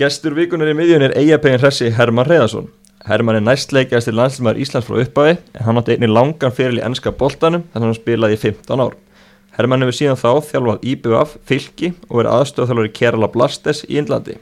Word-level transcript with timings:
Gestur 0.00 0.32
vikunar 0.32 0.70
í 0.70 0.72
miðjun 0.72 1.02
er 1.04 1.12
eigapegin 1.20 1.60
hressi 1.60 1.90
Herman 1.92 2.24
Reyðarsson. 2.24 2.70
Herman 3.04 3.36
er 3.36 3.42
næstleikjast 3.44 4.08
til 4.08 4.16
landslumar 4.16 4.56
Íslands 4.56 4.86
frá 4.88 4.96
upphafi 5.02 5.34
en 5.36 5.66
hann 5.66 5.80
átti 5.82 5.92
einni 5.92 6.08
langan 6.08 6.54
fyrir 6.56 6.78
í 6.78 6.80
ennska 6.86 7.12
boltanum 7.12 7.66
þannig 7.74 7.82
að 7.82 7.88
hann 7.90 7.98
spilaði 7.98 8.38
í 8.38 8.40
15 8.40 8.84
ár. 8.86 8.96
Herman 9.52 9.84
hefur 9.84 9.98
síðan 9.98 10.20
þá 10.22 10.48
þjálfað 10.48 10.88
IBF, 10.94 11.36
fylki 11.44 11.92
og 12.08 12.22
verið 12.22 12.32
aðstofþjálfur 12.38 12.88
í 12.88 12.94
Kerala 12.96 13.28
Blasters 13.36 13.84
í 13.84 14.00
Indlandi. 14.00 14.40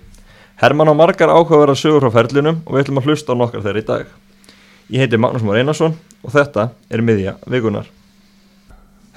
Herman 0.63 0.93
á 0.93 0.95
margar 0.95 1.35
áhugaverðar 1.35 1.83
sögur 1.83 2.07
frá 2.07 2.21
ferlinum 2.21 2.63
og 2.63 2.77
við 2.77 2.85
ætlum 2.85 3.03
að 3.03 3.11
hlusta 3.11 3.35
á 3.35 3.41
nokkar 3.43 3.67
þeirra 3.67 3.83
í 3.83 3.89
dag. 3.91 4.19
Ég 4.87 5.03
heiti 5.03 5.19
Magnús 5.19 5.43
Mór 5.43 5.59
Einarsson 5.59 5.99
og 6.23 6.37
þetta 6.37 6.71
er 6.95 7.03
miðja 7.03 7.41
vikunar. 7.51 7.91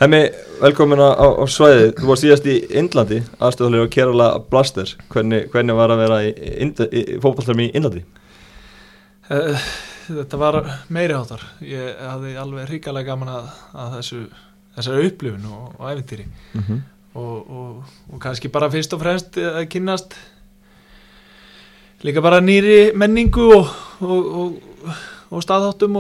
Hemmi, 0.02 0.20
velkomin 0.62 1.00
á, 1.00 1.14
á 1.14 1.46
svæðið, 1.46 1.90
þú 2.00 2.08
var 2.10 2.20
síðast 2.20 2.48
í 2.50 2.58
Indlandi, 2.82 3.20
í 3.22 3.88
Kerala 3.94 4.28
Blasters. 4.50 4.96
Hvernig, 5.14 5.50
hvernig 5.54 5.78
var 5.78 5.94
að 5.94 6.02
vera 6.02 6.22
í, 6.26 6.32
í, 6.34 6.70
í, 6.90 7.04
í 7.14 7.68
Indlandi? 7.78 8.02
Uh, 9.30 9.68
þetta 10.08 10.40
var 10.40 10.58
meiri 10.92 11.16
hátar 11.16 11.44
ég 11.64 12.00
hafði 12.02 12.34
alveg 12.40 12.68
hrigalega 12.68 13.14
gaman 13.14 13.32
að, 13.32 13.52
að 13.80 13.94
þessu, 13.98 14.22
þessari 14.76 15.08
upplifun 15.12 15.46
og, 15.52 15.70
og 15.78 15.92
æfintýri 15.92 16.26
Mm 16.54 16.64
-hmm. 16.68 16.82
og, 17.14 17.52
og, 17.52 17.84
og 18.14 18.20
kannski 18.20 18.50
bara 18.50 18.70
fyrst 18.70 18.94
og 18.94 19.00
fremst 19.00 19.38
að 19.38 19.70
kynnast 19.70 20.16
líka 22.02 22.22
bara 22.22 22.42
nýri 22.42 22.94
menningu 22.96 23.48
og, 24.02 24.60
og 25.32 25.44
staðháttum 25.44 25.96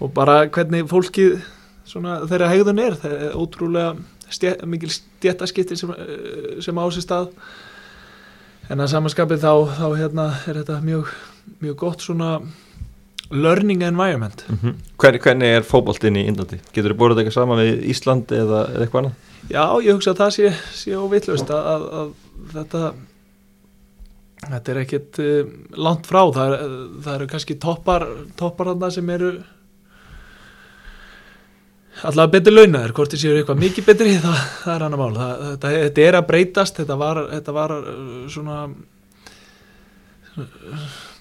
og 0.00 0.12
bara 0.14 0.46
hvernig 0.46 0.88
fólkið 0.88 1.42
svona, 1.94 2.18
þeirra 2.28 2.50
hegðun 2.50 2.82
er 2.82 2.98
það 2.98 3.14
er 3.14 3.38
ótrúlega 3.38 3.92
stjæ, 4.34 4.56
mikil 4.66 4.90
stjættaskipti 4.90 5.78
sem, 5.78 5.94
eh, 5.94 6.58
sem 6.64 6.78
á 6.78 6.84
sér 6.90 7.06
stað 7.06 7.30
en 8.72 8.80
að 8.80 8.92
samanskapið 8.94 9.44
þá, 9.44 9.52
þá 9.78 9.86
hérna, 10.00 10.28
er 10.48 10.60
þetta 10.62 10.80
mjög, 10.84 11.12
mjög 11.62 11.76
gott 11.84 12.04
svona 12.04 12.38
learning 13.30 13.82
environment 13.82 14.44
Mm 14.48 14.58
-hmm. 14.62 14.74
Hver, 14.98 15.18
hvernig 15.18 15.48
er 15.56 15.62
fókbaltinn 15.62 16.16
í 16.16 16.26
Indlandi? 16.26 16.60
Getur 16.72 16.94
búið 16.94 17.10
þetta 17.10 17.20
eitthvað 17.20 17.34
saman 17.34 17.58
við 17.58 17.84
Ísland 17.90 18.32
eða, 18.32 18.68
eða 18.70 18.80
eitthvað 18.80 19.00
annað? 19.04 19.14
Já, 19.50 19.64
ég 19.84 19.92
hugsa 19.92 20.10
að 20.10 20.16
það 20.16 20.30
sé, 20.30 20.54
sé 20.72 20.96
óvitlaust 20.96 21.50
að, 21.50 21.66
að, 21.66 21.82
að 21.92 22.12
þetta 22.52 22.94
þetta 24.50 24.72
er 24.72 24.80
ekkit 24.82 25.18
uh, 25.18 25.50
langt 25.76 26.06
frá, 26.06 26.22
það, 26.32 26.52
er, 26.52 26.72
það 27.04 27.14
eru 27.14 27.26
kannski 27.26 27.58
toppar, 27.60 28.06
toppar 28.36 28.66
þarna 28.72 28.90
sem 28.90 29.10
eru 29.10 29.32
allavega 32.02 32.32
betur 32.34 32.56
launaður, 32.56 32.94
hvort 32.96 33.14
þið 33.14 33.22
séu 33.22 33.36
eitthvað 33.38 33.62
mikið 33.62 33.86
betri, 33.90 34.16
það, 34.24 34.40
það 34.62 34.74
er 34.74 34.86
annar 34.88 35.02
mál. 35.02 35.14
Það, 35.18 35.44
þetta, 35.50 35.76
þetta 35.76 36.08
er 36.08 36.18
að 36.18 36.26
breytast, 36.32 36.82
þetta 36.82 36.98
var, 37.04 37.22
þetta 37.30 37.56
var 37.60 37.76
uh, 37.78 38.02
svona 38.32 38.58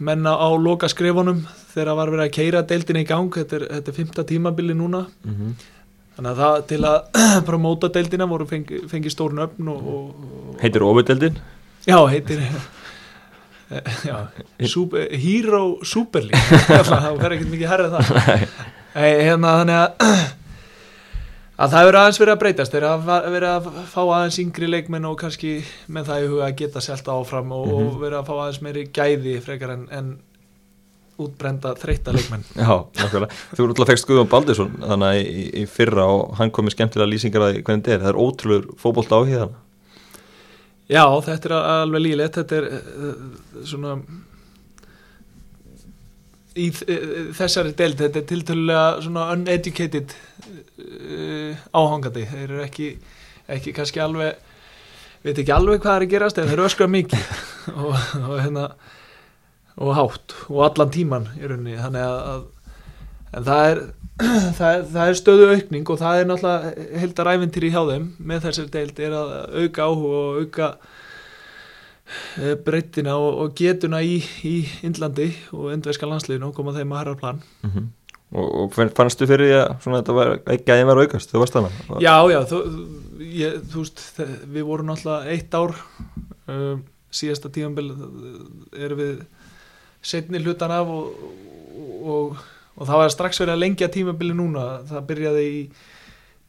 menna 0.03 0.33
á 0.33 0.49
loka 0.57 0.89
skrifunum 0.89 1.43
þegar 1.73 1.97
var 1.99 2.11
verið 2.13 2.25
að 2.25 2.33
keira 2.33 2.65
deildin 2.65 3.01
í 3.03 3.07
gang. 3.07 3.29
Þetta 3.33 3.59
er, 3.59 3.65
þetta 3.77 3.91
er 3.91 3.97
fymta 3.99 4.27
tímabili 4.29 4.77
núna. 4.77 5.05
Mm 5.23 5.35
-hmm. 5.37 5.55
Þannig 6.13 6.31
að 6.31 6.41
það 6.43 6.61
til 6.69 6.79
að 6.85 7.19
promóta 7.47 7.89
deildina 7.93 8.29
voru 8.29 8.45
fengi, 8.49 8.83
fengi 8.89 9.09
stórn 9.09 9.41
öfn 9.45 9.69
og, 9.73 9.87
og, 9.93 10.55
Heitir 10.61 10.85
ofudeldin? 10.85 11.39
Já, 11.87 11.97
heitir 12.07 12.41
já, 14.09 14.15
super, 14.69 15.07
Hero 15.09 15.79
Super 15.83 16.21
League 16.21 16.59
það 16.89 17.17
verður 17.17 17.35
ekkert 17.37 17.51
mikið 17.51 17.71
herrið 17.71 17.95
það. 17.97 18.45
Ei, 18.93 19.23
hérna 19.25 19.57
þannig 19.61 19.79
að 19.79 19.89
að 21.63 21.71
það 21.73 21.83
hefur 21.83 21.97
aðeins 22.01 22.19
verið 22.21 22.33
að 22.35 22.41
breytast 22.43 22.73
þeir 22.75 22.85
verið 23.33 23.49
að 23.49 23.67
fá 23.93 24.01
aðeins 24.03 24.37
yngri 24.43 24.67
leikmenn 24.69 25.05
og 25.09 25.17
kannski 25.21 25.53
með 25.95 26.09
það 26.11 26.23
í 26.25 26.29
huga 26.33 26.45
að 26.49 26.55
geta 26.61 26.81
selta 26.83 27.15
áfram 27.15 27.51
og, 27.55 27.67
Mhm. 27.67 27.87
og 27.87 27.97
verið 28.03 28.19
að 28.19 28.29
fá 28.29 28.33
aðeins 28.43 28.61
meiri 28.65 28.85
gæði 28.93 29.35
frekar 29.45 29.73
en, 29.77 29.87
en 29.91 30.13
útbrenda 31.23 31.75
þreytta 31.77 32.11
leikmenn 32.15 32.41
Já, 32.57 32.73
nákvæmlega. 32.97 33.35
Þú 33.53 33.59
eru 33.63 33.69
alltaf 33.75 33.87
fegst 33.91 34.07
Guðjón 34.09 34.29
Baldursson 34.31 34.71
þannig 34.81 35.19
í, 35.29 35.43
í 35.61 35.65
fyrra 35.69 36.07
og 36.09 36.33
hann 36.39 36.49
kom 36.51 36.65
með 36.65 36.73
skemmtilega 36.77 37.11
lýsingar 37.11 37.45
að 37.45 37.59
hvernig 37.61 37.83
þetta 37.85 37.93
er. 37.93 38.01
Það 38.01 38.09
er 38.13 38.21
ótrúlur 38.23 38.65
fótbolta 38.81 39.19
á 39.19 39.21
hérna. 39.29 39.59
Já, 40.89 41.05
þetta 41.29 41.47
er 41.49 41.53
alveg 41.85 42.01
lílegt 42.03 42.39
þetta 42.41 42.57
er 42.57 42.65
uh, 42.73 43.13
svona 43.63 43.93
í 46.59 46.69
þessari 46.73 47.73
deild, 47.77 47.97
þetta 48.01 48.21
er 48.21 48.27
tiltölulega 48.29 48.87
svona 49.05 49.27
uneducated 49.33 50.13
uh, 50.13 51.61
áhangandi, 51.73 52.25
þeir 52.29 52.47
eru 52.47 52.63
ekki 52.65 52.89
ekki 53.53 53.73
kannski 53.75 54.01
alveg 54.03 54.37
veit 55.23 55.39
ekki 55.39 55.55
alveg 55.55 55.81
hvað 55.83 55.97
er 55.97 56.05
að 56.05 56.13
gerast 56.13 56.39
en 56.39 56.49
þeir 56.49 56.57
eru 56.59 56.67
öskra 56.67 56.89
mikið 56.91 57.25
og, 57.83 57.95
og 58.21 58.35
hérna 58.37 58.67
og 59.73 59.95
hátt 59.97 60.35
og 60.49 60.63
allan 60.67 60.93
tíman 60.93 61.29
í 61.39 61.47
rauninni, 61.47 61.79
þannig 61.79 62.05
að, 62.05 62.17
að 62.33 63.37
en 63.37 63.47
það 63.47 63.69
er 63.71 63.83
það 64.59 64.67
er, 64.69 64.83
það 64.93 65.07
er 65.07 65.17
stöðu 65.17 65.45
aukning 65.55 65.89
og 65.89 66.01
það 66.03 66.19
er 66.19 66.27
náttúrulega 66.29 66.99
heldar 67.01 67.31
æventýri 67.33 67.71
hjá 67.73 67.81
þeim 67.87 68.09
með 68.21 68.43
þessari 68.47 68.73
deild 68.75 68.99
er 69.01 69.15
að 69.17 69.31
auka 69.63 69.87
áhuga 69.87 70.19
og 70.19 70.43
auka 70.43 70.67
eh, 72.41 72.55
breyttina 72.65 73.15
og, 73.17 73.37
og 73.43 73.53
getuna 73.57 74.01
í, 74.05 74.19
í 74.47 74.55
Indlandi 74.87 75.29
og 75.53 75.71
indverska 75.73 76.07
landsliðinu 76.09 76.49
og 76.51 76.55
koma 76.57 76.73
þeim 76.75 76.91
að 76.95 77.03
herra 77.03 77.15
plan 77.19 77.41
Mm 77.63 77.69
-hmm. 77.75 77.91
Og, 78.33 78.47
og 78.63 78.71
fann- 78.73 78.89
fannstu 78.97 79.27
fyrir 79.29 79.45
því 79.45 79.57
að 79.61 79.81
svona, 79.83 79.97
þetta 80.01 80.13
var 80.17 80.31
ekki 80.49 80.71
að 80.73 80.79
ég 80.81 80.85
var 80.89 80.97
aukast, 81.03 81.29
þú 81.31 81.39
varst 81.39 81.53
þannig? 81.53 81.73
Já, 82.01 82.15
já, 82.33 82.39
þú, 82.49 82.61
ég, 83.21 83.59
þú 83.69 83.77
veist 83.83 84.19
við 84.55 84.63
vorum 84.65 84.87
náttúrulega 84.87 85.29
eitt 85.29 85.53
ár 85.53 85.75
um, 86.47 86.83
síðasta 87.11 87.49
tíðanbel 87.53 87.91
erum 88.73 88.97
við 88.97 89.19
setni 90.01 90.39
hlutan 90.41 90.71
af 90.71 90.87
og, 90.87 91.13
og, 92.03 92.37
og 92.75 92.87
það 92.87 92.97
var 93.03 93.09
strax 93.13 93.39
verið 93.39 93.53
að 93.53 93.59
lengja 93.59 93.87
tímabili 93.87 94.33
núna 94.33 94.81
það 94.89 95.05
byrjaði 95.11 95.45
í 95.51 95.69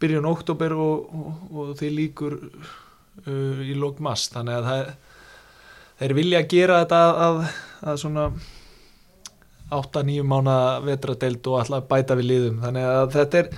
byrjun 0.01 0.25
oktober 0.33 0.73
og, 0.73 1.15
og, 1.15 1.35
og 1.53 1.77
þeir 1.77 1.93
líkur 1.99 2.39
uh, 3.29 3.61
í 3.61 3.75
lók 3.77 4.01
mast 4.01 4.33
þannig 4.33 4.55
að 4.57 4.65
það, 4.71 4.95
þeir 6.05 6.17
vilja 6.19 6.45
gera 6.49 6.83
þetta 6.83 7.01
að, 7.25 7.43
að, 7.81 7.99
svona 8.03 8.29
8-9 9.75 10.25
mánu 10.29 10.57
vetradeild 10.85 11.47
og 11.49 11.61
alltaf 11.63 11.87
bæta 11.89 12.17
við 12.19 12.31
liðum? 12.31 12.59
Þannig 12.63 12.89
að 12.91 13.05
þetta 13.15 13.41
er 13.41 13.53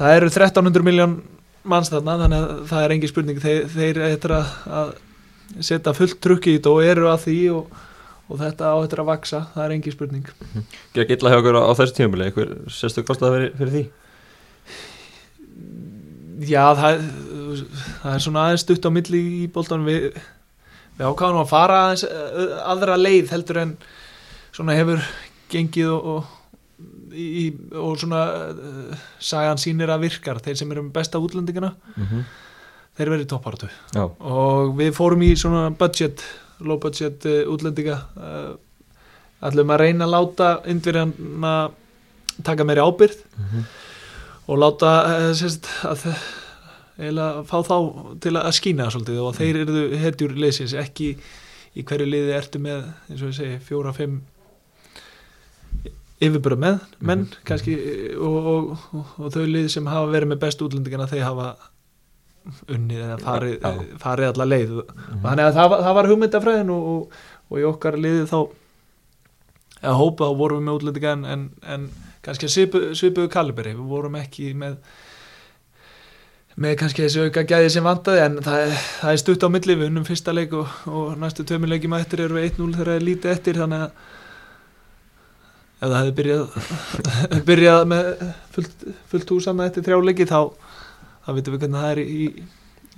það 0.00 0.16
eru 0.16 0.32
1300 0.32 0.86
miljón 0.86 1.20
manns 1.70 1.92
þarna 1.92 2.16
þannig 2.24 2.42
að 2.42 2.64
það 2.70 2.82
er 2.84 2.96
engi 2.96 3.10
spurning. 3.10 3.38
Þeir, 3.40 3.62
þeir 3.72 4.02
eitthvað 4.08 4.34
að, 4.36 4.50
að 4.80 5.62
setja 5.70 5.94
fullt 5.96 6.20
trukki 6.24 6.54
í 6.54 6.58
þetta 6.58 6.74
og 6.74 6.90
eru 6.92 7.08
að 7.10 7.24
því 7.24 7.38
og, 7.56 7.78
og 8.28 8.42
þetta 8.42 8.72
á 8.72 8.76
þetta 8.82 9.00
að 9.00 9.08
vaksa 9.10 9.40
það 9.54 9.64
er 9.64 9.74
engi 9.76 9.94
spurning. 9.94 10.28
Gekk 10.96 11.16
illa 11.16 11.32
hjá 11.32 11.40
okkur 11.40 11.58
á, 11.60 11.62
á 11.64 11.72
þessu 11.80 11.96
tímabili, 11.96 12.28
eitthvað 12.28 12.52
sérstu 12.76 13.04
kostað 13.08 13.36
fyrir, 13.36 13.56
fyrir 13.60 13.74
því? 13.76 13.84
Já, 16.50 16.62
það, 16.76 17.02
það 18.00 18.14
er 18.14 18.22
svona 18.24 18.44
aðeins 18.46 18.62
stutt 18.64 18.86
á 18.88 18.90
milli 18.92 19.20
í 19.42 19.48
bóltanum 19.52 19.88
við, 19.90 20.06
við 21.00 21.06
ákvæðum 21.08 21.40
að 21.40 21.48
fara 21.54 21.78
aðeins 21.86 22.04
uh, 22.04 22.52
aðra 22.74 22.98
leið 23.00 23.32
heldur 23.32 23.60
en 23.64 23.72
svona 24.52 24.76
hefur 24.76 25.00
gengið 25.50 25.88
og, 25.94 26.06
og, 26.12 26.36
í, 27.16 27.46
og 27.74 27.96
svona 28.00 28.20
uh, 28.52 29.02
sagan 29.22 29.58
sýnir 29.60 29.90
að 29.94 30.04
virkar 30.06 30.40
þeir 30.44 30.60
sem 30.60 30.70
eru 30.74 30.84
með 30.86 30.94
besta 31.00 31.18
útlendingana 31.22 31.72
Mm 31.96 32.06
-hmm. 32.06 32.24
þeir 32.98 33.10
verið 33.16 33.28
topparatu 33.32 33.68
Já, 33.94 34.04
og 34.20 34.74
við 34.78 34.92
fórum 34.94 35.22
í 35.24 35.34
svona 35.36 35.70
budget 35.70 36.22
low 36.60 36.76
budget 36.78 37.24
uh, 37.26 37.48
útlendinga 37.52 37.98
uh, 38.16 38.56
ætlum 39.42 39.70
að 39.72 39.80
reyna 39.80 40.04
að 40.04 40.10
láta 40.14 40.48
indverjana 40.68 41.70
taka 42.44 42.64
meiri 42.64 42.80
ábyrð 42.80 43.16
Mhm. 43.38 43.64
og 44.48 44.58
láta 44.58 44.90
sérst, 45.34 45.66
að 45.84 46.04
eiginlega 47.00 47.44
fá 47.48 47.56
þá 47.66 47.76
til 48.20 48.34
að 48.36 48.50
skýna 48.58 48.90
svolítið 48.92 49.22
og 49.24 49.34
þeir 49.38 49.58
eru 49.64 49.84
hetjur 50.02 50.34
leysins 50.36 50.74
ekki 50.76 51.14
í 51.78 51.84
hverju 51.86 52.06
liði 52.10 52.34
ertu 52.36 52.58
með 52.62 52.84
eins 53.08 53.22
og 53.22 53.30
ég 53.30 53.36
segi 53.40 53.58
fjóra, 53.68 53.92
fimm 53.96 54.20
yfirbara 56.20 56.56
með 56.60 56.80
menn 57.00 57.22
Mhm. 57.24 57.44
kannski 57.48 57.74
og, 58.20 58.46
og, 58.52 58.72
og, 58.92 59.12
og 59.24 59.32
þau 59.32 59.44
liði 59.48 59.70
sem 59.72 59.86
hafa 59.88 60.10
verið 60.12 60.28
með 60.34 60.40
bestu 60.42 60.66
útlendingana 60.68 61.06
þeir 61.08 61.24
hafa 61.24 61.46
unnið 62.72 63.00
eða 63.04 63.18
farið. 63.20 63.54
Mhm. 63.60 63.98
farið 64.00 64.28
alla 64.32 64.46
leið 64.48 64.70
og 64.82 64.92
þannig 65.24 65.44
að 65.46 65.54
það, 65.58 65.74
það 65.86 65.94
var 66.00 66.08
hugmyndafræðin 66.10 66.70
og, 66.74 66.88
og, 66.92 67.20
og 67.50 67.58
í 67.60 67.66
okkar 67.70 67.98
liði 68.00 68.26
þá 68.28 68.38
eða 69.80 69.96
hópa 69.96 70.28
þá 70.28 70.36
vorum 70.42 70.60
við 70.60 70.66
með 70.68 70.78
útlendinga 70.80 71.12
en, 71.32 71.44
en, 71.76 71.88
kannski 72.24 72.48
svipu, 72.52 72.80
svipuðu 72.96 73.30
kaliberi 73.32 73.72
við 73.78 73.88
vorum 73.88 74.16
ekki 74.20 74.50
með 74.60 74.76
með 76.58 76.76
kannski 76.80 77.04
þessi 77.04 77.26
auka 77.26 77.44
gæði 77.46 77.68
sem 77.72 77.86
vandaði 77.86 78.22
en 78.24 78.38
það, 78.44 78.72
það 79.00 79.12
er 79.12 79.20
stutt 79.22 79.44
á 79.46 79.48
milli 79.54 79.76
við 79.76 79.90
unnum 79.90 80.06
fyrsta 80.08 80.34
leik 80.34 80.54
og, 80.58 80.72
og 80.90 81.12
næstu 81.20 81.46
tömur 81.46 81.70
leikjum 81.70 81.94
að 81.96 82.06
eftir 82.06 82.24
eru 82.26 82.38
við 82.38 82.48
1-0 82.50 82.72
þegar 82.74 82.90
það 82.90 82.98
er 82.98 83.06
lítið 83.06 83.34
eftir 83.34 83.60
þannig 83.60 83.84
að 83.86 83.92
ef 85.80 85.86
það 85.86 85.98
hefði 86.00 86.14
byrjað 86.18 86.44
byrjað 87.50 87.84
með 87.92 88.08
fullt, 88.56 88.86
fullt 89.12 89.34
húsana 89.36 89.68
eftir 89.70 89.86
þrjá 89.86 90.00
leiki 90.10 90.28
þá 90.28 90.40
þá 91.24 91.30
veitum 91.36 91.54
við 91.54 91.64
hvernig 91.64 91.80
það 91.80 91.90
er 91.94 92.02
í, 92.02 92.28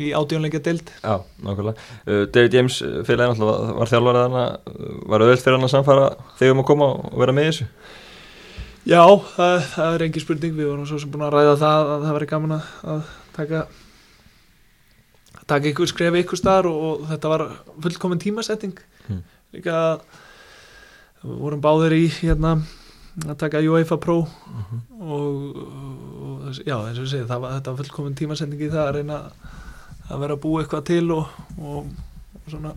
í 0.02 0.12
átjónleikja 0.16 0.62
dild 0.66 0.92
Já, 0.96 1.14
nákvæmlega. 1.44 1.88
Uh, 2.08 2.24
David 2.34 2.58
James 2.58 2.82
félagin 3.06 3.36
alltaf 3.36 3.72
var, 3.78 3.92
þjálfarið 3.92 4.26
hana 4.26 4.44
var 5.12 5.26
auðvilt 5.26 5.44
fyrir 5.44 5.58
hann 5.58 5.68
að 5.68 5.74
samfara 5.76 6.12
þegar 6.40 6.56
um 6.56 6.62
að 6.64 6.70
koma 6.72 6.92
og 6.96 7.18
vera 7.22 7.36
með 7.36 7.50
þessu? 7.50 7.68
Já, 8.82 9.02
það, 9.36 9.56
það 9.76 9.96
er 9.96 10.04
engin 10.08 10.24
spurning 10.24 10.54
við 10.56 10.72
vorum 10.72 10.86
svo 10.90 10.96
sem 10.98 11.10
búin 11.12 11.28
að 11.28 11.36
ræða 11.36 11.58
það 11.60 11.90
að 11.92 12.06
það 12.08 13.10
taka 13.36 13.66
taka 15.48 15.70
ykkur 15.72 15.90
skrefi 15.90 16.22
ykkur 16.22 16.38
staðar 16.38 16.68
og, 16.70 16.82
og 16.86 17.08
þetta 17.10 17.32
var 17.32 17.48
fullkomin 17.82 18.22
tímasetting 18.22 18.78
Hmm. 19.02 19.24
líka 19.50 19.98
við 21.24 21.38
vorum 21.42 21.62
báðir 21.62 21.96
í 21.96 22.04
hérna 22.20 22.52
að 23.26 23.34
taka 23.40 23.58
UEFA 23.66 23.96
Pro 23.98 24.20
og, 24.22 25.56
og 25.58 26.60
já, 26.62 26.76
eins 26.78 27.00
og 27.00 27.04
ég 27.04 27.10
segi 27.10 27.26
var, 27.26 27.56
þetta 27.58 27.72
var 27.72 27.80
fullkomin 27.82 28.14
tímasetning 28.14 28.62
í 28.62 28.70
það 28.70 28.84
að 28.86 28.94
reyna 29.00 29.18
að 30.06 30.22
vera 30.22 30.36
að 30.38 30.42
búa 30.44 30.62
eitthvað 30.62 30.86
til 30.86 31.04
og, 31.16 31.34
og, 31.58 31.90
og 32.38 32.54
svona 32.54 32.72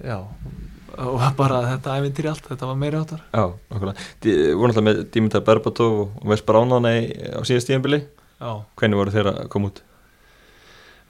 já 0.00 0.18
og 0.98 1.16
bara 1.38 1.62
þetta 1.72 1.96
ævindir 2.00 2.26
í 2.26 2.30
allt, 2.32 2.46
þetta 2.50 2.66
var 2.70 2.76
meiri 2.80 2.98
áttar 3.00 3.22
Já, 3.34 3.44
Þið 4.24 4.38
voru 4.58 4.68
alltaf 4.72 4.84
með 4.86 5.00
Dimitar 5.14 5.44
Berbatov 5.46 5.96
og 6.04 6.28
hana 6.78 6.92
í- 7.00 7.10
á 7.34 7.40
síðast 7.46 7.70
tíðanbili 7.70 8.02
Hvernig 8.76 8.98
voru 9.00 9.10
þeir 9.14 9.30
að 9.32 9.48
koma 9.48 9.70
út? 9.72 9.82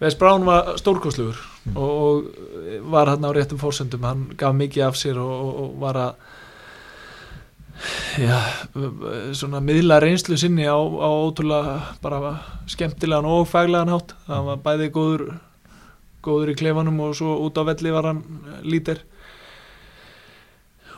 Wes 0.02 0.14
Brown 0.18 0.44
var 0.44 0.74
stórkostlugur 0.80 1.36
Mm. 1.64 1.76
og, 1.80 2.24
og 2.28 2.90
var 2.92 3.08
hann 3.08 3.24
á 3.24 3.30
réttum 3.32 3.56
fórsendum 3.56 4.02
hann 4.04 4.24
gaf 4.36 4.52
mikið 4.52 4.82
af 4.84 4.98
sér 5.00 5.16
og, 5.16 5.30
og, 5.62 5.70
var 5.80 5.96
að 5.96 6.10
já, 8.20 8.36
svona 9.34 9.62
miðla 9.64 9.96
reynslu 10.04 10.36
sinni 10.36 10.66
á, 10.68 10.76
á 10.76 11.08
ótrúlega 11.24 11.78
bara 12.04 12.18
skemmtilegan 12.70 13.24
og 13.24 13.48
faglegan 13.48 13.88
hátt. 13.94 14.12
Hann 14.28 14.44
var 14.50 14.60
bæði 14.60 14.90
góður 14.94 15.24
góður 16.24 16.52
í 16.52 16.56
klefanum 16.60 17.00
og 17.04 17.16
svo 17.16 17.34
út 17.46 17.56
á 17.56 17.62
velli 17.68 17.90
var 17.96 18.10
hann 18.12 18.20
lítir 18.64 19.00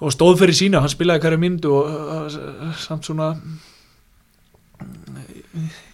og 0.01 0.13
stóð 0.13 0.43
fyrir 0.43 0.59
sína, 0.59 0.83
hann 0.85 0.93
spilaði 0.93 1.25
hverju 1.25 1.41
myndu 1.41 1.73
og 1.73 2.37
samt 2.83 3.09
svona 3.09 3.35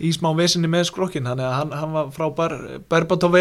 í 0.02 0.10
smá 0.14 0.32
vesinni 0.34 0.70
með 0.70 0.88
skrokkin 0.88 1.28
þannig 1.28 1.46
að 1.46 1.52
hann, 1.54 1.74
hann 1.78 1.92
var 1.94 2.08
frábær. 2.14 2.54
Berbatov 2.90 3.36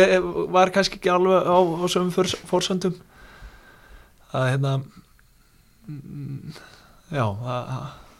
var 0.53 0.69
kannski 0.73 0.99
ekki 0.99 1.09
alveg 1.09 1.47
á, 1.49 1.57
á 1.57 1.85
sömum 1.89 2.13
fórsöndum 2.49 2.99
það 4.31 4.45
er 4.45 4.53
hérna 4.53 4.73
mm, 5.87 6.59
já 7.11 7.25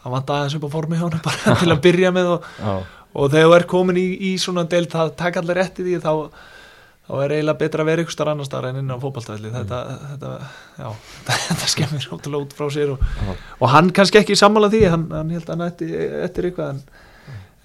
það 0.02 0.16
vant 0.16 0.32
aðeins 0.34 0.56
upp 0.58 0.66
á 0.66 0.74
formi 0.74 0.98
hjá 0.98 1.06
hann 1.06 1.24
bara 1.24 1.56
til 1.62 1.70
að 1.72 1.84
byrja 1.86 2.12
með 2.14 2.32
og, 2.34 2.48
og 3.12 3.30
þegar 3.32 3.46
þú 3.46 3.56
er 3.58 3.68
komin 3.70 4.00
í, 4.02 4.08
í 4.30 4.32
svona 4.40 4.66
del 4.68 4.88
það 4.90 5.14
takk 5.20 5.40
allir 5.40 5.60
rétt 5.62 5.80
í 5.80 5.86
því 5.86 6.02
þá, 6.02 6.12
þá 7.02 7.14
er 7.24 7.34
eiginlega 7.36 7.58
betra 7.60 7.82
að 7.82 7.88
vera 7.90 8.04
ykkur 8.04 8.14
starf 8.14 8.32
annar 8.32 8.46
starf 8.46 8.68
en 8.68 8.78
inn 8.78 8.92
á 8.94 8.96
fótballtæðli 9.02 9.50
þetta, 9.52 9.80
þetta, 10.12 10.34
já, 10.78 10.90
þetta, 11.48 11.70
skemmir 11.74 12.06
ótrúlega 12.14 12.46
út 12.46 12.54
frá 12.58 12.68
sér 12.74 12.92
og, 12.94 13.08
og 13.58 13.72
hann 13.72 13.90
kannski 13.94 14.20
ekki 14.22 14.38
sammála 14.38 14.70
því 14.72 14.84
hann, 14.92 15.08
hann 15.10 15.32
held 15.34 15.48
að 15.48 15.56
hann 15.56 15.66
ætti 15.66 15.88
eftir 16.22 16.48
eitthvað 16.48 16.76
en, 16.76 16.84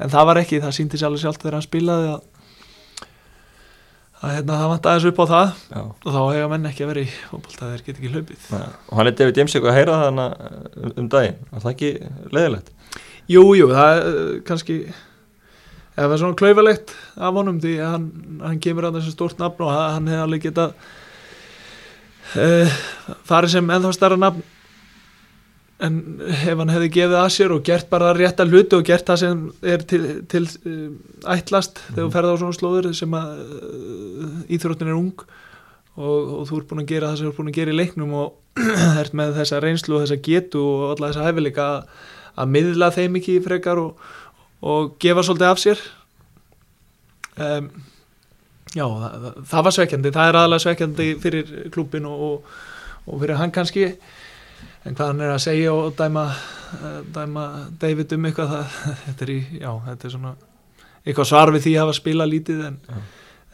en 0.01 0.15
það 0.15 0.31
var 0.31 0.41
ekki, 0.41 0.63
það 0.65 0.75
síndi 0.79 0.99
sér 0.99 1.11
alveg 1.11 1.23
sjálft 1.25 1.45
þegar 1.45 1.59
hann 1.59 1.67
spilaði 1.67 2.09
að, 2.15 2.25
að 4.17 4.35
hérna, 4.39 4.59
það 4.63 4.71
vant 4.73 4.89
aðeins 4.91 5.09
upp 5.11 5.21
á 5.21 5.25
það. 5.33 5.51
Já. 5.69 5.81
Og 5.85 6.15
þá 6.15 6.21
hega 6.23 6.47
menn 6.53 6.69
ekki 6.71 6.85
að 6.85 6.89
vera 6.93 7.03
í 7.03 7.11
fótbolta 7.29 7.69
þeir 7.73 7.83
get 7.85 7.99
ekki 7.99 8.13
hlaupið. 8.15 8.47
Nei, 8.55 8.63
Og 8.89 8.97
hann 8.97 9.11
er 9.11 9.19
David 9.19 9.37
James 9.37 9.53
eitthvað 9.53 9.75
að 9.75 9.77
heyra 9.77 9.99
það 10.01 10.07
um, 10.17 10.95
um 11.03 11.11
daginn. 11.13 11.37
Var 11.51 11.65
það 11.67 11.75
ekki 11.75 11.91
leiðilegt? 12.33 12.71
Jú, 13.27 13.43
jú, 13.59 13.67
það 13.75 13.91
er 13.93 14.07
uh, 14.07 14.31
kannski 14.47 14.77
það 15.97 16.11
var 16.11 16.21
svona 16.21 16.37
klaufalegt 16.37 16.93
af 17.15 17.39
honum 17.39 17.57
því 17.61 17.73
að 17.81 17.95
hann, 17.95 18.11
hann 18.43 18.59
kemur 18.61 18.87
að 18.89 18.99
þessu 18.99 19.15
stórt 19.15 19.39
nafn 19.41 19.65
og 19.65 19.73
hann 19.73 20.11
hefði 20.11 20.25
alveg 20.25 20.45
geta 20.45 20.67
uh, 22.35 22.77
farið 23.27 23.55
sem 23.55 23.73
ennþá 23.77 23.93
starra 23.95 24.19
nafn. 24.21 24.45
En 25.87 25.97
ef 26.25 26.57
hann 26.57 26.73
hefði 26.73 26.89
gefið 26.93 27.19
að 27.19 27.27
sér 27.35 27.51
og 27.53 27.65
gert 27.65 27.89
bara 27.89 28.13
rétta 28.17 28.45
hluti 28.49 28.77
og 28.77 28.85
gert 28.85 29.05
það 29.09 29.19
sem 29.21 29.41
er 29.73 29.83
til, 29.89 30.03
til 30.29 30.45
uh, 30.45 30.93
ætlast 31.33 31.81
þegar 31.89 32.03
þú 32.03 32.13
ferð 32.15 32.33
á 32.33 32.35
svona 32.41 32.57
slóður 32.57 32.89
sem 32.97 33.17
að 33.17 33.33
uh, 33.41 34.37
íþróttin 34.57 34.89
er 34.89 34.97
ung 34.97 35.25
og, 35.97 36.33
og 36.41 36.43
þú 36.49 36.61
ert 36.61 36.69
búin 36.69 36.83
að 36.83 36.91
gera 36.93 37.11
það 37.11 37.19
sem 37.19 37.27
þú 37.27 37.33
ert 37.33 37.41
búin 37.41 37.51
að 37.51 37.57
gera 37.57 37.73
í 37.73 37.77
leiknum 37.77 38.15
og 38.21 38.61
ert 39.01 39.17
með 39.17 39.35
þessa 39.41 39.61
reynslu 39.65 39.97
og 39.97 40.05
þessa 40.05 40.21
getu 40.29 40.61
og 40.61 40.87
alla 40.95 41.11
þessa 41.11 41.25
hæfileika 41.25 41.67
að, 41.73 41.91
að 42.37 42.55
miðla 42.55 42.91
þeim 42.93 43.21
ekki 43.21 43.37
frekar 43.45 43.81
og, 43.81 44.09
og 44.61 44.97
gefa 45.01 45.23
svolítið 45.25 45.51
af 45.51 45.61
sér 45.61 45.83
um, 47.37 47.69
já, 48.73 48.85
það, 48.85 49.27
það, 49.43 49.65
var 49.67 49.75
svekkjandi 49.77 50.13
það 50.15 50.29
er 50.29 50.39
aðalega 50.41 50.65
svekkjandi 50.65 51.09
fyrir 51.23 51.51
klúbin 51.73 52.07
og, 52.09 52.23
og, 52.27 52.55
og 53.07 53.21
fyrir 53.21 53.39
hann 53.41 53.53
kannski 53.55 53.89
en 54.87 54.95
hvað 54.95 55.11
hann 55.11 55.23
er 55.25 55.33
að 55.33 55.43
segja 55.43 55.73
og 55.75 55.95
dæma, 55.97 56.27
eh, 56.79 56.99
dæma 57.13 57.47
David 57.81 58.13
um 58.15 58.29
eitthvað 58.29 58.53
það, 58.53 58.77
þetta 59.05 59.27
er 59.27 59.33
í, 59.33 59.39
já, 59.61 59.71
þetta 59.89 60.07
er 60.07 60.15
svona 60.15 60.35
eitthvað 61.07 61.29
svar 61.29 61.53
við 61.55 61.65
því 61.65 61.73
að 61.75 61.83
hafa 61.85 61.97
spilað 61.97 62.31
lítið 62.33 62.63
en, 62.67 62.79
Já. 62.87 63.01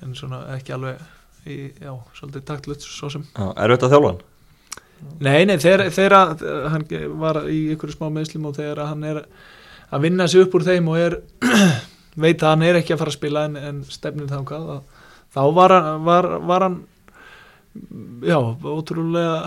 en 0.03 0.13
svona 0.17 0.43
ekki 0.55 0.75
alveg 0.75 1.01
í, 1.45 1.57
já, 1.83 1.91
svolítið 2.17 2.45
taktlut 2.47 2.85
svo 2.85 3.11
sem 3.13 3.25
Já, 3.27 3.47
er 3.51 3.75
þetta 3.75 3.89
að 3.89 3.95
þjálfa 3.95 4.13
hann? 4.13 4.21
Nei, 5.19 5.41
nei, 5.49 5.57
þegar, 5.59 5.89
þegar 5.91 6.69
hann 6.71 6.85
var 7.19 7.41
í 7.51 7.59
ykkur 7.73 7.91
smá 7.91 8.07
meðslum 8.13 8.47
og 8.47 8.55
þegar 8.55 8.85
hann 8.87 9.03
er 9.03 9.19
að 9.93 10.07
vinna 10.07 10.27
sig 10.29 10.43
upp 10.43 10.55
úr 10.57 10.65
þeim 10.67 10.89
og 10.91 10.99
er 10.99 11.17
veit 12.23 12.41
að 12.41 12.49
hann 12.49 12.65
er 12.67 12.79
ekki 12.79 12.95
að 12.95 13.03
fara 13.03 13.13
að 13.13 13.19
spila 13.19 13.45
en, 13.49 13.59
en 13.59 13.83
stefnir 13.89 14.31
þangað 14.31 14.71
að, 14.77 14.81
þá 15.33 15.43
var, 15.57 15.75
var, 16.07 16.29
var 16.49 16.67
hann 16.67 16.79
já, 18.25 18.39
ótrúlega 18.39 19.37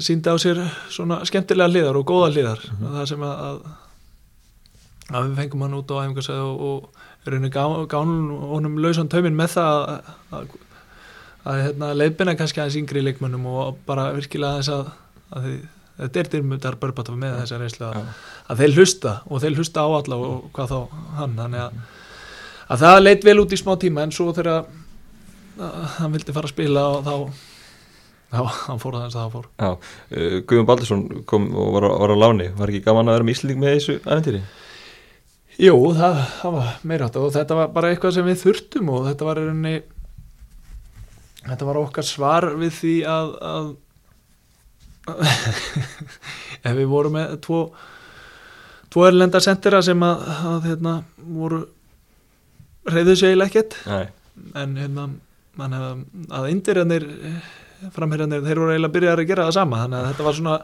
síndi 0.00 0.32
á 0.32 0.36
sér 0.40 0.62
svona 0.92 1.20
skemmtilega 1.28 1.68
hliðar 1.68 1.98
og 2.00 2.06
góða 2.08 2.32
hliðar. 2.32 2.60
Það 2.80 3.08
sem 3.10 3.24
að, 3.26 3.46
að 3.48 3.56
að 5.12 5.26
við 5.26 5.40
fengum 5.42 5.64
hann 5.66 5.76
út 5.76 5.90
á 5.92 6.00
æfingarsæð 6.00 6.42
og, 6.46 6.60
og 6.68 7.32
raunir 7.32 7.52
gánum 7.52 8.30
honum 8.52 8.78
lausan 8.80 9.10
tauminn 9.12 9.36
með 9.36 9.58
það 9.58 9.74
að, 9.82 10.12
að 10.38 10.54
að 11.42 11.60
hérna, 11.66 11.92
leiðbina 11.96 12.34
kannski 12.38 12.62
aðeins 12.62 12.78
yngri 12.78 13.02
leikmönnum 13.02 13.46
og 13.50 13.78
bara 13.86 14.10
virkilega 14.14 14.62
að, 14.76 14.90
að 15.34 15.46
því, 15.46 15.54
þetta 16.02 16.22
er 16.22 16.30
dyrmundar 16.34 16.78
börbátt 16.80 17.10
með 17.14 17.38
þessa 17.40 17.60
reynslu 17.60 17.86
að, 17.88 17.96
Já. 17.98 18.12
að 18.52 18.62
þeir 18.62 18.76
hlusta 18.78 19.14
og 19.26 19.42
þeir 19.44 19.58
hlusta 19.58 19.86
á 19.86 19.88
alla 19.98 20.18
og 20.18 20.50
hvað 20.56 20.74
þá 20.74 20.98
hann. 21.20 21.38
Þannig 21.38 21.64
að, 21.64 21.80
að 22.68 22.84
það 22.84 22.98
leit 23.02 23.26
vel 23.28 23.38
út 23.42 23.54
í 23.54 23.60
smá 23.62 23.72
tíma 23.80 24.06
en 24.06 24.14
svo 24.14 24.28
þegar 24.36 24.68
hann 25.98 26.14
vildi 26.14 26.34
fara 26.34 26.48
að 26.48 26.54
spila 26.54 26.84
og 26.96 27.06
þá 27.06 27.14
þá 28.32 28.40
hann 28.66 28.80
fór 28.80 28.96
aðeins 28.96 29.16
að 29.16 29.22
það 29.22 29.34
fór. 29.36 29.48
Já, 29.60 29.70
uh, 30.16 30.36
Guðjón 30.48 30.68
Baldursson 30.68 31.06
kom 31.28 31.50
og 31.52 31.72
var, 31.76 31.88
var 32.00 32.14
á 32.14 32.16
láni. 32.16 32.48
Var 32.56 32.72
ekki 32.72 32.84
gaman 32.86 33.10
að 33.12 33.18
vera 33.18 33.28
með 33.28 33.36
Ísling 33.36 33.60
með 33.60 33.74
þessu 33.76 33.96
æventýri? 34.06 34.42
Jú, 35.60 35.74
það, 35.92 36.20
það 36.38 36.54
var 36.56 36.70
meira 36.88 37.08
átt 37.08 37.18
og 37.20 37.32
þetta 37.34 37.58
var 37.58 37.72
bara 37.74 37.90
eitthvað 37.92 38.14
sem 38.16 38.24
við 38.24 38.38
þurftum 38.40 38.88
og 38.88 39.04
þetta 39.10 39.26
var 39.28 39.40
rauninni 39.42 39.74
þetta 41.42 41.68
var 41.68 41.80
okkar 41.82 42.06
svar 42.08 42.46
við 42.56 42.72
því 42.78 42.94
að, 43.12 43.32
að 43.50 43.66
ef 46.66 46.76
við 46.76 46.86
vorum 46.90 47.16
með 47.18 47.36
tvo 47.42 47.64
tvo 48.92 49.06
erlenda 49.08 49.40
sendera 49.42 49.80
sem 49.84 50.02
að, 50.04 50.24
að 50.52 50.66
hérna, 50.68 50.96
voru 51.32 51.62
reyðu 52.92 53.14
eiginlega 53.16 53.48
ekkert. 53.48 53.76
En 54.58 54.74
hérna 54.76 55.06
man, 55.58 55.76
að 56.32 56.48
indirjarnir 56.52 57.06
framherjarnir, 57.92 58.42
þeir 58.44 58.60
voru 58.60 58.74
eiginlega 58.74 58.90
að 58.90 58.96
byrja 58.98 59.14
að 59.14 59.24
gera 59.30 59.46
það 59.48 59.56
sama. 59.58 59.80
Þannig 59.84 59.98
að 59.98 60.10
þetta 60.10 60.26
var 60.26 60.38
svona 60.38 60.56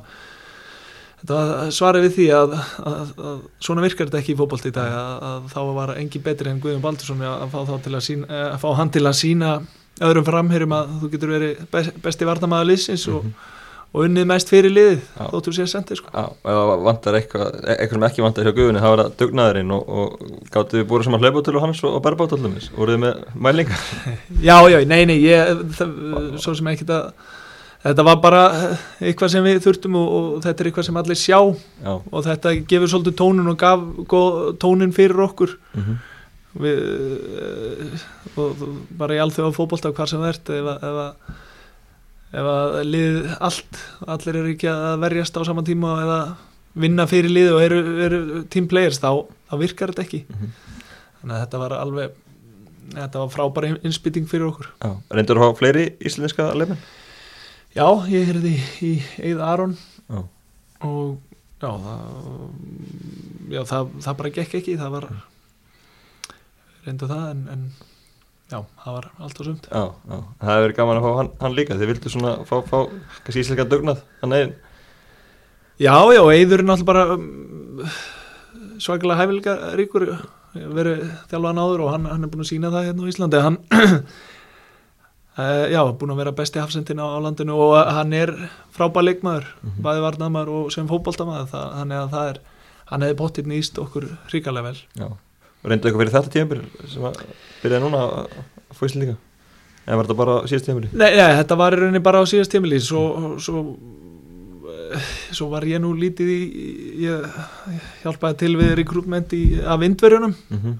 þetta 1.18 1.38
var 1.38 1.72
svarið 1.74 2.06
við 2.06 2.14
því 2.14 2.28
að, 2.36 2.54
að, 2.92 3.12
að 3.30 3.42
svona 3.66 3.84
virkar 3.84 4.08
þetta 4.08 4.20
ekki 4.20 4.34
í 4.34 4.38
fótbolt 4.38 4.68
í 4.68 4.74
dag. 4.76 4.96
Að, 5.00 5.26
að 5.30 5.50
þá 5.54 5.60
var 5.80 5.94
engin 5.96 6.26
betri 6.28 6.52
en 6.52 6.62
Guðjón 6.62 6.84
Baldursson 6.84 7.24
að, 7.24 7.36
að 7.46 7.54
fá, 7.54 7.58
þá 7.72 7.74
til 7.86 7.94
að, 7.94 8.02
sína, 8.06 8.28
eh, 8.30 8.46
að 8.52 8.58
fá 8.62 8.68
hann 8.78 8.92
til 8.94 9.04
að 9.04 9.18
sína 9.18 9.52
öðrum 10.08 10.26
framherjum 10.28 10.74
að 10.76 10.92
þú 11.00 11.12
getur 11.14 11.32
verið 11.34 11.62
best, 11.72 11.96
besti 12.04 12.28
vartamæður 12.28 12.68
liðsins 12.70 13.06
og, 13.10 13.32
og 13.92 14.04
unnið 14.04 14.28
mest 14.28 14.52
fyrir 14.52 14.74
liðið 14.74 15.06
þóttur 15.16 15.56
sér 15.56 15.70
sendið 15.72 16.00
sko. 16.02 16.12
það 16.44 16.72
vantar 16.84 17.18
eitthvað 17.18 17.56
eitthvað 17.72 17.94
sem 17.94 18.06
ekki 18.10 18.24
vantar 18.24 18.48
hjá 18.48 18.54
Guðjunni 18.58 18.82
það 18.84 18.94
var 18.94 19.02
að 19.04 19.16
dugnaðurinn 19.22 19.74
og, 19.76 19.88
og 19.88 20.44
gáttu 20.54 20.80
við 20.80 20.86
búið 20.90 21.08
saman 21.08 21.24
hlaupátölu 21.24 21.62
hans 21.64 21.82
og, 21.84 21.96
og 21.96 22.04
berbátölumis 22.04 22.70
voruð 22.76 22.98
þið 22.98 23.02
með 23.06 23.22
mælingar? 23.48 23.86
Já, 24.48 24.56
já, 24.68 24.78
nei, 24.88 25.02
nei, 25.08 25.18
ég, 25.24 25.64
það, 25.78 25.94
svo 26.42 26.54
sem 26.58 26.72
ekki 26.72 26.84
þetta 26.84 27.00
þetta 27.86 28.04
var 28.10 28.20
bara 28.20 28.44
eitthvað 28.98 29.32
sem 29.32 29.44
við 29.46 29.62
þurftum 29.64 29.96
og, 30.00 30.12
og 30.18 30.38
þetta 30.44 30.62
er 30.64 30.70
eitthvað 30.70 30.86
sem 30.88 30.96
allir 30.98 31.18
sjá. 31.18 31.38
Já, 31.78 31.92
og 31.94 32.24
þetta 32.26 32.54
gefur 32.68 32.90
svolítið 32.90 33.18
tónin 33.20 33.52
og 33.52 33.58
gaf 33.60 33.84
góð, 34.10 34.38
tónin 34.60 34.94
fyrir 34.96 35.26
okkur. 35.28 35.54
Mm 35.78 35.98
við, 36.56 36.78
eh, 37.38 38.06
og 38.36 38.62
og 38.62 38.78
bara 38.98 39.16
í 39.16 39.20
alþjóða 39.22 39.54
fótbolta 39.56 39.92
hvar 39.92 40.10
sem 40.10 40.22
það 40.22 40.32
ert 40.32 40.52
ef 42.32 42.44
að, 42.52 42.76
lið 42.84 43.18
allt, 43.40 43.78
allir 44.06 44.36
eru 44.42 44.52
ekki 44.54 44.68
að 44.68 44.98
verjast 45.06 45.36
á 45.38 45.42
sama 45.48 45.62
tíma 45.64 45.94
eða 46.04 46.18
vinna 46.78 47.06
fyrir 47.08 47.32
lið 47.32 47.50
og 47.54 47.62
eru, 47.64 47.78
eru 48.04 48.18
team 48.52 48.66
players 48.70 48.98
þá, 49.00 49.24
þá 49.50 49.54
virkar 49.62 49.92
þetta 49.94 50.04
ekki 50.04 50.20
Mhm. 50.28 50.50
þannig 51.20 51.34
að 51.36 51.42
þetta 51.46 51.58
var 51.64 51.72
alveg 51.78 52.10
þetta 52.94 53.18
var 53.24 53.32
frábæra 53.34 53.70
innspýting 53.84 54.28
fyrir 54.30 54.46
okkur 54.52 54.68
reyndur 55.10 55.36
þú 55.36 55.42
að 55.42 55.48
hafa 55.48 55.58
fleiri 55.58 55.86
íslenska 56.08 56.50
leifin? 56.54 56.78
Já, 57.76 57.84
ég 58.08 58.24
heyrði 58.30 58.54
í 58.82 58.92
Eið 59.18 59.40
Aron 59.44 59.74
Já. 60.08 60.22
og 60.80 61.18
já, 61.60 61.68
það, 61.68 62.00
já 63.52 63.60
það, 63.68 63.90
það 64.06 64.16
bara 64.22 64.30
gekk 64.38 64.54
ekki, 64.60 64.76
það 64.80 64.90
var 64.94 65.08
reyndu 66.86 67.08
það 67.10 67.24
en, 67.32 67.42
en 67.52 67.66
já, 68.48 68.58
það 68.84 68.96
var 68.96 69.10
allt 69.18 69.40
og 69.40 69.48
sumt. 69.48 69.68
Já, 69.68 69.84
já, 69.92 70.16
það 70.40 70.50
hefur 70.52 70.64
verið 70.66 70.78
gaman 70.78 71.00
að 71.00 71.06
fá 71.06 71.18
hann, 71.18 71.30
hann 71.42 71.58
líka 71.58 71.76
þið 71.78 71.92
vildu 71.92 72.12
svona 72.14 72.32
fá, 72.48 72.56
fá 72.64 72.78
kannski 73.24 73.44
íslenska 73.44 73.68
dugnað 73.68 74.02
hann 74.22 74.36
eigin 74.38 74.56
Já, 75.78 75.94
já, 76.10 76.22
Eiður 76.26 76.58
er 76.58 76.66
náttúrulega 76.66 76.88
bara 76.88 77.02
um, 77.14 77.84
svakalega 78.82 79.20
hæfilega 79.20 79.52
ríkur 79.78 80.08
verið 80.56 81.04
þjálfaðan 81.30 81.60
áður 81.62 81.84
og 81.84 81.92
hann, 81.92 82.08
hann 82.10 82.26
er 82.26 82.32
búin 82.32 82.42
að 82.42 82.50
sína 82.50 82.72
það 82.74 82.88
hérna 82.88 83.06
á 83.06 83.10
Íslandi. 83.12 83.44
Hann 83.46 83.60
Uh, 85.38 85.68
já, 85.74 85.78
búin 85.94 86.10
að 86.10 86.18
vera 86.24 86.34
besti 86.34 86.58
hafsendin 86.58 86.98
á, 86.98 87.06
á 87.06 87.18
landinu 87.22 87.54
og 87.54 87.76
hann 87.78 88.10
er 88.16 88.32
frábær 88.74 89.06
leikmaður, 89.06 89.46
mm 89.46 89.68
-hmm. 89.70 89.82
bæði 89.86 90.02
varnamaður 90.02 90.48
og 90.50 90.72
sem 90.74 90.88
fótboltamaður, 90.90 91.46
þannig 91.52 91.98
að 92.00 92.10
það 92.16 92.30
er 92.32 92.40
hann 92.90 93.04
hefði 93.06 93.18
bóttið 93.20 93.50
nýst 93.52 93.78
okkur 93.78 94.08
ríkalega 94.32 94.66
vel. 94.66 94.80
Já, 94.98 95.08
reyndu 95.64 95.88
eitthvað 95.88 96.02
fyrir 96.04 96.14
þetta 96.16 96.34
tíðanbyrg 96.34 96.90
sem 96.94 97.06
að 97.08 97.22
byrjaði 97.62 97.84
núna 97.84 98.02
að 98.06 98.34
fá 98.78 98.82
Íslandíka 98.88 99.16
eða 99.86 99.96
var 99.96 100.08
þetta 100.08 100.18
bara 100.22 100.36
síðast 100.46 100.68
tíðanbyrg? 100.68 100.98
Nei, 100.98 101.10
nei, 101.16 101.30
þetta 101.40 101.58
var 101.62 101.76
í 101.76 101.80
rauninni 101.82 102.04
bara 102.04 102.20
á 102.22 102.24
síðast 102.30 102.52
tíðanbyrg 102.52 102.84
svo, 102.84 103.04
svo, 103.42 103.64
svo 105.32 105.48
var 105.52 105.66
ég 105.68 105.82
nú 105.82 105.94
lítið 105.98 106.34
í 106.34 106.42
ég 107.06 107.40
hjálpaði 108.04 108.40
til 108.44 108.54
við 108.60 108.76
rekrútment 108.82 109.34
af 109.64 109.88
indverjunum. 109.88 110.36
Mm 110.48 110.62
-hmm 110.62 110.78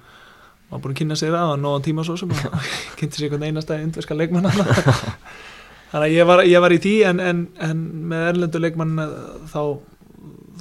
maður 0.68 0.85
búin 0.85 0.94
að 0.94 0.99
kynna 1.00 1.16
sér 1.16 1.37
að 1.38 1.54
nóðan 1.62 1.85
tíma 1.87 2.04
svo 2.04 2.16
sem 2.20 2.32
kynnti 2.99 3.16
sér 3.16 3.28
einhvern 3.28 3.47
einasta 3.49 3.78
indverska 3.80 4.16
leikmann 4.16 4.49
þannig 4.49 6.02
að 6.02 6.12
ég 6.12 6.28
var, 6.28 6.42
ég 6.44 6.64
var 6.64 6.75
í 6.75 6.80
tí 6.85 6.99
en, 7.08 7.23
en, 7.25 7.47
en 7.64 7.85
með 8.11 8.26
erlendu 8.32 8.61
leikmann 8.61 8.99
þá 9.49 9.62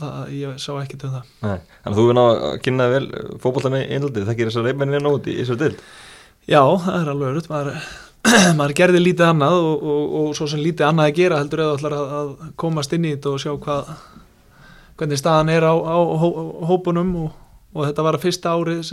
það, 0.01 0.33
ég 0.37 0.59
sá 0.61 0.71
ekki 0.81 0.99
til 1.01 1.11
það 1.13 1.29
Nei. 1.45 1.61
Þannig 1.83 1.93
að 1.93 1.99
þú 1.99 2.05
er 2.07 2.17
náðu 2.17 2.35
að 2.47 2.57
kynna 2.65 2.89
vel 2.93 3.05
fókbóltan 3.43 3.77
í 3.77 3.81
einlandi, 3.85 4.25
það 4.27 4.37
gerir 4.39 4.51
þessar 4.51 4.67
leikmennin 4.67 5.05
nót 5.05 5.29
í 5.29 5.37
þessar 5.39 5.61
dild 5.61 5.81
Já, 6.47 6.61
það 6.83 6.99
er 6.99 7.11
alveg 7.13 7.33
örutt 7.33 7.49
maður, 7.51 7.89
maður 8.59 8.75
gerði 8.81 9.01
lítið 9.03 9.27
annað 9.31 9.57
og, 9.61 9.87
og, 9.93 10.15
og 10.21 10.29
svo 10.37 10.47
sem 10.51 10.63
lítið 10.63 10.87
annað 10.87 11.09
að 11.11 11.17
gera 11.21 11.41
heldur 11.41 11.63
eða 11.65 11.79
ætlar 11.79 11.97
að, 11.97 12.13
að 12.19 12.53
komast 12.63 12.95
inn 12.97 13.07
í 13.07 13.15
þetta 13.15 13.33
og 13.33 13.43
sjá 13.43 13.51
hvað 13.65 13.91
hvernig 14.97 15.21
staðan 15.21 15.53
er 15.53 15.67
á, 15.67 15.73
á 15.77 15.97
hópunum 16.71 17.11
og, 17.25 17.33
og 17.75 17.89
þetta 17.89 18.07
var 18.07 18.17
að 18.17 18.25
fyrsta 18.25 18.55
árið 18.57 18.85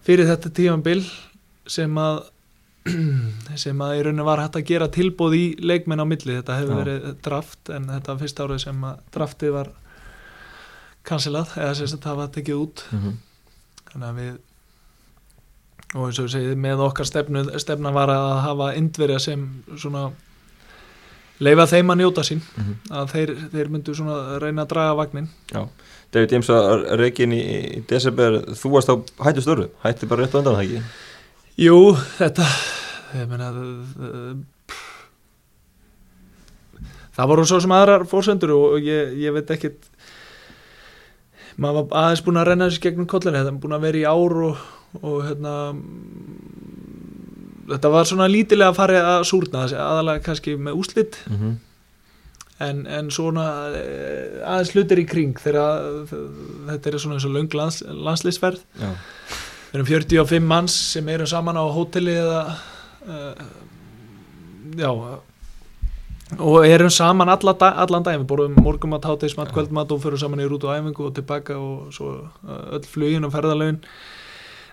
fyrir 0.00 0.30
þetta 0.30 0.52
tífambil 0.56 1.02
sem 1.68 1.98
að 2.00 2.22
sem 3.62 3.82
að 3.84 3.96
í 3.98 4.04
rauninu 4.06 4.26
var 4.26 4.42
hægt 4.42 4.58
að 4.60 4.68
gera 4.70 4.88
tilbóð 4.92 5.36
í 5.36 5.44
leikmenn 5.60 6.02
á 6.02 6.06
milli, 6.08 6.36
þetta 6.38 6.58
hefur 6.60 6.76
Já. 6.76 6.80
verið 6.80 7.08
draft 7.24 7.72
en 7.74 7.88
þetta 7.90 8.12
var 8.12 8.20
fyrsta 8.22 8.46
árið 8.46 8.62
sem 8.64 8.86
að 8.90 9.02
draftið 9.16 9.52
var 9.56 9.72
kansilað 11.10 11.52
eða 11.58 11.74
sem 11.76 11.92
þetta 11.92 12.16
var 12.20 12.32
tekið 12.36 12.62
út 12.62 12.86
mm 12.90 13.02
-hmm. 13.02 13.18
þannig 13.92 14.08
að 14.08 14.22
við 14.22 14.38
og 15.90 16.06
eins 16.06 16.18
og 16.18 16.26
við 16.26 16.32
segjum 16.32 16.60
með 16.62 16.80
okkar 16.86 17.06
stefnu, 17.06 17.44
stefna 17.58 17.90
var 17.90 18.10
að 18.14 18.40
hafa 18.46 18.74
indverja 18.78 19.18
sem 19.18 19.46
svona 19.76 20.10
leifa 21.40 21.66
þeim 21.66 21.90
að 21.90 21.98
njóta 21.98 22.22
sín 22.22 22.40
mm 22.40 22.64
-hmm. 22.64 22.76
að 22.90 23.12
þeir, 23.12 23.36
þeir 23.52 23.68
myndu 23.68 23.94
svona 23.94 24.38
reyna 24.38 24.62
að 24.62 24.68
draga 24.68 24.94
vagnin 24.94 25.28
Já 25.52 25.66
David 26.10 26.32
James 26.32 26.50
að 26.50 26.88
reygin 26.98 27.34
í, 27.36 27.40
í 27.78 27.80
desember, 27.90 28.40
þú 28.58 28.72
varst 28.74 28.90
á 28.90 28.94
hættu 29.26 29.44
störfu, 29.44 29.68
hætti 29.84 30.08
bara 30.10 30.24
rétt 30.24 30.34
á 30.34 30.38
undan 30.40 30.56
það 30.58 30.64
ekki? 30.64 30.80
Jú, 31.60 31.92
þetta 32.16 32.46
ég 33.18 33.26
meina 33.28 33.50
það 37.16 37.30
voru 37.32 37.46
svo 37.48 37.58
sem 37.60 37.74
aðrar 37.74 38.06
fórsendur 38.08 38.54
og 38.56 38.86
ég, 38.86 39.16
ég 39.20 39.34
veit 39.34 39.50
ekkit 39.52 39.88
maður 41.60 41.90
var 41.90 42.04
aðeins 42.04 42.22
búin 42.24 42.40
að 42.40 42.48
renna 42.48 42.68
þessi 42.70 42.84
gegnum 42.86 43.08
kollin, 43.10 43.36
þetta 43.36 43.52
er 43.52 43.58
búin 43.60 43.76
að 43.76 43.84
vera 43.88 44.00
í 44.00 44.06
ár 44.08 44.36
og, 44.46 44.62
og 45.02 45.18
hérna 45.26 45.56
þetta 47.74 47.90
var 47.92 48.08
svona 48.08 48.30
lítilega 48.30 48.72
að 48.72 48.78
fara 48.78 49.02
að 49.16 49.26
súrna, 49.28 49.66
aðalega 49.68 50.24
kannski 50.30 50.56
með 50.56 50.80
úslitt 50.80 51.20
mm 51.28 51.58
en, 52.60 52.82
en 52.86 53.10
svona 53.12 53.46
eh, 53.76 54.40
aðeins 54.44 54.74
hlutir 54.74 55.00
í 55.02 55.06
kring 55.08 55.38
þegar 55.40 56.10
þetta 56.68 56.90
er 56.90 56.98
svona 57.00 57.16
eins 57.18 57.28
og 57.28 57.36
laung 57.36 57.54
lands, 57.56 57.80
landslýsverð 57.88 58.64
við 59.70 59.78
erum 59.78 59.90
45 59.90 60.46
manns 60.46 60.76
sem 60.94 61.08
eru 61.08 61.26
saman 61.30 61.58
á 61.58 61.64
hóteli 61.70 62.14
eða 62.18 62.40
uh, 63.06 63.42
já 64.76 64.90
og 66.38 66.66
erum 66.66 66.90
saman 66.90 67.28
alla 67.28 67.54
allan 67.70 68.02
dag 68.06 68.18
við 68.20 68.26
borum 68.26 68.54
morgumat, 68.62 69.04
hátegismat, 69.04 69.50
kvöldmat 69.54 69.90
og 69.90 70.02
fyrir 70.02 70.18
saman 70.18 70.42
í 70.42 70.46
rút 70.46 70.64
og 70.66 70.74
æfingu 70.76 71.06
og 71.08 71.14
tilbaka 71.14 71.58
og 71.58 71.90
svo 71.94 72.12
uh, 72.46 72.76
öll 72.76 72.86
flugin 72.86 73.26
og 73.26 73.34
ferðalögin. 73.34 73.80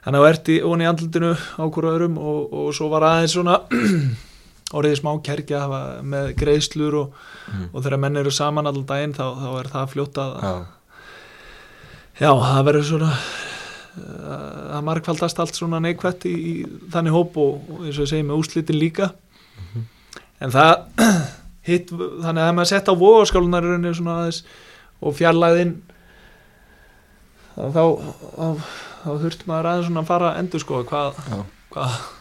Þannig 0.05 0.21
að 0.21 0.29
erti 0.29 0.57
onni 0.63 0.85
í 0.85 0.87
andlutinu 0.87 1.33
á 1.33 1.63
hverju 1.65 1.93
öðrum 1.93 2.17
og, 2.21 2.53
og 2.53 2.69
svo 2.77 2.89
var 2.93 3.05
aðeins 3.07 3.33
svona 3.35 3.57
orðið 4.77 4.99
smá 5.01 5.11
kerkja 5.25 5.65
með 6.05 6.31
greiðslur 6.39 7.01
og, 7.01 7.19
mm. 7.49 7.67
og 7.73 7.83
þegar 7.83 8.01
menn 8.05 8.21
eru 8.21 8.33
saman 8.33 8.69
alltaf 8.69 8.87
daginn 8.93 9.17
þá, 9.17 9.25
þá 9.41 9.49
er 9.59 9.69
það 9.73 9.91
fljótt 9.93 10.21
að 10.23 10.33
já, 10.43 10.53
já 12.21 12.31
það 12.31 12.65
verður 12.69 12.89
svona 12.91 13.11
það 13.97 14.85
markfaldast 14.87 15.39
allt 15.41 15.57
svona 15.57 15.81
neikvætt 15.83 16.27
í, 16.29 16.33
í 16.33 16.53
þannig 16.93 17.15
hóp 17.15 17.37
og, 17.41 17.67
og 17.71 17.83
eins 17.85 17.97
og 17.97 18.05
ég 18.05 18.11
segi 18.13 18.27
með 18.27 18.41
úslitin 18.43 18.79
líka 18.79 19.09
mm 19.11 19.67
-hmm. 19.73 19.85
en 20.45 20.55
það 20.55 20.73
hitt, 21.69 21.91
þannig 21.91 22.43
að 22.43 22.55
maður 22.55 22.71
sett 22.71 22.91
á 22.91 22.93
vóaskálunar 22.95 23.63
og 24.99 25.15
fjarlæðin 25.15 25.75
þá 27.55 27.73
þá, 27.73 27.83
þá, 28.37 28.47
þá 29.03 29.11
þurft 29.21 29.47
maður 29.47 29.69
aðeins 29.71 29.87
svona 29.87 30.03
að 30.03 30.11
fara 30.11 30.31
að 30.31 30.39
endur 30.41 30.63
sko 30.63 30.83
hvað 30.83 31.19
hvað 31.73 32.16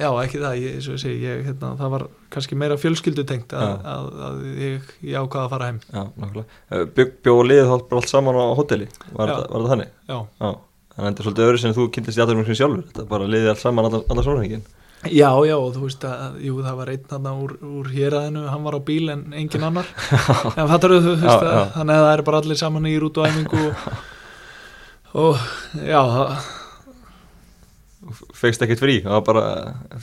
Já, 0.00 0.08
ekki 0.22 0.40
það, 0.40 0.54
ég, 0.56 0.76
ég, 0.80 1.04
ég, 1.04 1.16
ég 1.22 1.40
hérna, 1.50 1.72
það 1.78 1.90
var 1.92 2.04
kannski 2.32 2.56
meira 2.58 2.78
fjölskyldutengt 2.80 3.52
að, 3.54 3.72
að, 3.92 4.06
að 4.26 4.38
ég 4.64 5.18
ákvaða 5.20 5.42
að 5.44 5.52
fara 5.52 5.68
heim. 5.68 5.80
Já, 5.92 6.02
nákvæmlega. 6.16 6.60
Eh, 6.72 6.84
Bjó, 6.96 7.06
bjó 7.26 7.34
og 7.38 7.48
liðið 7.50 7.68
þá 7.70 7.74
bara 7.90 8.00
allt 8.00 8.12
saman 8.12 8.38
á 8.40 8.44
hotelli, 8.58 8.88
var, 9.12 9.34
var 9.36 9.66
það 9.66 9.72
þannig? 9.74 9.90
Já. 10.08 10.16
Já, 10.16 10.48
þannig 10.96 11.02
að 11.02 11.10
þetta 11.10 11.22
er 11.22 11.28
svolítið 11.28 11.48
öðru 11.48 11.62
sem 11.62 11.76
þú 11.76 11.88
kynntist 11.96 12.18
í 12.18 12.24
aðverjum 12.24 12.58
sjálfur, 12.62 12.86
þetta 12.88 13.04
bara 13.12 13.28
liðið 13.34 13.52
allt 13.52 13.62
saman 13.66 13.90
allar 13.92 14.26
sólhengin 14.30 14.64
Já, 15.02 15.34
já, 15.42 15.56
og 15.58 15.72
þú 15.74 15.80
veist 15.88 16.04
að, 16.06 16.36
jú, 16.46 16.56
það 16.62 16.76
var 16.78 16.90
einn 16.92 17.06
hann 17.10 17.24
úr, 17.32 17.52
úr 17.66 17.88
héræðinu, 17.90 18.42
hann 18.46 18.62
var 18.62 18.76
á 18.78 18.80
bíl 18.86 19.10
en 19.10 19.24
engin 19.34 19.64
annar, 19.66 19.88
en 20.54 20.68
fattar 20.70 20.94
þú, 20.94 21.00
þú 21.02 21.14
veist 21.24 21.46
að, 21.48 21.56
þannig 21.74 21.96
að 21.96 22.04
það 22.06 22.12
er 22.12 22.22
bara 22.28 22.42
allir 22.42 22.60
saman 22.60 22.86
í 22.86 22.92
rútuæmingu 23.02 23.64
og, 23.66 23.80
og 25.24 25.42
já, 25.82 25.98
það 25.98 26.46
fegst 28.42 28.64
ekkert 28.64 28.82
frí, 28.82 28.96
það 29.04 29.14
var 29.14 29.24
bara 29.26 29.42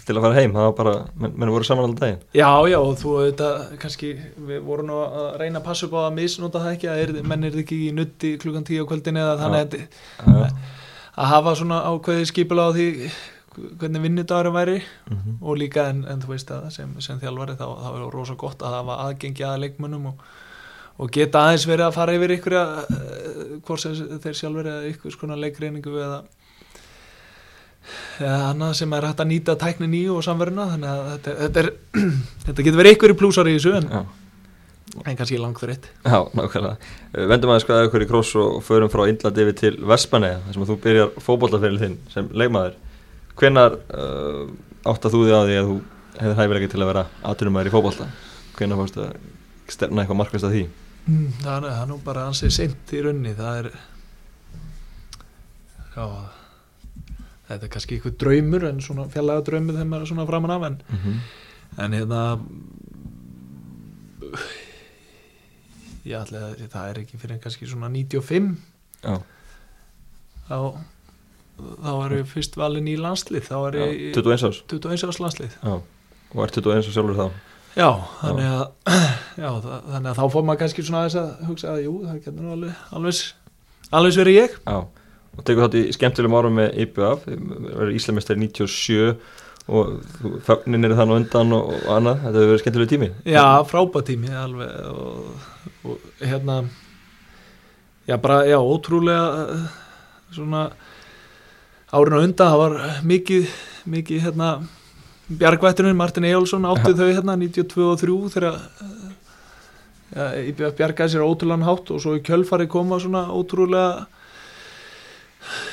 til 0.07 0.15
að 0.15 0.25
fara 0.25 0.37
heim, 0.37 0.53
það 0.55 0.67
var 0.67 0.75
bara, 0.77 0.93
menn 1.19 1.33
men 1.39 1.51
voru 1.53 1.67
saman 1.67 1.87
alltaf 1.87 2.03
daginn. 2.05 2.21
Já, 2.37 2.51
já, 2.71 2.77
og 2.79 2.93
þú 3.01 3.15
veit 3.17 3.41
að 3.43 3.57
kannski, 3.81 4.11
við 4.49 4.61
vorum 4.67 4.89
nú 4.89 4.99
að 5.05 5.27
reyna 5.41 5.59
að 5.59 5.65
passa 5.67 5.89
upp 5.89 5.97
á 5.99 6.01
að 6.05 6.15
misnóta 6.19 6.61
það 6.63 6.77
ekki, 6.77 6.91
að 6.91 7.01
er, 7.03 7.15
menn 7.31 7.49
er 7.49 7.59
ekki 7.63 7.81
í 7.87 7.89
nutti 7.95 8.35
klukkan 8.41 8.67
tíu 8.67 8.85
á 8.85 8.89
kvöldin 8.89 9.19
eða 9.19 9.35
þannig 9.41 9.65
að, 9.65 9.75
að, 10.23 10.55
að 11.15 11.33
hafa 11.33 11.55
svona 11.59 11.83
ákveði 11.91 12.31
skipila 12.31 12.69
á 12.69 12.75
því 12.77 12.87
hvernig 13.79 14.01
vinnudagur 14.01 14.53
væri 14.55 14.77
mm 14.79 15.17
-hmm. 15.17 15.37
og 15.41 15.57
líka 15.57 15.89
en, 15.89 16.05
en 16.07 16.21
þú 16.21 16.27
veist 16.33 16.51
að 16.51 16.69
sem, 16.69 17.01
sem 17.01 17.19
þjálfari 17.19 17.57
þá, 17.59 17.67
þá 17.83 17.89
er 17.91 18.01
það 18.03 18.13
rosa 18.13 18.35
gott 18.35 18.61
að 18.61 18.75
hafa 18.77 18.99
aðgengi 19.05 19.43
að 19.43 19.59
leikmönnum 19.59 20.05
og, 20.05 20.21
og 20.97 21.11
geta 21.11 21.43
aðeins 21.43 21.67
verið 21.67 21.85
að 21.85 21.95
fara 21.97 22.15
yfir 22.15 22.31
ykkur 22.37 22.53
að, 22.53 22.69
hvort 23.65 23.81
þeir 24.23 24.35
sjálfur 24.35 24.67
eða 24.67 24.91
ykkur 24.93 25.11
skona 25.11 25.35
leikreiningu 25.35 25.97
eða 25.97 26.23
annað 28.19 28.73
sem 28.79 28.95
er 28.95 29.07
hægt 29.09 29.21
að 29.23 29.29
nýta 29.31 29.55
tæknin 29.59 29.97
í 29.97 30.05
og 30.11 30.23
samverðina 30.25 30.69
þannig 30.73 30.89
að 30.91 31.11
þetta, 31.11 31.35
þetta, 31.43 31.63
er, 31.63 31.69
þetta 32.47 32.65
getur 32.67 32.81
verið 32.81 33.05
í 33.09 33.17
plúsar 33.19 33.49
í 33.49 33.55
þessu 33.57 33.75
en, 33.79 33.89
en 35.03 35.19
kannski 35.19 35.39
langt 35.39 35.61
fyrir 35.61 35.77
eitt 35.77 35.89
Já, 36.03 36.19
nákvæmlega. 36.37 36.91
Vendum 37.31 37.53
aðeins 37.53 37.67
hvaða 37.69 37.87
ykkur 37.89 38.05
í 38.05 38.09
kross 38.09 38.33
og 38.39 38.59
förum 38.65 38.91
frá 38.91 39.05
Índlandi 39.11 39.47
við 39.49 39.59
til 39.63 39.73
Vespanega 39.91 40.41
þar 40.45 40.57
sem 40.57 40.67
þú 40.69 40.79
byrjar 40.85 41.13
fókbóltaferil 41.23 41.81
þinn 41.81 41.97
sem 42.13 42.29
leikmaður. 42.33 42.77
Hvenar 43.39 43.79
uh, 43.93 44.43
átt 44.89 45.07
að 45.07 45.15
þú 45.15 45.23
því 45.25 45.35
að 45.37 45.49
því 45.49 45.59
að 45.59 45.69
þú 45.69 45.79
hefur 46.19 46.39
hæfilega 46.41 46.71
til 46.73 46.81
að 46.81 46.91
vera 46.91 47.05
aðtunumæður 47.31 47.69
í 47.69 47.75
fókbólta? 47.75 48.09
Hvenar 48.57 48.81
fórst 48.81 48.99
að 48.99 49.13
stefna 49.69 50.03
eitthvað 50.03 50.21
markvæmst 50.23 50.49
að 50.49 50.55
því? 50.57 50.65
Mm, 51.09 51.29
það, 51.41 51.69
er, 51.69 51.85
nú 51.89 51.97
bara 52.05 52.27
ansið 52.29 52.51
sent 52.53 52.91
í 52.93 52.99
raunni 53.05 53.31
það 53.37 53.61
er 53.63 53.71
já 55.95 56.05
þetta 57.49 57.65
er 57.67 57.73
kannski 57.75 57.97
eitthvað 57.97 58.17
draumur 58.23 58.67
en 58.69 58.81
svona 58.85 59.07
fjallega 59.11 59.45
draumur 59.49 59.77
þegar 59.77 59.91
maður 59.91 60.05
er 60.05 60.11
svona 60.13 60.29
framan 60.29 60.55
af 60.55 60.67
en, 60.69 60.79
mm 60.89 61.01
-hmm. 61.03 61.17
en 61.83 61.97
hérna 61.97 62.21
ég 66.05 66.15
ætla 66.21 66.45
að 66.49 66.63
það 66.69 66.89
er 66.89 67.03
ekki 67.03 67.17
fyrir 67.17 67.41
kannski 67.43 67.67
svona 67.67 67.89
95 67.89 68.55
Já. 69.03 69.21
þá 70.49 70.79
þá 71.59 71.91
er 72.05 72.15
ég 72.19 72.29
fyrst 72.29 72.57
valin 72.59 72.89
í 72.89 72.95
landslið 72.99 73.47
þá 73.49 73.55
er 73.59 73.77
ég 73.79 73.93
í 73.93 74.09
21 74.15 74.47
árs. 74.49 74.61
21 74.71 75.07
árs 75.09 75.21
landslið. 75.23 75.55
Já, 75.59 75.73
og 76.33 76.43
er 76.45 76.53
21 76.55 76.79
árs 76.79 76.91
sjálfur 76.93 77.19
þá. 77.19 77.27
Já, 77.77 77.89
þannig 78.21 78.47
að 78.49 78.63
já, 79.43 79.49
það, 79.63 79.75
þannig 79.93 80.11
að 80.11 80.19
þá 80.19 80.23
fór 80.35 80.47
maður 80.47 80.61
kannski 80.63 80.85
svona 80.85 81.03
aðeins 81.03 81.19
að 81.21 81.43
hugsa 81.49 81.73
að 81.73 81.83
jú, 81.85 81.93
það 82.05 82.21
getur 82.23 82.45
nú 82.45 82.55
alveg 82.55 82.73
alveg, 83.91 84.19
verið 84.21 84.39
ég. 84.39 84.57
Já, 84.63 84.77
og 85.37 85.45
tekur 85.45 85.65
þátt 85.65 85.77
í 85.79 85.83
skemmtilegum 85.95 86.37
árum 86.39 86.57
með 86.59 86.81
IBF, 86.85 87.27
verður 87.29 87.93
Íslamestari 87.95 88.41
97 88.41 89.13
og 89.69 89.99
fögnin 90.47 90.87
er 90.87 90.95
þann 90.97 91.13
og 91.13 91.19
undan 91.21 91.55
og, 91.55 91.73
og 91.75 91.89
annað, 91.93 92.21
þetta 92.23 92.39
hefur 92.39 92.51
verið 92.51 92.61
skemmtilegu 92.63 92.91
tími. 92.93 93.09
Já, 93.29 93.43
frábæð 93.69 94.05
tími 94.07 94.31
alveg 94.33 94.71
og, 94.89 95.49
og 95.85 96.07
hérna 96.23 96.63
já, 98.09 98.17
bara, 98.17 98.41
já, 98.49 98.57
ótrúlega 98.57 99.27
eh, 99.45 99.67
svona 100.33 100.63
árin 101.93 102.17
á 102.17 102.25
undan, 102.25 102.49
það 102.49 102.63
var 102.63 102.79
mikið 103.05 103.53
mikið, 103.89 104.21
hérna 104.27 104.49
Bjargvætturinn, 105.29 105.97
Martin 105.97 106.25
Ejjólfsson 106.25 106.65
áttu 106.65 106.95
þau 106.97 107.11
hérna 107.11 107.35
92 107.37 107.83
og 107.85 107.99
3 108.01 108.15
þegar 108.33 108.55
eh, 108.55 109.11
ja, 110.15 110.29
IBF 110.49 110.77
bjargaði 110.79 111.13
sér 111.13 111.25
ótrúlegan 111.25 111.67
hátt 111.67 111.91
og 111.93 112.01
svo 112.01 112.15
í 112.17 112.23
kjölfari 112.25 112.65
koma 112.71 112.97
svona 113.01 113.27
ótrúlega 113.29 114.07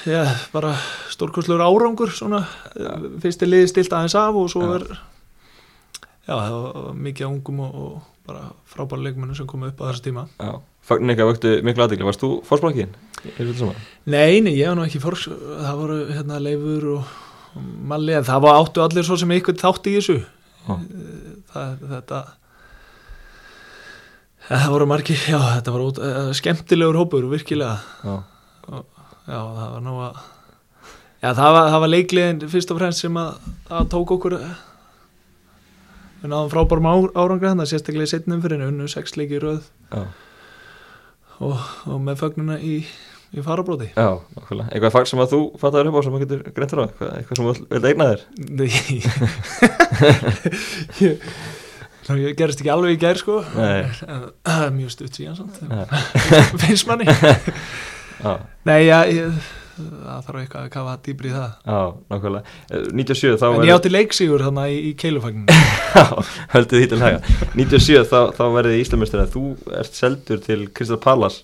já, 0.07 0.23
bara 0.53 0.75
stórkostlegur 1.13 1.65
árangur 1.65 2.13
svona, 2.15 2.45
ja. 2.79 2.97
fyrst 3.23 3.43
er 3.43 3.53
liðið 3.53 3.73
stilt 3.73 3.97
aðeins 3.97 4.17
af 4.19 4.39
og 4.39 4.51
svo 4.53 4.69
er 4.77 4.87
já, 6.27 6.35
það 6.35 6.57
var 6.59 7.01
mikið 7.09 7.27
af 7.27 7.33
ungum 7.33 7.65
og, 7.67 7.81
og 7.87 7.97
bara 8.27 8.49
frábæra 8.67 9.05
leikmennu 9.07 9.37
sem 9.39 9.47
komu 9.47 9.69
upp 9.71 9.83
á 9.83 9.91
þessu 9.91 10.07
tíma. 10.09 10.27
Já, 10.43 10.59
fögnin 10.87 11.13
eitthvað 11.13 11.31
vöktu 11.31 11.53
miklu 11.67 11.85
aðdegli, 11.85 12.07
varst 12.09 12.23
þú 12.25 12.31
fórsprakkin? 12.47 12.97
Nei, 14.07 14.41
nei, 14.43 14.57
ég 14.57 14.71
var 14.71 14.79
nú 14.79 14.87
ekki 14.87 15.03
fórs 15.03 15.29
það 15.31 15.79
voru 15.81 15.99
hérna 16.11 16.41
leifur 16.43 16.89
og, 16.97 17.13
og 17.55 17.69
malli, 17.93 18.17
en 18.19 18.27
það 18.27 18.43
var 18.47 18.59
áttu 18.61 18.83
allir 18.83 19.07
svo 19.07 19.19
sem 19.21 19.35
eitthvað 19.37 19.63
þátt 19.63 19.91
í 19.91 19.95
þessu. 19.99 20.19
Já. 20.67 20.75
það, 21.53 21.85
þetta 21.93 22.21
það 24.49 24.71
voru 24.75 24.89
margir, 24.91 25.21
já, 25.31 25.39
þetta 25.59 25.77
var 25.77 25.85
út, 25.85 26.01
uh, 26.03 26.33
skemmtilegur 26.35 26.99
hópur, 27.03 27.29
virkilega. 27.31 27.79
Já, 28.03 28.17
já, 29.27 29.39
það 29.39 29.69
var 29.75 29.83
nú 29.87 29.95
að 30.07 30.15
já, 31.23 31.31
það 31.35 31.51
var, 31.57 31.65
það 31.73 31.81
var 31.85 31.93
leikliðin 31.95 32.41
fyrst 32.53 32.71
og 32.75 32.79
fremst 32.81 33.03
sem 33.05 33.17
að, 33.21 33.31
að 33.79 33.89
tók 33.97 34.15
okkur 34.17 34.37
við 36.23 36.31
náðum 36.33 36.53
frábærum 36.55 36.87
á- 36.91 37.13
árangri 37.21 37.51
þannig, 37.53 37.69
sérstaklega 37.71 38.09
í 38.09 38.13
setnum 38.15 38.41
fyrir 38.45 38.63
unnu 38.67 38.87
sex 38.91 39.17
leiki 39.21 39.39
röð. 39.43 39.63
Og, 41.45 41.59
og 41.93 41.99
með 42.01 42.17
fögnuna 42.23 42.57
í, 42.65 42.79
í 43.37 43.43
farabróti 43.45 43.91
já, 43.93 44.07
nákvæmlega. 44.39 44.71
Eitthvað 44.73 44.95
fag 44.95 45.07
sem 45.11 45.21
að 45.21 45.33
þú 45.35 45.41
fattaður 45.61 45.91
upp 45.91 45.99
á 45.99 46.01
sem 46.07 46.15
þú 46.17 46.21
getur 46.23 46.41
greintur 46.57 46.81
á, 46.81 46.85
eitthvað, 46.87 47.11
eitthvað 47.19 47.37
sem 47.37 47.45
þú 47.45 47.51
vilt 47.77 47.89
eigna 47.91 48.07
þér? 48.09 48.23
Ná, 52.07 52.13
ég 52.23 52.37
gerist 52.39 52.63
ekki 52.63 52.73
alveg 52.73 52.97
í 52.97 53.01
gær 53.03 53.19
sko. 53.21 53.37
Nei. 53.59 53.83
en 54.07 54.25
er 54.55 54.73
mjög 54.79 54.91
stutt 54.95 55.19
síðan 55.21 55.37
finnst 56.65 56.87
manni 56.89 57.07
nei, 58.67 58.81
já, 58.87 58.99
ég, 59.13 59.39
það 59.77 60.27
þarf 60.27 60.41
eitthvað 60.41 60.63
að 60.63 60.71
kafa 60.73 60.95
dýbri 61.05 61.31
í 61.31 61.35
það. 61.35 61.55
Já, 61.69 61.81
nákvæmlega. 62.13 62.55
Eh, 62.71 62.87
97 62.97 63.41
þá 63.43 63.47
en 63.49 63.67
ég 63.69 63.75
átti 63.77 63.93
leiksígur 63.93 64.45
þannig 64.47 64.73
í, 64.73 64.79
í 64.89 64.93
keilufagnin 65.03 65.51
Já, 65.97 66.05
höldið 66.55 66.83
því 66.83 66.91
til 66.93 67.01
haga. 67.03 67.35
97 67.59 68.05
þá, 68.13 68.19
þá 68.39 68.45
verðið 68.57 68.83
Íslamestur 68.85 69.25
að 69.25 69.33
þú 69.37 69.45
ert 69.83 69.99
seldur 70.01 70.45
til 70.47 70.61
Kristal 70.73 71.01
Pallas 71.03 71.41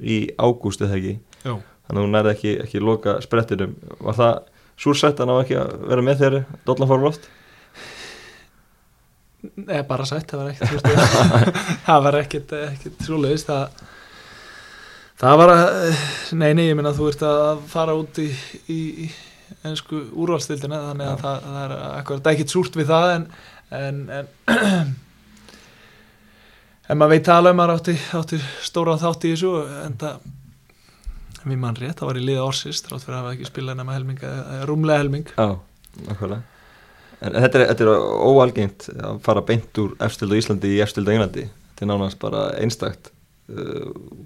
í 0.00 0.22
ágúst 0.40 0.82
eða 0.82 0.98
ekki? 0.98 1.18
Jú. 1.44 1.58
þannig 1.86 2.00
að 2.00 2.04
þú 2.04 2.14
nærði 2.14 2.32
ekki, 2.34 2.56
ekki 2.66 2.82
loka 2.84 3.18
sprettinum. 3.24 3.76
Var 4.00 4.18
það 4.18 4.34
súrsætt 4.80 5.20
að 5.22 5.30
ná 5.30 5.36
ekki 5.42 5.60
að 5.60 5.76
vera 5.92 6.04
með 6.04 6.24
þegar 6.24 6.42
Dollan 6.68 6.90
fór 6.90 7.04
loft? 7.04 7.30
Nei, 9.40 9.80
bara 9.88 10.04
sætt, 10.04 10.28
það 10.28 10.42
var 10.42 10.50
ekkert 10.52 10.84
það 11.86 12.02
var 12.04 12.18
ekkert, 12.18 12.50
ekkert 12.66 13.06
svoleiðis. 13.06 13.46
Það 13.48 13.86
það 15.20 15.38
var 15.42 15.54
að 15.54 15.68
nei, 16.40 16.50
nei, 16.56 16.66
ég 16.70 16.78
minna 16.78 16.94
að 16.94 17.00
þú 17.02 17.10
ert 17.12 17.26
að 17.28 17.62
fara 17.70 17.96
út 17.98 18.20
í, 18.22 18.30
í, 18.72 18.80
ennsku 19.66 20.06
úrvalstildina 20.14 20.82
þannig 20.88 21.06
að 21.10 21.14
Já. 21.14 21.22
það, 21.22 21.46
það 21.46 21.62
er 21.62 21.76
akkurat 21.92 22.32
ekkert 22.32 22.54
súrt 22.54 22.80
við 22.80 22.92
það 22.92 23.14
en 23.18 23.30
en, 23.70 24.02
en 24.10 24.94
en 26.90 26.98
maður 26.98 27.14
veit 27.14 27.26
tala 27.28 27.52
um 27.54 27.62
að 27.62 27.74
átti, 27.76 27.96
átti 28.18 28.40
stóra 28.66 28.96
þátt 29.00 29.26
í 29.28 29.34
þessu 29.34 29.52
en 29.84 29.98
það 30.00 30.30
við 31.40 31.60
mann 31.60 31.78
rétt, 31.78 31.98
það 32.00 32.10
var 32.10 32.20
í 32.20 32.24
liða 32.24 32.46
orsist 32.46 32.88
þrátt 32.88 33.04
fyrir 33.04 33.16
að 33.16 33.22
hafa 33.22 33.36
ekki 33.36 33.48
spilað 33.48 33.78
nema 33.78 33.94
helming 33.96 34.24
rúmlega 34.68 35.00
helming. 35.00 35.30
Já, 35.36 35.56
nákvæmlega. 36.08 36.42
En 37.20 37.36
þetta 37.36 37.60
er, 37.60 37.64
þetta 37.70 37.86
er 37.86 38.04
óalgengt 38.28 38.88
að 38.96 39.22
fara 39.24 39.44
beint 39.48 39.80
úr 39.80 39.94
efstildu 40.04 40.36
Íslandi 40.40 40.74
í 40.74 40.82
efstildu 40.84 41.14
Englandi. 41.14 41.46
Þetta 41.70 41.86
er 41.86 41.90
nánast 41.92 42.20
bara 42.20 42.46
einstakt 42.60 43.12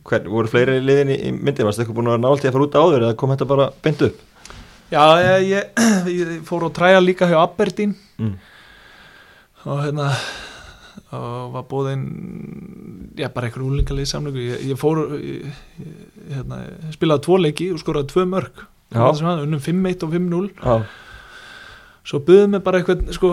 hvern, 0.04 0.30
voru 0.32 0.50
fleiri 0.52 0.78
liðin 0.84 1.12
í, 1.14 1.18
í 1.28 1.32
myndi 1.34 1.64
varst 1.66 1.80
eitthvað 1.82 1.98
búin 2.00 2.12
að 2.12 2.22
nált 2.24 2.44
í 2.44 2.48
að 2.50 2.56
fara 2.56 2.66
út 2.68 2.78
áður 2.80 3.04
eða 3.08 3.18
kom 3.20 3.32
þetta 3.34 3.48
bara 3.50 3.68
beint 3.84 4.02
upp? 4.08 4.22
Já, 4.92 5.04
ég, 5.24 5.46
ég, 5.50 5.84
ég 6.20 6.32
fór 6.46 6.66
að 6.68 6.74
træja 6.80 7.02
líka 7.04 7.30
hjá 7.30 7.38
Aberdeen 7.42 7.96
Mm. 8.14 8.36
og 9.66 9.80
hérna 9.82 10.04
og 11.14 11.48
var 11.54 11.64
bóðinn 11.66 12.04
já, 13.18 13.26
bara 13.34 13.48
einhver 13.48 13.64
úlingalið 13.66 14.06
samlöku 14.06 14.38
ég, 14.38 14.60
ég 14.70 14.78
fór 14.78 15.00
ég, 15.18 15.48
ég, 15.82 15.96
hérna, 16.30 16.60
ég 16.86 16.94
spilaði 16.94 17.24
tvo 17.26 17.38
leiki 17.42 17.66
og 17.74 17.80
skoraði 17.82 18.12
tvö 18.12 18.26
mörg 18.30 18.62
Já. 18.94 19.02
unnum 19.42 19.58
5-1 19.58 20.06
og 20.06 20.14
5-0 20.14 20.50
Já, 20.62 20.76
svo 22.06 22.20
buðum 22.22 22.54
mig 22.54 22.62
bara 22.62 22.78
eitthvað 22.82 23.02
sko, 23.16 23.32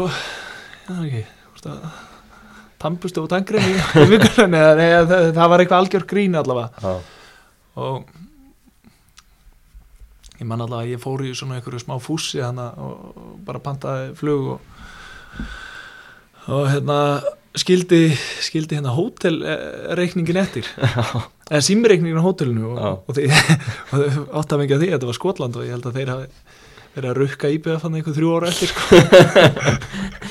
já 0.88 0.96
ekki 0.98 1.24
hvort 1.52 1.70
að 1.70 1.86
tampustu 2.82 3.24
og 3.24 3.32
nei, 4.52 4.90
það, 5.06 5.46
var 5.54 5.64
eitthvað 5.64 5.80
algjör 5.80 6.08
grín 6.10 6.38
allavega. 6.40 6.70
Já, 6.82 6.94
og 7.82 8.10
ég 10.42 10.48
man 10.50 10.64
allavega 10.64 10.88
að 10.88 10.96
ég 10.96 11.04
fór 11.04 11.26
í 11.26 11.34
svona 11.38 11.60
einhverju 11.60 11.84
smá 11.84 11.98
fússi 12.02 12.42
hana 12.42 12.72
og 12.82 13.38
bara 13.46 13.62
pantaði 13.64 14.16
flug 14.18 14.56
og, 14.56 14.60
og 16.50 16.66
hérna 16.72 16.98
skildi, 17.58 18.02
skildi 18.42 18.80
hérna 18.80 18.96
hótelreikningin 18.96 20.42
eftir. 20.42 20.68
Eða 21.52 21.64
símreikningin 21.68 22.22
á 22.22 22.26
hótelinu 22.26 22.74
og, 22.74 23.06
og, 23.12 23.22
og 23.92 23.94
þau 23.94 24.26
átt 24.40 24.56
að 24.56 24.64
mikið 24.64 24.76
að 24.78 24.84
því 24.84 24.90
að 24.90 24.98
þetta 24.98 25.12
var 25.12 25.20
Skotland 25.20 25.60
og 25.60 25.68
ég 25.68 25.76
held 25.76 25.90
að 25.90 26.00
þeir 26.00 26.14
hafi 26.16 26.30
verið 26.92 27.10
að 27.12 27.20
rukka 27.22 27.52
íbjöða 27.56 27.82
fann 27.84 27.98
einhver 28.00 28.16
þrjú 28.18 28.32
ára 28.36 28.52
eftir 28.52 28.72
sko. 28.72 28.82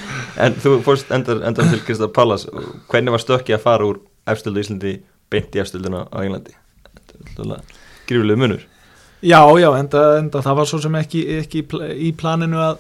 En 0.40 0.55
þú 0.62 0.76
fórst 0.87 1.11
endar, 1.12 1.42
endar 1.48 1.68
til 1.70 1.81
Kristal 1.87 2.09
Pallas 2.16 2.46
hvernig 2.90 3.12
var 3.14 3.22
stökki 3.22 3.55
að 3.57 3.64
fara 3.64 3.87
úr 3.90 3.98
efstildu 4.31 4.61
Íslandi 4.62 4.92
beint 5.31 5.55
í 5.57 5.61
efstilduna 5.62 6.07
á 6.11 6.16
Englandi? 6.24 6.55
Grífulegu 8.09 8.38
munur 8.40 8.62
Já, 9.20 9.42
já, 9.61 9.68
enda, 9.76 10.03
enda 10.18 10.40
það 10.40 10.57
var 10.57 10.68
svo 10.70 10.79
sem 10.81 10.94
ekki, 10.96 11.20
ekki 11.42 11.61
í 11.61 11.66
pl- 11.68 11.90
í 11.92 12.09
planinu 12.16 12.57
að 12.57 12.79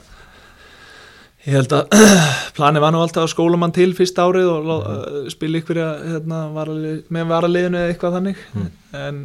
ég 1.44 1.56
held 1.58 1.74
að 1.76 1.92
planið 2.56 2.84
var 2.86 2.94
nú 2.94 3.02
alltaf 3.04 3.26
að 3.26 3.32
skóla 3.34 3.58
mann 3.60 3.74
til 3.76 3.90
fyrst 3.96 4.18
árið 4.20 4.48
og 4.54 4.64
mm 4.64 4.78
Mhm. 4.80 5.28
spila 5.34 5.60
ykkur 5.60 5.78
hérna, 5.82 6.38
varalið, 6.56 6.96
með 7.12 7.28
varaliðinu 7.34 7.78
eða 7.82 7.92
eitthvað 7.92 8.16
þannig 8.16 8.40
Mm. 8.56 8.70
en, 9.02 9.20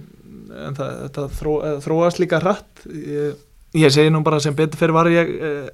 en 0.68 0.76
það, 0.76 0.92
þetta 1.06 1.26
þró, 1.40 1.54
eh, 1.70 1.78
þróast 1.88 2.20
líka 2.20 2.40
hratt 2.44 2.84
ég, 2.92 3.36
ég 3.80 3.92
segi 3.96 4.12
nú 4.12 4.22
bara 4.24 4.40
sem 4.44 4.56
betur 4.56 4.78
fyrir 4.80 4.94
var 4.94 5.08
ég 5.12 5.32
eh, 5.40 5.70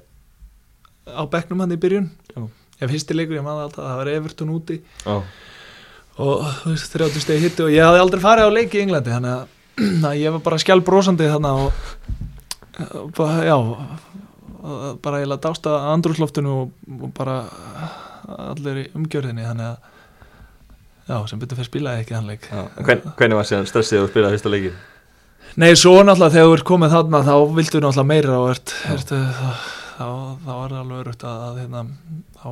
á 1.08 1.22
bekknum 1.30 1.62
hann 1.64 1.74
í 1.74 1.80
byrjun 1.80 2.10
Já. 2.34 2.44
ég 2.82 2.92
fyrsti 2.92 3.16
leikur, 3.16 3.38
ég 3.38 3.46
maður 3.46 3.68
alltaf, 3.68 3.86
það 3.86 4.00
var 4.02 4.12
Everton 4.12 4.52
úti 4.54 4.78
Já, 5.02 5.16
og 6.22 6.46
þú 6.62 6.74
veist, 6.74 6.92
30 6.94 7.24
stegi 7.24 7.46
hitti 7.46 7.66
og 7.66 7.72
ég 7.74 7.86
hafði 7.86 8.04
aldrei 8.04 8.22
farið 8.22 8.48
á 8.48 8.56
leik 8.56 8.76
í 8.76 8.82
Englandi 8.84 9.14
þannig 9.14 9.36
að, 9.36 9.56
að 10.10 10.20
ég 10.20 10.36
var 10.36 10.44
bara 10.46 10.60
skjálbrósandi 10.62 11.30
þannig 11.32 11.62
og, 11.66 11.72
og 13.02 13.12
bara, 13.18 13.38
já 13.48 13.56
og 14.62 15.00
bara 15.02 15.22
ég 15.24 15.30
laði 15.30 15.42
dásta 15.48 15.74
andrúsloftinu 15.90 16.52
og, 16.60 16.76
og 17.02 17.10
bara 17.16 17.40
allir 18.52 18.84
í 18.84 18.86
umgjörðinni 18.94 19.48
þannig 19.48 19.72
að 19.72 19.90
já, 21.10 21.16
sem 21.26 21.42
betur 21.42 21.58
fyrir 21.58 21.70
spilaði 21.70 22.04
ekki 22.04 22.14
þann 22.14 22.30
leik 22.30 22.48
Hvern, 22.52 23.04
hvernig 23.18 23.40
var 23.40 23.48
síðan 23.48 23.68
stressið 23.70 24.04
að 24.04 24.10
spila 24.12 24.32
fyrsta 24.32 24.52
leikin? 24.52 24.80
Nei, 25.58 25.72
svo 25.76 25.98
náttúrulega 26.00 26.32
þegar 26.36 26.46
þú 26.48 26.56
ert 26.56 26.68
komið 26.68 26.94
þarna 26.94 27.22
þá 27.26 27.34
viltu 27.58 27.80
náttúrulega 27.82 28.08
meira 28.08 28.36
og 28.38 28.52
ert, 28.54 28.74
Já. 28.86 28.92
ert 28.94 29.10
þá, 29.96 30.06
er 30.06 30.72
það 30.72 30.78
alveg 30.82 31.02
örugt 31.02 31.24
að, 31.28 31.42
að 31.48 31.60
hérna, 31.62 31.82
þá 32.38 32.48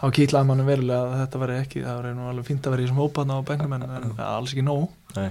þá 0.00 0.06
kýtlaði 0.18 0.48
manni 0.50 0.64
verulega 0.66 1.00
að 1.08 1.18
þetta 1.22 1.40
veri 1.44 1.56
ekki, 1.62 1.82
það 1.86 1.98
veri 2.02 2.14
nú 2.18 2.24
alveg 2.28 2.46
fínt 2.48 2.66
að 2.68 2.74
vera 2.74 2.82
í 2.82 2.86
þessum 2.86 3.02
hópaðna 3.04 3.36
á 3.40 3.46
bengnum 3.48 3.74
en, 3.78 3.84
en 3.98 4.08
alls 4.26 4.52
ekki 4.54 4.64
nóg. 4.66 4.88
Nei, 5.16 5.28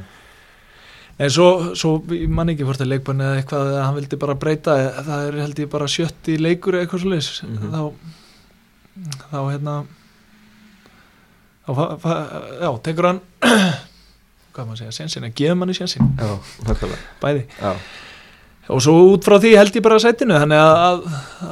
Nei, 1.13 1.27
svo, 1.29 1.47
svo 1.77 1.91
ég 2.09 2.31
man 2.33 2.49
ekki 2.49 2.65
hvort 2.65 2.81
að 2.81 2.89
leikbann 2.89 3.19
eða 3.21 3.35
eitthvað 3.37 3.67
að 3.75 3.83
hann 3.85 3.97
vildi 3.99 4.17
bara 4.23 4.33
breyta 4.41 4.73
það 5.05 5.25
er 5.27 5.35
held 5.43 5.59
ég 5.61 5.69
bara 5.69 5.89
sjötti 5.93 6.39
leikur 6.41 6.73
eða 6.79 6.87
eitthvað 6.87 7.03
svo 7.03 7.11
leis 7.13 7.27
Mhm. 7.43 7.69
þá 7.69 7.83
þá 9.29 9.37
hérna 9.51 9.75
þá 11.67 11.71
já, 12.63 12.71
tekur 12.87 13.07
hann 13.11 13.21
hvað 14.53 14.65
maður 14.67 14.79
segja, 14.81 14.95
sensin 14.97 15.27
að 15.29 15.35
gefa 15.37 15.55
manni 15.59 15.73
sensin 15.77 16.09
bæði. 17.21 17.45
Já, 17.61 17.71
og 18.71 18.79
svo 18.83 18.95
út 19.11 19.25
frá 19.27 19.35
því 19.43 19.57
held 19.59 19.75
ég 19.75 19.83
bara 19.83 19.99
sætinu 19.99 20.37
þannig 20.39 20.61
að, 20.61 20.77
að, 20.87 21.01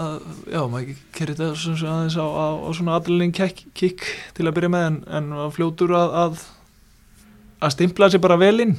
að 0.04 0.54
já, 0.54 0.62
maður 0.72 1.02
kerir 1.18 1.36
þetta 1.36 1.50
svona 1.60 1.80
svona 1.82 1.98
aðeins 1.98 2.16
á, 2.16 2.28
á, 2.28 2.48
á 2.56 2.70
svona 2.78 2.98
aðlunning 3.00 3.36
kikk 3.76 4.08
til 4.38 4.48
að 4.48 4.56
byrja 4.58 4.72
með 4.72 4.88
en, 4.88 5.00
en 5.20 5.32
fljótur 5.56 5.96
að, 5.98 6.16
að 6.24 6.46
að 7.62 7.76
stimpla 7.76 8.10
sér 8.10 8.24
bara 8.24 8.40
vel 8.42 8.56
inn. 8.64 8.78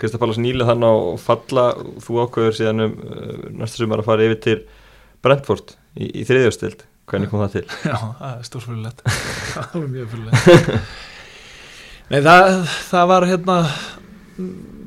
Kristaf 0.00 0.20
Pallas 0.20 0.40
nýlega 0.40 0.72
þann 0.72 0.86
á 0.88 0.94
falla 1.22 1.66
þú 2.02 2.22
ákveður 2.24 2.56
síðan 2.58 2.86
um 2.88 2.96
uh, 2.98 3.44
næsta 3.60 3.78
sumar 3.78 4.02
að 4.02 4.08
fara 4.08 4.26
yfir 4.26 4.40
til 4.42 4.58
Brentford 5.22 5.76
í, 5.94 6.08
í 6.08 6.26
þriðjóðstild 6.26 6.82
hvernig 7.10 7.30
kom 7.30 7.44
það 7.44 7.56
til? 7.60 7.64
Já, 7.92 7.96
það 8.18 8.32
er 8.32 8.46
stórfyrirlegt 8.48 9.04
það 9.54 9.76
var 9.76 9.88
mjög 9.94 10.12
fyrirlegt 10.14 10.92
Nei, 12.12 12.18
það, 12.26 12.48
það 12.90 13.10
var 13.12 13.28
hérna 13.30 13.56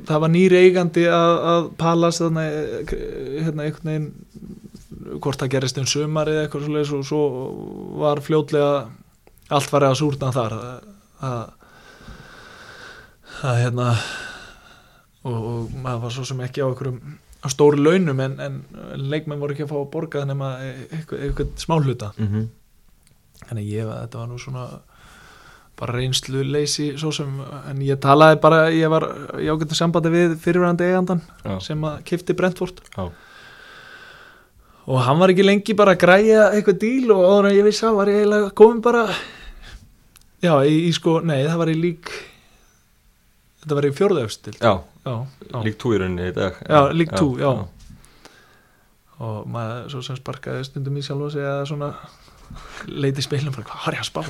það 0.06 0.22
var 0.24 0.32
nýri 0.32 0.62
eigandi 0.66 1.06
að, 1.10 1.32
að 1.52 1.68
Pallas 1.80 2.20
þannig, 2.22 2.94
hérna 3.42 3.66
einhvern 3.66 3.90
veginn 3.90 5.20
hvort 5.22 5.40
það 5.40 5.52
gerist 5.54 5.78
um 5.80 5.86
sumar 5.90 6.30
eða 6.30 6.46
eitthvað 6.46 6.66
svoleiðis 6.66 6.94
og 6.96 7.04
svo 7.06 7.22
var 8.00 8.22
fljótlega 8.24 8.70
allt 9.46 9.70
farið 9.70 9.92
að 9.92 10.00
súrna 10.00 10.32
þar 10.34 10.56
að 10.56 11.52
að 13.46 13.60
hérna 13.60 13.86
og, 15.26 15.36
og 15.36 15.72
maður 15.74 16.02
var 16.06 16.14
svo 16.14 16.26
sem 16.28 16.42
ekki 16.46 16.64
á 16.64 16.68
einhverjum 16.70 17.00
á 17.44 17.46
stóru 17.52 17.82
launum 17.82 18.20
en, 18.24 18.36
en 18.40 18.60
leikmenn 19.10 19.40
voru 19.42 19.54
ekki 19.54 19.66
að 19.66 19.72
fá 19.74 19.78
að 19.80 19.90
borga 19.92 20.24
nema 20.28 20.52
eitthvað, 20.64 21.24
eitthvað 21.28 21.52
smá 21.62 21.76
hluta 21.78 22.12
Mm 22.16 22.28
-hmm. 22.32 22.46
þannig 23.48 23.66
ég, 23.70 23.90
þetta 23.90 24.18
var 24.18 24.28
nú 24.28 24.38
svona 24.38 24.66
bara 25.76 25.98
reynslu 25.98 26.40
leysi 26.46 26.94
svo 26.96 27.12
sem, 27.12 27.30
en 27.70 27.80
ég 27.84 28.00
talaði 28.00 28.40
bara 28.40 28.60
ég 28.72 28.90
var 28.92 29.04
í 29.42 29.48
ágættu 29.52 29.76
sambandi 29.76 30.12
við 30.12 30.36
fyrirverandi 30.40 30.88
eigandan 30.88 31.20
Já, 31.44 31.58
sem 31.60 31.82
að 31.84 31.98
kifti 32.08 32.36
Brentford. 32.36 32.80
Já, 32.96 33.10
og 34.86 35.02
hann 35.02 35.18
var 35.20 35.32
ekki 35.32 35.44
lengi 35.44 35.74
bara 35.76 35.96
að 35.96 36.02
græja 36.04 36.48
eitthvað 36.54 36.80
díl 36.84 37.12
og 37.12 37.24
áður 37.26 37.50
en 37.50 37.58
ég 37.58 37.66
vissi 37.66 37.86
að 37.88 37.98
var 37.98 38.10
ég 38.10 38.22
eiginlega 38.22 38.50
komin 38.56 38.82
bara 38.84 39.04
já, 40.42 40.52
í, 40.62 40.76
í 40.86 40.92
sko, 40.94 41.18
nei, 41.26 41.40
það 41.44 41.62
var 41.62 41.72
í 41.72 41.78
lík 41.80 42.12
þetta 43.62 43.78
var 43.80 43.88
í 43.88 43.94
fjórðaufstild 43.98 44.60
já, 44.62 44.74
já, 45.04 45.14
já. 45.50 45.56
lík 45.66 45.80
tú 45.82 45.92
í 45.92 45.98
rauninni 46.00 46.30
í 46.30 46.36
dag. 46.36 46.60
Já, 46.62 46.80
League 46.94 47.18
Two, 47.18 47.34
já. 47.42 47.50
og 49.26 49.50
maður 49.50 49.90
svo 49.96 50.04
sem 50.06 50.20
sparkaði 50.20 50.68
stundum 50.68 51.00
í 51.00 51.04
sjálf 51.04 51.28
og 51.28 51.34
segja 51.34 51.58
svona 51.68 51.90
leiti 52.86 53.24
speilum 53.24 53.54
bara 53.54 53.66
hvað 53.68 53.84
har 53.86 53.96
ég 53.96 54.04
að 54.04 54.10
spá? 54.10 54.22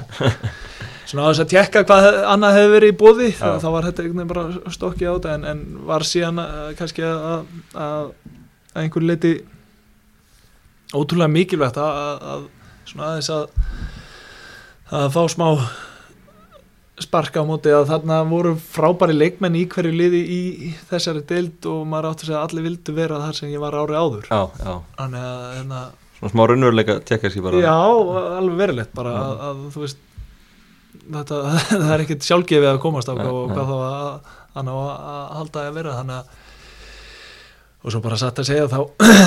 Svona 1.07 1.27
á 1.27 1.31
þess 1.31 1.43
að 1.45 1.51
tjekka 1.53 1.85
hvað 1.87 2.07
annað 2.33 2.57
hefði 2.59 2.73
verið 2.75 2.93
í 2.93 2.97
bóði 3.03 3.33
þá, 3.39 3.67
var 3.71 3.89
þetta 3.89 4.03
einhvern 4.05 4.23
veginn 4.23 4.33
bara 4.33 4.75
stokkið 4.75 5.11
á 5.11 5.15
þetta 5.17 5.35
en, 5.37 5.45
en 5.53 5.61
var 5.87 6.07
síðan 6.07 6.43
uh, 6.43 6.71
kannski 6.79 7.05
að, 7.07 7.27
að, 7.31 7.85
að 7.87 8.81
einhver 8.83 9.07
leiti 9.07 9.35
ótrúlega 10.95 11.31
mikilvægt 11.31 11.79
að, 11.83 12.01
að, 12.01 12.27
að 12.33 12.89
svona 12.91 13.13
aðeins 13.13 13.31
að 13.35 13.45
að 14.97 15.09
fá 15.15 15.23
smá 15.33 15.47
sparka 17.03 17.43
á 17.43 17.49
móti 17.49 17.73
að 17.75 17.91
þarna 17.91 18.21
voru 18.29 18.55
frábæri 18.57 19.17
leikmenn 19.17 19.59
í 19.59 19.67
hverju 19.69 19.93
liði 19.93 20.21
í 20.33 20.71
þessari 20.89 21.25
deild 21.29 21.67
og 21.69 21.83
maður 21.91 22.13
átti 22.13 22.25
að 22.25 22.31
segja 22.31 22.39
að 22.41 22.47
allir 22.47 22.67
vildu 22.71 22.95
vera 22.97 23.21
þar 23.25 23.39
sem 23.41 23.53
ég 23.53 23.63
var 23.63 23.77
ári 23.77 23.99
áður. 23.99 24.29
Já, 24.31 24.41
já, 24.63 24.73
þannig 24.97 25.27
að 25.29 25.43
hérna, 25.57 25.81
svona 26.17 26.33
smá 26.33 26.43
raunveruleika 26.51 26.99
tekka 27.09 27.31
sér 27.33 27.45
bara 27.45 27.61
já, 27.63 27.75
alveg 28.41 28.57
verulegt 28.63 28.93
bara 28.97 29.13
að, 29.21 29.45
að 29.51 29.63
þú 29.75 29.85
veist 29.85 30.03
þetta, 31.07 31.39
það 31.71 31.93
er 31.97 32.05
ekkert 32.07 32.27
sjálfgefið 32.31 32.71
að 32.73 32.83
komast 32.83 33.13
á 33.13 33.15
Nei, 33.15 33.27
og 33.29 33.53
hvað 33.53 33.71
þá 33.71 33.77
að, 33.77 34.35
að, 34.57 34.73
að, 34.73 35.23
halda 35.37 35.65
að 35.69 35.79
vera 35.81 35.97
þannig 36.01 36.19
að 36.21 36.43
og 37.87 37.93
svo 37.95 38.01
bara 38.03 38.17
satt 38.19 38.41
að 38.43 38.49
segja 38.49 38.67
þá 38.73 38.81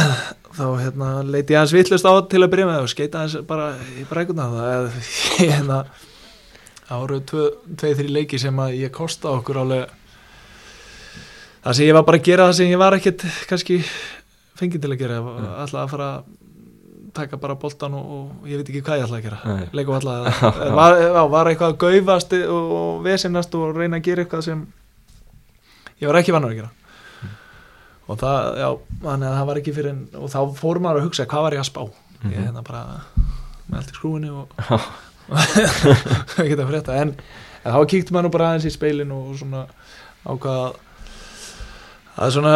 þá 0.60 0.64
hérna, 0.82 1.10
leiti 1.24 1.54
ég 1.54 1.62
aðeins 1.62 1.76
vitlust 1.78 2.08
á 2.10 2.14
til 2.28 2.42
að 2.44 2.52
byrja 2.52 2.68
með 2.68 2.82
og 2.84 2.92
skeita 2.92 3.22
aðeins 3.22 3.46
bara 3.48 3.70
í 3.96 4.04
brækuna 4.10 4.50
það 4.52 4.72
er 4.74 4.90
hérna 5.54 5.78
það 6.90 7.04
voru 7.06 7.20
tvö, 7.30 7.46
tvei, 7.80 7.94
þrjí 8.02 8.12
leiki 8.18 8.42
sem 8.42 8.60
að 8.66 8.76
ég 8.82 8.92
kosta 8.98 9.32
okkur 9.38 9.62
alveg 9.62 9.96
það 11.64 11.78
sem 11.78 11.86
ég 11.88 11.96
var 11.96 12.06
bara 12.10 12.20
að 12.20 12.28
gera 12.28 12.50
það 12.50 12.58
sem 12.60 12.74
ég 12.74 12.82
var 12.82 12.98
ekkert 12.98 13.26
kannski 13.50 13.80
fengið 14.60 14.84
til 14.84 14.92
að 14.96 15.02
gera 15.06 15.22
Mm. 15.24 15.48
alltaf 15.64 15.82
að 15.86 15.92
fara 15.94 16.10
að 16.18 16.28
taka 17.16 17.38
bara 17.42 17.56
boltan 17.60 17.94
og, 17.98 18.10
og 18.16 18.50
ég 18.50 18.60
veit 18.60 18.70
ekki 18.72 18.82
hvað 18.86 19.00
ég 19.02 19.06
ætla 19.08 19.20
að 19.20 19.26
gera. 19.28 19.56
Leikum 19.76 19.96
alltaf 19.98 20.42
var, 20.80 20.98
var 21.32 21.50
eitthvað 21.52 21.74
að 21.74 21.80
gaufast 21.84 22.36
og, 22.40 22.74
og 22.80 23.00
vesinast 23.06 23.56
og 23.60 23.78
reyna 23.78 24.00
að 24.00 24.10
gera 24.10 24.26
eitthvað 24.26 24.46
sem 24.50 24.66
ég 26.00 26.10
var 26.10 26.20
ekki 26.22 26.36
vannar 26.36 26.54
að 26.54 26.62
gera. 26.62 26.72
Og 28.10 28.18
það, 28.18 28.48
já, 28.58 28.70
þannig 29.04 29.28
að 29.30 29.36
það 29.38 29.50
var 29.52 29.62
ekki 29.62 29.74
fyrir 29.76 29.92
en, 29.94 30.02
og 30.18 30.32
þá 30.34 30.40
fór 30.58 30.80
maður 30.82 31.02
að 31.02 31.08
hugsa 31.10 31.28
hvað 31.30 31.46
var 31.46 31.58
ég 31.58 31.64
að 31.64 31.70
spá? 31.70 31.82
Mhm. 32.20 32.34
ég 32.34 32.44
hérna 32.48 32.64
bara 32.68 32.84
með 33.70 33.80
allt 33.80 33.92
í 33.94 33.98
skrúinu 34.00 34.32
og 34.42 34.48
og 35.30 36.46
geta 36.50 36.66
frétta. 36.70 37.00
En, 37.04 37.14
en 37.64 37.76
þá 37.76 37.82
kíkti 37.92 38.16
maður 38.16 38.34
bara 38.34 38.52
aðeins 38.52 38.70
í 38.70 38.74
speilin 38.74 39.14
og 39.14 39.36
svona 39.40 39.68
ákvað 40.26 40.80
að 42.20 42.34
svona 42.36 42.54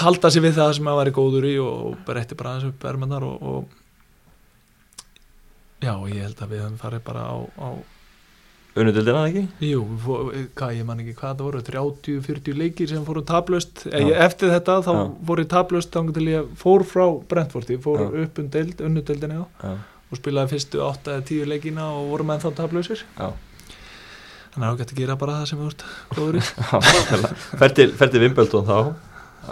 halda 0.00 0.30
sér 0.32 0.46
við 0.46 0.56
það 0.56 0.74
sem 0.76 0.86
maður 0.86 1.00
væri 1.02 1.14
góður 1.18 1.46
í 1.50 1.54
og 1.60 1.96
breytti 2.06 2.38
bara 2.38 2.54
aðeins 2.54 2.70
upp 2.70 2.86
ermennar 2.88 3.26
og, 3.26 3.42
og 3.42 3.81
já, 5.82 5.94
ég 6.12 6.22
held 6.22 6.40
að 6.46 6.54
við 6.54 6.62
höfum 6.64 6.78
farið 6.80 7.04
bara 7.08 7.26
á, 7.26 7.36
á 7.58 7.68
unnudildina 8.72 9.22
ekki? 9.28 9.42
jú, 9.68 9.82
hvað 10.56 10.76
ég 10.78 10.86
man 10.88 11.00
ekki 11.02 11.14
hvað 11.18 11.34
það 11.36 11.46
voru 11.46 11.62
30-40 11.68 12.56
leikir 12.56 12.88
sem 12.92 13.04
fóru 13.04 13.22
tablust 13.28 13.84
ég, 13.90 14.12
eftir 14.16 14.52
þetta 14.54 14.78
þá 14.86 14.92
Já. 14.96 15.02
fóru 15.28 15.46
tablust 15.52 15.92
þá 15.92 16.12
til 16.16 16.26
ég 16.30 16.52
fór 16.60 16.84
frá 16.88 17.04
Brentford 17.28 17.72
fór 17.84 18.04
Já. 18.06 18.10
upp 18.24 18.40
um 18.40 18.48
deild, 18.56 18.80
unnudeldinni 18.80 19.40
Já, 19.42 19.72
og 20.12 20.20
spilaði 20.20 20.54
fyrstu 20.54 20.80
8-10 20.86 21.48
leikina 21.52 21.90
og 21.98 22.12
voru 22.14 22.28
með 22.28 22.46
þá 22.46 22.50
tablusir 22.62 23.04
já, 23.04 23.28
þannig 24.52 24.64
að 24.64 24.70
það 24.70 24.80
gæti 24.82 24.96
að 24.96 25.02
gera 25.02 25.18
bara 25.20 25.36
það 25.40 25.50
sem 25.50 25.60
við 25.60 25.68
vart 25.70 25.84
góður 26.16 26.38
í. 26.40 26.42
Já 26.72 26.74
nákvæmlega. 26.86 27.36
fer 27.64 27.76
til, 27.76 27.88
fer 28.00 28.12
til 28.12 28.24
Wimbledon 28.24 28.66
þá 28.68 28.76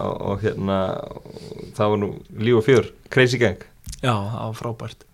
og, 0.00 0.16
og 0.30 0.42
hérna 0.44 0.80
það 1.76 1.92
var 1.92 2.02
nú 2.04 2.10
líf 2.40 2.60
og 2.60 2.66
fjör, 2.68 2.90
crazy 3.10 3.40
gang. 3.40 3.64
Já, 4.00 4.12
það 4.14 4.44
var 4.44 4.58
frábært 4.60 5.06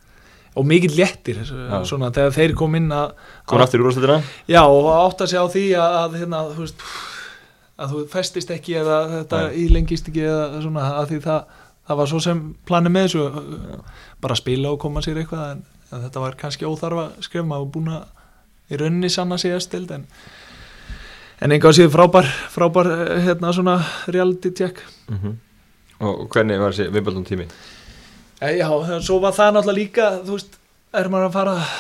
og 0.57 0.67
mikill 0.69 0.97
léttir 0.97 1.43
svona 1.47 2.11
þegar 2.15 2.35
þeir 2.37 2.55
kom 2.59 2.79
inn 2.79 2.89
að 2.95 3.13
komin 3.49 3.65
aftur 3.67 3.83
í 3.83 3.85
úrvarsleitina 3.85 4.19
já 4.51 4.63
og 4.65 4.89
átt 4.95 5.23
að 5.25 5.31
segja 5.33 5.45
á 5.45 5.49
því 5.53 5.67
að, 5.83 5.99
að 6.01 6.19
hérna, 6.23 6.43
þú 6.55 6.65
veist 6.65 6.85
að 7.77 7.93
þú 7.93 8.03
festist 8.13 8.53
ekki 8.55 8.79
eða 8.81 8.99
þetta 9.13 9.43
Nei. 9.45 9.57
ílengist 9.67 10.11
ekki 10.11 10.25
eða 10.25 10.63
svona 10.65 10.89
að 10.97 11.13
því 11.13 11.21
það, 11.27 11.63
það 11.89 12.01
var 12.01 12.13
svo 12.13 12.23
sem 12.25 12.43
planið 12.69 12.95
með 12.95 13.09
þessu 13.09 13.27
Já. 13.27 13.79
bara 14.25 14.39
spila 14.41 14.73
og 14.73 14.81
koma 14.83 15.05
sér 15.05 15.21
eitthvað 15.21 15.47
en, 15.53 15.63
en 15.91 16.05
þetta 16.07 16.25
var 16.25 16.41
kannski 16.41 16.69
óþarfa 16.69 17.07
skref 17.27 17.49
maður 17.49 17.73
búin 17.77 17.95
að 17.99 18.73
í 18.73 18.81
rauninni 18.81 19.13
sanna 19.13 19.39
sig 19.39 19.55
að 19.55 19.65
stild 19.67 19.93
en 19.95 20.07
en 21.45 21.53
einhvað 21.53 21.77
séð 21.77 21.93
frábær 21.93 22.29
frábær 22.55 22.89
eh, 22.95 23.19
hérna 23.29 23.53
svona 23.53 23.77
reality 24.09 24.55
check 24.57 24.81
mm 25.13 25.43
og 25.97 26.19
og 26.21 26.27
hvernig 26.29 26.59
var 26.61 26.75
þessi 26.75 26.93
Wimbledon 26.93 27.25
tími? 27.25 27.47
E, 28.41 28.57
já, 28.61 28.69
svo 29.01 29.21
var 29.23 29.33
það 29.37 29.55
náttúrulega 29.57 29.79
líka 29.81 30.09
þú 30.27 30.37
veist, 30.39 30.59
er 30.97 31.09
maður 31.13 31.29
að 31.31 31.37
fara 31.39 31.55
að 31.61 31.71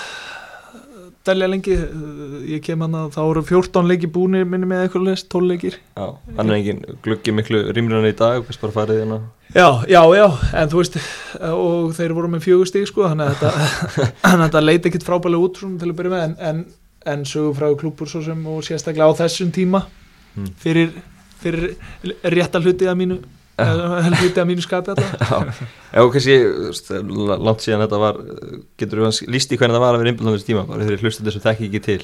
delja 1.26 1.48
lengi 1.50 1.74
Eh, 1.76 2.52
ég 2.54 2.62
kem 2.62 2.82
hann 2.84 2.94
að 2.94 3.16
þá 3.16 3.20
eru 3.24 3.42
14 3.48 3.88
leiki 3.90 4.08
búinir 4.12 4.46
minni 4.46 4.68
með 4.70 4.84
eitthvað 4.84 5.06
list, 5.08 5.28
12 5.32 5.48
leikir 5.50 5.76
Já, 5.96 6.06
hann 6.36 6.50
er 6.52 6.58
engin 6.60 6.82
gluggi 7.02 7.34
miklu 7.34 7.64
rýmrinan 7.74 8.06
í 8.06 8.14
dag, 8.16 8.44
hvers 8.46 8.60
bara 8.62 8.76
farið 8.76 9.00
hérna 9.02 9.18
Já, 9.54 9.66
já, 9.90 10.00
já, 10.14 10.26
en 10.62 10.70
þú 10.70 10.80
veist 10.82 10.98
og 11.50 11.92
þeir 11.98 12.14
voru 12.14 12.30
með 12.30 12.46
fjögur 12.46 12.70
stík 12.70 12.86
sko 12.90 13.08
þannig 13.10 13.32
að 13.32 13.58
þetta, 14.36 14.62
leiti 14.68 14.90
ekkit 14.92 15.06
frábælega 15.06 15.48
út 15.48 15.58
svona, 15.60 15.80
til 15.82 15.90
að 15.90 15.98
byrja 15.98 16.14
með 16.14 16.24
en, 16.28 16.36
en, 16.50 16.64
en 17.14 17.26
sögur 17.26 17.58
frá 17.58 17.68
klúpur 17.82 18.10
svo 18.10 18.22
sem 18.26 18.46
og 18.46 18.62
sérstaklega 18.66 19.10
á 19.10 19.18
þessum 19.24 19.50
tíma 19.54 19.82
Mm. 20.36 20.50
fyrir, 20.60 20.90
fyrir 21.40 21.70
rétta 22.28 22.60
hluti 22.60 22.84
að 22.84 22.98
mínu 23.00 23.14
hluti 23.56 24.40
að 24.42 24.48
mínu 24.50 24.62
skapi 24.64 24.92
alltaf 24.92 25.60
og 26.02 26.12
kannski, 26.12 26.36
langt 27.40 27.64
síðan 27.64 27.86
þetta 27.86 28.00
var, 28.02 28.18
getur 28.76 29.00
við 29.00 29.20
líst 29.32 29.52
í 29.52 29.56
hvernig 29.56 29.78
það 29.78 29.84
var 29.86 29.96
að 29.96 30.02
vera 30.02 30.10
Wimbledon 30.12 30.36
þessu 30.36 30.48
tíma, 30.50 30.64
bara 30.68 30.84
þegar 30.84 31.04
hlustum 31.06 31.28
þessu 31.30 31.44
þekki 31.46 31.68
ekki 31.70 31.80
til. 31.86 32.02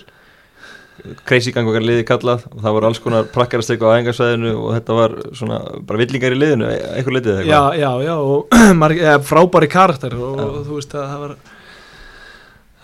Crazy 1.26 1.52
gang 1.52 1.66
okkar 1.68 1.84
liði 1.84 2.04
kallað 2.08 2.44
og 2.52 2.60
það 2.62 2.74
voru 2.76 2.88
alls 2.88 3.00
konar 3.02 3.28
prakkarastek 3.32 3.80
á 3.84 3.92
æfingarsvæðinu 3.96 4.52
og 4.54 4.68
þetta 4.76 4.96
var 4.96 5.14
svona 5.34 5.58
bara 5.88 6.00
villingar 6.02 6.36
í 6.36 6.38
liðinu, 6.38 6.68
e- 6.68 6.90
eitthvað 6.96 7.16
litið 7.16 7.32
eða 7.32 7.46
Já, 7.48 7.60
eitthvað? 7.60 7.80
Já, 7.80 7.90
já 8.06 8.14
og 8.20 8.96
ja, 9.02 9.14
frábæri 9.32 9.68
karakter 9.72 10.16
og, 10.16 10.36
Já. 10.36 10.46
þú 10.68 10.76
veist 10.76 10.94
að 10.96 11.08
það 11.08 11.24
var 11.24 11.32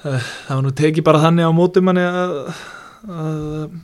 eh, 0.08 0.28
það 0.48 0.54
var 0.56 0.64
nú 0.66 0.74
tekið 0.82 1.06
bara 1.08 1.22
þannig 1.24 1.48
á 1.48 1.52
mótum 1.60 1.88
manni 1.88 2.06
að, 2.08 2.34
að 3.12 3.78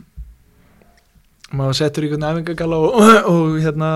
maður 1.54 1.78
settur 1.78 2.08
í 2.08 2.10
einhvern 2.10 2.28
æfingagalla 2.32 2.80
og, 2.80 3.00
og 3.36 3.58
hérna 3.62 3.90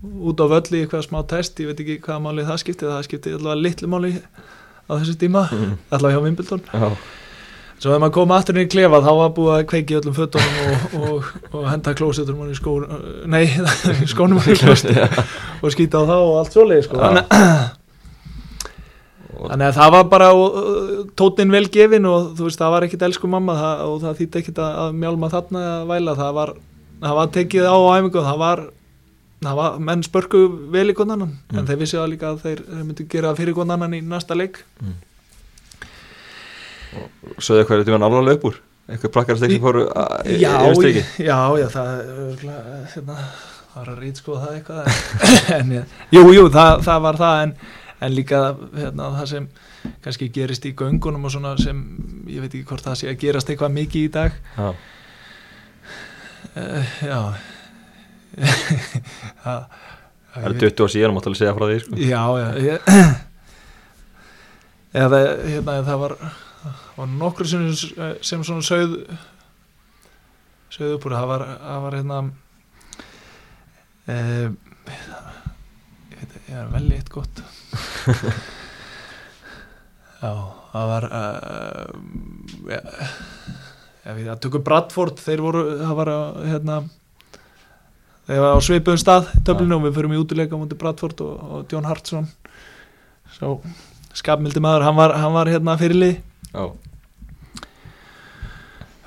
út 0.00 0.40
á 0.40 0.46
völli 0.48 0.82
eitthvað 0.84 1.06
smá 1.06 1.20
test, 1.28 1.60
ég 1.60 1.70
veit 1.70 1.80
ekki 1.82 1.98
hvaða 2.04 2.24
máli 2.24 2.44
það 2.48 2.60
skipti, 2.64 2.88
það 2.88 3.06
skipti 3.08 3.32
allavega 3.36 3.62
litlu 3.64 3.90
máli 3.92 4.12
á 4.20 4.92
þessu 4.96 5.16
tíma, 5.20 5.46
Mm, 5.50 5.74
allavega 5.90 6.20
hjá 6.20 6.60
Já, 6.72 6.88
svo 7.80 7.90
þegar 7.90 8.00
maður 8.02 8.14
kom 8.18 8.32
aftur 8.36 8.56
inn 8.58 8.66
í 8.66 8.70
klefa 8.70 9.00
þá 9.00 9.10
var 9.16 9.34
búið 9.36 9.52
að 9.56 9.66
kveiki 9.72 9.98
öllum 10.00 10.16
fötunum 10.16 10.56
og, 10.68 10.96
og, 11.00 11.28
og 11.52 11.68
henda 11.70 11.94
klósetur 11.96 12.36
mann 12.36 12.52
í 12.52 12.56
skó 12.58 12.78
nei, 13.26 13.46
skónum 14.12 14.40
mann 14.40 14.52
í 14.52 14.58
klósetur 14.62 15.00
og 15.62 15.72
skýta 15.72 16.02
á 16.02 16.08
þá 16.08 16.16
og 16.16 16.34
allt 16.40 16.56
svoleið 16.56 16.88
sko. 16.88 17.00
Þannig, 19.40 19.70
að 19.70 19.76
það 19.78 19.92
var 19.94 20.08
bara 20.12 20.26
tótnin 21.16 21.52
vel 21.54 21.64
gefin 21.72 22.08
og 22.08 22.34
þú 22.36 22.48
veist 22.48 22.60
það 22.60 22.74
var 22.74 22.86
ekkit 22.86 23.04
elsku 23.06 23.30
mamma 23.30 23.54
það, 23.56 23.84
og 23.86 24.02
það 24.02 24.18
þýtti 24.18 24.40
ekkit 24.42 24.60
að, 24.60 24.98
mjálma 25.00 25.30
þarna 25.32 25.62
að 25.70 25.86
væla. 25.88 26.16
Það 26.18 26.34
var, 26.36 26.52
það 27.06 27.16
var 27.20 27.30
tekið 27.36 27.68
á 27.70 27.76
æfingu 27.80 28.24
það 28.26 28.42
var, 28.42 28.62
var 29.56 29.78
menn 29.80 30.02
spörku 30.04 30.40
vel 30.72 30.90
í 30.90 30.94
konan 30.94 31.16
annan 31.22 31.38
Mm. 31.52 31.58
en 31.58 31.66
þeir 31.66 31.78
vissi 31.80 31.96
að 31.96 32.10
líka 32.12 32.28
að 32.34 32.42
þeir, 32.44 32.58
þeir 32.66 32.84
myndu 32.84 33.06
gera 33.08 33.34
fyrir 33.34 33.54
konan 33.56 33.78
annan 33.82 33.94
í 33.96 34.02
næsta 34.04 34.36
leik. 34.36 34.60
Söðu 37.40 37.62
eitthvað 37.62 37.78
er 37.80 37.84
þetta 37.86 38.00
alvarlega 38.04 38.36
upp 38.40 38.44
úr 38.50 38.58
Eitthvað 38.90 39.12
prakkarast 39.14 39.44
ekki 39.46 39.60
fóru 39.62 39.84
í- 40.26 40.40
já, 40.42 40.50
já, 41.22 41.36
já, 41.60 41.66
það 41.70 41.90
hérna, 42.90 43.16
það 43.70 43.76
var 43.76 43.90
að 43.92 44.00
rít 44.02 44.16
sko 44.18 44.38
það 44.42 44.56
eitthvað 44.56 44.88
en, 45.54 45.70
en, 45.78 45.84
jú, 46.10 46.22
jú, 46.34 46.48
það, 46.50 46.80
það 46.88 46.98
var 47.04 47.18
það 47.20 47.42
en, 47.44 47.52
en 48.02 48.16
líka 48.16 48.40
hérna, 48.74 49.10
það 49.20 49.28
sem 49.30 49.46
kannski 50.02 50.28
gerist 50.34 50.66
í 50.66 50.72
göngunum 50.74 51.24
og 51.24 51.30
svona 51.36 51.54
sem, 51.62 51.78
ég 52.26 52.42
veit 52.42 52.50
ekki 52.58 52.66
hvort 52.72 52.82
það 52.88 52.98
sé 52.98 53.12
að 53.12 53.20
gerast 53.22 53.48
eitthvað 53.54 53.76
mikið 53.78 54.02
í 54.02 54.10
dag. 54.18 54.32
Já, 54.58 54.74
uh, 56.56 56.92
já 57.06 57.20
það, 59.44 59.60
það 60.34 60.44
er 60.50 60.54
20 60.62 60.84
ár 60.84 60.90
síðan, 60.94 61.14
máttu 61.16 61.28
alveg 61.30 61.40
segja 61.40 61.56
frá 61.56 61.64
því 61.70 61.78
sko. 61.82 61.92
já, 61.98 62.22
já 62.40 62.48
ég, 62.66 62.76
eða, 65.04 65.18
hérna, 65.48 65.72
það 65.88 65.98
var 66.04 66.12
og 67.00 67.06
nokkur 67.16 67.46
sem, 67.48 67.62
sem 67.74 68.40
svona 68.44 68.64
sögð 68.66 68.92
sögð 70.70 70.94
upp 70.96 71.06
úr 71.08 71.14
það 71.16 71.28
var, 71.32 71.42
það 71.64 71.80
var 71.86 71.92
hérna 71.98 72.18
e, 74.06 74.16
ég 76.50 76.56
er 76.60 76.66
vel 76.74 76.88
eitt 76.94 77.10
gott 77.12 77.36
já 80.22 80.32
það 80.70 80.84
var 80.92 81.04
uh, 81.10 81.86
ja, 82.70 82.80
ég 84.06 84.14
veit 84.18 84.30
að 84.30 84.42
tökum 84.44 84.64
Bradford 84.66 85.16
þeir 85.22 85.40
voru, 85.44 85.62
það 85.80 85.94
var 85.98 86.08
að, 86.14 86.26
hérna 88.30 88.36
þeir 88.36 88.44
var 88.46 88.54
á 88.54 88.66
svipuðum 88.66 89.00
stað 89.00 89.32
töflinu 89.46 89.78
og 89.78 89.86
við 89.88 89.96
förum 89.98 90.14
í 90.14 90.20
útileika 90.20 90.54
á 90.54 90.60
múti 90.60 90.78
Bradford 90.78 91.24
og, 91.26 91.40
og 91.50 91.72
John 91.72 91.88
Hartson. 91.88 92.28
Svo 93.34 93.58
skapmildi 94.14 94.62
maður, 94.62 94.86
hann 94.88 94.96
var, 94.98 95.14
hann 95.18 95.34
var 95.34 95.50
hérna 95.50 95.76
fyrirlið 95.78 96.16
Já, 96.50 96.64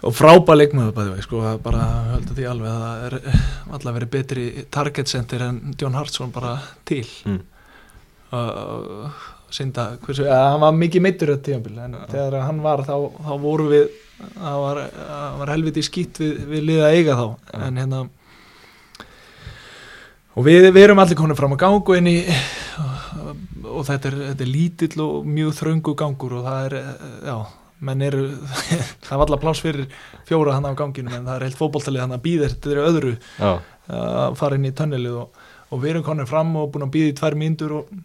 og 0.04 0.16
frábæð 0.16 0.60
leikmaður 0.60 0.96
bæði 0.98 1.24
sko, 1.24 1.42
það 1.44 1.60
bara 1.64 1.84
höldu 2.14 2.36
því 2.36 2.48
alveg 2.52 2.72
að 2.72 2.82
það 2.84 3.04
er 3.08 3.16
alltaf 3.76 3.96
verið 3.98 4.12
betri 4.16 4.46
target 4.74 5.12
center 5.12 5.46
en 5.48 5.60
John 5.80 5.96
Hartson 5.96 6.34
bara 6.34 6.58
til. 6.88 7.06
Mm. 7.28 7.42
og 8.34 9.54
synda, 9.54 9.94
hversu, 10.02 10.26
hann 10.26 10.64
var 10.64 10.74
mikið 10.74 11.06
meittur 11.06 11.30
þetta 11.30 11.46
tíðanbíl, 11.46 11.76
en 11.84 11.98
þegar 12.10 12.40
hann 12.48 12.64
var 12.64 12.82
þá, 12.88 12.96
þá 13.22 13.34
voru 13.44 13.68
við 13.70 13.84
það 14.34 14.60
var, 14.64 14.82
það 14.98 15.40
var 15.40 15.52
helviti 15.54 15.84
skýtt 15.86 16.22
við, 16.24 16.34
við 16.50 16.68
liða 16.72 16.92
eiga 16.96 17.18
þá. 17.20 17.26
Já. 17.52 17.60
en 17.68 17.82
hérna 17.82 18.02
og 20.34 20.48
við, 20.48 20.70
við 20.74 20.88
erum 20.88 21.02
allir 21.04 21.20
komin 21.20 21.38
fram 21.38 21.56
á 21.56 21.64
gangu 21.64 21.98
inn 21.98 22.10
í 22.10 22.18
og, 22.82 23.34
og 23.74 23.84
þetta 23.90 24.10
er, 24.10 24.22
þetta 24.32 24.46
er 24.46 24.54
lítill 24.54 25.04
og 25.06 25.28
mjög 25.28 25.58
þröngu 25.60 25.98
gangur 26.00 26.40
og 26.40 26.48
það 26.48 26.70
er, 26.70 26.80
já 27.30 27.38
menn 27.84 28.06
eru, 28.06 28.24
það 29.06 29.20
var 29.20 29.26
alltaf 29.26 29.44
pláss 29.44 29.64
fyrir 29.64 29.90
fjóra 30.28 30.56
hann 30.58 30.68
á 30.70 30.74
ganginum 30.78 31.18
en 31.18 31.28
það 31.28 31.36
er 31.36 31.46
heilt 31.48 31.60
fótboltalið 31.60 32.06
hann 32.06 32.16
að 32.16 32.26
býða 32.26 32.50
þetta 32.54 32.74
er 32.74 32.82
öðru 32.84 33.14
já, 33.20 33.52
að 33.98 34.40
fara 34.40 34.60
inn 34.60 34.70
í 34.70 34.74
tönnelið 34.78 35.20
og, 35.26 35.46
og 35.70 35.84
við 35.84 35.94
erum 35.94 36.08
konið 36.08 36.32
fram 36.32 36.56
og 36.60 36.72
búin 36.74 36.88
að 36.88 36.94
býða 36.96 37.12
í 37.12 37.16
tvær 37.20 37.40
mínútur 37.40 37.78
og, 37.80 37.96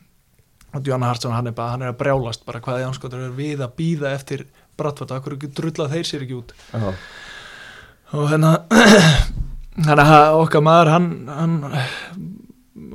og 0.75 0.85
Djóna 0.85 1.13
Hartsson 1.13 1.37
hann 1.37 1.51
er, 1.51 1.57
bara, 1.57 1.77
hann 1.77 1.87
er 1.87 1.93
að 1.93 2.01
brjálast 2.03 2.47
bara 2.49 2.63
hvað 2.65 2.83
í 2.83 2.89
anskotur 2.89 3.29
er 3.29 3.37
við 3.37 3.63
að 3.65 3.77
býða 3.79 4.15
eftir 4.17 4.49
Brattvart, 4.79 5.11
ekki 5.35 5.49
drullað 5.51 5.97
þeir 5.97 6.07
sér 6.07 6.23
ekki 6.23 6.37
út? 6.39 6.53
Já, 6.71 6.93
og 8.15 8.29
hérna 8.31 8.53
þannig 9.87 10.13
að 10.15 10.41
okkar 10.43 10.65
maður 10.67 10.93
hann, 10.95 11.09
hann 11.31 11.57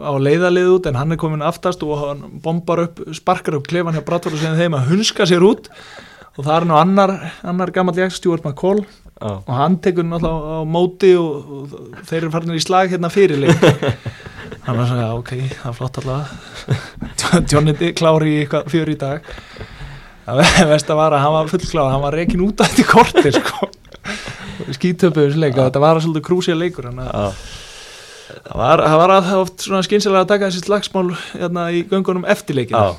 á 0.03 0.11
leiðalið 0.19 0.71
út 0.73 0.89
en 0.89 0.97
hann 0.99 1.15
er 1.15 1.21
komin 1.21 1.45
aftast 1.45 1.83
og 1.85 1.93
hann 2.01 2.25
bombar 2.43 2.85
upp, 2.87 3.03
sparkar 3.15 3.59
upp 3.59 3.69
klefan 3.69 3.95
hjá 3.95 4.03
Brattvart 4.05 4.35
og 4.35 4.41
segir 4.41 4.59
þeim 4.59 4.77
að 4.77 4.89
hunska 4.91 5.27
sér 5.29 5.45
út. 5.45 5.69
Og 6.33 6.47
það 6.47 6.55
er 6.55 6.65
nú 6.65 6.77
annar, 6.79 7.13
annar 7.45 7.71
gammal 7.73 7.95
jægt 7.97 8.17
Stuart 8.17 8.45
McCall. 8.45 8.81
Já, 9.13 9.29
og 9.37 9.51
hann 9.53 9.77
tekur 9.83 10.07
náttúrulega 10.07 10.57
á 10.57 10.67
móti 10.67 11.11
og, 11.15 11.51
og 11.53 11.99
þeir 12.09 12.23
eru 12.23 12.31
farinir 12.33 12.57
í 12.57 12.63
slag 12.63 12.89
hérna 12.91 13.11
fyrirleik 13.13 13.61
hann 14.65 14.79
var 14.79 14.89
svona, 14.89 15.11
ok, 15.19 15.31
það 15.53 15.69
er 15.69 15.77
flott 15.77 15.99
allavega. 16.01 17.45
Johnny 17.51 17.91
klári 17.95 18.33
í 18.33 18.41
eitthvað 18.41 18.73
fjör 18.73 18.91
í 18.91 18.97
dag. 18.99 19.29
Það 20.25 20.73
vest 20.73 20.91
að 20.91 20.99
vara, 21.03 21.21
hann 21.23 21.37
var 21.37 21.53
fullkláð 21.53 21.93
hann 21.93 22.03
var 22.07 22.17
reikin 22.19 22.43
út 22.47 22.63
af 22.63 22.73
þetta 22.73 22.89
kortir 22.89 23.37
sko. 23.37 23.69
Skítöpuðu 24.77 25.27
þessu 25.29 25.43
leik 25.43 25.57
og 25.57 25.67
þetta 25.67 25.83
var 25.83 26.01
svolítið 26.03 26.27
krúsið 26.29 26.59
leikur 26.61 26.89
það 28.41 28.57
var, 28.57 28.81
það 28.83 28.99
var 29.01 29.13
oft 29.37 29.63
svona 29.63 29.81
skynsilega 29.85 30.23
að 30.23 30.29
taka 30.31 30.49
þessi 30.49 30.63
slagsmál 30.65 31.07
hérna, 31.33 31.65
í 31.73 31.83
göngunum 31.89 32.25
eftir 32.29 32.57
leikinu. 32.57 32.93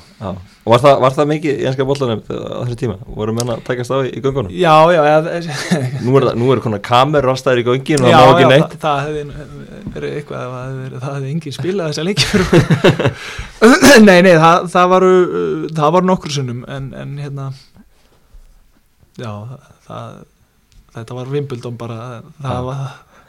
Og 0.65 0.71
var 0.73 0.81
það, 0.81 0.95
var 1.03 1.15
það 1.15 1.29
mikið 1.29 1.59
í 1.61 1.65
enska 1.69 1.85
bollanum 1.85 2.21
á 2.25 2.59
þessu 2.65 2.77
tíma? 2.79 2.95
Voru 3.17 3.35
menn 3.37 3.51
að 3.53 3.63
takast 3.67 3.93
á 3.93 3.97
í, 4.01 4.13
göngunum? 4.23 4.53
já, 4.53 4.75
já, 4.95 5.01
já, 5.05 5.17
Nú 6.05 6.15
er, 6.17 6.27
það, 6.29 6.39
nú 6.41 6.51
er 6.53 6.61
konar 6.63 6.81
kamerur 6.85 7.35
ástæður 7.35 7.61
í 7.61 7.65
göngin 7.67 8.05
og 8.05 8.09
það 8.09 8.25
má 8.25 8.31
ekki 8.31 8.45
já 8.45 8.51
neitt 8.53 8.75
það, 8.75 8.79
það 8.85 8.99
hefði 9.05 9.23
verið 9.95 10.15
eitthvað 10.19 10.55
það 10.95 11.09
hefði 11.09 11.33
engin 11.33 11.55
spilað 11.55 11.91
þessa 11.91 12.07
leiki 12.07 12.29
fyrir 12.31 14.05
nei, 14.07 14.17
nei, 14.25 14.33
það, 14.41 14.69
það 14.73 14.93
varu 14.95 15.11
það 15.77 15.97
var 15.97 16.09
nokkur 16.09 16.35
sunnum 16.35 16.63
en, 16.71 16.89
en 16.97 17.17
hérna 17.21 17.49
já, 19.21 19.31
það 19.85 20.23
þetta 20.95 21.17
var 21.19 21.33
Wimbledon 21.33 21.79
bara 21.79 21.97
það, 22.41 22.69
var, 22.69 22.83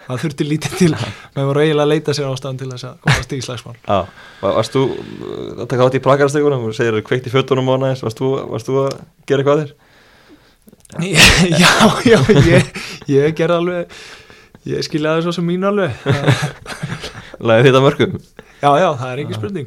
það 0.07 0.23
þurfti 0.25 0.49
lítið 0.51 0.77
til. 0.81 0.91
Með 1.37 1.51
voru 1.51 1.65
eiginlega 1.65 1.87
að 1.87 1.93
leita 1.95 2.17
sér 2.17 2.29
ástæðan 2.31 2.61
til 2.63 2.71
þess 2.73 2.89
að 2.91 3.01
komast 3.07 3.35
í 3.37 3.41
slagsmál 3.47 3.75
Já, 3.79 3.99
var, 4.43 4.55
varst 4.61 4.77
þú 4.77 4.85
uh, 4.87 5.49
að 5.57 5.67
taka 5.73 5.89
átt 5.89 5.99
í 5.99 6.05
prakarstegunum 6.07 6.69
og 6.69 6.79
segir 6.79 6.99
að 6.99 7.07
kveikt 7.09 7.31
í 7.31 7.35
fötunum 7.35 7.75
og 7.75 7.83
næst, 7.85 8.07
varst 8.07 8.23
þú 8.23 8.79
að 8.87 9.01
gera 9.29 9.45
eitthvað 9.45 9.65
þér? 9.65 9.75
já, 11.63 11.73
já, 12.07 12.19
ég, 12.47 12.73
ég 13.11 13.35
gerði 13.37 13.57
alveg 13.59 13.99
ég 14.67 14.87
skiljaði 14.87 15.27
svo 15.27 15.35
sem 15.35 15.47
mín 15.47 15.67
alveg 15.67 15.95
Læði 17.41 17.69
þetta 17.69 17.83
mörgum? 17.85 18.15
já, 18.63 18.71
já, 18.81 18.87
það 18.97 19.09
er 19.11 19.23
ekki 19.23 19.37
spurning. 19.37 19.67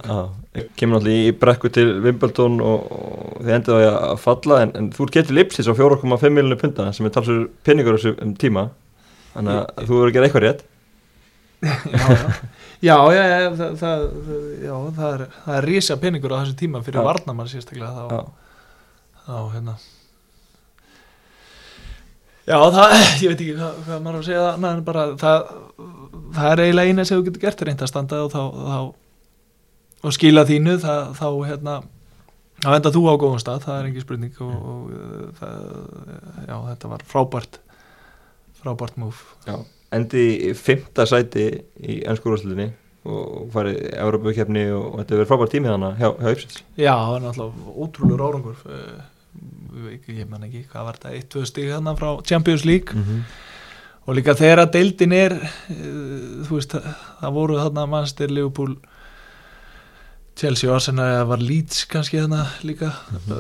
Kemur 0.80 0.98
náttúrulega 0.98 1.30
í 1.30 1.36
brekku 1.44 1.70
til 1.74 1.88
Wimbledon 2.04 2.58
og, 2.66 2.88
og 2.90 3.44
þið 3.46 3.54
á 3.60 3.62
því 3.70 3.90
að 3.92 4.16
falla 4.24 4.62
en, 4.66 4.74
en 4.80 4.90
þú 4.96 5.06
er 5.06 5.14
getið 5.20 5.38
lipsis 5.38 5.70
á 5.70 5.74
4,5 5.78 6.34
miljonir 6.34 6.60
punta 6.62 6.90
sem 6.96 7.06
er 7.06 7.14
talsur 7.14 7.46
peningur 7.68 8.00
um 8.16 8.34
tíma. 8.40 8.70
Þannig 9.36 9.60
að 9.60 9.86
þú 9.86 10.00
verður 10.00 10.10
að 10.10 10.18
gera 10.18 10.30
eitthvað 10.30 10.46
rétt. 10.48 10.66
Já, 12.80 12.96
já, 13.12 13.24
já, 13.28 13.40
já, 13.44 13.50
það, 13.60 13.72
það, 13.76 14.04
já 14.64 14.76
það, 14.96 15.10
er, 15.14 15.22
það 15.44 15.56
er 15.58 15.66
rísa 15.68 15.96
peningur 16.00 16.32
á 16.32 16.40
þessu 16.40 16.54
tíma 16.62 16.80
fyrir 16.86 17.04
varnamann 17.04 17.50
sérstaklega 17.52 17.90
þá, 17.92 18.22
þá 19.26 19.34
hérna. 19.52 19.74
Já, 22.48 22.56
það, 22.72 22.94
ég 23.26 23.34
veit 23.34 23.44
ekki 23.44 23.58
hvað, 23.58 23.82
hvað 23.84 24.00
maður 24.06 24.16
á 24.16 24.20
að 24.22 24.30
segja 24.30 24.46
það, 24.46 24.70
en 24.70 24.86
bara 24.88 25.04
það, 25.20 25.52
það 26.36 26.52
er 26.52 26.64
eiginlega 26.66 26.90
eina 26.94 27.06
sem 27.06 27.20
þú 27.20 27.28
getur 27.30 27.46
gert 27.46 27.64
reynd 27.68 27.86
að 27.86 27.92
standa 27.92 28.24
og 28.26 28.34
þá, 28.34 28.42
þá 28.74 28.80
og 30.08 30.16
skila 30.16 30.46
þínu, 30.48 30.76
það, 30.84 31.16
þá 31.20 31.28
hérna 31.48 31.80
enda 32.68 32.92
þú 32.92 33.06
á 33.08 33.14
góðum 33.20 33.42
stað, 33.42 33.64
það 33.66 33.80
er 33.80 33.90
engin 33.90 34.06
spurning 34.06 34.44
og, 34.44 34.70
og 34.74 35.34
það, 35.40 35.58
já, 36.46 36.56
þetta 36.70 36.94
var 36.94 37.06
frábært 37.08 37.60
frábært 38.60 38.98
múf. 39.00 39.24
Endi 39.96 40.26
í 40.50 40.54
fymta 40.58 41.06
sæti 41.10 41.48
í 41.80 42.02
ennskúrúslutinni 42.08 42.68
og 43.10 43.48
farið 43.54 43.78
Európa-kefni 43.96 44.66
og, 44.76 44.84
og 44.90 44.98
þetta 45.00 45.16
verið 45.16 45.30
frábært 45.32 45.54
tímið 45.56 45.74
hana 45.76 45.94
hjá, 45.96 46.10
hjá 46.20 46.34
Ipsins 46.34 46.58
Já, 46.76 46.92
það 46.92 47.14
er 47.16 47.24
náttúrulega 47.24 47.76
ótrúlega 47.86 48.28
árangur 48.28 48.66
uh, 48.68 49.06
ég 49.88 50.26
man 50.30 50.44
ekki, 50.50 50.66
hvað 50.70 50.90
var 50.90 51.00
þetta 51.00 51.14
1-2 51.22 51.46
stíg 51.48 51.72
þarna 51.72 51.96
frá 52.00 52.10
Champions 52.28 52.66
League 52.68 52.98
mm 52.98 53.06
-hmm. 53.08 53.24
Og 54.10 54.16
líka 54.18 54.34
þegar 54.38 54.64
að 54.64 54.72
deildin 54.78 55.14
er 55.14 55.36
uh, 55.38 56.46
þú 56.48 56.56
veist, 56.56 56.74
það, 56.74 57.36
voru 57.36 57.60
þarna 57.60 57.86
Manchester, 57.90 58.34
Liverpool 58.34 58.76
Chelsea 60.40 60.70
og 60.70 60.78
Arsenal 60.78 61.06
eða 61.12 61.24
var 61.28 61.42
Leeds 61.44 61.84
kannski 61.92 62.22
þarna 62.22 62.44
líka? 62.66 62.92
Uh, 63.12 63.40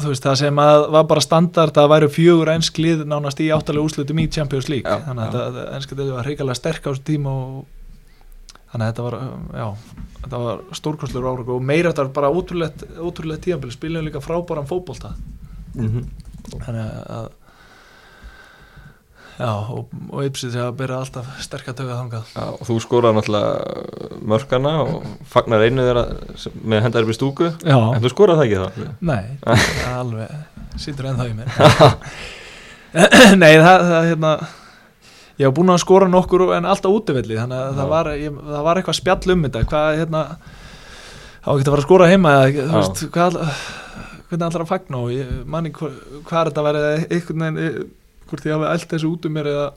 þú 0.00 0.10
veist, 0.10 0.26
það 0.26 0.38
sem 0.42 0.60
að 0.64 0.84
var 0.96 1.08
bara 1.10 1.24
standard 1.24 1.80
að 1.80 1.90
væru 1.94 2.12
fjögur 2.12 2.52
ensk 2.54 2.80
lið 2.82 3.06
nánast 3.08 3.42
í 3.44 3.50
áttalega 3.54 3.84
úrslutum 3.84 4.22
í 4.22 4.28
Champions 4.32 4.70
League. 4.72 4.88
Já, 4.88 5.04
þannig 5.06 5.40
að 5.42 5.58
enska 5.78 5.98
deildin 5.98 6.16
var 6.16 6.30
hreikalega 6.30 6.58
sterk 6.58 6.88
á 6.88 6.90
þessu 6.90 7.04
tíma 7.12 7.34
og 7.34 7.58
þannig 8.72 8.84
að 8.84 8.88
þetta 8.88 9.04
var, 9.06 9.18
já, 9.60 9.66
þetta 10.22 10.40
var 10.44 10.62
stórkostlegur 10.80 11.28
árangur 11.28 11.58
og 11.58 11.68
meira 11.68 11.92
þetta 11.92 12.06
var 12.06 12.14
bara 12.16 12.32
ótrúlegt, 12.32 12.86
ótrúlegt 12.96 13.44
tíðanbili, 13.46 13.76
spilum 13.76 14.08
líka 14.08 14.24
frábæran 14.24 14.68
fótbolta. 14.68 15.14
Mm 15.76 15.92
-hmm. 15.92 16.08
þannig 16.64 16.88
að 17.18 17.28
Já, 19.38 19.50
og, 19.70 19.92
og 20.10 20.24
Ipsið 20.26 20.56
þegar 20.56 20.68
að 20.72 20.78
byrja 20.80 20.96
alltaf 20.98 21.26
sterk 21.44 21.68
að 21.70 21.76
tökja 21.78 21.96
þangað. 22.00 22.30
Já, 22.34 22.44
og 22.50 22.62
þú 22.66 22.78
skoraði 22.82 23.18
náttúrulega 23.18 24.22
mörkana 24.32 24.72
og 24.82 25.04
fagnar 25.30 25.62
einu 25.62 25.84
þeirra 25.86 26.02
með 26.72 26.82
hendar 26.86 27.06
upp 27.06 27.12
í 27.12 27.16
stúku. 27.16 27.50
Já, 27.62 27.76
en 27.78 28.02
þú 28.02 28.10
skoraði 28.10 28.40
það 28.40 28.48
ekki 28.48 28.58
það 28.64 29.04
nei, 29.12 29.28
það 29.44 30.00
alveg 30.00 30.80
sýtur 30.82 31.10
ennþá 31.12 31.28
í 31.28 31.36
mér. 31.38 31.52
Nei, 33.42 33.52
það, 33.60 33.82
það 33.84 34.06
hérna 34.08 34.32
ég 35.38 35.44
hef 35.44 35.54
búin 35.54 35.70
að 35.70 35.82
skora 35.84 36.08
nokkur 36.10 36.46
en 36.56 36.66
alltaf 36.66 36.94
útivelli 36.98 37.36
þannig 37.38 37.60
að 37.62 37.76
það 37.78 37.90
var, 37.92 38.10
ég, 38.18 38.38
það 38.48 38.64
var 38.66 38.80
eitthvað 38.80 38.98
spjall 38.98 39.34
um 39.34 39.44
þetta. 39.46 39.62
Hvað 39.70 39.88
hérna 40.00 40.22
þá 41.44 41.50
ekki 41.52 41.62
að 41.62 41.70
fara 41.70 41.78
að 41.78 41.86
skora 41.86 42.08
heima 42.10 42.32
eða 42.40 42.64
þú 42.72 42.80
veist, 42.80 43.04
hvað 43.14 43.38
hvernig 44.28 44.46
allar 44.48 44.64
að 44.64 44.70
fagna? 44.72 45.02
Og 45.04 45.14
ég 45.14 45.30
manni 45.48 45.72
hvað, 45.76 45.94
er 46.24 46.50
þetta 46.50 46.64
að 46.64 46.68
vera 46.68 46.82
eh, 46.96 47.78
hvort 48.28 48.48
ég 48.48 48.56
hafi 48.56 48.68
allt 48.72 48.90
þessu 48.92 49.12
út 49.12 49.28
um 49.28 49.34
mér 49.36 49.50
eða, 49.52 49.68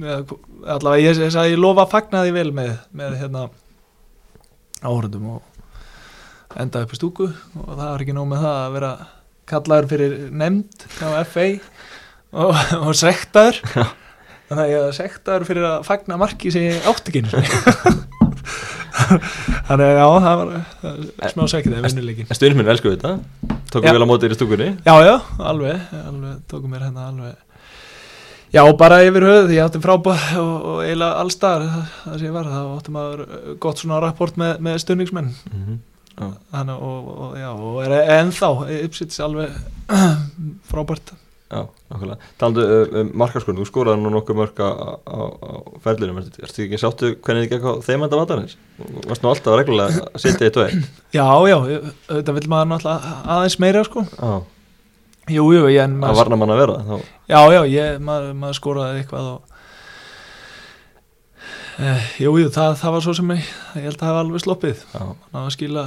eða 0.00 0.38
allavega 0.76 1.02
ég, 1.04 1.20
ég, 1.24 1.36
ég, 1.52 1.58
lofa 1.60 1.84
að 1.86 1.92
fagna 1.94 2.24
því 2.24 2.34
vel 2.36 2.48
með, 2.56 2.72
með 2.96 3.18
hérna 3.22 3.44
áhörðum 4.82 5.28
og 5.36 6.56
enda 6.56 6.82
upp 6.86 6.94
í 6.94 6.98
stúku 6.98 7.28
og 7.28 7.70
það 7.74 7.84
var 7.84 8.04
ekki 8.04 8.16
nóg 8.16 8.30
með 8.32 8.42
það 8.46 8.58
að 8.62 8.74
vera 8.78 8.92
kallaður 9.46 9.90
fyrir 9.92 10.16
nefnd 10.42 10.88
á 11.04 11.08
FA 11.28 11.46
og, 12.36 12.58
og 12.80 12.92
sektaður. 12.98 13.62
Þannig 14.46 14.62
að 14.62 14.72
ég 14.72 14.84
var 14.84 14.96
sektaður 14.96 15.46
fyrir 15.48 15.68
að 15.68 15.86
fagna 15.86 16.18
marki 16.20 16.52
sem 16.54 16.68
ég 16.68 16.90
átti 16.90 17.12
ekki 17.12 17.24
þannig 19.66 19.86
að 19.86 19.98
já, 19.98 20.06
það 20.24 20.40
var 20.40 21.32
smá 21.32 21.42
sekið 21.52 21.74
eða 21.74 21.88
vinnuleikin 21.88 22.30
En 22.30 22.38
stuðnisminn 22.38 22.70
elsku 22.72 22.92
þetta? 22.94 23.12
Tókum 23.72 23.88
Já. 23.88 23.94
vel 23.94 24.06
á 24.06 24.08
móti 24.08 24.26
þér 24.26 24.34
í 24.34 24.38
stúkunni? 24.38 24.68
Já, 24.86 24.94
já, 25.04 25.14
alveg, 25.50 25.82
alveg 26.00 26.38
tókum 26.50 26.72
mér 26.72 26.86
hérna 26.86 27.08
alveg 27.10 27.34
Já, 28.56 28.62
bara 28.78 29.02
yfir 29.04 29.26
höfuð, 29.26 29.50
ég 29.52 29.66
átti 29.66 29.80
frábæð 29.84 30.22
og, 30.40 30.54
og 30.70 30.78
eiginlega 30.80 31.20
allstar 31.20 31.66
það 31.66 32.14
sem 32.14 32.24
ég 32.24 32.32
var, 32.32 32.48
það 32.48 32.70
átti 32.78 32.94
maður 32.94 33.22
uh, 33.26 33.50
gott 33.60 33.82
svona 33.82 33.98
rapport 34.00 34.38
með, 34.40 34.54
með 34.64 34.80
stunningsmenn 34.84 35.28
mm 35.28 35.60
-hmm. 35.66 35.84
Þannig, 36.16 36.80
og, 36.80 37.08
og, 37.12 37.36
já, 37.36 37.50
og 37.52 37.76
er 37.84 38.10
ennþá 38.14 38.48
Ipsits 38.78 39.20
alveg 39.20 39.52
frábært. 40.70 41.12
Já, 41.52 41.68
nákvæmlega. 41.92 42.30
Taldu 42.40 42.64
um, 42.64 43.10
markarskorun, 43.20 43.60
þú 43.60 43.66
skoraði 43.68 44.00
nú 44.00 44.10
nokkuð 44.14 44.38
mörk 44.40 44.62
á, 44.64 44.96
á, 45.04 45.18
á 45.36 45.50
ferðlunum 45.84 46.22
ertu 46.24 46.64
ekki 46.64 46.80
sáttu 46.80 47.12
hvernig 47.20 47.44
þið 47.44 47.52
gekk 47.52 47.68
á 47.68 47.72
þeim 47.84 48.06
enda 48.08 48.22
vatanins? 48.22 48.56
Varst 49.06 49.22
nú 49.22 49.30
alltaf 49.30 49.58
reglulega 49.60 50.08
að 50.08 50.24
setja 50.24 50.48
og 50.48 50.64
eitt? 50.64 50.88
Já, 51.18 51.28
já, 51.52 51.58
þetta 52.08 52.36
vil 52.40 52.48
maður 52.48 52.72
náttúrulega 52.72 53.14
aðeins 53.36 53.58
meira 53.60 53.84
sko. 53.84 54.06
Já, 54.16 54.32
Jú, 55.26 55.42
jú, 55.50 55.62
ég 55.72 55.82
en 55.82 55.96
að 55.96 56.00
maður, 56.04 56.18
varna 56.20 56.36
mann 56.38 56.52
að 56.54 56.60
vera 56.62 56.74
þá 56.86 56.94
Já, 57.26 57.40
já, 57.56 57.60
ég, 57.72 57.96
maður, 58.06 58.32
maður 58.38 58.58
skoraði 58.60 59.00
eitthvað 59.02 59.30
og 59.32 59.54
eh, 61.82 62.04
Jú, 62.22 62.34
jú, 62.40 62.48
það, 62.54 62.76
það 62.80 62.94
var 62.96 63.04
svo 63.06 63.14
sem 63.18 63.32
ég, 63.34 63.48
ég 63.76 63.86
held 63.88 63.96
að 63.96 64.02
það 64.04 64.10
hafa 64.12 64.22
alveg 64.24 64.44
sloppið. 64.44 64.84
Já, 64.94 65.02
ná 65.34 65.38
að 65.42 65.48
skila 65.56 65.84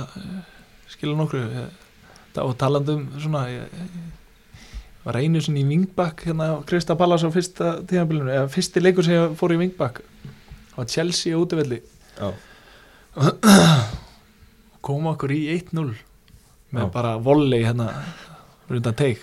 skila 0.91 1.15
nokkru 1.19 1.43
það- 1.55 2.43
og 2.43 2.53
talandum 2.61 3.05
svona 3.19 3.45
ég, 3.51 3.71
ég 3.73 5.05
var 5.07 5.17
einu 5.19 5.39
sinni 5.41 5.63
í 5.63 5.67
Vingbakk 5.69 6.25
hérna 6.27 6.51
á 6.53 6.55
Krista 6.67 6.95
Pallas 6.99 7.23
á 7.25 7.29
fyrsta 7.33 7.71
tíðanbílunum 7.89 8.29
eða 8.35 8.51
fyrsti 8.53 8.83
leikur 8.83 9.03
sem 9.07 9.15
ég 9.17 9.33
fór 9.39 9.55
í 9.55 9.59
Vingbakk 9.63 10.03
það 10.03 10.77
var 10.77 10.91
Chelsea 10.93 11.33
á 11.35 11.39
útivelli. 11.41 11.79
Já, 12.19 12.29
kom 14.85 15.07
okkur 15.11 15.31
í 15.35 15.41
1-0 15.57 15.89
með 16.75 16.83
Já. 16.85 16.91
bara 16.93 17.15
volley 17.17 17.63
hérna 17.65 17.89
rundan 18.69 18.97
teik. 18.97 19.21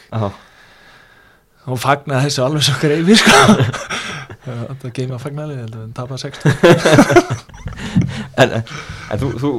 Og 1.66 1.80
fagnaði 1.82 2.28
þessu 2.28 2.44
alveg 2.46 2.66
svo 2.66 2.76
greiði 2.82 3.18
sko. 3.18 3.40
Þetta 4.46 4.90
geima 4.94 5.18
fagnalið 5.18 5.62
heldur 5.64 5.82
en 5.82 5.94
tapa 5.96 6.16
60 6.20 6.52
En, 8.36 8.52
en, 8.52 9.18
þú, 9.18 9.30
þú 9.40 9.50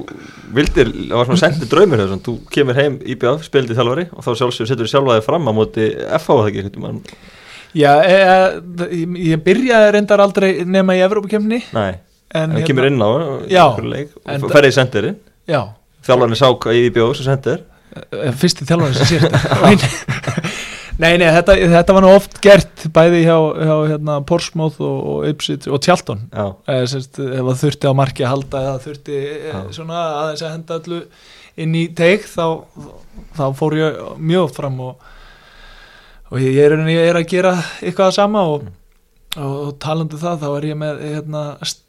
vildir, 0.55 0.91
það 0.93 1.17
var 1.17 1.27
svona 1.27 1.41
sendið 1.41 1.71
draumur 1.71 2.01
þessum, 2.03 2.21
þú 2.23 2.35
kemur 2.53 2.77
heim 2.77 2.99
í 3.01 3.17
BF, 3.19 3.47
spildi 3.47 3.75
þjálfari 3.75 4.05
og 4.13 4.23
þá 4.23 4.29
sjálfsögur 4.29 4.69
setur 4.69 4.87
þú 4.87 4.91
sjálfaði 4.93 5.23
fram 5.25 5.49
á 5.49 5.53
móti 5.57 5.87
FH 5.97 6.27
það 6.29 6.49
ekki, 6.51 6.63
einhvern 6.63 6.85
veginn? 6.85 7.17
Já, 7.77 7.89
e, 8.05 8.19
e, 8.21 8.89
ég, 9.01 9.17
ég 9.33 9.41
byrjaði 9.43 9.89
reyndar 9.95 10.23
aldrei 10.23 10.51
nema 10.69 10.95
í 10.95 11.01
Evrópukemni 11.03 11.59
Nei, 11.75 11.97
en, 12.37 12.55
þú 12.55 12.63
kemur 12.69 12.89
inn 12.91 13.01
á 13.01 13.09
Já, 13.49 13.65
og 13.65 14.47
ferði 14.53 14.71
í 14.71 14.77
sendirinn. 14.77 15.19
Já, 15.49 15.61
þjálfarni 16.07 16.39
sá 16.39 16.47
hvað 16.53 16.79
í 16.79 16.87
BF 16.93 17.17
sem 17.19 17.31
sendir 17.31 17.65
fyrsti 18.41 18.67
þjálfarinn 18.67 18.97
sem 18.97 19.27
þetta 19.27 20.35
Nei, 20.97 21.11
nei, 21.21 21.27
þetta, 21.29 21.53
þetta 21.69 21.93
var 21.93 22.01
nú 22.01 22.09
oft 22.17 22.39
gert 22.41 22.87
bæði 22.93 23.19
hjá, 23.27 23.35
hjá 23.37 23.73
hérna, 23.91 24.15
Portsmouth 24.25 24.79
og, 24.81 24.95
og 25.11 25.27
Ipswich 25.29 25.67
og 25.69 25.81
Tjalton 25.85 26.23
Já, 26.31 26.47
eða 26.73 27.01
það 27.51 27.59
þurfti 27.61 27.91
á 27.91 27.93
marki 27.99 28.25
að 28.25 28.31
halda 28.33 28.61
eða 28.65 28.79
þurfti. 28.87 29.19
Já. 29.45 29.59
svona 29.75 29.99
aðeins 30.23 30.41
að 30.41 30.55
henda 30.55 30.79
allu 30.79 31.01
inn 31.61 31.77
í 31.77 31.83
teik 31.97 32.25
þá, 32.29 32.65
þá 33.37 33.45
fór 33.59 33.77
ég 33.77 34.01
mjög 34.17 34.47
oft 34.47 34.57
fram 34.57 34.81
og, 34.87 35.05
og 36.31 36.41
ég, 36.41 36.57
er, 36.65 36.77
ég 36.89 37.11
er 37.11 37.21
að 37.21 37.29
gera 37.29 37.53
eitthvað 37.77 38.09
að 38.09 38.17
sama 38.17 38.43
og, 38.55 38.67
og 39.37 39.71
talandi 39.83 40.17
það 40.21 40.41
þá 40.47 40.49
er 40.49 40.69
ég 40.71 40.81
með 40.81 41.05
hérna, 41.11 41.43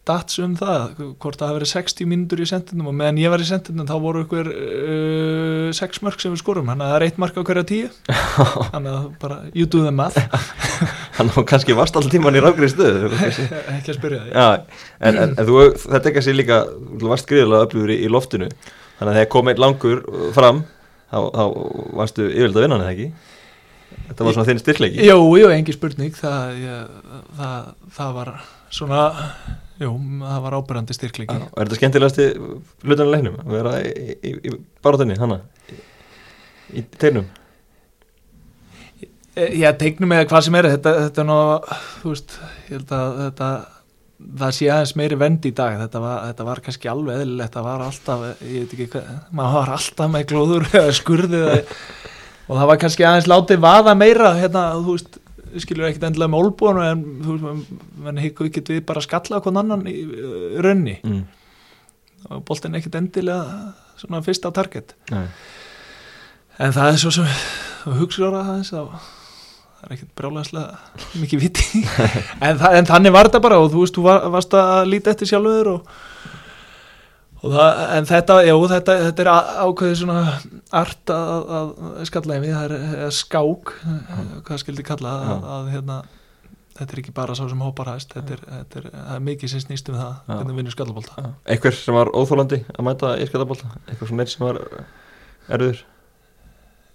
stats 0.08 0.38
um 0.40 0.54
það 0.56 1.00
hvort 1.20 1.36
það 1.36 1.50
hafi 1.50 1.56
verið 1.58 1.70
60 1.74 2.08
mínútur 2.08 2.40
í 2.40 2.46
sendinum 2.48 2.88
og 2.88 2.94
meðan 2.96 3.20
ég 3.20 3.32
var 3.32 3.42
í 3.44 3.48
sendinum 3.48 3.88
þá 3.88 3.94
voru 4.00 4.22
ykkur 4.24 4.48
uh, 4.48 5.68
6 5.76 6.00
mörg 6.06 6.22
sem 6.22 6.32
við 6.32 6.40
skorum 6.40 6.70
þannig 6.70 6.86
að 6.86 6.92
það 6.92 6.96
er 6.98 7.06
eitt 7.08 7.20
mark 7.20 7.36
á 7.36 7.42
hverja 7.44 7.64
tíu. 7.68 7.90
Þannig 8.72 8.94
að 8.94 9.04
bara 9.20 9.38
you 9.52 9.68
do 9.68 9.82
the 9.84 9.92
math. 9.92 10.16
Hann 11.18 11.32
var 11.34 11.46
kannski 11.50 11.76
vast 11.76 11.98
alltaf 11.98 12.14
tíman 12.14 12.38
í 12.38 12.42
rákri 12.42 12.70
stöðu 12.72 13.10
ekki 13.76 13.92
að 13.92 13.98
spyrja 13.98 14.24
því 14.24 14.32
Já, 14.32 14.48
en, 15.02 15.20
en, 15.24 15.36
þú, 15.44 15.60
þetta 15.84 16.02
er 16.02 16.16
kannski 16.16 16.36
líka 16.36 16.60
varst 17.04 17.28
gríðilega 17.28 17.68
öflugur 17.68 17.92
í, 17.92 18.00
í 18.00 18.12
loftinu. 18.12 18.48
Þannig 18.98 19.12
að 19.12 19.20
þegar 19.20 19.32
kom 19.36 19.52
einn 19.52 19.62
langur 19.62 20.04
fram 20.36 20.64
þá, 21.10 21.18
þá 21.34 21.42
varstu 22.00 22.30
yfirlega 22.30 22.62
að 22.62 22.64
vinna 22.64 22.78
hann 22.78 22.86
eða 22.86 22.96
ekki? 22.96 23.10
Þetta 24.08 24.24
var 24.24 24.36
svona 24.36 24.48
þinn 24.48 24.60
styrkleiki. 24.62 25.04
Jú, 25.04 25.22
jú, 25.36 25.48
engi 25.52 25.74
spurning. 25.74 26.14
Það, 26.16 26.60
ég, 26.62 27.16
það, 27.36 27.72
það 27.98 28.14
var 28.16 28.30
svona 28.72 29.02
jú, 29.82 29.94
það 30.22 30.44
var 30.44 30.58
ábyrjandi 30.58 30.96
styrkleiki. 30.96 31.38
Já, 31.38 31.48
er 31.48 31.68
þetta 31.68 31.80
skemmtilegasti 31.80 32.28
hlutan 32.84 33.10
í 33.10 33.14
leiknum? 33.14 33.40
Að 33.44 33.56
vera 33.58 33.74
í, 33.82 34.16
í, 34.18 34.34
í 34.38 34.54
barátunni 34.84 35.18
hana? 35.20 35.42
Í, 35.68 35.80
í 36.80 36.86
teinum 36.98 37.28
Já, 39.38 39.70
teiknum 39.78 40.10
eða 40.16 40.26
hvað 40.26 40.46
sem 40.48 40.56
er 40.58 40.66
þetta, 40.72 40.92
þetta 41.04 41.20
er 41.22 41.26
nú, 41.28 41.40
þú 42.00 42.10
veist 42.10 42.32
ég 42.40 42.72
held 42.72 42.94
að 42.96 43.18
þetta 43.22 43.50
það 44.18 44.54
sé 44.56 44.68
aðeins 44.72 44.94
meiri 44.98 45.18
vend 45.18 45.46
í 45.46 45.52
dag. 45.54 45.76
Þetta 45.78 46.02
var, 46.02 46.16
þetta 46.30 46.46
var 46.48 46.60
kannski 46.64 46.90
alveg 46.90 47.20
eðlilegt. 47.22 47.54
Það 47.54 47.68
var 47.68 47.84
alltaf, 47.86 48.24
ég 48.42 48.64
veit 48.64 48.74
ekki 48.74 48.88
hvað 48.94 49.12
maður 49.38 49.58
var 49.58 49.72
alltaf 49.76 50.12
með 50.14 50.26
glóður 50.32 50.68
eða 50.72 50.96
skurði 50.98 51.42
eða, 51.44 51.60
og 52.48 52.52
það 52.58 52.70
var 52.72 52.80
kannski 52.82 53.06
aðeins 53.06 53.30
látið 53.30 53.62
vaða 53.62 53.94
meira, 53.98 54.32
hérna, 54.40 54.64
þú 54.82 54.96
veist 54.96 55.20
skilur 55.62 55.88
ekkit 55.88 56.06
endilega 56.08 56.32
með 56.32 56.46
olbúinu 56.46 56.84
en 56.84 57.04
þú 57.24 57.36
veist, 57.42 58.22
hikku 58.24 58.48
ekki 58.48 58.64
við 58.68 58.82
bara 58.88 59.02
að 59.02 59.08
skalla 59.08 59.42
hvern 59.44 59.60
annan 59.62 59.86
í 59.90 59.94
uh, 60.06 60.58
raunni 60.64 60.96
mm. 61.02 61.22
og 62.30 62.42
boltin 62.48 62.76
ekkit 62.78 62.98
endilega 63.00 63.72
svona 63.98 64.22
fyrst 64.26 64.46
á 64.46 64.50
target 64.54 64.94
Nei. 65.12 65.26
en 66.58 66.74
það 66.76 66.92
er 66.92 67.00
svo 67.02 67.14
sem 67.18 67.30
hugsa 67.98 68.28
ára 68.28 68.44
aðeins 68.44 68.74
þá 68.74 68.82
það 69.78 69.86
er 69.86 69.96
ekkert 69.96 70.14
brjálæðislega 70.18 71.18
mikið 71.22 71.42
viti 71.46 71.82
en, 72.46 72.58
en 72.58 72.88
þannig 72.88 73.14
var 73.14 73.30
þetta 73.30 73.42
bara 73.44 73.60
og 73.62 73.72
þú 73.72 73.84
veist, 73.84 73.98
þú 73.98 74.06
var, 74.08 74.28
varst 74.34 74.56
að 74.58 74.92
líta 74.92 75.14
eftir 75.14 75.30
sjálfur 75.30 75.74
og 75.76 75.98
það, 77.42 77.80
en 77.98 78.06
þetta, 78.10 78.36
já, 78.48 78.54
þetta, 78.74 78.94
þetta 79.06 79.24
er 79.24 79.30
ákveðið 79.64 79.98
svona 80.02 80.22
art 80.82 81.12
að, 81.14 81.50
að 81.58 81.72
skalla 82.10 82.38
yfir, 82.40 82.54
það 82.56 82.64
er 82.78 83.02
er 83.06 83.12
skák 83.18 83.74
hvað 84.48 84.62
skildi 84.64 84.86
kalla 84.88 85.12
að, 85.34 85.44
að 85.58 85.68
hérna 85.74 85.98
þetta 86.78 86.94
er 86.94 87.00
ekki 87.02 87.14
bara 87.14 87.34
sá 87.34 87.44
sem 87.50 87.62
hópar 87.66 87.88
hæst 87.92 88.12
þetta 88.14 88.36
er, 88.36 88.42
þetta 88.56 88.80
er, 88.82 88.88
það 88.94 89.14
er 89.16 89.22
mikið 89.28 89.50
sem 89.54 89.62
snýst 89.64 89.88
um 89.90 89.96
það 89.98 90.12
Já. 90.14 90.34
hvernig 90.36 90.58
vinnur 90.60 90.74
skallabólta 90.76 91.24
einhver 91.54 91.74
sem 91.78 91.96
var 91.98 92.10
óþólandi 92.14 92.60
að 92.74 92.84
mæta 92.86 93.14
í 93.18 93.26
skatabólta 93.30 93.70
einhver 93.90 94.10
sem, 94.12 94.22
sem 94.34 94.44
var 94.46 94.60
erður 95.58 95.80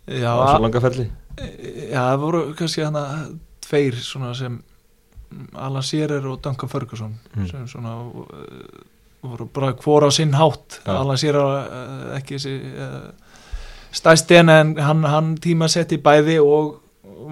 á 0.08 0.36
svo 0.52 0.62
langa 0.64 0.84
ferli? 0.84 1.08
Já, 1.40 2.00
það 2.12 2.22
voru 2.24 2.44
kannski 2.60 2.84
hana 2.86 3.04
tveir 3.64 3.96
svona 4.04 4.32
sem 4.38 4.60
Alan 5.58 5.82
Shearer 5.84 6.28
og 6.30 6.42
Duncan 6.46 6.70
Ferguson 6.70 7.16
Mm. 7.34 7.48
sem 7.50 7.64
svona 7.68 7.94
voru 9.24 9.48
bara 9.56 9.72
hvora 9.80 10.10
á 10.10 10.12
sinn 10.14 10.34
hátt 10.36 10.80
Já. 10.84 10.92
Alan 11.00 11.18
Shearer 11.18 11.44
uh, 11.44 12.18
ekki 12.18 12.38
uh, 12.38 12.98
stæsti 13.94 14.36
en 14.42 14.52
hann, 14.82 15.04
hann 15.08 15.34
tíma 15.44 15.70
setti 15.72 15.98
bæði 16.02 16.40
og 16.44 16.80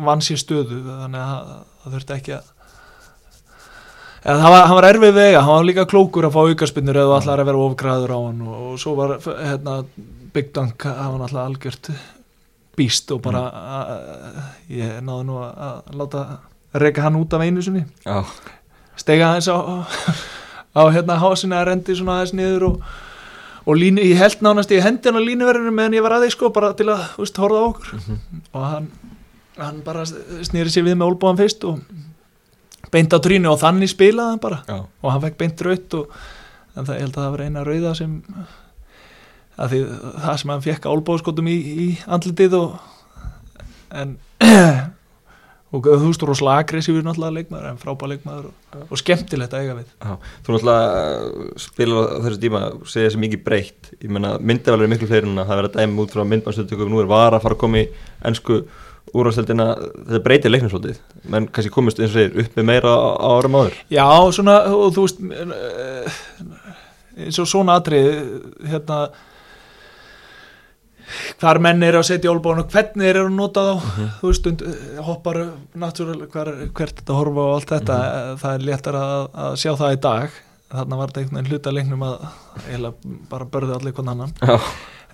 vann 0.05 0.21
sér 0.23 0.39
stöðu 0.39 0.79
þannig 0.87 1.19
að 1.21 1.51
það, 1.51 1.91
þurfti 1.95 2.15
ekki 2.17 2.35
að 2.37 2.49
eða 4.21 4.37
það 4.43 4.53
var, 4.53 4.65
var 4.77 4.87
erfið 4.91 5.13
vega, 5.17 5.41
hann 5.41 5.55
var 5.57 5.67
líka 5.67 5.85
klókur 5.89 6.27
að 6.27 6.35
fá 6.35 6.41
aukarspinnur 6.45 6.99
eða 7.03 7.15
allar 7.19 7.41
að 7.41 7.49
vera 7.49 7.63
ofgræður 7.67 8.13
á 8.13 8.19
hann 8.21 8.41
og, 8.45 8.57
og 8.71 8.81
svo 8.81 8.93
var 8.99 9.15
hérna, 9.25 9.79
Big 10.35 10.51
Dunk, 10.55 10.85
hann 10.85 11.15
var 11.15 11.23
alltaf 11.25 11.45
algjört 11.47 11.89
býst 12.77 13.11
og 13.11 13.23
bara 13.25 13.41
Mm. 13.51 13.57
að, 13.77 14.43
ég 14.71 14.99
náði 15.03 15.25
nú 15.27 15.39
að, 15.41 15.49
að 15.67 15.97
láta 15.99 16.21
reyka 16.79 17.03
hann 17.03 17.17
út 17.19 17.33
af 17.35 17.41
einu 17.43 17.63
sinni 17.65 17.81
stega 19.01 19.31
aðeins 19.33 19.49
á, 19.51 19.57
á 20.75 20.81
hérna 20.93 21.19
hásina 21.21 21.61
að 21.61 21.67
rendi 21.71 21.95
svona 21.97 22.19
aðeins 22.19 22.35
niður 22.37 22.67
og, 22.69 22.91
og 23.65 23.79
línu, 23.79 24.03
ég 24.11 24.19
held 24.21 24.43
nánast 24.45 24.71
ég 24.71 24.83
hendi 24.85 25.09
hann 25.09 25.19
á 25.19 25.27
línuverðinu 25.27 25.73
meðan 25.75 25.97
ég 25.97 26.05
var 26.05 26.17
aðeins 26.17 26.37
sko 26.37 26.51
bara 26.55 26.73
til 26.77 26.89
að, 26.91 27.03
þú 27.15 27.25
veist, 27.25 27.41
horfa 27.43 27.59
á 27.61 27.65
okkur. 27.69 27.95
Og 28.51 28.67
hann, 28.67 28.91
hann 29.59 29.81
bara 29.85 30.05
snýri 30.07 30.71
sér 30.73 30.87
við 30.87 30.97
með 30.99 31.11
olbúan 31.11 31.39
fyrst 31.39 31.65
og 31.67 31.81
beint 32.91 33.13
á 33.13 33.19
trínu 33.23 33.51
og 33.51 33.59
þannig 33.61 33.91
spilaði 33.91 34.35
hann 34.35 34.43
bara. 34.43 34.61
Já, 34.67 34.79
og 34.83 35.11
hann 35.13 35.25
fekk 35.27 35.37
beint 35.43 35.65
raut 35.67 35.99
og 35.99 36.15
en 36.75 36.87
það, 36.87 36.95
ég 36.95 37.05
held 37.05 37.17
að 37.17 37.23
það 37.23 37.31
var 37.35 37.45
eina 37.45 37.65
rauða 37.67 37.93
sem 37.99 38.15
að 39.61 39.73
því 39.73 39.81
það 40.23 40.39
sem 40.41 40.53
hann 40.53 40.65
fekk 40.65 40.87
álbóðskotum 40.87 41.51
í, 41.51 41.57
í 41.59 41.87
andlitið 42.07 42.57
og 42.57 42.79
en 44.01 44.15
og 45.71 45.87
þú 45.87 46.09
veist 46.09 46.23
rosalega 46.27 46.65
aggressífur 46.65 47.05
náttúrulega 47.05 47.37
leikmaður 47.37 47.69
en 47.69 47.79
frábæð 47.79 48.11
leikmaður 48.11 48.47
og, 48.49 48.85
og 48.91 48.99
skemmtilegt 48.99 49.55
að 49.55 49.65
eiga 49.65 49.75
við. 49.77 49.89
Já 50.03 50.13
Þú 50.43 50.55
náttúrulega 50.55 51.61
spilar 51.63 52.11
á 52.11 52.17
þessu 52.25 52.41
tíma 52.43 52.61
segja 52.83 53.07
þessi 53.07 53.21
mikið 53.23 53.43
breytt. 53.45 53.91
Ég 54.01 54.11
menna 54.11 54.33
myndavælir 54.39 54.87
er 54.87 54.91
miklu 54.91 55.09
fleiri 55.11 55.31
en 55.31 55.39
að 55.39 55.51
það 55.51 55.61
verða 55.61 55.73
dæmi 55.77 56.03
út 56.03 56.15
frá 56.15 56.23
myndbandstöðtökum 56.33 56.91
Nú 56.91 57.03
er 57.03 57.11
var 57.11 57.37
að 57.37 57.45
fara 57.45 57.57
að 57.57 57.63
koma 57.63 57.83
í 57.83 57.87
ennsku 58.27 58.61
úrvarsleldina 59.11 59.69
Þetta 59.79 60.23
breytir 60.27 60.53
leiknum 60.53 60.71
svolítið 60.73 60.99
menn 61.31 61.47
kannski 61.47 61.73
komist 61.73 61.99
eins 61.99 62.11
og 62.11 62.19
segir 62.19 62.45
upp 62.45 62.59
með 62.59 62.67
meira 62.67 62.91
á 62.91 62.99
á 63.15 63.27
árum 63.39 63.59
áður. 63.61 63.81
Já, 63.91 64.07
svona, 64.35 64.59
og 64.75 64.93
þú 64.95 65.07
veist 65.07 65.23
eh, 65.31 66.21
eins 67.25 67.39
og 67.41 67.49
svona 67.49 67.79
atrið 67.79 68.11
hérna 68.67 69.03
hvar 71.41 71.61
menn 71.63 71.83
eru 71.87 72.01
að 72.01 72.07
setja 72.11 72.31
olbónu 72.31 72.67
hvernig 72.71 73.11
eru 73.11 73.25
að 73.27 73.35
nota 73.35 73.65
þá. 73.67 73.89
Þú 74.19 74.31
veist, 74.31 74.51
hoppar 75.07 75.41
náttúrulega 75.83 76.31
hver, 76.35 76.53
hvert 76.77 77.01
þetta 77.01 77.19
horfa 77.19 77.47
og 77.47 77.57
allt 77.57 77.75
þetta 77.75 77.99
það 78.43 78.55
er 78.55 78.65
léttar 78.69 79.01
að, 79.01 79.27
að 79.47 79.59
sjá 79.63 79.73
það 79.73 79.97
í 79.97 80.01
dag. 80.07 80.39
Þarna 80.71 80.97
var 81.01 81.11
þetta 81.11 81.21
einhvern 81.21 81.37
veginn 81.37 81.51
hluta 81.51 81.75
leiknum 81.75 82.03
að 82.07 82.21
eiginlega 82.69 83.15
bara 83.31 83.47
börði 83.51 83.73
allir 83.75 83.95
hvern 83.97 84.11
annan. 84.13 84.35
Já, 84.39 84.55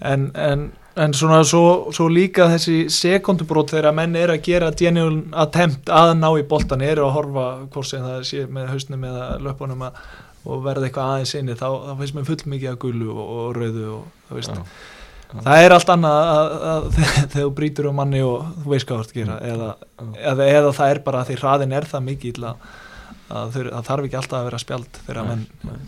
en, 0.06 0.28
en, 0.38 0.66
en 1.02 1.16
svona 1.18 1.39
svo, 1.48 1.64
svo 1.95 2.06
líka 2.14 2.45
þessi 2.52 2.76
sekundubrót 2.93 3.74
þegar 3.74 3.95
menn 3.98 4.16
eru 4.20 4.36
að 4.36 4.43
gera 4.45 4.70
genuine 4.78 5.32
attempt 5.34 5.89
að 5.89 6.14
ná 6.20 6.30
í 6.38 6.45
boltan 6.50 6.86
eru 6.86 7.08
að 7.08 7.16
horfa 7.16 7.48
hvort 7.74 7.89
sem 7.89 8.06
það 8.06 8.22
sé 8.30 8.45
með 8.45 8.70
hausnum 8.76 9.08
eða 9.10 9.32
löpunum 9.48 9.88
að, 9.88 9.98
og 10.45 10.62
verða 10.68 10.88
eitthvað 10.88 11.16
aðeins 11.16 11.34
inni 11.41 11.58
þá, 11.58 11.68
þá 11.88 11.91
finnst 12.04 12.20
mér 12.20 12.30
full 12.30 12.54
mikið 12.54 12.72
að 12.74 12.80
gulu 12.86 13.10
og, 13.16 13.26
og 13.39 13.50
rauðu 13.58 13.89
og 13.95 14.06
það 14.30 14.41
veist. 14.41 14.62
Já, 14.62 14.86
það 15.36 15.61
er 15.65 15.75
allt 15.75 15.93
annað 15.93 16.17
að, 16.32 16.57
að, 16.71 16.89
þegar 16.97 17.32
þú 17.38 17.53
brýtur 17.59 17.89
á 17.89 17.93
manni 17.99 18.23
og 18.25 18.49
þú 18.63 18.73
veist 18.73 18.89
hvað 18.89 18.99
þú 18.99 19.05
ert 19.05 19.13
að 19.13 19.21
gera 19.21 19.38
eða, 19.51 19.69
eða, 20.32 20.49
eða 20.57 20.73
það 20.80 20.91
er 20.93 21.01
bara 21.07 21.21
að 21.23 21.32
því 21.32 21.39
hraðin 21.41 21.78
er 21.78 21.88
það 21.91 22.05
mikið 22.07 22.41
að, 22.47 22.67
að 23.28 23.57
það 23.57 23.88
þarf 23.89 24.07
ekki 24.07 24.19
alltaf 24.21 24.38
að 24.39 24.49
vera 24.49 24.61
spjald 24.63 24.99
þegar 25.07 25.30
menn 25.32 25.47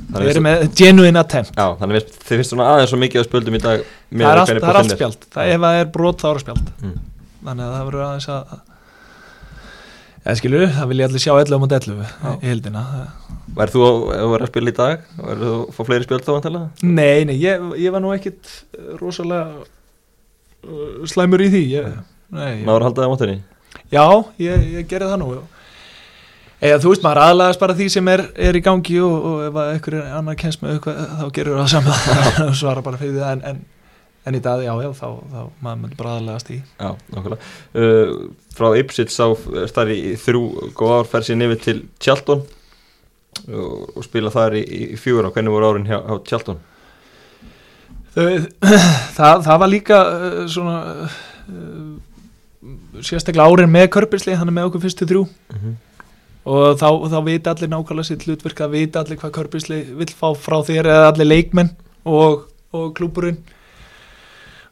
Það 0.09 0.21
er 0.21 0.31
eru 0.33 0.43
með 0.43 0.65
genuine 0.81 1.23
attempt. 1.23 1.53
Já, 1.55 1.67
þannig 1.79 2.01
að 2.01 2.17
þið 2.17 2.41
finnst 2.41 2.53
svona 2.55 2.71
aðeins 2.73 2.91
svo 2.93 2.99
mikið 3.03 3.21
að 3.21 3.29
spöldum 3.29 3.59
í 3.59 3.61
dag 3.63 3.85
það 3.85 4.25
er 4.25 4.41
allt, 4.41 4.55
það 4.55 4.71
er 4.73 4.81
allt 4.81 4.95
spjald. 4.97 5.29
Það, 5.35 5.53
ef 5.53 5.63
það 5.65 5.83
er 5.83 5.93
brot 5.93 6.23
þá 6.23 6.27
er 6.29 6.39
það 6.39 6.43
spjald. 6.47 6.73
Mm. 6.83 6.97
þannig 7.45 7.65
að 7.69 7.77
það 7.77 7.87
verður 7.89 8.05
aðeins 8.09 8.29
að 8.35 8.57
eða 10.25 10.37
skilur, 10.39 10.67
það 10.75 10.91
vil 10.91 10.99
ég 10.99 11.09
allir 11.09 11.23
sjá 11.23 11.33
11 11.37 11.61
mot 11.63 11.75
11 11.79 11.99
Já. 12.03 12.31
í 12.35 12.51
hildina 12.51 12.83
Værið 13.57 13.75
þú 13.75 13.83
að 14.13 14.33
að 14.39 14.47
spila 14.51 14.71
í 14.71 14.75
dag? 14.77 15.05
Værið 15.17 15.43
þú 15.45 15.53
að 15.55 15.69
fá 15.75 15.81
fleiri 15.87 16.07
spjöld 16.07 16.25
þá 16.25 16.31
vantilega? 16.35 16.67
nei, 16.85 17.25
nei, 17.29 17.35
ég, 17.41 17.63
ég 17.81 17.93
var 17.95 18.03
nú 18.03 18.11
ekkit 18.15 18.51
uh, 18.77 18.91
rosalega 18.99 19.63
uh, 20.65 21.07
slæmur 21.09 21.43
í 21.45 21.49
því 21.53 21.63
ég, 21.73 21.87
nei, 22.35 22.49
ég, 22.59 22.65
Náður 22.67 22.85
að 22.85 22.89
halda 22.89 23.01
það 23.01 23.09
á 23.09 23.13
mótinni? 23.13 23.39
já, 23.93 24.05
ég, 24.41 24.67
ég 24.79 24.89
gerði 24.89 25.09
það 25.13 25.21
nú 25.23 25.31
eða 26.59 26.79
þú 26.83 26.93
veist, 26.93 27.03
maður 27.05 27.21
aðlagast 27.23 27.61
bara 27.61 27.75
því 27.79 27.89
sem 27.93 28.11
er, 28.11 28.23
er 28.49 28.57
í 28.59 28.61
gangi 28.63 28.99
og, 29.05 29.27
og 29.31 29.43
ef 29.47 29.59
að 29.61 29.73
einhver 29.73 29.99
annar 30.19 30.39
kemst 30.39 30.63
með 30.63 30.75
eitthvað 30.75 31.01
þá 31.21 31.25
gerur 31.37 31.59
það 31.61 31.69
saman 31.73 32.55
svara 32.61 32.83
bara 32.85 32.99
fyrir 32.99 33.21
það 33.21 33.31
en, 33.37 33.43
en, 33.53 33.61
en 34.27 34.37
í 34.37 34.41
dag, 34.43 34.63
já, 34.65 34.73
já, 34.83 34.89
þá, 34.97 35.07
þá 35.31 35.41
maður 35.63 35.81
myndi 35.85 35.99
bara 36.01 36.15
aðlagast 36.17 36.51
í 36.51 36.59
Já, 36.59 36.89
nákvæmlega 37.15 37.39
uh, 37.79 38.15
Frá 38.59 38.69
Ipswich 38.81 39.13
sá 39.15 39.25
starf 39.71 39.93
í 39.95 40.15
þrjú 40.19 40.71
góð 40.75 40.95
ár 40.97 41.07
fer 41.13 41.27
sér 41.29 41.39
nefnir 41.39 41.61
til 41.63 41.77
Tjaldon 42.03 42.43
og, 43.47 43.89
og 43.95 44.03
spila 44.03 44.33
þar 44.33 44.59
í, 44.59 44.63
í 44.93 44.97
á 44.97 45.29
hvernig 45.29 45.53
voru 45.53 45.71
árin 45.71 45.87
hjá, 45.89 45.99
hjá 45.99 46.19
Tjaldon 46.27 46.59
Þau, 48.15 48.25
það, 49.17 49.43
það 49.45 49.59
var 49.61 49.69
líka 49.71 49.99
uh, 49.99 50.39
svona 50.49 50.77
uh, 51.05 51.91
sérstaklega 53.05 53.45
árin 53.45 53.71
með 53.71 53.91
Körbisli, 53.95 54.35
hann 54.37 54.49
er 54.49 54.55
með 54.55 54.71
okkur 54.71 54.83
fyrstu 54.87 55.07
þrjú. 55.09 55.27
Mm 55.53 55.59
-hmm. 55.59 55.77
og 56.49 56.79
þá, 56.79 56.89
þá 57.13 57.19
vita 57.27 57.53
allir 57.53 57.71
nákvæmlega 57.71 58.09
sitt 58.09 58.25
hlutverk 58.25 58.61
að 58.65 58.75
vita 58.75 59.03
allir 59.03 59.19
hvað 59.21 59.35
Körbisli 59.37 59.79
vill 60.01 60.11
fá 60.11 60.33
frá 60.35 60.57
þér 60.65 60.89
eða 60.89 61.07
allir 61.11 61.29
leikmenn 61.29 61.71
og, 62.05 62.49
og 62.73 62.93
klúburinn 62.97 63.37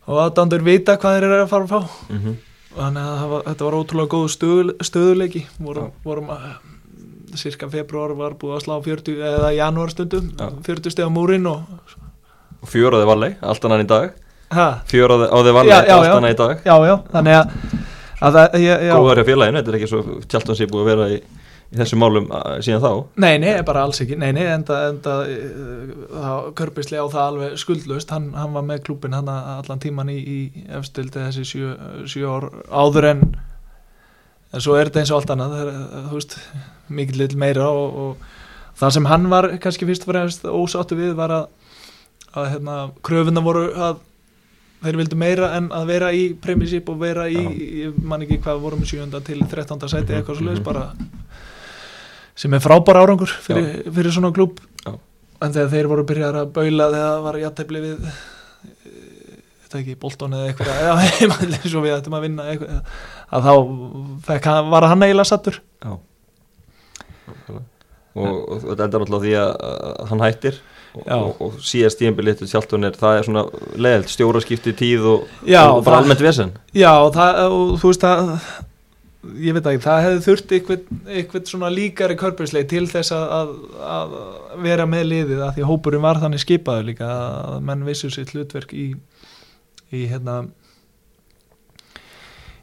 og 0.08 0.22
aðdándur 0.24 0.64
vita 0.64 0.98
hvað 0.98 1.18
þeir 1.18 1.28
eru 1.28 1.42
að 1.44 1.52
fara 1.52 1.64
að 1.64 1.74
fá 1.76 1.82
Mm 2.10 2.20
-hmm. 2.24 2.36
þannig 2.78 3.04
að 3.04 3.30
var, 3.30 3.42
þetta 3.48 3.66
var 3.66 3.78
ótrúlega 3.80 4.14
góð 4.16 4.28
stöðu, 4.32 4.76
stöðuleiki 4.82 5.46
vorum, 5.60 5.92
vorum 6.04 6.30
að 6.30 6.42
cirka 7.36 7.68
februar 7.70 8.14
var 8.16 8.36
búið 8.40 8.56
að 8.58 8.64
slá 8.66 8.76
40 8.86 9.18
eða 9.34 9.50
janúar 9.58 9.92
stundum 9.92 10.30
Já. 10.38 10.48
40 10.64 10.94
steg 10.96 11.06
á 11.06 11.12
múrin 11.12 11.48
og 11.50 11.64
Og 12.64 12.72
þið 12.74 13.06
valli, 13.08 13.30
allt 13.42 13.66
annan 13.68 13.84
í 13.84 13.88
dag. 13.88 14.14
Ha, 14.52 14.68
Fjör 14.90 15.12
á 15.14 15.16
þið- 15.22 15.54
valli, 15.54 15.70
Já, 15.70 15.82
já, 15.86 15.94
allt 15.98 16.16
annan 16.16 16.32
í 16.34 16.38
dag. 16.40 16.62
Já, 16.66 16.76
já, 16.88 16.96
þannig 17.14 17.36
að, 17.38 17.52
að 18.22 18.38
það, 18.38 18.56
ég, 18.64 18.86
Góðar 18.98 19.20
hjá 19.22 19.26
félaginu, 19.28 19.60
þetta 19.62 19.70
er 19.74 19.78
ekki 19.78 19.90
svo 19.92 20.02
Tjaldon 20.28 20.56
sé 20.58 20.68
búið 20.72 20.82
að 20.82 20.90
vera 20.90 21.08
í, 21.14 21.18
í 21.68 21.78
þessum 21.78 22.02
málum 22.02 22.28
síðan 22.66 22.82
þá. 22.82 22.92
Nei, 23.24 23.38
nei, 23.44 23.52
bara 23.68 23.84
alls 23.86 24.02
ekki. 24.02 24.18
Nei, 24.18 24.32
nei, 24.34 24.44
enda, 24.50 24.80
enda 24.90 25.18
uh, 25.28 26.52
Körbisli 26.58 26.98
á 26.98 27.06
það 27.06 27.26
alveg 27.28 27.58
skuldlust 27.62 28.10
hann, 28.16 28.32
hann 28.34 28.56
var 28.58 28.66
með 28.66 28.82
klúbin 28.88 29.14
hann 29.14 29.30
allan 29.30 29.80
tíman 29.84 30.10
í, 30.10 30.18
í 30.18 30.66
efstildi 30.80 31.20
þessi 31.28 31.46
sjö, 31.46 31.76
sjö 32.10 32.26
ár 32.32 32.50
áður 32.72 33.12
en 33.14 33.24
en 34.54 34.64
svo 34.64 34.78
er 34.78 34.90
þetta 34.90 35.04
eins 35.04 35.14
og 35.14 35.22
allt 35.22 35.34
annað 35.36 35.56
er, 35.62 35.72
þú 36.08 36.18
veist, 36.18 36.36
mikill 36.88 37.22
lill 37.24 37.38
meira 37.40 37.70
og, 37.70 38.02
og 38.04 38.78
það 38.80 38.98
sem 38.98 39.10
hann 39.12 39.30
var 39.32 39.50
kannski 39.64 39.88
fyrst 39.90 40.06
og 40.08 40.14
fremst 40.14 40.46
ósáttu 40.48 40.98
við 41.00 41.16
var 41.18 41.34
að, 41.36 41.48
að 42.34 42.52
hérna, 42.56 42.78
kröfuna 43.06 43.44
voru 43.44 43.66
að 43.74 44.04
þeir 44.84 45.00
vildu 45.02 45.18
meira 45.18 45.52
en 45.58 45.72
að 45.74 45.90
vera 45.90 46.12
í 46.14 46.24
premissip 46.42 46.90
og 46.94 47.00
vera 47.02 47.26
í, 47.30 47.42
ég 47.84 47.98
man 48.06 48.24
ekki 48.24 48.40
hvað 48.44 48.62
vorum 48.62 48.86
7. 48.86 49.08
til 49.26 49.42
13. 49.42 49.88
sæti 49.90 50.14
Mhm, 50.14 50.20
eitthvað 50.20 50.42
mhm. 50.46 50.64
bara 50.64 50.92
sem 52.38 52.54
er 52.54 52.62
frábær 52.62 53.02
árangur 53.02 53.32
fyrir, 53.42 53.88
fyrir 53.90 54.14
svona 54.14 54.32
klúb 54.32 54.62
en 54.86 55.54
þegar 55.54 55.70
þeir 55.74 55.88
voru 55.90 56.04
byrjar 56.06 56.42
að 56.44 56.52
baula 56.54 56.90
þegar 56.94 57.08
það 57.08 57.24
var 57.26 57.40
jættefli 57.42 57.82
við 57.82 58.12
þetta 59.78 59.84
ekki, 59.86 59.96
Bolton 60.02 60.36
eða 60.38 60.50
eitthvað 60.52 60.82
eða 60.84 60.98
heimallið 61.22 61.68
svo 61.72 61.84
við 61.86 61.96
ættum 62.00 62.18
að 62.20 62.26
vinna 62.28 62.48
eitthvað, 62.52 62.94
að 63.38 63.48
þá 63.48 63.54
fekk, 64.32 64.50
hann- 64.52 64.72
var 64.74 64.90
hann 64.92 65.06
eiginlega 65.08 65.32
sattur 65.32 65.62
Já. 65.86 65.96
Og, 68.18 68.38
og 68.50 68.64
þetta 68.72 68.86
endar 68.88 69.04
á 69.14 69.20
því 69.22 69.34
að, 69.38 69.50
að 69.68 70.08
hann 70.10 70.22
hættir 70.26 70.56
og, 70.98 71.04
og, 71.14 71.42
og 71.46 71.58
síðast 71.62 72.00
er 72.02 72.96
það 72.98 73.18
er 73.20 73.28
svona 73.28 73.44
leðilt 73.78 74.10
stjóraskipti 74.10 74.74
tíð 74.80 75.04
og, 75.12 75.28
Já, 75.46 75.62
bara 75.68 75.84
það- 75.84 76.00
almennt 76.00 76.24
vesen. 76.26 76.56
Já, 76.74 76.90
og 77.04 77.12
það, 77.14 77.38
þú 77.84 77.92
veist 77.92 78.08
að 78.10 78.32
ég 79.44 79.54
veit 79.58 79.68
ekki, 79.70 79.84
það 79.84 80.02
hefði 80.08 80.24
þurft 80.26 80.56
eitthvað, 80.56 80.82
svona 81.52 81.70
líkari 81.74 82.16
körpursleik 82.18 82.70
til 82.72 82.86
þess 82.90 83.14
að, 83.14 83.28
að, 83.38 83.54
að 83.92 84.18
vera 84.66 84.86
með 84.90 85.06
liðið 85.12 85.42
að 85.44 85.54
því 85.60 85.66
að 85.66 85.72
hópurinn 85.74 86.06
var 86.08 86.22
þannig 86.24 86.42
skipaður 86.46 86.88
líka 86.90 87.10
að 87.12 87.58
menn 87.70 87.86
vissu 87.86 88.10
sitt 88.14 88.32
hlutverk 88.34 88.74
í, 88.78 88.88
í 89.96 90.08
hérna 90.10 90.42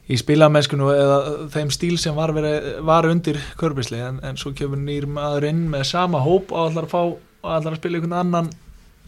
í 0.05 0.17
spilamennskunu 0.21 0.91
eða 0.93 1.17
þeim 1.53 1.71
stíl 1.73 1.95
sem 2.01 2.15
var, 2.17 2.33
verið, 2.35 2.67
var 2.85 3.07
undir 3.09 3.39
körbisli. 3.59 3.97
En, 4.05 4.19
en 4.25 4.37
svo 4.37 4.53
kemur 4.57 4.77
nýr 4.81 5.07
maður 5.09 5.49
inn 5.49 5.65
með 5.71 5.87
sama 5.95 6.21
hóp 6.25 6.53
og 6.53 6.67
allar 6.67 6.85
að 6.85 6.93
fá 6.93 7.01
allar 7.45 7.73
að 7.73 7.81
spila 7.81 7.99
einhvern 7.99 8.19
annan 8.19 8.53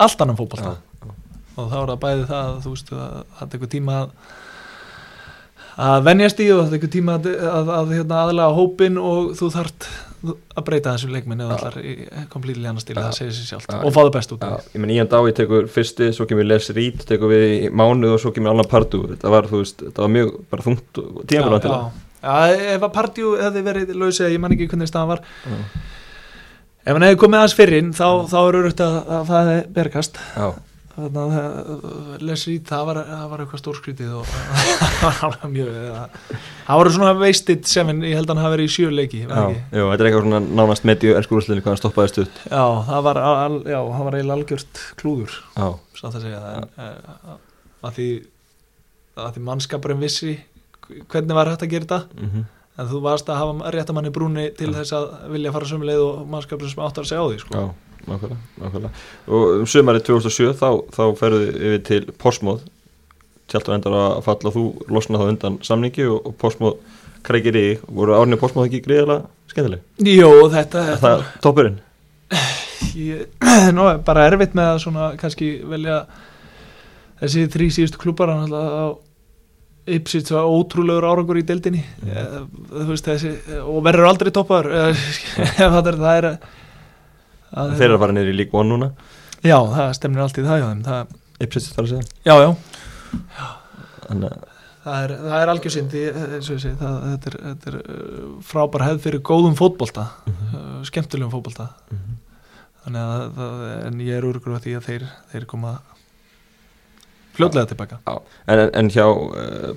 allt 0.02 0.22
annan 0.22 0.38
fótbolta. 0.38 0.76
Já, 0.78 1.14
og 1.58 1.72
þá 1.72 1.78
er 1.80 1.92
það 1.92 2.04
bæði 2.04 2.28
það 2.32 2.50
að 2.50 2.60
þú 2.66 2.74
veist 2.74 2.92
að 2.94 3.16
það 3.38 3.54
tekur 3.54 3.74
tíma 3.74 4.02
að 4.02 4.12
að 5.78 6.06
venjast 6.08 6.40
í 6.42 6.48
og 6.54 6.64
það 6.64 6.74
tekur 6.74 6.94
tíma 6.94 7.16
að, 7.20 7.28
að, 7.38 7.72
að 7.78 7.92
hérna, 7.94 8.22
aðlega 8.24 8.58
hópin 8.58 9.00
og 9.02 9.34
þú 9.38 9.50
þart 9.54 9.90
að 10.26 10.64
breyta 10.66 10.94
þessum 10.96 11.12
leikminni 11.14 11.46
og 11.46 11.52
Já. 11.52 11.58
allar 11.58 11.76
í 11.84 11.92
komplítið 12.34 12.66
annar 12.72 12.84
stíl 12.84 12.96
Já. 12.96 13.02
það 13.04 13.18
segir 13.20 13.36
sér 13.38 13.50
sjálft. 13.52 13.74
Já. 13.74 13.82
og 13.86 13.94
fáðu 13.94 14.14
best 14.16 14.34
út 14.34 14.46
Já, 14.48 14.54
af 14.58 14.72
ég 14.74 14.82
menn 14.84 14.94
Ían 14.96 15.10
Dái 15.12 15.34
tekur 15.38 15.68
fyrsti, 15.72 16.10
svo 16.16 16.26
kemur 16.30 16.48
Les 16.48 16.70
Reed 16.74 17.04
tekur 17.10 17.32
við 17.34 17.68
mánuð 17.72 18.16
og 18.16 18.24
svo 18.24 18.32
kemur 18.36 18.54
Allan 18.56 18.70
Pardu 18.72 19.04
þetta 19.12 19.34
var, 19.34 19.50
veist, 19.52 19.84
var 19.98 20.10
mjög 20.16 20.34
bara 20.50 20.66
þungt 20.66 21.02
tíðanbilið 21.30 21.68
til 21.68 21.74
já, 21.76 21.82
já, 22.24 22.74
ef 22.74 22.88
að 22.88 22.96
Pardjú 22.98 23.36
hefði 23.42 23.64
verið 23.70 23.94
laus 23.96 24.22
eða 24.24 24.34
ég 24.34 24.42
man 24.42 24.56
ekki 24.58 24.68
hvernig 24.72 24.90
staðan 24.90 25.14
var. 25.14 25.22
Það 25.46 25.62
ef 26.88 26.96
hann 26.96 27.04
hefði 27.08 27.20
komið 27.22 27.42
aðeins 27.42 27.58
fyrr 27.58 27.76
inn 27.78 27.94
þá, 27.94 28.08
þá 28.32 28.38
er 28.42 28.58
auðvitað 28.62 28.98
að, 28.98 29.14
að 29.18 29.32
það 29.32 29.50
bergast 29.76 30.20
Já, 30.34 30.48
þannig 30.98 31.36
að 31.40 32.24
Leslie, 32.26 32.62
það 32.66 32.86
var, 32.90 33.00
það 33.08 33.26
var 33.32 33.44
eitthvað 33.44 33.62
stórskrítið 33.62 34.16
og 34.18 34.32
það 35.20 35.22
var 35.24 35.52
mjög 35.54 35.72
það, 35.78 36.32
voru 36.80 36.94
svona 36.96 37.14
veistið 37.22 37.70
sem 37.70 37.92
ég 38.08 38.18
held 38.18 38.26
að 38.28 38.34
hann 38.34 38.44
hafi 38.44 38.56
verið 38.56 38.70
í 38.70 38.74
sjö 38.74 38.90
leiki 38.94 39.22
Já, 39.24 39.44
jú, 39.54 39.86
þetta 39.92 39.98
er 39.98 40.10
eitthvað 40.10 40.26
svona 40.26 40.42
nánast 40.62 40.88
medju 40.90 41.16
ennskurúslinni 41.20 41.64
hvað 41.66 41.76
hann 41.76 41.82
stoppaði 41.84 42.14
stutt. 42.14 42.44
Já, 42.50 42.66
það 42.90 43.08
var, 43.10 43.22
al, 43.30 43.60
já, 43.70 43.80
var 43.94 44.18
eiginlega 44.18 44.38
algjört 44.40 44.84
klúður 45.00 45.40
Já, 45.54 45.68
satt 46.02 46.18
að 46.18 46.28
segja 46.28 46.44
það 46.44 46.60
en, 46.60 46.70
uh, 46.82 47.40
að 47.88 47.98
því, 48.00 48.12
því 49.22 49.48
mannskapurinn 49.52 50.02
vissi 50.02 50.38
hvernig 51.12 51.36
var 51.38 51.52
hægt 51.52 51.66
að 51.66 51.74
gera 51.74 51.88
þetta. 51.88 52.22
Mhm. 52.22 52.46
En 52.78 52.86
þú 52.86 53.00
varst 53.02 53.30
að 53.34 53.40
hafa 53.42 53.72
réttamann 53.74 54.06
í 54.06 54.14
brúni 54.14 54.52
til 54.54 54.70
þess 54.70 54.94
að 54.94 55.06
vilja 55.34 55.52
fara 55.56 55.66
sömu 55.66 55.88
leið 55.90 56.02
og 56.04 56.28
mannskapurinn 56.30 56.70
sem 56.70 56.84
áttar 56.86 57.06
að 57.06 57.10
segja 57.10 57.24
á 57.26 57.30
því 57.30 57.40
sko. 57.42 57.54
Já, 57.58 57.87
nákvæmlega, 58.08 58.40
nákvæmlega 58.64 58.92
Og 59.28 59.54
um 59.62 59.66
sumarið 59.70 60.06
2007 60.10 60.54
þá, 60.60 60.68
þá 60.96 61.04
ferðu 61.20 61.42
yfir 61.54 61.82
til 61.92 62.06
Portsmouth 62.22 62.64
Tjaldur 63.48 63.78
endar 63.78 63.94
að 63.96 64.22
falla 64.26 64.52
þú 64.52 64.64
losna 64.92 65.20
þá 65.22 65.30
undan 65.32 65.58
samningi 65.64 66.04
og, 66.12 66.18
og 66.28 66.36
Portsmouth 66.42 67.04
kreikir 67.28 67.56
í 67.60 67.66
voru 67.88 68.16
árnið 68.18 68.42
Portsmouth 68.42 68.68
ekki 68.68 68.82
greiðlega 68.86 69.24
skemmtileg? 69.52 69.84
Jó, 70.04 70.32
þetta, 70.52 70.84
Er 70.94 71.00
það 71.04 71.24
toppurinn? 71.46 71.78
ég, 72.98 73.26
nú, 73.78 73.88
er 73.92 74.02
bara 74.06 74.26
erfitt 74.28 74.56
með 74.58 74.74
að 74.74 74.82
svona 74.84 75.08
kannski 75.20 75.52
velja 75.68 76.02
þessi 77.22 77.48
þrý 77.56 77.68
síðustu 77.74 78.02
klúpar 78.04 78.32
hann 78.34 78.48
alltaf 78.48 78.72
á 78.76 78.88
Ipsits 79.88 80.34
var 80.36 80.44
ótrúlegur 80.52 81.06
árangur 81.08 81.40
í 81.40 81.46
deildinni 81.48 81.80
Mhm. 82.04 82.12
mm. 82.12 82.48
þú 82.84 82.88
veist 82.92 83.08
þessi 83.08 83.30
og 83.64 83.78
verður 83.88 84.10
aldrei 84.12 84.32
er 85.88 86.02
það 86.04 86.18
er 86.20 86.28
að, 86.34 86.50
Þeir 87.78 87.88
eru 87.90 88.02
niður 88.18 88.32
í 88.34 88.36
League 88.42 88.60
One 88.60 88.70
núna 88.74 88.92
já, 89.46 89.58
það 89.74 89.94
stemnir 89.98 90.24
allt 90.26 90.38
í 90.42 90.46
það 90.48 90.62
já, 90.62 90.68
þeim. 90.72 90.84
það, 90.88 91.18
Ipsits 91.46 91.74
þar 91.76 91.84
að 91.86 91.90
segja 91.94 92.06
já, 92.28 92.36
já, 92.44 92.50
að 94.28 94.38
það 94.88 95.04
er, 95.04 95.12
er 95.44 95.52
það, 96.80 96.96
þetta 97.12 97.30
er, 97.32 97.38
þetta 97.50 97.72
er 97.74 97.78
uh, 97.82 98.30
frábær 98.48 98.86
hefð 98.88 99.04
fyrir 99.08 99.24
góðum 99.32 99.58
fótbolta 99.60 100.06
Mhm. 100.28 100.56
uh, 100.56 100.80
skemmtilegum 100.88 101.34
fótbolta 101.34 101.68
Mhm. 101.92 102.16
þannig 102.86 103.02
að 103.04 103.38
það, 103.38 103.62
en 103.90 104.00
ég 104.08 104.18
er 104.18 104.28
á 104.56 104.60
því 104.64 104.76
að 104.80 104.86
þeir, 104.88 105.08
þeir 105.34 105.46
koma 105.54 105.74
fljótlega 107.38 107.68
tilbaka 107.70 108.00
Já, 108.08 108.16
en, 108.48 108.60
en, 108.82 108.90
hjá 108.90 109.06
uh, 109.06 109.74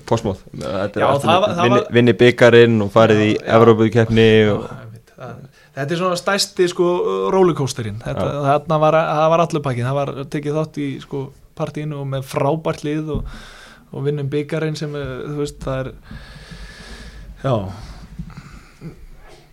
Já, 1.03 1.07
er 1.11 1.57
það 1.59 1.65
vinni, 1.67 1.81
byggarinn 2.23 2.81
og 2.85 2.91
farið 2.95 3.19
í 3.27 3.31
Já, 3.35 3.41
já. 3.45 3.51
Evrópukeppni 3.59 4.29
og, 4.55 4.63
Já, 4.63 4.87
það- 5.21 5.50
Þetta 5.81 5.95
er 5.95 5.99
svona 6.01 6.17
stæsti 6.19 6.67
sko 6.69 6.87
rollercoasterinn. 7.33 8.01
Þarna 8.05 8.77
var, 8.81 8.97
það 9.01 9.29
var 9.33 9.43
allur 9.45 9.63
pakkin 9.65 9.87
það 9.87 9.97
var 9.97 10.11
tekið 10.29 10.59
þátt 10.59 10.77
í 10.77 10.89
sko 11.01 11.21
partíinu 11.57 12.01
og 12.01 12.09
með 12.11 12.27
frábært 12.29 12.83
lið 12.85 13.09
og, 13.15 13.31
og 13.91 14.05
vinnum 14.05 14.29
byggarinn 14.31 14.77
sem 14.77 14.93
er, 14.97 15.09
þú 15.25 15.39
veist 15.39 15.65
það 15.65 15.81
er 15.81 15.91
já. 17.41 17.55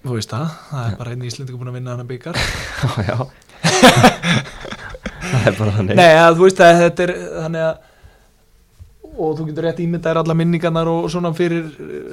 Þú 0.05 0.15
veist 0.15 0.33
það, 0.33 0.55
það 0.69 0.85
er 0.85 0.97
bara 1.01 1.15
einn 1.15 1.27
íslendingur 1.29 1.63
búin 1.63 1.73
að 1.73 1.79
vinna 1.81 1.97
hann 1.97 2.09
byggar 2.13 2.39
já, 2.39 2.89
já. 3.09 3.17
það 5.33 5.49
er 5.51 5.59
bara 5.59 5.77
þannig. 5.81 5.99
Nei, 5.99 6.13
að, 6.13 6.37
þú 6.37 6.47
veist 6.47 6.65
að 6.65 6.83
þetta 6.85 7.07
er 7.09 7.15
þannig 7.43 7.69
að 7.71 7.87
og 9.19 9.35
þú 9.35 9.49
getur 9.49 9.65
rétt 9.67 9.81
ímyndaðir 9.83 10.21
alla 10.21 10.37
minningarnar 10.39 10.89
og 10.93 11.09
svona 11.11 11.33
fyrir 11.35 11.65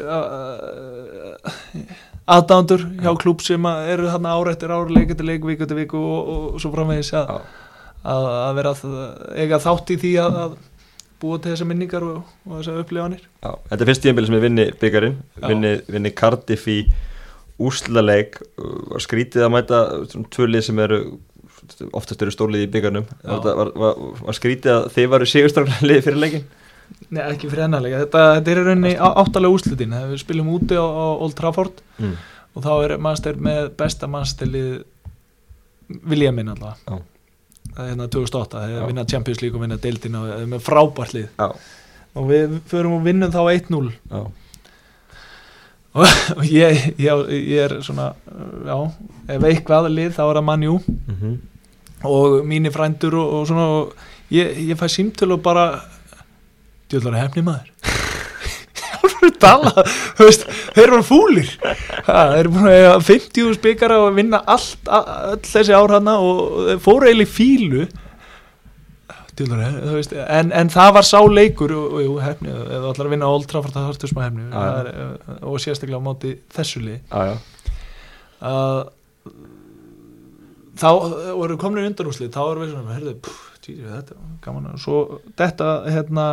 uh, 0.02 1.38
aðdándur 2.26 2.86
hjá 3.04 3.12
klúb 3.22 3.44
sem 3.46 3.68
eru 3.70 4.10
þarna 4.10 4.34
ár 4.34 4.52
eftir 4.54 4.74
ár, 4.74 4.90
leik 4.90 5.14
leik, 5.22 5.44
viku 5.46 6.00
og, 6.00 6.30
og 6.36 6.62
svo 6.62 6.72
framvegis 6.74 7.12
að, 7.18 7.36
að, 8.02 8.30
að 8.32 8.56
vera 8.60 8.72
að 8.74 8.96
eiga 9.44 9.62
þátt 9.62 9.94
í 9.94 10.00
því 10.02 10.14
að, 10.24 10.40
að 10.46 10.56
búa 11.22 11.40
til 11.42 11.54
þessar 11.54 11.70
minningar 11.70 12.06
og, 12.06 12.34
og 12.48 12.58
þessar 12.60 12.82
upplifanir. 12.82 13.22
Já, 13.44 13.52
þetta 13.70 13.82
er 13.84 13.92
fyrst 13.92 14.06
tíðanbili 14.06 14.30
sem 14.30 14.38
er 14.38 14.46
vinni 14.46 14.66
byggarinn 14.82 15.16
Já. 15.22 15.46
vinni, 15.52 15.76
vinni 15.96 16.14
Cardiff 16.18 16.68
í 16.72 16.80
úslaleik 17.62 18.42
var 18.58 19.04
skrítið 19.06 19.46
að 19.46 19.54
mæta 19.54 19.86
tvölið 20.34 20.68
sem 20.68 20.82
eru 20.84 21.00
oftast 21.96 22.22
eru 22.22 22.34
stólið 22.34 22.66
í 22.66 22.72
byggarnum 22.74 23.06
Já. 23.08 23.32
var, 23.32 23.56
var, 23.62 23.72
var, 23.80 24.02
var 24.28 24.38
skrítið 24.38 24.74
að 24.74 24.88
þið 24.98 25.12
varu 25.14 25.30
sigurstraflega 25.30 26.06
fyrir 26.10 26.22
leikin 26.26 26.48
Nei, 27.14 27.22
ekki 27.30 27.50
fyrir 27.52 27.68
ennarlega, 27.68 28.04
þetta, 28.06 28.22
þetta 28.38 28.52
er 28.52 28.62
rauninni 28.66 28.94
áttalega 28.98 29.58
úslutin, 29.58 29.96
við 30.12 30.22
spilum 30.24 30.52
úti 30.56 30.78
á, 30.78 30.86
á 30.86 31.06
Old 31.22 31.36
Trafford 31.38 31.82
mm. 32.02 32.14
og 32.56 32.66
þá 32.66 32.72
er 32.74 32.96
mannstæður 33.06 33.44
með 33.46 33.68
besta 33.80 34.10
mannstælið 34.12 34.70
vilja 36.10 36.32
minn 36.34 36.50
alltaf 36.54 36.82
Já. 36.82 36.96
það 37.76 37.84
er 37.84 37.92
hérna 37.92 38.10
2008, 38.16 38.56
það 38.56 38.76
er 38.78 38.88
vinna 38.90 39.08
Champions 39.14 39.44
League 39.44 39.60
og 39.60 39.66
vinna 39.68 39.82
deildina 39.82 40.24
og 40.24 40.34
er 40.36 40.50
með 40.56 40.66
frábært 40.66 41.14
lið. 41.18 41.28
Já, 41.38 41.48
og 42.16 42.30
við 42.32 42.58
förum 42.72 42.98
og 42.98 43.06
vinnum 43.06 43.34
þá 43.34 43.42
1-0 43.44 43.92
já, 43.94 44.22
og 46.36 46.48
ég, 46.50 46.86
ég, 47.00 47.28
ég 47.40 47.60
er 47.68 47.78
svona 47.86 48.14
já, 48.66 48.78
ef 49.36 49.46
eitthvað 49.52 49.92
lið 49.94 50.16
þá 50.18 50.24
er 50.26 50.40
það 50.40 50.50
mannjú 50.50 50.80
mm 50.86 51.36
og 52.06 52.46
mínir 52.46 52.74
frændur 52.74 53.16
og, 53.18 53.34
og 53.34 53.48
svona 53.50 53.66
og 53.66 53.94
ég, 54.34 54.58
ég 54.70 54.78
fæ 54.80 54.88
símtölu 54.92 55.38
og 55.38 55.44
bara 55.44 55.66
djöllar 56.92 57.20
hefni 57.24 57.44
maður. 57.46 57.72
Þeir 60.76 60.86
eru 60.88 61.02
fúlir. 61.06 61.50
Ha, 62.06 62.22
þeir 62.34 62.40
eru 62.40 62.52
búin 62.54 62.68
að 62.70 62.76
eiga 62.78 62.96
50 63.08 63.54
spikara 63.58 64.00
og 64.06 64.16
vinna 64.18 64.40
allt, 64.50 64.82
a- 64.88 65.34
öll 65.34 65.42
þessi 65.46 65.76
ár 65.76 65.94
hana 65.96 66.18
og 66.24 66.82
fóru 66.84 67.08
eiginlega 67.10 67.30
í 67.30 67.36
fílu 67.36 67.86
hefni, 69.36 70.20
en, 70.32 70.52
en 70.56 70.70
það 70.72 70.92
var 70.96 71.04
sá 71.08 71.20
leikur 71.28 71.74
og, 71.76 71.96
og 71.98 72.04
jú, 72.06 72.14
hefni, 72.24 72.52
ef 72.56 72.70
þú 72.72 72.92
ætlar 72.94 73.10
að 73.10 73.16
vinna 73.16 73.28
Old 73.28 73.48
Trafford 73.52 73.76
það 73.76 73.90
þarftu 73.90 74.08
smá 74.12 74.22
hefni. 74.24 74.46
Já, 74.46 74.54
já. 74.56 74.60
Það 74.62 74.78
er, 74.80 74.88
uh, 74.96 75.40
og 75.52 75.58
sérstaklega 75.64 76.00
á 76.00 76.08
móti 76.08 76.32
þessu 76.56 76.84
lið 76.86 77.00
já, 77.12 77.34
já. 77.34 77.36
að 78.48 78.80
þá 80.80 80.88
voru 81.42 81.58
komin 81.60 81.84
í 81.84 81.90
undanúslið 81.90 82.32
þá 82.36 82.42
erum 82.46 82.64
við 82.64 82.72
svona, 82.76 82.96
herðu, 82.96 83.16
pff, 83.26 83.44
tíri, 83.66 83.84
þetta 83.92 84.18
gaman 84.46 84.72
og 84.72 84.80
svo 84.86 85.02
þetta 85.40 85.70
hérna 85.92 86.26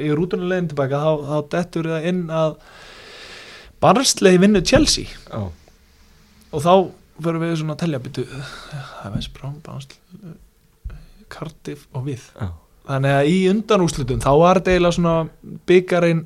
í 0.00 0.10
rútunum 0.16 0.50
leiðin 0.50 0.70
tilbaka 0.72 1.00
þá, 1.02 1.12
þá 1.28 1.36
dettur 1.54 1.90
það 1.92 2.08
inn 2.10 2.24
að 2.32 2.56
barnslegi 3.84 4.40
vinnu 4.40 4.64
Chelsea 4.64 5.06
já. 5.08 5.40
og 6.50 6.64
þá 6.64 6.74
fyrir 7.20 7.40
við 7.42 7.56
svona 7.60 7.76
að 7.76 7.82
telja 7.84 8.02
byttu 8.02 8.26
það 8.32 9.16
West 9.16 9.34
Brom, 9.36 9.56
Barnsley 9.64 10.36
Cardiff 11.32 11.88
og 11.92 12.06
við 12.08 12.22
já. 12.32 12.48
þannig 12.88 13.18
að 13.18 13.32
í 13.32 13.40
undanúslitum 13.52 14.22
þá 14.24 14.32
var 14.40 14.60
þetta 14.60 14.74
eiginlega 14.74 14.98
svona 14.98 15.16
byggarinn 15.68 16.24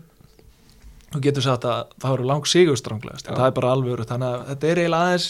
þú 1.12 1.22
getur 1.24 1.44
sagt 1.44 1.66
að 1.68 1.94
það 2.02 2.14
eru 2.16 2.28
lang 2.28 2.48
sigurstranglegast 2.48 3.28
Já. 3.28 3.34
það 3.34 3.46
er 3.46 3.56
bara 3.56 3.72
alveg 3.74 4.04
þannig 4.08 4.28
að 4.28 4.44
þetta 4.50 4.68
er 4.68 4.80
eiginlega 4.82 5.06
aðeins 5.08 5.28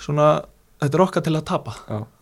svona, 0.00 0.28
þetta 0.80 0.96
er 0.96 1.02
okkar 1.04 1.24
til 1.24 1.32
að 1.36 1.44
tapa. 1.48 1.74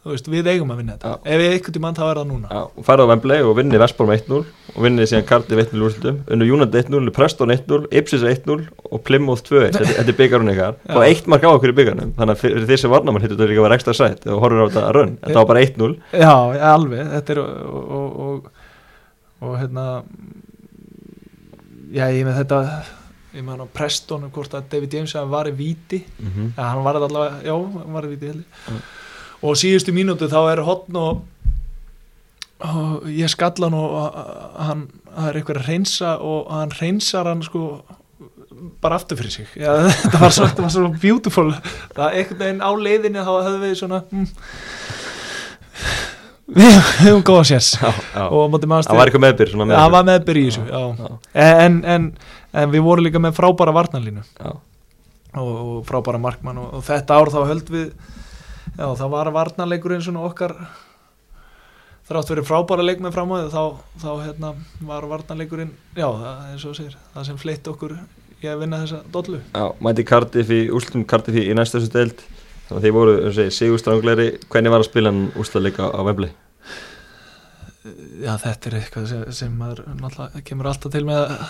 Veist, 0.08 0.28
við 0.30 0.48
eigum 0.50 0.72
að 0.72 0.80
vinna 0.80 0.94
þetta. 0.96 1.10
Já. 1.12 1.30
ef 1.32 1.40
við 1.40 1.52
einhvern 1.54 1.74
tímann 1.76 1.96
þá 1.98 2.02
er 2.06 2.18
það 2.18 2.28
núna. 2.30 2.48
Já, 2.50 2.62
og 2.64 2.86
farið 2.86 3.06
á 3.06 3.10
Wembley 3.12 3.44
og 3.44 3.54
vinnið 3.58 3.82
Vestbrom 3.82 4.12
1-0 4.14 4.38
og 4.74 4.78
vinnið 4.86 5.10
síðan 5.10 5.26
Cardiff 5.28 5.62
1-0 5.62 5.84
úrslutum 5.88 6.18
unnu 6.34 6.48
United 6.48 6.78
1-0, 6.80 6.98
unnu 6.98 7.14
Preston 7.14 7.54
1-0 7.54 7.88
Ipsis 8.00 8.24
1-0 8.26 8.56
og 8.88 9.04
Plymouth 9.06 9.44
2-1 9.46 9.76
þetta, 9.76 9.92
þetta 10.00 10.14
er 10.14 10.18
byggarun 10.22 10.52
ykkar, 10.54 10.78
var 10.88 11.06
eitt 11.06 11.30
mark 11.30 11.46
á 11.46 11.50
okkur 11.52 11.74
í 11.74 11.78
byggarnum 11.78 12.14
þannig 12.18 12.34
að 12.34 12.42
fyrir 12.44 12.68
því 12.70 12.80
sem 12.82 12.94
varnamann 12.94 13.24
hittur 13.24 13.38
þetta 13.38 13.50
líka 13.52 13.62
að 13.62 13.68
vera 13.68 13.78
ekstra 13.78 13.96
sætt. 13.98 14.26
Og 14.26 14.42
horfur 14.42 14.64
á 14.64 14.68
þetta 14.72 14.86
rönn, 14.96 15.16
þetta 15.22 15.40
var 15.42 15.50
bara 15.52 15.64
1-0 15.68 15.92
já, 16.24 16.34
alveg, 16.72 17.14
þetta 17.14 17.36
er 17.36 17.42
og, 17.44 17.80
og, 18.00 18.20
og, 18.28 18.52
og 19.44 19.58
hérna 19.60 19.88
já, 21.92 22.08
ég 22.08 22.24
með 22.26 22.40
þetta 22.42 22.62
ég 23.38 23.46
með 23.46 23.54
hann 23.56 23.66
á 23.66 23.74
Preston 23.78 24.28
hvort 24.34 24.54
að 24.58 24.68
David 24.72 24.94
James 24.98 25.14
hafi 25.16 25.30
var 25.32 25.48
í 25.50 25.54
víti. 25.56 26.02
Mm 26.18 26.30
-hmm. 26.34 26.52
Já, 26.56 26.62
hann 26.62 26.84
var 26.84 26.98
allavega, 27.00 27.42
já, 27.44 27.54
hann 27.56 27.92
var 27.92 28.04
í 28.04 28.12
viti 28.14 28.44
Mm. 28.68 28.80
og 29.42 29.56
síðustu 29.56 29.92
mínútu 29.94 30.28
þá 30.28 30.52
er 30.52 30.62
hotn 30.62 30.96
og, 30.96 31.22
og 32.60 33.02
ég 33.06 33.28
skalla 33.30 33.66
hann 33.70 33.74
og 33.74 34.14
hann, 34.58 34.88
það 35.16 35.28
er 35.28 35.34
eitthvað 35.36 35.56
að 35.56 35.68
reynsa 35.68 36.16
og 36.18 36.50
hann 36.50 36.70
reynsar 36.80 37.24
hann 37.26 37.42
sko 37.42 37.82
bara 38.80 38.96
aftur 38.96 39.16
fyrir 39.16 39.30
sig. 39.30 39.46
Já, 39.56 39.70
þetta, 40.02 40.20
var 40.20 40.30
svo, 40.30 40.46
þetta 40.46 40.62
var 40.62 40.70
svo 40.70 40.88
beautiful. 41.00 41.52
Það 41.94 42.04
er 42.04 42.18
einhvern 42.18 42.38
veginn 42.38 42.62
á 42.62 42.70
leiðinni 42.74 43.18
þá 43.22 43.32
höfum 43.46 43.62
við 43.62 43.74
svona 43.78 44.02
mm, 44.10 44.26
við 46.58 46.78
höfum 47.04 47.22
góða 47.28 47.44
sérs 47.50 47.74
og 47.82 47.92
á 48.16 48.46
móti 48.50 48.68
það 48.68 48.96
var 48.96 49.10
eitthvað 49.10 49.24
meðbyr 49.26 49.50
svona 49.52 49.76
það 49.76 49.94
var 49.94 50.06
meðbyr 50.08 50.40
í 50.40 50.44
þessu. 50.48 51.08
En, 51.34 51.80
en, 51.84 52.06
en 52.58 52.72
við 52.72 52.84
vorum 52.86 53.06
líka 53.06 53.22
með 53.22 53.36
frábæra 53.38 53.74
varnarlínu. 53.76 54.24
Og, 54.42 55.48
og 55.48 55.80
frábæra 55.88 56.20
markmann 56.22 56.60
og, 56.60 56.78
og 56.78 56.84
þetta 56.86 57.18
ár 57.18 57.32
þá 57.32 57.40
höld 57.50 57.72
við 57.72 57.88
já 58.78 58.86
það 59.00 59.10
var 59.12 59.32
varnarleikurinn 59.34 60.04
svona 60.04 60.24
okkar 60.28 60.54
þrátt 62.08 62.32
verið 62.32 62.48
frábæra 62.48 62.86
leik 62.86 63.02
með 63.04 63.14
framöðu 63.18 63.50
þá, 63.52 63.62
þá 64.00 64.10
hérna, 64.24 64.54
var 64.88 65.06
varnarleikurinn 65.10 65.74
já 65.98 66.06
það, 66.06 66.40
eins 66.48 66.64
og 66.64 66.72
þú 66.72 66.78
segir, 66.80 66.96
það 67.14 67.28
sem 67.28 67.40
fleitt 67.44 67.70
okkur 67.70 67.94
í 68.38 68.48
að 68.48 68.60
vinna 68.62 68.82
þessa 68.84 69.02
dollu. 69.12 69.40
Já, 69.50 69.64
mæti 69.82 70.04
Cardiff 70.06 70.52
í 70.54 70.60
úrslutum 70.70 71.06
Cardiff 71.10 71.38
í, 71.40 71.48
næstu 71.58 71.80
þessu 71.80 71.94
deild. 71.94 72.20
Þannig 72.68 72.78
að 72.78 72.84
þið 72.84 72.94
voru, 72.94 73.14
um 73.24 73.32
segi, 73.34 73.54
sigurstrangleiri 73.56 74.28
hvernig 74.46 74.74
var 74.74 74.84
að 74.84 74.90
spila 74.90 75.10
hann 75.10 75.24
úrslaleika 75.40 75.88
á 75.90 76.00
Wembley? 76.06 76.30
já, 78.22 78.34
þetta 78.42 78.70
er 78.70 78.76
eitthvað 78.80 79.08
sem, 79.10 79.24
sem 79.34 79.54
maður 79.58 79.84
náttúrulega 79.98 80.44
kemur 80.46 80.70
alltaf 80.70 80.92
til 80.94 81.04
með 81.08 81.22
að, 81.22 81.48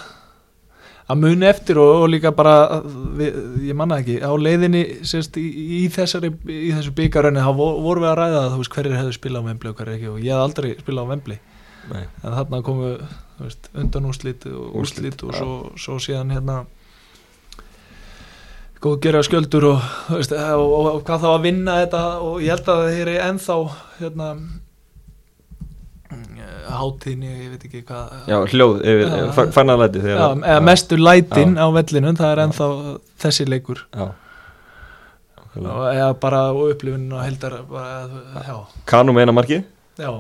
að 1.09 1.21
muni 1.23 1.47
eftir 1.49 1.79
og, 1.81 1.91
og 2.03 2.09
líka 2.13 2.33
bara 2.37 2.83
við, 3.17 3.37
ég 3.69 3.77
manna 3.79 3.99
ekki, 4.03 4.19
á 4.21 4.33
leiðinni 4.37 4.83
sérst, 5.09 5.39
í, 5.41 5.47
í, 5.79 5.83
þessari, 5.93 6.31
í 6.53 6.73
þessu 6.77 6.93
byggarönni 6.99 7.45
þá 7.45 7.53
vo- 7.57 7.79
vorum 7.85 8.05
við 8.05 8.11
að 8.13 8.19
ræða 8.21 8.43
það, 8.43 8.51
þú 8.53 8.63
veist, 8.63 8.75
hverjir 8.77 8.99
hefðu 8.99 9.15
spilað 9.17 9.45
á 9.45 9.49
Vembli 9.49 9.71
og 9.73 9.79
hverjir 9.81 9.97
ekki 9.97 10.11
og 10.13 10.19
ég 10.21 10.35
hef 10.35 10.45
aldrei 10.45 10.75
spilað 10.83 11.09
á 11.09 11.11
Vembli 11.15 11.39
en 11.97 12.35
þarna 12.37 12.61
komu 12.67 12.91
veist, 13.39 13.71
undan 13.81 14.09
úrslit 14.11 14.45
og 14.53 14.75
Úrslit, 14.83 15.23
og 15.25 15.33
svo, 15.39 15.55
svo 15.81 15.97
síðan 16.03 16.35
hérna 16.37 16.59
góð 18.85 18.99
gera 19.03 19.23
skjöldur 19.27 19.65
og, 19.73 19.87
veist, 20.13 20.33
og, 20.37 20.67
og, 20.79 20.89
hvað 21.07 21.25
þá 21.25 21.29
að 21.33 21.45
vinna 21.49 21.79
þetta 21.81 22.03
og 22.23 22.43
ég 22.45 22.53
held 22.55 22.69
að 22.75 22.83
þeir 22.93 23.01
eru 23.07 23.17
ennþá 23.25 23.57
hérna 23.99 24.29
hátíðni, 26.69 27.29
ég 27.45 27.53
veit 27.53 27.67
ekki 27.69 27.83
hvað 27.89 28.31
Já, 28.31 28.39
hljóð 28.53 28.81
ja. 28.87 29.21
fannarlæti 29.55 30.03
Já, 30.05 30.17
eða 30.37 30.63
mestu 30.65 30.99
lætin 31.01 31.57
á 31.61 31.67
vellinum 31.75 32.17
það 32.19 32.33
er 32.33 32.43
ennþá 32.47 32.69
þessi 33.25 33.49
leikur. 33.49 33.85
Já. 33.93 34.09
Eða 35.59 36.11
bara 36.23 36.43
upplifun 36.53 37.09
og 37.13 37.25
heldar 37.25 37.61
Kanu 38.89 39.17
með 39.17 39.27
eina 39.27 39.37
marki? 39.37 39.63
Já. 39.99 40.13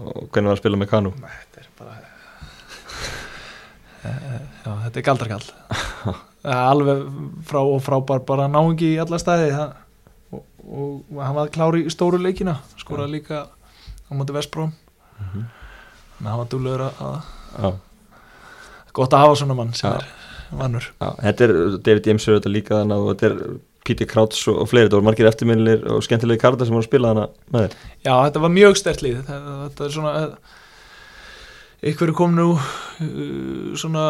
Og 0.00 0.30
hvernig 0.30 0.52
var 0.52 0.56
að 0.56 0.62
spila 0.62 0.80
með 0.80 0.94
Kanu 0.94 1.12
þetta 1.20 1.64
er 1.64 1.74
bara 1.78 1.98
Eh, 4.00 4.36
já, 4.64 4.70
þetta 4.86 4.96
er 5.00 5.04
galdarkall. 5.04 5.48
Alveg 6.72 7.02
frá 7.48 7.60
og 7.60 7.82
frábær 7.84 8.22
bara 8.24 8.46
náingi 8.48 8.94
í 8.94 9.00
alla 9.02 9.18
staði. 9.20 9.50
Það, 9.52 9.74
og, 10.32 10.44
og 10.72 11.18
hann 11.20 11.36
var 11.36 11.50
klári 11.52 11.82
í 11.84 11.92
stóru 11.92 12.20
leikina 12.20 12.56
skoraði 12.80 13.18
líka 13.18 13.42
á 13.50 14.12
móti 14.16 14.32
Vestbróm 14.36 14.72
Mhm. 15.20 15.46
þannig 16.16 16.26
að 16.26 16.30
hann 16.30 16.42
var 16.42 16.50
dúlegur 16.54 16.86
að, 16.88 17.32
að 17.60 17.78
gott 18.92 19.14
að 19.16 19.24
hafa 19.24 19.40
svona 19.40 19.56
mann 19.58 19.74
sem 19.74 19.92
er 19.92 20.06
vannur. 20.50 20.86
Já, 21.00 21.08
þetta 21.22 21.44
er 21.46 21.52
David 21.78 22.06
James 22.10 22.28
er 22.28 22.40
þetta 22.40 22.54
líka 22.54 22.80
þannig 22.82 23.04
og 23.04 23.12
þetta 23.14 23.26
er 23.30 23.58
Peter 23.86 24.06
Krauts 24.06 24.40
og, 24.50 24.64
fleiri, 24.68 24.88
þetta 24.88 24.98
voru 24.98 25.08
margir 25.08 25.28
eftirminnilegir 25.30 25.86
og 25.94 26.02
skemmtilegi 26.04 26.42
kartar 26.42 26.68
sem 26.68 26.76
voru 26.76 26.84
að 26.84 26.90
spila 26.90 27.12
hana 27.14 27.28
með 27.50 27.66
þér. 27.66 27.76
Já, 28.04 28.14
þetta 28.26 28.42
var 28.44 28.52
mjög 28.56 28.76
stert 28.80 29.04
lið. 29.06 29.20
Þetta, 29.24 29.54
þetta 29.68 29.86
er 29.86 29.94
svona 29.94 30.14
ykkur 31.90 32.12
kom 32.12 32.34
nú 32.36 32.46
uh, 32.52 33.70
svona, 33.80 34.04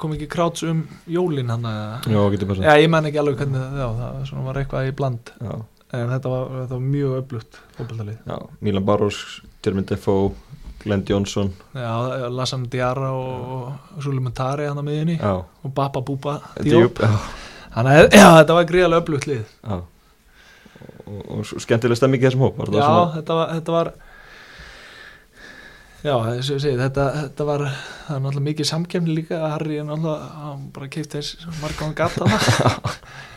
kom 0.00 0.14
ekki 0.16 0.30
kráts 0.32 0.64
um 0.64 0.80
jólin 1.12 1.52
hann 1.52 1.66
Já, 2.08 2.20
getur 2.32 2.48
bara 2.48 2.70
Já, 2.70 2.80
ég 2.80 2.88
man 2.92 3.08
ekki 3.10 3.20
alveg 3.20 3.42
hvernig 3.42 3.60
það, 3.60 3.82
já, 3.82 3.88
það 4.00 4.22
svona 4.30 4.46
var 4.48 4.60
eitthvað 4.62 4.88
í 4.88 4.94
bland. 5.02 5.34
Já, 5.42 5.52
en 5.92 6.08
þetta 6.14 6.30
var, 6.32 6.48
þetta 6.62 6.76
var 6.78 6.84
mjög 6.86 7.14
öflugt 7.20 7.58
fótballtalið. 7.76 8.18
já, 8.26 8.36
Milan 8.60 8.84
Barros, 8.88 9.18
Jeremy 9.64 9.84
Defoe 9.88 10.32
Glenn 10.82 11.04
Johnson. 11.06 11.52
Já, 11.78 11.92
Lassan 12.34 12.64
Diarra 12.72 13.12
og, 13.14 13.72
Suleiman 14.02 14.32
Tari 14.34 14.66
hann 14.66 14.80
á 14.80 14.84
miðjunni. 14.86 15.18
Já, 15.20 15.36
og 15.62 15.74
Baba 15.74 16.00
Búba 16.02 16.40
Diop. 16.58 16.98
Þannig 17.72 17.98
að 17.98 18.08
já, 18.18 18.26
þetta 18.40 18.56
var 18.58 18.66
gríðarlega 18.68 19.02
öflugt 19.04 19.28
lið. 19.30 19.44
já. 19.62 19.82
Og, 21.02 21.20
og 21.36 21.44
svo 21.46 21.58
skemmtileg 21.62 21.98
stemming 21.98 22.22
í 22.22 22.26
þessum 22.26 22.42
hóp 22.46 22.56
var 22.58 22.70
Já, 22.72 22.82
svona- 22.82 23.14
þetta 23.16 23.34
var, 23.38 23.48
þetta 23.56 23.72
var 23.76 23.92
Já, 26.02 26.14
segi, 26.42 26.76
þetta, 26.80 27.04
þetta 27.20 27.44
var, 27.46 27.62
það 28.08 28.16
er 28.16 28.22
náttúrulega 28.24 28.46
mikið 28.48 28.66
samkemni 28.72 29.14
líka. 29.14 29.36
Að 29.38 29.52
Harry 29.54 29.76
er 29.78 29.84
náttúrulega, 29.86 30.30
hann 30.42 30.64
bara 30.74 30.88
keipt 30.90 31.14
þess 31.14 31.46
hann 31.46 31.94
gata 31.94 32.26
það 32.26 32.96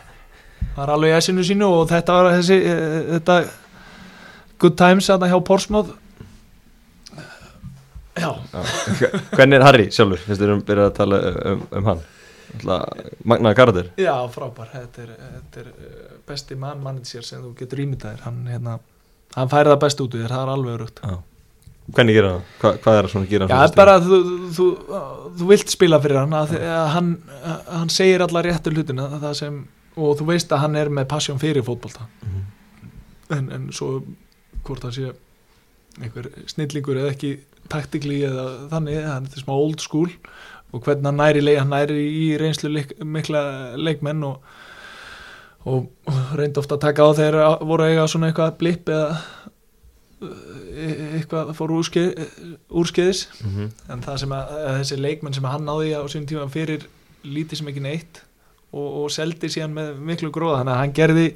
var 0.76 0.92
alveg 0.94 1.12
í 1.12 1.16
essinu 1.16 1.44
sínu 1.46 1.68
og 1.80 1.86
þetta 1.90 2.16
var 2.16 2.34
þessi, 2.36 2.58
eh, 2.72 2.98
þetta 3.16 3.38
good 4.62 4.76
times 4.78 5.08
að 5.10 5.24
það 5.24 5.32
hjá 5.32 5.38
Portsmouth. 5.50 5.94
Já, 8.16 8.30
Já. 8.48 8.60
Hvernig 9.36 9.58
er 9.58 9.64
Harry 9.66 9.88
sjálfur, 9.92 10.20
finnst 10.24 10.40
þér 10.40 10.54
um 10.54 10.60
byrjað 10.64 10.86
að 10.88 10.94
tala 10.96 11.18
um, 11.52 11.64
um 11.76 11.88
hann? 11.90 12.04
Magnaði 13.26 13.56
Garðir 13.58 13.88
já, 14.00 14.14
frábær. 14.32 14.70
Þetta 14.72 15.02
er, 15.02 15.14
þetta 15.34 15.62
er 15.62 15.70
eh, 15.72 16.12
besti 16.28 16.56
mann 16.56 16.80
manager 16.84 17.24
sem 17.26 17.42
þú 17.42 17.52
getur 17.58 17.82
ímyndaðir 17.84 18.22
hann, 18.24 18.38
hérna, 18.48 18.78
hann 19.36 19.50
færi 19.52 19.72
það 19.72 19.82
best 19.82 20.04
út 20.04 20.16
í 20.16 20.22
þér, 20.22 20.32
það 20.32 20.44
er 20.44 20.52
alveg 20.54 20.78
örugt. 20.78 21.02
Hvernig 21.86 22.16
gera 22.16 22.30
það? 22.32 22.46
Hva, 22.62 22.70
hvað 22.82 22.96
er 22.98 23.06
það 23.06 23.12
svona 23.12 23.26
að 23.26 23.32
gera 23.34 23.46
Já, 23.50 23.56
hann 23.60 23.76
bara 23.76 23.96
þú, 24.02 24.20
þú, 24.56 24.66
þú 25.38 25.48
vilt 25.52 25.74
spila 25.74 26.00
fyrir 26.02 26.18
hann. 26.22 26.34
Að, 26.34 26.54
að 26.66 26.88
hann, 26.96 27.10
hann 27.68 27.92
segir 27.94 28.24
alla 28.24 28.42
réttu 28.46 28.72
hlutina. 28.72 29.06
Það 29.22 29.36
sem, 29.38 29.60
og 29.96 30.18
þú 30.18 30.26
veist 30.32 30.52
að 30.52 30.58
hann 30.64 30.76
er 30.76 30.88
með 30.92 31.08
passion 31.08 31.38
fyrir 31.40 31.62
fótbolta 31.66 32.06
Mhm. 32.22 32.42
en, 33.30 33.50
en 33.52 33.72
svo 33.72 34.02
hvort 34.64 34.82
það 34.84 34.92
sé 34.98 35.12
einhver 36.02 36.26
snillingur 36.46 36.96
eða 37.00 37.10
ekki 37.14 37.38
taktikli 37.68 38.20
eða 38.28 38.68
þannig, 38.70 39.02
hann 39.06 39.24
er 39.26 39.40
smá 39.42 39.52
old 39.56 39.80
school 39.80 40.10
og 40.72 40.82
hvernig 40.84 41.04
hann 41.08 41.16
næri, 41.16 41.40
leik, 41.40 41.58
hann 41.58 41.70
næri 41.72 41.96
í 41.96 42.36
reynslu 42.38 42.68
leik, 42.70 42.92
mikla 43.04 43.76
leikmenn 43.76 44.22
og, 44.24 44.42
og 45.64 45.88
reyndi 46.36 46.58
ofta 46.60 46.74
að 46.76 46.80
taka 46.84 47.02
á 47.02 47.10
þegar 47.16 47.64
voru 47.66 47.86
eiga 47.88 48.06
svona 48.06 48.28
eitthvað 48.30 48.58
blip 48.60 48.88
eða 48.92 49.16
e- 50.76 51.16
eitthvað 51.18 51.50
fór 51.56 51.72
úrskeið, 51.78 52.12
úrskeiðis 52.70 53.24
mm 53.40 53.50
-hmm. 53.56 53.70
en 53.92 54.02
það 54.02 54.16
sem 54.22 54.32
að, 54.32 54.52
að 54.68 54.78
þessi 54.80 55.00
leikmenn 55.00 55.34
sem 55.34 55.44
hann 55.44 55.64
náði 55.66 55.94
á 55.96 56.02
sín 56.08 56.26
tíma 56.26 56.48
fyrir 56.50 56.86
lítið 57.24 57.56
sem 57.58 57.68
ekki 57.68 57.80
neitt 57.82 58.22
og, 58.76 59.02
og 59.02 59.12
seldi 59.14 59.50
síðan 59.52 59.74
með 59.76 59.92
miklu 60.10 60.32
gróða 60.34 60.60
þannig 60.60 60.74
að 60.76 60.82
hann 60.82 60.96
gerði 61.00 61.26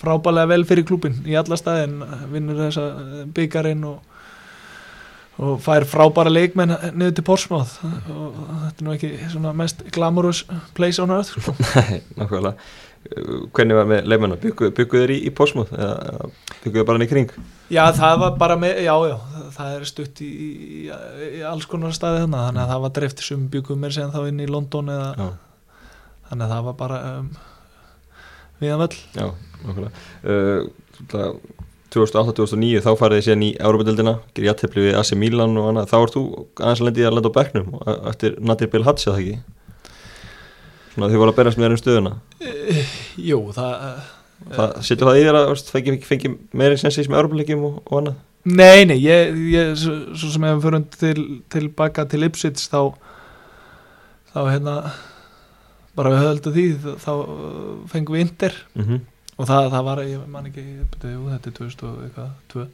frábælega 0.00 0.52
vel 0.54 0.62
fyrir 0.68 0.86
klúbin 0.88 1.18
í 1.28 1.36
alla 1.38 1.58
staðin 1.60 2.00
vinnur 2.32 2.60
þessa 2.64 2.86
byggarinn 3.36 3.86
og, 3.88 3.98
og 5.40 5.58
fær 5.64 5.86
frábæra 5.88 6.32
leikmenn 6.32 6.76
niður 6.94 7.16
til 7.18 7.26
Portsmouth 7.28 7.80
og 7.84 8.38
þetta 8.66 8.76
er 8.76 8.86
nú 8.86 8.94
ekki 8.96 9.50
mest 9.60 9.84
glamorous 9.94 10.44
place 10.76 11.02
on 11.02 11.12
earth 11.16 11.34
sko. 11.34 11.56
Nei, 11.76 12.00
nákvæmlega 12.16 12.56
Hvernig 13.56 13.76
var 13.78 13.86
með 13.88 14.08
leifmennar? 14.12 14.38
Bygguðu 14.42 14.74
byggu 14.76 14.98
þeir 15.00 15.12
í, 15.14 15.16
í 15.24 15.30
Portsmouth 15.32 15.72
eða 15.72 16.26
bygguðu 16.60 16.82
bara 16.84 16.98
hann 16.98 17.04
í 17.06 17.08
kring? 17.08 17.30
Já, 17.72 17.86
það 17.96 18.18
var 18.20 18.34
bara 18.42 18.56
með, 18.60 18.82
já, 18.84 18.92
já, 19.08 19.14
það 19.54 19.76
er 19.76 19.86
stutt 19.88 20.20
í, 20.20 20.28
í, 20.28 20.80
í 21.38 21.40
alls 21.48 21.64
konar 21.70 21.94
staði 21.96 22.26
þannig, 22.26 22.60
að 22.60 22.74
það 22.74 22.82
var 22.84 22.92
dreift 22.98 23.22
sem 23.24 23.46
byggum 23.54 23.80
mér 23.80 23.96
sem 23.96 24.12
þá 24.12 24.20
inn 24.28 24.42
í 24.44 24.50
London 24.50 24.92
eða, 24.92 25.08
Já, 25.16 25.30
þannig 26.30 26.46
að 26.46 26.52
það 26.54 26.68
var 26.68 26.76
bara 26.80 27.00
um, 27.10 27.30
viðan 28.60 28.84
völl. 28.84 29.00
já, 29.16 29.26
nákvæmlega. 29.64 30.06
Uh, 30.24 31.34
2008-2009 31.90 32.84
þá 32.84 32.90
farið 33.00 33.18
þið 33.18 33.24
síðan 33.26 33.42
í 33.42 33.50
Európa-dildina 33.58 34.12
gerir 34.36 34.50
jættefli 34.52 34.84
við 34.84 34.98
AC 35.00 35.16
Milan 35.18 35.58
og 35.58 35.72
annað. 35.72 35.90
Þá 35.90 35.96
ert 35.98 36.14
þú 36.14 36.22
aðeins 36.60 36.82
lendið 36.86 37.08
að 37.08 37.16
lenda 37.16 37.32
á 37.34 37.38
bekknum 37.40 37.72
og 37.74 37.82
e- 37.90 37.96
eftir 38.12 38.36
Nadir 38.38 38.70
Bilhatsi 38.70 39.10
það 39.10 39.20
ekki? 39.24 39.40
Svona 40.94 41.10
þið 41.10 41.22
voru 41.22 41.34
að 41.34 41.38
berast 41.40 41.58
með 41.58 41.66
þér 41.66 41.74
um 41.74 41.80
stöðuna. 41.80 42.12
E, 42.46 42.84
jú, 43.26 43.40
það, 43.56 43.74
Það 44.48 44.74
setur 44.86 45.10
það 45.10 45.18
í 45.18 45.24
þér 45.26 45.38
að 45.38 45.50
fengi, 45.68 45.94
fengi 46.06 46.32
meira 46.56 46.76
sensis 46.80 47.08
með 47.10 47.20
Európa-leikjum 47.20 47.64
og, 47.68 47.80
og 47.84 47.98
annað? 48.00 48.20
Nei, 48.48 48.86
nei, 48.88 48.96
ég, 49.04 49.34
ég 49.52 49.74
svo, 49.76 49.96
svo 50.16 50.30
sem 50.32 50.46
ef 50.48 50.54
við 50.54 50.64
förum 50.64 50.86
til, 50.94 51.24
tilbaka 51.52 52.06
til 52.08 52.24
Ipsits 52.24 52.70
þá, 52.72 52.94
þá 54.32 54.40
hérna, 54.46 54.76
bara 55.98 56.12
við 56.14 56.24
höldum 56.24 56.56
því, 56.56 56.66
þá 57.02 57.12
fengum 57.90 58.16
við 58.16 58.24
Inter. 58.26 58.56
Mm 58.76 58.86
-hmm. 58.86 59.04
og 59.36 59.50
það, 59.50 59.68
það 59.74 59.84
var, 59.90 60.02
ég 60.06 60.24
man 60.28 60.48
ekki, 60.50 60.64
betur, 60.94 61.20
þetta 61.34 61.50
er 61.50 61.58
2000 61.60 61.90
og 61.90 62.02
eitthvað, 62.06 62.30
2 62.54 62.66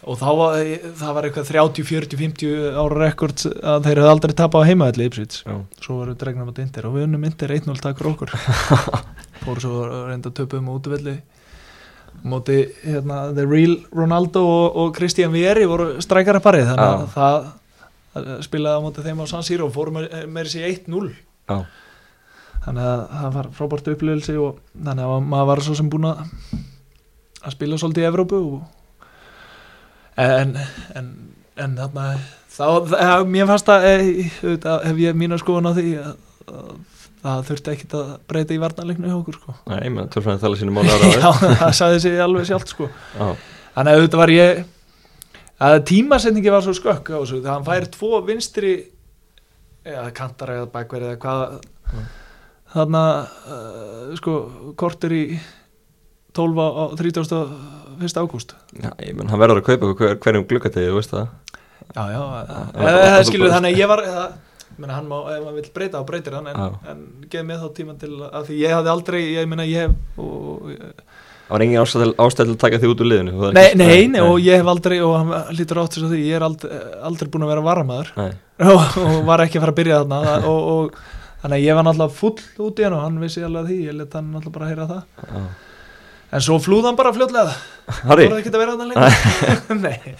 og 0.00 0.16
þá 0.16 0.28
var, 0.38 0.54
það 0.96 1.16
var 1.16 1.26
eitthvað 1.28 1.50
30, 1.50 1.84
40, 1.90 2.20
50 2.20 2.78
ára 2.80 3.00
rekord 3.02 3.42
að 3.44 3.82
þeir 3.84 4.00
hefði 4.00 4.12
aldrei 4.14 4.32
tapað 4.38 4.64
á 4.64 4.68
heimaðalli 4.70 5.08
Ipsits 5.10 5.42
Já, 5.44 5.56
svo 5.84 5.98
varum 5.98 6.14
við 6.14 6.22
dregnum 6.22 6.48
á 6.48 6.54
Inter 6.64 6.88
og 6.88 6.94
við 6.96 7.04
unnum 7.04 7.26
Inter 7.28 7.52
1-0 7.52 7.82
takk 7.84 8.00
fyrir 8.00 8.14
okkur. 8.14 8.32
Fóru 9.44 9.64
svo 9.64 9.84
reynda 10.08 10.32
að 10.32 10.38
töpu 10.40 10.60
um 10.60 10.72
útvelli 10.72 11.18
móti 12.26 12.58
hérna, 12.82 13.30
The 13.36 13.44
Real 13.48 13.76
Ronaldo 13.92 14.42
og, 14.44 14.76
og 14.76 14.96
Christian 14.96 15.32
Vieri 15.34 15.68
voru 15.68 15.92
strækara 16.02 16.40
parið 16.44 16.72
þannig 16.72 16.88
að 16.88 17.06
það 17.14 17.36
að 17.36 17.50
spilaði 18.44 18.80
á 18.80 18.84
móti 18.84 19.04
þeim 19.04 19.22
á 19.22 19.26
San 19.30 19.46
Siro 19.46 19.68
og 19.68 19.74
fóru 19.74 19.94
með, 19.94 20.10
þessi 20.34 20.64
1-0 20.66 21.12
já, 21.12 21.58
þannig 22.64 22.88
að 22.90 23.04
það 23.14 23.36
var 23.36 23.48
frábært 23.56 23.90
upplöðilsi 23.94 24.36
og 24.40 24.60
þannig 24.74 25.06
að 25.06 25.30
maður 25.30 25.50
var 25.52 25.64
svo 25.66 25.78
sem 25.78 25.90
búin 25.92 26.08
að 26.10 26.24
að 27.40 27.54
spila 27.54 27.78
svolítið 27.80 28.04
í 28.04 28.08
Evrópu 28.10 28.40
og, 28.40 28.60
en 30.20 30.56
en, 30.98 31.10
en 31.56 31.76
þarna 31.78 32.06
þá, 32.50 32.66
það, 32.90 33.26
mér 33.32 33.50
fannst 33.50 33.70
að 33.72 33.86
eh, 33.88 34.24
hef 34.88 35.00
ég 35.00 35.16
mína 35.18 35.38
skoðun 35.40 35.70
á 35.70 35.72
því 35.78 35.94
að, 36.02 36.10
að 36.50 36.74
það 37.20 37.46
þurfti 37.50 37.72
ekkit 37.74 37.96
að 38.00 38.10
breyta 38.32 38.56
í 38.56 38.60
varnarleiknu 38.60 39.08
hjá 39.10 39.16
okkur 39.18 39.38
sko. 39.38 39.54
Nei, 39.68 39.88
menn 39.92 40.10
törfræðin 40.12 40.42
tala 40.42 40.60
sínu 40.60 40.74
máli 40.74 40.92
ára 40.92 41.10
Já, 41.24 41.30
það 41.62 41.74
sagði 41.76 42.02
sig 42.04 42.20
alveg 42.24 42.46
sjálft 42.48 42.72
sko. 42.72 42.90
Já, 43.16 43.26
Þannig 43.74 43.90
að 43.90 44.00
auðvitað 44.00 44.22
var 44.22 44.32
ég 44.34 44.62
að 45.60 45.76
tímasetningi 45.90 46.52
var 46.54 46.64
svo 46.64 46.72
skökk 46.76 47.12
á 47.12 47.18
þessu 47.20 47.42
hann 47.46 47.66
fær 47.66 47.86
tvo 47.92 48.20
vinstri 48.26 48.74
eða 49.84 50.10
kantar 50.16 50.54
eða 50.58 50.70
bakverð 50.74 51.12
eða 51.12 51.20
hvað 51.24 51.60
Mm. 51.90 52.04
þarna 52.70 53.00
uh, 53.50 54.10
sko 54.14 54.32
kortur 54.78 55.10
í 55.10 55.22
12 56.38 56.60
á, 56.62 56.66
á 56.70 56.84
31. 56.94 58.20
ágúst 58.22 58.52
Já, 58.78 58.92
ég 59.02 59.16
menn, 59.18 59.26
hann 59.32 59.40
verður 59.42 59.58
að 59.58 59.66
kaupa 59.72 59.88
hver, 59.98 60.14
hverjum 60.22 60.44
glukkategið, 60.52 60.92
þú 60.92 61.00
veist 61.00 61.10
það 61.16 61.24
Já, 61.96 62.04
já, 62.14 62.20
eða 62.78 63.00
það 63.02 63.16
þú 63.16 63.26
skilur 63.32 63.50
þannig 63.56 63.74
að 63.74 63.80
ég 63.82 63.90
var 63.90 64.02
það, 64.06 64.28
menna, 64.78 64.94
hann 65.00 65.10
má, 65.10 65.16
ef 65.34 65.48
hann 65.48 65.56
vil 65.58 65.66
breyta 65.80 65.98
þá 65.98 66.06
breytir 66.12 66.36
hann 66.38 66.52
en, 66.52 66.78
en 66.94 67.02
geð 67.34 67.48
mér 67.50 67.58
þá 67.64 67.68
tíma 67.80 67.96
til 68.04 68.12
að 68.30 68.46
því 68.52 68.60
ég 68.62 68.76
hafði 68.78 68.92
aldrei, 68.94 69.20
ég 69.34 69.50
meina 69.50 69.66
ég 69.66 69.88
hef 69.88 70.22
og, 70.22 70.70
Það 71.50 71.54
var 71.56 71.62
engin 71.64 71.80
ástæð 71.82 72.44
til 72.46 72.52
að 72.54 72.58
taka 72.62 72.78
þig 72.78 72.90
út 72.92 73.00
úr 73.02 73.08
liðinu 73.10 73.48
nei, 73.56 73.68
nei, 73.74 74.06
nei, 74.06 74.20
og 74.22 74.36
ég 74.38 74.60
hef 74.60 74.68
aldrei 74.70 75.00
og 75.02 75.14
hann 75.18 75.56
lítur 75.58 75.80
átt 75.82 75.96
þess 75.96 76.04
að 76.06 76.12
því, 76.14 76.20
ég 76.30 76.36
er 76.38 76.44
aldrei, 76.46 76.76
aldrei 77.08 77.30
búin 77.32 77.42
að 77.42 77.50
vera 77.50 77.64
varamaður. 77.66 78.12
Nei, 78.20 78.28
og, 78.70 78.98
og 79.02 79.16
var 79.26 79.42
ekki 79.42 79.58
að 79.58 79.64
fara 79.64 79.74
að 79.74 79.78
byrja 79.80 79.96
þarna 80.04 80.20
það- 80.28 80.46
og, 80.52 80.68
og 80.70 81.00
þannig 81.42 81.56
að 81.58 81.64
ég 81.66 81.74
var 81.80 81.86
náttúrulega 81.88 82.16
full 82.20 82.66
út 82.68 82.78
í 82.78 82.86
hann 82.86 82.94
og 82.94 83.02
hann 83.02 83.18
vissi 83.24 83.42
alveg 83.42 83.64
að 83.64 83.72
því, 83.72 83.78
ég 83.90 83.98
let 83.98 84.14
hann 84.20 84.30
náttúrulega 84.30 84.54
bara 84.60 84.70
heyra 84.70 84.86
það. 84.92 85.02
Já. 85.26 85.42
en 86.38 86.44
svo 86.46 86.60
flúð 86.62 86.86
hann 86.86 87.00
bara 87.02 87.10
fljótlega. 87.16 87.56
Harry, 88.06 88.28
voru 88.30 88.38
ekki 88.44 88.52
að 88.54 88.62
vera 88.62 88.76
þarna 88.78 88.88
lengur. 88.92 89.10
Nei. 89.88 90.14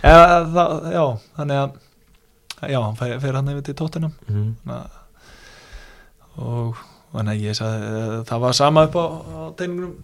Eða, 0.00 0.38
það, 0.56 0.88
já, 0.96 1.04
þannig 1.36 1.60
að 1.60 2.70
já, 2.72 2.78
hann 2.86 2.96
fer, 2.96 3.36
hann 3.36 3.52
yfir 3.52 3.66
til 3.68 3.76
tóttinam 3.82 4.14
Mhm. 4.30 4.54
og 6.40 6.78
þannig 7.12 7.34
að 7.34 7.44
ég 7.44 7.56
sagði 7.58 7.90
eh, 7.90 8.16
það 8.28 8.42
var 8.44 8.56
sama 8.56 8.84
upp 8.88 8.96
á, 8.96 9.04
á 9.04 9.40
teiningunum 9.58 9.94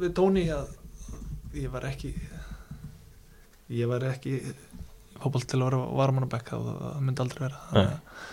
við 0.00 0.14
Tóni 0.16 0.46
að 0.54 0.72
ég 1.56 1.72
var 1.72 1.86
ekki 1.88 2.12
ég 3.76 3.90
var 3.90 4.04
ekki 4.12 4.38
fótboll 5.16 5.44
til 5.48 5.60
að 5.60 5.68
vera 5.70 5.84
varman 5.98 6.26
að 6.26 6.34
bekka 6.36 6.58
og 6.58 6.66
það 6.68 6.98
myndi 7.06 7.24
aldrei 7.24 7.46
vera. 7.46 7.62
Þannig 7.72 8.26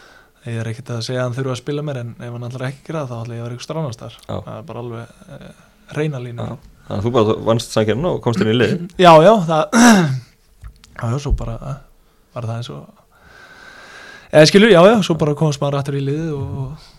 ég 0.44 0.60
er 0.60 0.70
ekkert 0.74 0.92
að 0.92 1.04
segja 1.08 1.22
að 1.22 1.28
hann 1.30 1.36
þurfa 1.38 1.54
að 1.54 1.62
spila 1.62 1.84
mér 1.88 2.00
en 2.02 2.10
ef 2.20 2.34
hann 2.36 2.46
allra 2.50 2.70
ekki 2.70 2.92
það 2.96 3.12
þá 3.12 3.16
ætla 3.22 3.36
ég 3.38 3.40
að 3.40 3.46
vera 3.48 3.56
ykkur 3.56 3.68
stránastar 3.68 4.18
það 4.28 4.50
er 4.54 4.66
bara 4.68 4.82
alveg 4.84 5.14
e, 5.38 5.38
reyna 5.96 6.20
línu 6.24 6.48
Já. 6.48 6.58
Þannig 6.84 6.98
að 6.98 7.06
þú 7.06 7.12
bara 7.16 7.36
vannst 7.48 7.76
sækjarinn 7.78 8.10
og 8.10 8.18
komst 8.26 8.44
inn 8.44 8.52
í 8.52 8.58
lið 8.58 8.74
já, 9.06 9.14
já, 9.24 9.32
það 9.48 9.78
já, 11.00 11.06
já, 11.14 11.16
svo 11.24 11.32
bara 11.40 11.56
eh, 11.62 11.78
var 12.36 12.50
það 12.50 12.60
eins 12.60 12.72
og 12.74 12.84
eða 14.34 14.50
skilur, 14.52 14.74
já, 14.74 14.82
já, 14.90 14.98
svo 15.08 15.16
bara 15.22 15.38
komast 15.40 15.64
maður 15.64 15.80
rættur 15.80 16.00
í 16.02 16.04
liðið 16.10 16.36
og 16.42 16.92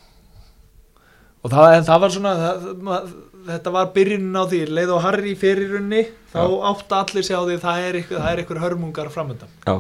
og 1.45 1.53
það, 1.53 1.79
það 1.91 2.03
var 2.07 2.17
svona 2.17 2.35
það, 2.41 2.67
mað, 2.89 3.15
þetta 3.49 3.73
var 3.75 3.91
byrjunin 3.95 4.37
á 4.41 4.45
því 4.51 4.61
leið 4.79 4.93
og 4.97 5.03
Harry 5.05 5.35
fyrir 5.39 5.75
runni 5.77 6.03
þá 6.33 6.39
Já. 6.41 6.55
átta 6.71 7.01
allir 7.05 7.27
sig 7.27 7.37
á 7.37 7.43
því 7.45 7.59
það 7.65 7.83
er 7.89 7.99
eitthvað, 8.01 8.23
það 8.25 8.31
er 8.33 8.43
eitthvað 8.43 8.63
hörmungar 8.65 9.11
framöndan 9.15 9.53
Já, 9.67 9.77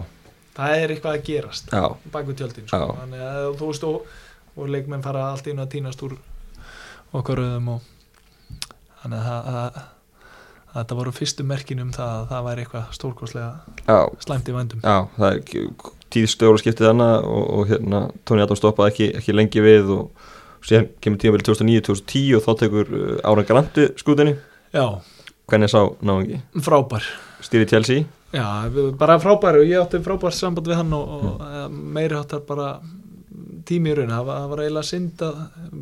það 0.58 0.76
er 0.82 0.94
eitthvað 0.94 1.16
að 1.18 1.24
gerast 1.30 1.72
já, 1.74 1.84
bak 2.14 2.28
við 2.28 2.38
tjöldin 2.42 2.68
sko. 2.70 2.92
Þannig 3.00 3.24
að 3.30 3.48
þú 3.62 3.70
veist 3.72 3.88
og, 3.88 4.12
og 4.54 4.70
leikmenn 4.74 5.02
fara 5.06 5.24
allt 5.32 5.48
einu 5.50 5.64
að 5.64 5.72
týnast 5.74 6.04
úr 6.06 6.16
okkar 7.14 7.40
röðum 7.42 7.68
og 7.76 7.90
þannig 9.02 9.18
að, 9.18 9.26
það- 9.26 9.48
að, 9.54 9.82
að 10.74 10.78
þetta 10.80 10.98
voru 11.00 11.12
fyrstu 11.14 11.44
merkin 11.46 11.82
um 11.84 11.90
það 11.94 12.14
að 12.20 12.30
það 12.32 12.46
væri 12.48 12.64
eitthvað 12.64 12.94
stórkostlega 12.98 13.50
já, 13.88 13.98
slæmt 14.24 14.48
í 14.50 14.54
vændum. 14.56 14.80
Já 14.84 14.96
Það 15.16 15.28
er 15.30 15.40
ekki- 15.42 15.66
tíð 16.14 16.28
stöður 16.30 16.60
skiptið 16.62 16.86
hana 16.92 17.08
og, 17.26 17.44
og 17.58 17.68
hérna 17.72 18.00
Tóni 18.26 18.42
Adam 18.44 18.58
stoppaði 18.58 18.92
ekki, 18.92 19.06
ekki 19.18 19.34
lengi 19.34 19.62
við 19.64 19.88
og 19.96 20.26
síðan 20.64 20.88
kemur 21.04 21.20
tímabili 21.22 21.46
2009-2010 21.48 22.38
og 22.38 22.44
þá 22.46 22.50
tekur 22.62 22.92
Ára 23.24 23.44
Granti 23.48 23.88
skútinni 24.00 24.36
já, 24.74 24.86
Hvernig 25.44 25.68
sá 25.68 25.80
náðungi? 26.00 26.40
frábær. 26.64 27.04
Stýri 27.44 27.68
Chelsea? 27.68 28.04
Já, 28.32 28.46
bara 28.96 29.18
frábær. 29.20 29.60
Og 29.60 29.68
ég 29.68 29.76
átti 29.82 30.00
frábær 30.02 30.32
samband 30.32 30.68
við 30.70 30.80
hann 30.80 30.94
og, 30.96 31.10
og 31.18 31.42
mm. 31.44 31.80
meiri 31.92 32.16
áttar 32.16 32.40
bara 32.48 32.78
tími 33.68 33.92
í 33.92 33.96
raun, 33.96 34.12
það 34.12 34.26
var, 34.28 34.46
var 34.50 34.62
eiginlega 34.64 34.88
synd 34.88 35.22
að 35.24 35.36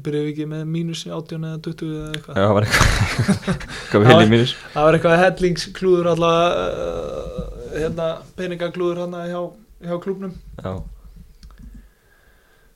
byrjuðum 0.05 0.27
við 0.27 0.33
ekki 0.33 0.47
með 0.51 0.65
mínus 0.71 1.03
18 1.07 1.47
eða 1.49 1.61
20 1.67 1.95
eða 1.97 2.11
eitthvað. 2.17 2.37
Já, 2.37 2.43
það 2.43 2.55
var 2.57 2.67
eitthvað. 2.67 4.55
Það 4.73 4.87
var 4.87 4.99
eitthvað 4.99 5.23
hellingsklúður 5.23 6.11
allavega 6.13 6.67
uh, 6.87 7.53
hérna, 7.75 8.09
peningaklúður 8.39 9.03
hann 9.05 9.17
hjá, 9.29 9.41
hjá 9.89 9.97
klúbnum 10.05 10.35
Já, 10.63 10.73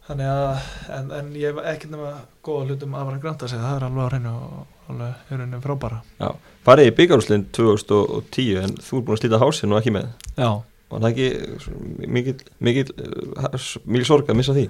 þannig 0.06 0.28
að 0.30 0.68
en, 0.96 1.08
en 1.18 1.28
ég 1.38 1.50
hef 1.50 1.66
ekkert 1.72 1.92
nema 1.96 2.12
góða 2.46 2.68
hlutum 2.70 2.94
að 2.98 3.08
vera 3.10 3.22
grænt 3.24 3.42
að 3.46 3.52
segja, 3.52 3.64
það 3.66 3.76
er 3.80 3.86
alveg 3.88 4.06
á 4.06 4.10
hreinu 4.12 4.32
og 4.36 4.92
alveg 4.92 5.10
í 5.34 5.38
rauninni 5.40 5.60
frábæra. 5.64 5.98
Já. 6.20 6.28
Farið 6.66 6.88
í 6.90 6.94
byggarúslinn 7.00 7.44
2010 7.56 8.62
en 8.62 8.76
þú 8.86 9.00
er 9.00 9.04
búin 9.08 9.16
að 9.16 9.20
slíta 9.24 9.40
hásinn 9.42 9.74
og 9.74 9.80
ekki 9.82 9.94
með? 9.98 10.08
Já, 10.38 10.50
Var 10.86 11.00
það 11.02 11.08
ekki 11.10 11.28
svona 11.64 12.08
mikil, 12.14 12.34
mikil, 12.62 12.82
uh, 12.94 13.56
mikil 13.90 14.06
sorg 14.06 14.28
að 14.30 14.36
missa 14.38 14.54
því? 14.54 14.68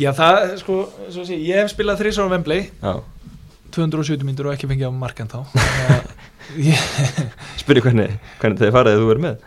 já 0.00 0.08
það 0.16 0.54
sko, 0.62 0.76
svo 1.12 1.24
sé, 1.28 1.36
ég 1.44 1.58
hef 1.60 1.74
spilað 1.74 1.98
þrísar 2.00 2.24
á 2.24 2.32
Wembley. 2.32 2.62
Já, 2.80 2.94
270 3.76 4.24
myndur 4.24 4.48
og 4.48 4.54
ekki 4.56 4.70
fengið 4.70 4.88
á 4.88 4.92
markan 4.96 5.28
þá 5.28 5.42
að 5.92 6.64
ég, 6.64 6.86
spyrja 7.60 7.84
hvernig, 7.84 8.16
hvernig 8.40 8.62
þeir 8.64 8.72
farið 8.78 8.96
að 8.96 9.02
þú 9.04 9.10
verið 9.10 9.26
með? 9.26 9.44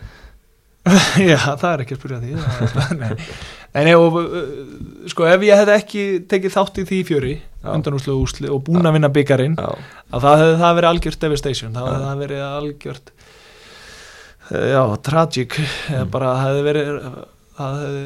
Já, 1.32 1.40
það 1.58 1.68
er 1.72 1.84
ekki 1.88 1.98
að 1.98 2.02
spyrja 2.04 2.22
því. 2.22 2.38
Það 2.78 3.04
er- 3.10 3.28
nei, 3.74 3.84
nei 3.88 3.96
og 3.98 4.18
uh, 4.20 4.42
sko, 5.12 5.28
ef 5.30 5.46
ég 5.48 5.60
hefði 5.60 5.76
ekki 5.78 6.04
tekið 6.30 6.56
þátt 6.56 6.82
í 6.82 6.88
því 6.90 7.00
fjöri 7.10 7.36
Já. 7.64 7.70
undanúslu 7.74 8.16
og 8.16 8.26
úsli 8.28 8.52
og 8.52 8.64
búin 8.68 8.86
að 8.86 8.98
vinna 8.98 9.12
byggarinn 9.14 9.56
að 9.60 10.26
það 10.26 10.42
hefði 10.42 10.58
það 10.62 10.76
verið 10.80 10.90
algjört 10.90 11.24
devastation 11.24 11.78
það 11.78 11.90
hefði 11.90 12.04
það 12.10 12.22
verið 12.24 12.44
algjört 12.48 13.14
eh, 14.52 14.68
já, 14.74 14.84
tragic 15.10 15.58
mm. 15.64 16.12
bara 16.14 16.36
það 16.36 16.46
hefði 16.50 16.68
verið 16.68 16.92
það 17.58 17.82
hefði 17.84 18.06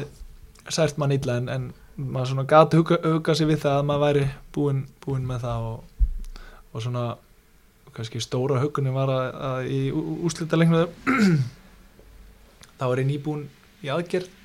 sært 0.78 1.00
mann 1.00 1.16
illa 1.16 1.38
en, 1.40 1.52
en 1.52 1.68
maður 1.98 2.32
svona 2.32 2.46
gati 2.48 2.78
huga, 2.78 3.00
huga 3.02 3.34
sig 3.34 3.48
við 3.50 3.62
það 3.64 3.80
að 3.80 3.88
maður 3.88 4.04
væri 4.06 4.26
búinn 4.54 4.84
búin 5.02 5.26
með 5.26 5.46
það 5.48 5.68
og, 5.72 6.08
og 6.70 6.84
svona 6.84 7.04
kannski 7.96 8.22
stóra 8.22 8.60
hugunni 8.62 8.94
var 8.94 9.10
að, 9.10 9.28
að 9.50 9.70
í 9.74 9.80
úslita 10.28 10.58
lengnaðu 10.60 10.92
þá 12.78 12.84
er 12.92 13.00
ég 13.02 13.08
nýbúin 13.08 13.48
í 13.82 13.90
aðgerð 13.90 14.37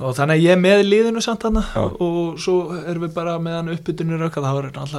og 0.00 0.16
þannig 0.16 0.34
að 0.36 0.44
ég 0.44 0.52
er 0.54 0.60
með 0.62 0.78
liðinu 0.86 1.22
samt 1.24 1.42
hana 1.48 1.62
Já. 1.70 1.82
og 1.88 2.38
svo 2.40 2.56
erum 2.80 3.04
við 3.06 3.12
bara 3.16 3.38
með 3.42 3.54
hann 3.58 3.72
uppbytunir 3.74 4.26
þá 4.30 4.50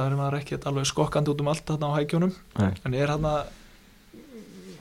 er 0.04 0.16
maður 0.18 0.38
ekki 0.40 0.60
alveg 0.60 0.86
skokkandi 0.90 1.32
út 1.32 1.42
um 1.42 1.50
allt 1.52 1.66
þarna 1.68 1.90
á 1.90 1.96
hækjónum 1.98 2.32
nei, 2.58 2.72
en 2.84 2.96
ég 2.96 3.02
er 3.06 3.12
hann 3.14 3.26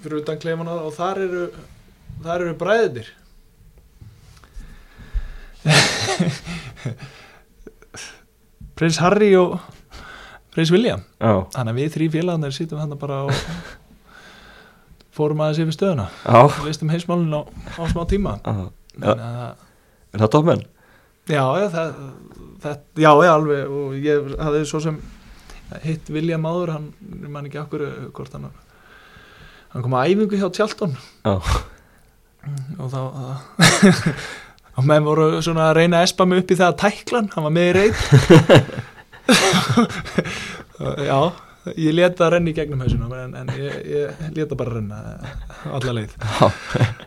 fyrir 0.02 0.22
utan 0.22 0.42
kleifana 0.42 0.74
og 0.82 0.92
þar 0.98 1.18
eru 1.26 1.44
þar 2.26 2.40
eru 2.48 2.56
bræðinir 2.62 3.08
Prins 8.82 8.98
Harry 8.98 9.36
og 9.38 9.60
Prins 10.52 10.72
William. 10.74 11.04
Já, 11.22 11.46
þannig 11.54 11.72
að 11.72 11.78
við 11.80 11.92
þrý 11.96 12.06
félagarnir 12.16 12.56
sýtum 12.56 12.80
hann 12.82 12.96
bara 13.00 13.20
og 13.28 13.36
fórum 15.16 15.44
aðeins 15.46 15.62
yfir 15.64 15.76
stöðuna. 15.78 16.08
Og 16.42 16.58
listum 16.66 16.92
heimsmálun 16.92 17.38
á, 17.38 17.42
á 17.78 17.84
smá 17.92 18.02
tíma. 18.10 18.34
Þannig 18.44 19.22
að 19.22 19.70
Er 20.12 20.20
það 20.24 20.32
toppmenn? 20.36 20.64
Já, 21.32 21.44
það, 21.72 21.90
það, 22.64 22.76
já, 23.00 23.12
já, 23.12 23.32
alveg 23.32 23.62
og 23.80 23.90
ég 24.02 24.18
hafði 24.42 24.62
svo 24.68 24.80
sem 24.84 24.96
hitt 25.86 26.06
William 26.12 26.48
áður, 26.50 26.70
hann, 26.76 26.88
ég 27.22 27.30
man 27.32 27.48
ekki 27.48 27.60
okkur 27.62 27.82
hvort 28.12 28.34
hann 28.36 28.50
hann 29.72 29.84
kom 29.86 29.96
að 29.96 30.08
æfingu 30.12 30.36
hjá 30.42 30.50
Tjaldon 30.52 30.94
Já, 31.24 31.34
og 32.82 32.88
þá 32.92 33.02
og 34.72 34.84
menn 34.90 35.06
voru 35.06 35.26
svona 35.46 35.64
að 35.70 35.78
reyna 35.80 35.96
að 36.02 36.08
espa 36.10 36.24
mig 36.28 36.38
upp 36.42 36.52
í 36.52 36.60
það 36.60 36.72
að 36.74 36.82
tæklan, 36.82 37.32
hann 37.36 37.46
var 37.48 37.56
með 37.56 37.70
í 37.70 37.72
reyð 37.78 37.98
Já, 41.12 41.20
ég 41.78 41.92
leta 41.94 42.26
að 42.26 42.32
renna 42.36 42.52
í 42.52 42.58
gegnum 42.58 42.82
hausuna 42.82 43.22
en, 43.22 43.34
en 43.38 43.48
ég, 43.54 43.74
ég 43.86 44.08
leta 44.36 44.58
bara 44.58 44.70
að 44.74 44.78
renna 44.80 44.98
alla 45.78 45.92
leið. 45.94 46.14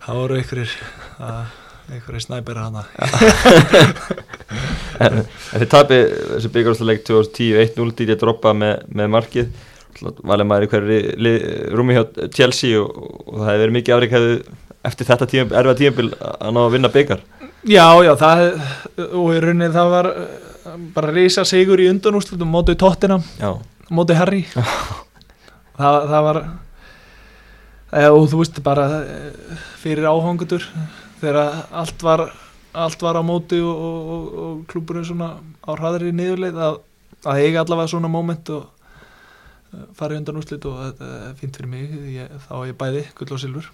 Það 0.04 0.14
voru 0.20 0.36
einhverjir 0.38 0.72
að 1.18 1.63
einhverjir 1.90 2.24
snæpir 2.24 2.60
hana. 2.60 2.86
En, 4.94 5.24
en 5.24 5.58
þið 5.58 5.70
tapi 5.72 5.96
þessi 6.06 6.48
byggarúsleik 6.54 7.00
2010 7.08 7.56
1-0 7.74 7.94
dýrið 7.98 8.20
droppa 8.20 8.52
með, 8.54 8.84
með 8.94 9.08
markið. 9.10 9.48
Valið 10.22 10.46
maður 10.50 10.66
í 10.66 10.68
hverju 10.70 11.32
rúmi 11.74 11.96
hjá 11.96 12.04
Chelsea 12.34 12.78
og, 12.78 12.94
og 13.26 13.40
það 13.40 13.50
hefði 13.50 13.62
verið 13.64 13.74
mikið 13.78 13.96
afreik 13.96 14.14
hefði 14.14 14.36
eftir 14.84 15.08
þetta 15.10 15.28
tíum, 15.30 15.52
erfiða 15.54 15.76
tíumbil 15.80 16.08
að 16.20 16.54
ná 16.54 16.60
að 16.64 16.72
vinna 16.74 16.90
byggar 16.94 17.22
Já, 17.64 17.86
já, 18.04 18.10
það 18.20 18.42
og 19.16 19.28
í 19.32 19.38
rauninni 19.40 19.70
það 19.72 19.92
var 19.94 20.08
uh, 20.10 20.74
bara 20.92 21.12
risa 21.14 21.46
sigur 21.48 21.80
í 21.80 21.86
undanúslutum 21.88 22.50
mótið 22.52 22.76
tóttina, 22.82 23.16
mótið 23.88 24.20
Harry. 24.20 24.42
Það, 25.74 25.96
það 26.10 26.26
var 26.28 26.40
og 28.10 28.26
þú 28.30 28.42
veist 28.42 28.60
bara 28.66 28.84
eh, 29.00 29.64
fyrir 29.80 30.06
áhangutur 30.10 30.66
þegar 31.20 31.68
allt 31.82 32.02
var 32.04 32.26
allt 32.74 33.02
var 33.02 33.18
á 33.18 33.22
móti 33.22 33.60
og, 33.62 33.74
og, 33.74 34.22
og, 34.44 34.54
klúburinn 34.70 35.06
svona 35.06 35.34
á 35.62 35.70
hraðri 35.76 36.12
niðurleið 36.14 36.58
að, 36.58 36.78
að 37.24 37.42
eiga 37.44 37.62
allavega 37.62 37.92
svona 37.92 38.10
moment 38.10 38.50
og 38.54 38.64
eh, 38.64 39.84
fara 39.98 40.16
í 40.16 40.20
undanúslit 40.20 40.66
og 40.68 40.80
þetta 40.80 41.10
er 41.28 41.36
fínt 41.38 41.60
fyrir 41.60 41.70
mig. 41.70 41.94
Ég, 42.16 42.34
þá 42.48 42.54
er 42.58 42.66
ég 42.72 42.80
bæði, 42.80 43.04
gull 43.20 43.36
og 43.36 43.42
silfur. 43.42 43.70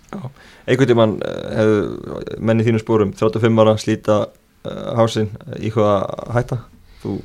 Einhvern 0.66 0.93
tímann 0.93 1.16
eh, 1.24 1.41
hefðu 1.57 2.36
menn 2.45 2.61
í 2.61 2.68
þínum 2.68 2.84
spórum 2.84 3.16
35 3.16 3.64
ára 3.64 3.74
slíta 3.80 4.20
uh, 4.28 4.93
hásinn 5.01 5.32
í 5.57 5.72
hvað 5.72 5.97
að 5.97 6.36
hætta? 6.36 6.62
Þú 7.01 7.16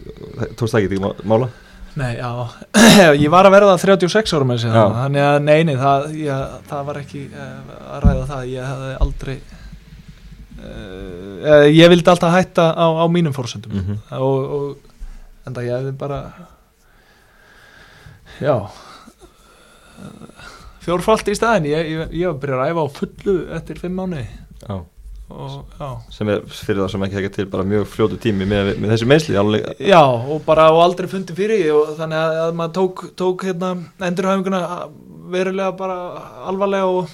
tókst 0.55 0.71
það 0.71 0.85
ekki 0.85 1.27
mála? 1.27 1.51
Nei, 1.95 2.17
já, 2.17 2.27
ég 3.23 3.29
var 3.31 3.47
að 3.47 3.53
verða 3.55 3.75
36 3.79 4.33
ára 4.35 4.47
með 4.47 4.57
þessi 4.59 4.71
þannig 4.75 5.23
að 5.23 5.37
neini, 5.43 5.75
það, 5.79 6.07
ég, 6.19 6.57
það 6.67 6.89
var 6.89 6.97
ekki 6.99 7.21
uh, 7.31 7.77
að 7.95 8.01
ræða 8.03 8.25
það, 8.31 8.49
ég 8.51 8.67
hefði 8.71 8.97
aldrei 9.05 9.35
uh, 10.59 11.65
ég 11.69 11.89
vildi 11.91 12.09
alltaf 12.11 12.33
hætta 12.35 12.69
á, 12.73 12.85
á 12.85 13.05
mínum 13.11 13.33
fórsöndum 13.35 13.71
Mhm. 13.75 13.97
og, 14.19 14.51
og 14.57 14.77
enda 15.47 15.61
ég 15.61 15.75
hefði 15.77 15.95
bara 15.97 16.19
já 18.41 18.55
fjórfalt 20.85 21.29
í 21.31 21.35
staðin 21.37 21.69
ég, 21.71 21.87
ég, 21.93 22.11
ég 22.21 22.27
var 22.27 22.35
að 22.35 22.41
byrja 22.43 22.57
að 22.59 22.73
æfa 22.73 22.83
á 22.85 22.87
fullu 22.99 23.35
eftir 23.57 23.79
fimm 23.81 23.95
mánuði. 23.99 24.25
Já. 24.65 24.75
og 25.25 25.53
já. 25.79 25.87
Sem 26.13 26.29
er 26.29 26.43
fyrir 26.45 26.83
það 26.83 26.91
sem 26.93 27.05
ekki 27.07 27.17
ekki 27.21 27.31
til 27.39 27.45
bara 27.49 27.63
mjög 27.65 27.87
fljótu 27.89 28.19
tími 28.21 28.45
með, 28.49 28.75
með 28.77 28.91
þessi 28.93 29.07
meðsli 29.09 29.37
alveg, 29.41 29.63
Já, 29.81 30.01
og 30.05 30.43
bara 30.45 30.67
og 30.73 30.83
aldrei 30.83 31.09
fundið 31.09 31.39
fyrir 31.39 31.63
og 31.73 31.95
þannig 31.97 32.19
að, 32.21 32.35
að 32.43 32.53
maður 32.59 32.75
tók, 32.77 33.01
tók 33.17 33.45
hérna, 33.47 33.71
endurhæfinguna 34.05 34.59
verulega 35.33 35.71
bara 35.79 35.97
alvarlega 36.51 36.91
og, 36.99 37.09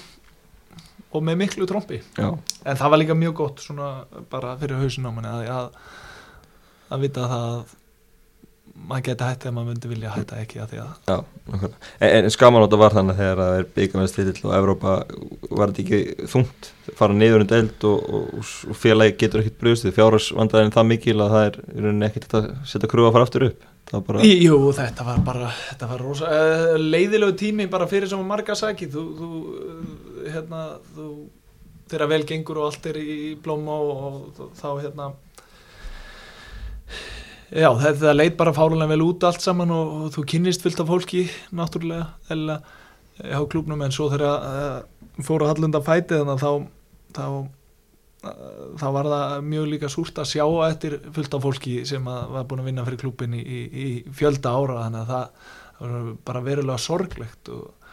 og 1.12 1.26
með 1.26 1.38
miklu 1.42 1.68
trompi. 1.68 2.00
Já, 2.16 2.30
en 2.32 2.80
það 2.80 2.94
var 2.94 3.02
líka 3.02 3.18
mjög 3.18 3.36
gott 3.42 3.62
svona 3.64 3.92
bara 4.32 4.56
fyrir 4.60 4.80
hausin 4.80 5.08
á 5.08 5.12
manni 5.12 5.30
að, 5.30 5.46
að, 5.52 5.94
að 6.92 7.06
vita 7.06 7.30
það 7.30 7.46
að 7.52 7.78
maður 8.72 9.04
geti 9.06 9.26
hætti 9.26 9.48
að 9.48 9.54
maður 9.56 9.68
myndi 9.68 9.90
vilja 9.90 10.12
hætta 10.14 10.38
ekki 10.40 10.60
að 10.62 10.70
því 10.70 10.78
að 10.82 11.10
já 11.10 11.16
en, 11.52 11.74
en 12.08 12.28
skaman 12.32 12.64
átta 12.64 12.78
var 12.80 12.94
þannig 12.96 13.18
þegar 13.18 13.40
það 13.40 13.56
er 13.58 13.66
byggamennstill 13.76 14.46
og 14.48 14.54
Evrópa 14.56 14.94
var 15.50 15.72
þetta 15.72 15.82
ekki 15.84 16.28
þungt? 16.32 16.70
Fara 16.98 17.16
niður 17.16 17.44
um 17.44 17.50
deild 17.52 17.86
og, 17.88 18.06
og, 18.16 18.54
og 18.72 18.78
félagi 18.78 19.18
getur 19.20 19.42
ekkert 19.42 19.58
brugðst 19.60 19.90
fjárhagsvandæðin 19.98 20.74
það 20.74 20.88
mikil 20.88 21.18
að 21.20 21.36
það 21.36 21.48
er 21.50 22.08
ekkert 22.08 22.38
að 22.38 22.48
setja 22.72 22.90
krúa 22.90 23.10
að 23.10 23.18
fara 23.18 23.28
aftur 23.28 23.46
upp? 23.50 23.68
það 23.68 23.71
bara, 23.90 24.22
Jú, 24.24 24.56
þetta 24.76 25.04
var 25.04 25.20
bara 25.26 25.50
þetta 25.52 25.88
var 25.90 26.04
rosa, 26.06 26.30
uh, 26.30 26.76
leiðilegu 26.80 27.36
tími 27.38 27.68
bara 27.70 27.88
fyrir 27.90 28.08
sem 28.08 28.22
marga 28.26 28.56
saki 28.56 28.88
þú, 28.92 29.04
þú, 29.18 29.30
uh, 29.52 30.28
hérna, 30.32 30.62
þú 30.96 31.08
þegar 31.92 32.12
vel 32.14 32.22
gengur 32.28 32.62
og 32.62 32.70
allt 32.70 32.88
er 32.88 32.98
í 33.02 33.16
blóma 33.42 33.76
og, 33.84 34.30
og 34.40 34.52
þá 34.56 34.68
hérna 34.80 35.10
já, 37.52 37.68
þetta 37.82 38.14
leit 38.16 38.38
bara 38.38 38.54
fálulega 38.56 38.94
vel 38.94 39.04
út 39.04 39.26
allt 39.28 39.44
saman 39.44 39.74
og, 39.74 39.96
og 40.06 40.14
þú 40.16 40.26
kynnist 40.32 40.64
fullt 40.64 40.80
af 40.84 40.88
fólki 40.88 41.26
náttúrulega 41.52 42.06
eða 42.32 42.62
hjá 43.22 43.42
klúbnum 43.52 43.82
en 43.84 43.92
svo 43.92 44.08
þegar 44.12 44.46
uh, 44.46 45.24
fóru 45.26 45.50
hallunda 45.50 45.82
fætið 45.84 46.22
þannig 46.22 46.38
að 46.38 46.46
þá 46.46 46.52
þá 47.12 47.26
þá 48.22 48.86
var 48.94 49.08
það 49.10 49.46
mjög 49.50 49.68
líka 49.72 49.90
súrt 49.90 50.18
að 50.22 50.30
sjá 50.30 50.44
eftir 50.68 50.98
fullt 51.14 51.34
af 51.34 51.42
fólki 51.42 51.74
sem 51.88 52.04
var 52.06 52.46
búin 52.46 52.62
að 52.62 52.68
vinna 52.70 52.84
fyrir 52.86 53.00
klúbin 53.00 53.34
í, 53.34 53.42
í, 53.42 53.86
fjölda 54.14 54.52
ára 54.54 54.84
þannig 54.84 55.00
að 55.02 55.12
það, 55.12 55.54
það 55.78 55.94
var 55.94 56.10
bara 56.30 56.42
verulega 56.46 56.84
sorglegt 56.84 57.50
og, 57.50 57.92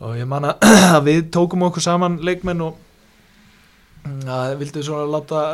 og 0.00 0.16
ég 0.16 0.30
man 0.30 0.48
að 0.48 0.68
við 1.10 1.22
tókum 1.36 1.66
okkur 1.68 1.84
saman 1.84 2.16
leikmenn 2.24 2.64
og 2.64 2.80
mm, 4.08 4.22
að 4.32 4.54
vildu 4.62 4.84
svona 4.86 5.10
láta 5.12 5.44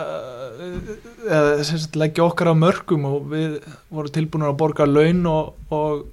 eða, 1.27 1.65
sem 1.67 1.83
sagt, 1.83 1.99
leggja 1.99 2.29
okkar 2.29 2.53
á 2.55 2.63
mörgum 2.63 3.09
og 3.11 3.27
við 3.35 3.59
vorum 3.91 4.15
tilbúin 4.15 4.47
að 4.47 4.59
borga 4.63 4.87
laun 4.87 5.27
og, 5.33 5.55
og 5.75 6.07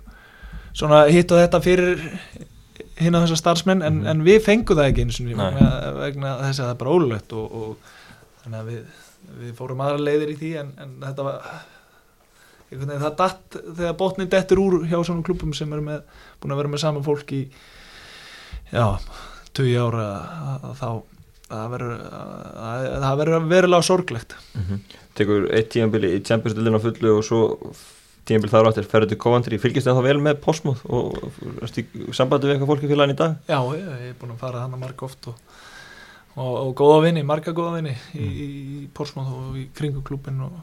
svona 0.74 1.06
hitt 1.14 1.30
og 1.30 1.44
þetta 1.44 1.62
fyrir 1.62 2.08
hinn 3.02 3.18
á 3.18 3.22
þessar 3.24 3.40
starfsmenn 3.42 3.82
en, 3.86 4.00
Mhm. 4.02 4.08
en 4.14 4.24
við 4.26 4.40
fengum 4.46 4.78
það 4.78 4.90
ekki 4.92 5.06
eins 5.06 5.20
og 5.20 5.26
Nei. 5.26 5.36
vegna, 6.02 6.32
þess 6.46 6.60
að 6.60 6.66
það 6.66 6.72
er 6.76 6.80
bara 6.84 6.96
ólulegt 6.96 7.34
og, 7.34 7.52
og 7.52 7.78
þannig 8.44 8.60
að 8.62 8.72
við, 8.72 8.82
við 9.42 9.54
fórum 9.60 9.84
aðra 9.86 10.04
leiðir 10.08 10.34
í 10.34 10.38
því 10.42 10.52
en, 10.62 10.72
en 10.82 10.96
þetta 11.06 11.24
var 11.28 11.42
veginn 12.72 13.02
það 13.04 13.16
datt 13.20 13.58
þegar 13.76 13.98
botnin 14.00 14.30
dettur 14.32 14.62
úr 14.64 14.78
hjá 14.88 14.98
svona 15.04 15.24
klubum 15.28 15.54
sem 15.54 15.72
eru 15.76 15.84
með, 15.84 16.02
búin 16.42 16.54
að 16.56 16.62
vera 16.62 16.72
með 16.72 16.84
saman 16.86 17.04
fólk 17.04 17.34
í 17.36 17.42
já, 18.72 18.86
20 19.54 19.82
ára 19.84 20.06
þá 20.80 20.88
það 21.52 21.72
verður 21.74 21.96
að, 22.08 23.18
verður 23.20 23.48
verulega 23.52 23.84
sorglegt 23.84 24.38
mm 24.56 24.82
tekur 25.12 25.50
eitt 25.52 25.68
tíðanbili 25.74 26.14
í 26.16 26.22
Champions-dildin 26.24 26.78
á 26.80 26.86
fullu 26.86 27.10
og 27.18 27.26
svo 27.28 27.40
tíðanbili 28.32 28.54
þar 28.56 28.68
á 28.68 28.72
eftir. 28.72 28.88
Ferður 28.92 29.12
til 29.12 29.20
Coventry, 29.22 29.60
fylgist 29.62 29.90
það 29.90 30.00
þá 30.00 30.06
vel 30.08 30.18
með 30.26 30.40
Postmóð 30.46 30.84
og 30.90 31.18
erstu 31.68 31.84
í 31.86 32.06
sambandi 32.18 32.48
við 32.50 32.56
eitthvað 32.56 32.72
fólki 32.74 32.90
félagin 32.92 33.16
í 33.16 33.20
dag? 33.22 33.38
já, 33.46 33.60
ég, 33.76 33.90
ég 34.08 34.14
er 34.14 34.20
búin 34.22 34.36
að 34.36 34.44
fara 34.46 34.64
hann 34.66 34.78
að 34.78 34.84
marga 34.86 35.08
oft 35.08 35.28
og, 35.32 35.58
og, 36.36 36.54
og 36.62 36.72
góða 36.80 37.02
vinni, 37.08 37.26
marga 37.28 37.54
góða 37.58 37.76
vinni 37.80 37.98
í, 38.16 38.22
Mm. 38.22 38.32
í, 38.32 38.48
í 38.82 38.86
Porsmóð 38.96 39.34
og 39.38 39.60
í 39.62 39.68
kringu 39.78 40.04
klubin 40.08 40.42
og 40.48 40.56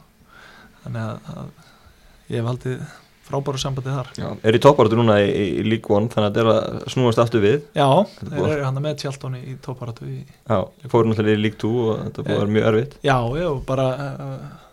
þannig 0.85 1.05
að, 1.05 1.35
að 1.35 2.33
ég 2.33 2.41
hef 2.41 2.51
haldið 2.53 2.89
frábæru 3.29 3.61
sambandi 3.61 3.93
þar. 3.93 4.09
Já, 4.17 4.29
er 4.41 4.57
í 4.57 4.61
topparötu 4.65 4.97
núna 4.97 5.19
í, 5.21 5.29
í, 5.29 5.65
League 5.67 5.93
One 5.93 6.09
þannig 6.09 6.31
að 6.31 6.39
þetta 6.39 6.45
er 6.45 6.53
að 6.55 6.87
snúast 6.95 7.21
aftur 7.21 7.43
við. 7.45 7.59
Já, 7.77 7.89
Þetta 8.23 8.47
er 8.55 8.63
hann 8.65 8.81
með 8.85 8.97
tjáltóni 9.03 9.43
í 9.45 9.53
í 9.53 10.15
Já, 10.49 10.59
fóru 10.89 11.11
náttúrulega 11.11 11.37
í 11.37 11.43
League 11.43 11.61
2 11.61 11.73
og 11.85 12.01
þetta 12.07 12.25
búið 12.25 12.33
að 12.33 12.41
vera 12.41 12.55
mjög 12.57 12.69
erfitt. 12.71 12.97
Já, 13.05 13.17
já, 13.43 13.49
bara 13.69 13.89
uh, 13.99 14.68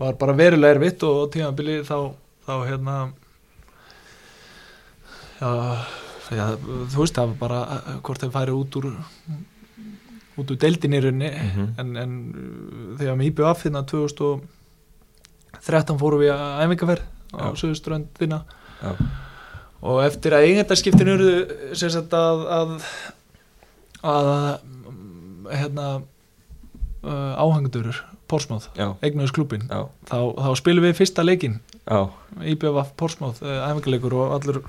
var 0.00 0.14
bara 0.20 0.34
verulega 0.38 0.74
erfitt 0.76 1.00
og 1.06 1.16
tímabili 1.34 1.76
þá, 1.86 1.96
þá 2.46 2.52
hérna 2.70 2.94
já, 5.40 5.50
já, 6.36 6.44
þú 6.92 6.98
veist 7.02 7.16
það 7.18 7.26
var 7.32 7.38
bara 7.44 7.60
uh, 7.66 7.70
hvort 8.06 8.22
þeir 8.24 8.32
færi 8.34 8.52
út 8.56 8.72
úr 8.80 8.86
út 10.40 10.48
úr 10.54 10.58
deildinni 10.62 10.96
í 11.00 11.04
rauninni 11.04 11.30
Mhm. 11.30 11.64
en, 11.82 11.88
en 12.00 12.12
þegar 12.98 13.16
við 13.20 13.28
IBF 13.32 13.60
hérna 13.66 13.82
2013 13.90 15.98
fórum 16.00 16.20
við 16.22 16.30
að 16.32 16.42
æfingaferð 16.64 17.04
á. 17.36 17.38
Suðuströndina 17.60 18.38
og 19.82 19.96
eftir 20.04 20.30
að 20.36 20.44
eigendarskiptin 20.48 21.08
eru 21.12 21.28
sem 21.78 21.90
sagt 21.92 22.12
að 22.16 22.38
að, 22.56 22.70
að 24.02 24.26
mm, 24.64 25.46
hérna 25.52 25.86
uh, 26.00 27.32
áhengdurur 27.40 27.98
Porsmáð, 28.30 28.68
já, 28.78 28.88
eignuðis 29.04 29.34
klubin 29.34 29.66
þá, 29.70 29.88
þá 30.10 30.50
spilum 30.60 30.86
við 30.86 30.98
fyrsta 31.00 31.24
leikin 31.26 31.58
já, 31.84 32.00
IBF 32.54 32.92
Porsmáð, 33.00 33.42
uh, 33.44 33.56
æfingarleikur 33.68 34.16
og 34.18 34.36
allur 34.38 34.62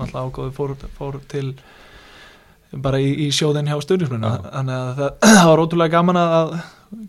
ágóði 0.00 0.54
fór, 0.56 0.74
fór 0.96 1.20
til 1.30 1.52
bara 2.70 3.00
í, 3.02 3.10
í 3.26 3.28
sjóðin 3.34 3.68
hjá 3.70 3.78
stundismennu 3.82 4.30
Já. 4.30 4.46
þannig 4.46 4.76
að 4.76 4.90
það, 5.00 5.12
það 5.36 5.50
var 5.50 5.62
ótrúlega 5.64 5.94
gaman 5.96 6.20
að 6.20 6.56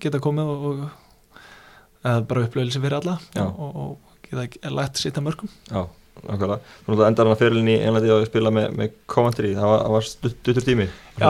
geta 0.01 0.21
komið 0.23 0.51
og, 0.53 0.67
og 0.67 2.27
bara 2.29 2.45
upplöðilsi 2.47 2.81
fyrir 2.81 2.99
alla 2.99 3.17
Já. 3.35 3.45
og, 3.45 3.81
og 3.85 4.21
geta 4.27 4.71
lætt 4.73 5.01
sitt 5.01 5.17
að 5.19 5.27
mörgum. 5.29 5.51
Já 5.71 5.83
Nákvæmlega, 6.21 6.57
þú 6.83 6.91
náttúrulega 6.91 7.07
endar 7.09 7.25
hann 7.25 7.33
að 7.33 7.39
fyrirlinni 7.39 7.73
í 7.73 7.81
Englandi 7.81 8.11
og 8.13 8.25
spila 8.27 8.51
með, 8.53 8.65
með 8.77 8.95
Coventry, 9.09 9.53
það 9.57 9.69
var, 9.71 9.85
var 9.95 10.05
stutt, 10.05 10.35
stuttur 10.43 10.65
tími. 10.67 10.85
Já. 11.17 11.29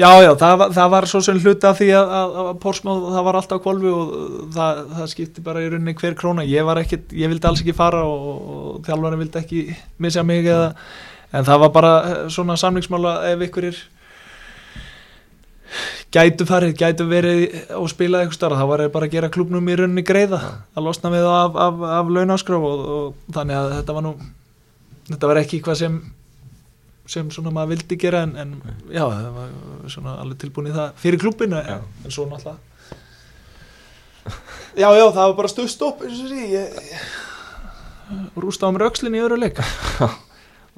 Það 0.00 0.06
Já, 0.06 0.22
já, 0.24 0.30
það, 0.38 0.62
það 0.72 0.92
var 0.94 1.06
svo 1.10 1.20
sem 1.24 1.38
hluti 1.42 1.66
af 1.68 1.76
því 1.76 1.86
að, 1.92 2.12
að, 2.16 2.36
að 2.40 2.50
Porsmáð, 2.62 3.02
það 3.12 3.24
var 3.26 3.38
alltaf 3.40 3.58
kvolfi 3.60 3.90
og 3.92 4.12
það, 4.54 4.82
það 4.96 5.08
skipti 5.12 5.42
bara 5.44 5.60
í 5.60 5.66
rauninni 5.68 5.94
hver 5.98 6.14
króna. 6.16 6.44
Ég 6.48 6.64
var 6.64 6.80
ekkit, 6.80 7.10
ég 7.20 7.28
vildi 7.28 7.48
alls 7.50 7.60
ekki 7.60 7.74
fara 7.76 8.00
og, 8.08 8.28
og 8.54 8.78
þjálfarinn 8.86 9.20
vildi 9.20 9.40
ekki 9.42 9.64
missa 10.00 10.24
mig 10.24 10.48
eða, 10.48 10.70
en 11.36 11.48
það 11.48 11.64
var 11.64 11.72
bara 11.74 11.90
eh, 12.06 12.22
svona 12.32 12.56
samlingsmála 12.60 13.12
ef 13.28 13.44
ykkur 13.48 13.66
er 13.68 13.82
gætu 16.16 16.46
farið, 16.48 16.72
gætu 16.80 17.06
verið 17.10 17.42
og 17.76 17.90
spilað 17.92 18.24
eitthvað 18.24 18.38
starf, 18.38 18.62
þá 18.62 18.70
var 18.72 18.84
bara 18.94 19.10
að 19.10 19.18
gera 19.18 19.32
klubnum 19.34 19.68
í 19.68 19.76
rauninni 19.82 20.06
greiða, 20.06 20.40
að 20.72 20.88
losna 20.88 21.12
við 21.12 21.26
það 21.28 21.42
af, 21.42 21.60
af, 21.66 21.84
af 21.98 22.14
launaskraf 22.16 22.64
og, 22.70 22.88
og 22.96 23.36
þannig 23.36 23.60
að 23.60 23.76
þetta 23.76 23.98
var 23.98 24.08
nú 24.08 24.14
þetta 25.12 25.30
var 25.30 25.42
ekki 25.42 25.60
eitthvað 25.60 25.78
sem 25.84 26.00
sem 27.10 27.30
svona 27.34 27.52
maður 27.54 27.74
vildi 27.74 27.98
gera 28.00 28.24
en, 28.26 28.36
en 28.38 28.54
já, 28.90 29.02
það 29.04 29.30
var 29.36 29.54
svona 29.96 30.16
alveg 30.22 30.38
tilbúin 30.44 30.70
í 30.70 30.74
það 30.76 30.92
fyrir 31.02 31.22
klubinu 31.22 31.58
Já. 31.58 31.76
en, 31.76 31.88
en 32.06 32.14
svo 32.14 32.26
náttúrulega 32.30 32.58
já, 34.78 34.88
já, 34.94 35.04
það 35.10 35.24
var 35.24 35.36
bara 35.40 35.50
stuð 35.50 35.70
stopp 35.72 36.04
eins 36.06 36.20
og 36.22 36.30
því 36.30 36.48
ég, 36.54 36.80
ég 36.90 38.38
rústa 38.40 38.68
á 38.68 38.72
mér 38.74 38.88
öxlinni 38.90 39.20
í 39.20 39.24
öðru 39.24 39.38
leik. 39.40 39.60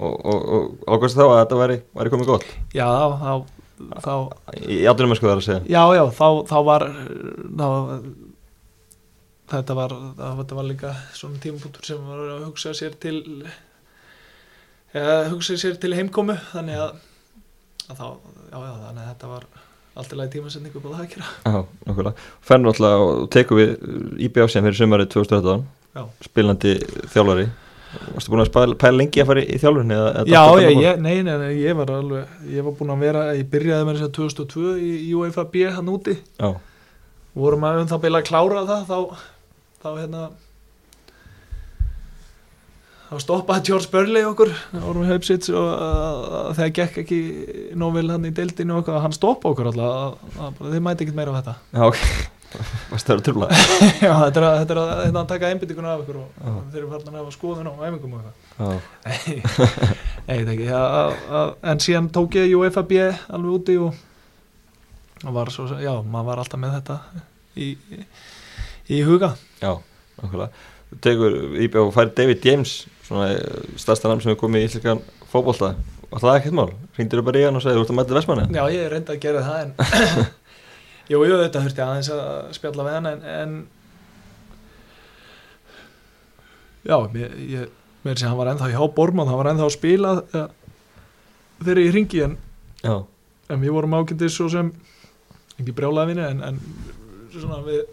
Og, 0.03 0.15
og, 0.25 0.39
og 0.57 0.87
ákvæmst 0.97 1.19
þá 1.19 1.23
að 1.23 1.35
þetta 1.37 1.57
væri, 1.61 1.75
væri 1.95 2.11
komið 2.11 2.29
gott? 2.31 2.47
Já, 2.75 2.87
þá, 3.21 3.33
þá 4.03 4.15
Í 4.73 4.79
áttunum 4.89 5.13
sko 5.15 5.29
það 5.29 5.35
er 5.35 5.43
að 5.43 5.45
segja. 5.47 5.59
Já, 5.69 5.83
já, 5.95 6.03
þá, 6.17 6.29
þá 6.49 6.55
var 6.67 6.85
þá, 7.61 7.67
þetta 9.53 9.77
var 9.79 9.95
það, 9.95 10.33
þetta 10.41 10.59
var 10.59 10.67
líka 10.71 10.95
svona 11.21 11.43
tímapunktur 11.45 11.87
sem 11.87 12.09
var 12.09 12.25
að 12.25 12.47
hugsa 12.49 12.73
sér 12.75 12.97
til 13.05 13.21
eða 14.97 15.17
hugsa 15.33 15.57
sér 15.61 15.79
til 15.81 15.95
heimkomu 15.97 16.37
þannig 16.53 16.81
að, 16.85 16.97
að 17.89 18.01
þá, 18.01 18.07
já, 18.53 18.57
já, 18.57 18.73
þannig 18.87 19.03
að 19.03 19.11
þetta 19.13 19.31
var 19.33 19.47
allt 19.93 20.13
í 20.13 20.19
lagi 20.19 20.33
tímasendingu 20.37 20.81
það 20.85 21.03
að 21.05 21.11
Já, 21.45 21.59
nákvæmlega. 21.89 22.29
Fennur 22.49 22.71
náttúrulega 22.71 23.09
og 23.09 23.27
tekum 23.33 23.61
við 23.61 23.75
IBF 24.29 24.53
sem 24.53 24.65
fyrir 24.65 24.79
sumarið 24.79 25.11
2013 25.17 25.67
Já. 25.93 26.05
spilandi 26.25 26.73
þjálfari. 27.13 27.49
Varstu 28.15 28.33
búin 28.33 28.41
að 28.41 28.77
pæla 28.81 28.97
lengi 28.97 29.21
að 29.21 29.29
fara 29.29 29.43
í, 29.43 29.59
eða 29.93 30.23
Já, 30.25 30.41
þetta 30.49 30.71
ég, 30.81 31.01
nei, 31.05 31.19
nei, 31.27 31.35
nei, 31.43 31.51
ég 31.61 31.77
var 31.77 31.93
alveg, 31.93 32.31
ég 32.49 32.65
var 32.65 32.77
búinn 32.79 32.95
að 32.95 33.03
vera, 33.05 33.25
ég 33.37 33.51
byrjaði 33.53 33.89
með 33.89 33.99
þess 33.99 34.07
að 34.07 34.15
2002 34.17 34.71
í, 34.81 34.93
í 35.11 35.11
UEFA 35.19 35.45
B 35.53 35.67
hann 35.77 35.91
úti, 35.93 36.15
Já, 36.41 36.49
vorum 37.37 37.67
að 37.69 37.83
um 37.83 37.91
það 37.93 38.03
beila 38.07 38.23
að 38.23 38.31
klára 38.31 38.65
það, 38.71 38.89
þá, 38.89 39.29
þá 39.85 39.91
hérna, 39.99 40.25
þá 43.13 43.21
stoppaði 43.21 43.65
George 43.69 43.91
Burley 43.93 44.25
okkur 44.25 44.53
Ormi 44.81 45.09
Haupsits 45.11 45.51
og 45.53 45.67
uh, 45.69 46.53
þegar 46.57 46.77
gekk 46.79 47.01
ekki 47.03 47.19
nóg 47.79 47.97
vel 47.99 48.07
hann 48.09 48.29
í 48.29 48.33
deildinu 48.35 48.77
og 48.77 48.83
eitthvað, 48.83 49.03
hann 49.05 49.17
stoppa 49.17 49.51
okkur 49.53 49.69
alltaf 49.69 49.91
að, 49.97 50.31
að, 50.39 50.63
að 50.63 50.71
þið 50.77 50.87
mæti 50.87 51.05
ekkert 51.05 51.19
meira 51.19 51.35
á 51.35 51.39
þetta. 51.41 51.57
Já, 51.75 51.83
ok. 51.89 52.07
Það 52.53 53.13
að 53.15 53.21
trúla? 53.27 53.49
Já, 54.05 54.13
þetta 54.13 54.41
er 54.41 54.47
að, 54.47 54.57
þetta 54.61 54.75
er 54.75 54.81
að, 54.81 54.91
þetta 54.93 55.11
er 55.11 55.19
að 55.23 55.29
taka 55.31 55.51
einbyttinguna 55.53 55.93
af 55.93 56.03
ykkur 56.03 56.19
og 56.21 56.33
Já. 56.37 56.57
þeir 56.73 56.81
eru 56.83 56.91
farin 56.91 57.13
að 57.13 57.21
hafa 57.21 57.35
skoðun 57.37 57.71
á 57.71 57.75
æfingum 57.89 58.17
og 58.17 58.27
eitthvað. 58.27 58.83
Nei, 60.27 60.35
þetta 60.37 60.55
ekki 60.57 60.67
ja, 60.69 60.83
að, 61.41 61.55
En 61.73 61.85
síðan 61.85 62.11
tók 62.13 62.37
ég 62.41 62.57
UEFA 62.59 62.85
B 62.89 63.07
alveg 63.09 63.55
úti 63.57 63.79
og, 63.81 64.03
og 65.25 65.37
var 65.39 65.53
svo, 65.55 65.69
já, 65.81 65.95
maður 66.05 66.29
var 66.29 66.45
alltaf 66.45 66.61
með 66.61 66.77
þetta 66.77 66.99
í, 67.57 67.71
í, 67.73 68.05
í 68.99 69.01
huga. 69.09 69.33
Já, 69.65 69.73
tekur 71.01 71.39
íbjá 71.57 71.87
og 71.87 71.95
færi 71.97 72.13
David 72.19 72.45
James 72.45 72.83
svona 73.13 73.29
eh, 73.33 73.73
stærsta 73.81 74.09
namn 74.11 74.23
sem 74.25 74.33
hefur 74.33 74.47
komið 74.47 74.65
í 74.65 74.71
íslenkan 74.71 75.03
fótbolta 75.33 75.75
Var 76.13 76.21
það 76.21 76.39
ekkert 76.39 76.57
mál? 76.59 76.71
Ringdur 76.99 77.23
þú 77.23 77.25
bara 77.25 77.41
í 77.41 77.45
hann 77.47 77.57
og 77.57 77.63
segir, 77.65 77.79
þú 77.79 77.85
ert 77.87 77.93
að 77.93 77.97
mæta 77.97 78.17
Vestmanni? 78.19 78.43
Já, 78.53 78.63
ég 78.69 78.89
reyndi 78.93 79.15
að 79.15 79.23
gera 79.23 79.45
það 79.47 79.59
en 79.63 79.71
Jú, 81.13 81.23
jú, 81.27 81.39
þetta 81.41 81.63
þurfti 81.65 81.83
aðeins 81.85 82.11
að 82.15 82.27
spjalla 82.57 82.85
við 82.87 82.99
hann 82.99 83.09
en, 83.11 83.23
en 83.33 83.55
Já, 86.83 86.97
mér, 87.15 87.33
ég 87.47 87.73
mér 88.03 88.19
sé 88.19 88.27
hann 88.27 88.39
var 88.41 88.51
ennþá 88.53 88.73
hjá 88.75 88.83
Bormann, 88.97 89.31
hann 89.31 89.41
var 89.41 89.53
ennþá 89.53 89.69
að 89.69 89.75
spila 89.77 90.13
ja, 90.35 90.45
þegar 91.63 91.83
ég 91.85 91.97
ringi 91.97 92.23
en, 92.27 92.37
Já, 92.83 92.97
en 93.49 93.63
við 93.63 93.77
vorum 93.77 93.97
ákendis 94.01 94.37
svo 94.37 94.49
sem 94.53 94.73
ekki 95.57 95.75
brjálaði 95.79 96.13
vinni 96.13 96.29
en, 96.29 96.45
en 96.51 96.61
svona 97.33 97.63
við 97.65 97.85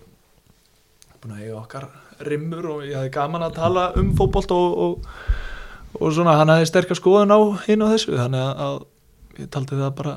búin 1.20 1.36
að 1.36 1.43
eiga 1.45 1.59
okkar 1.61 1.89
rimmur 2.28 2.65
og 2.74 2.84
ég 2.88 2.95
hafði 2.99 3.13
gaman 3.15 3.45
að 3.47 3.55
tala 3.59 3.86
um 3.99 4.11
fótbolt 4.17 4.51
og, 4.55 4.78
og, 4.86 5.09
og 5.99 6.13
svona 6.15 6.38
hann 6.39 6.51
hafði 6.53 6.70
sterkar 6.72 6.99
skoðun 6.99 7.32
á 7.36 7.39
hinn 7.67 7.86
og 7.86 7.93
þessu 7.93 8.15
þannig 8.17 8.43
að, 8.43 8.63
að 8.67 9.41
ég 9.43 9.49
taldi 9.55 9.80
það 9.80 9.95
bara 10.01 10.15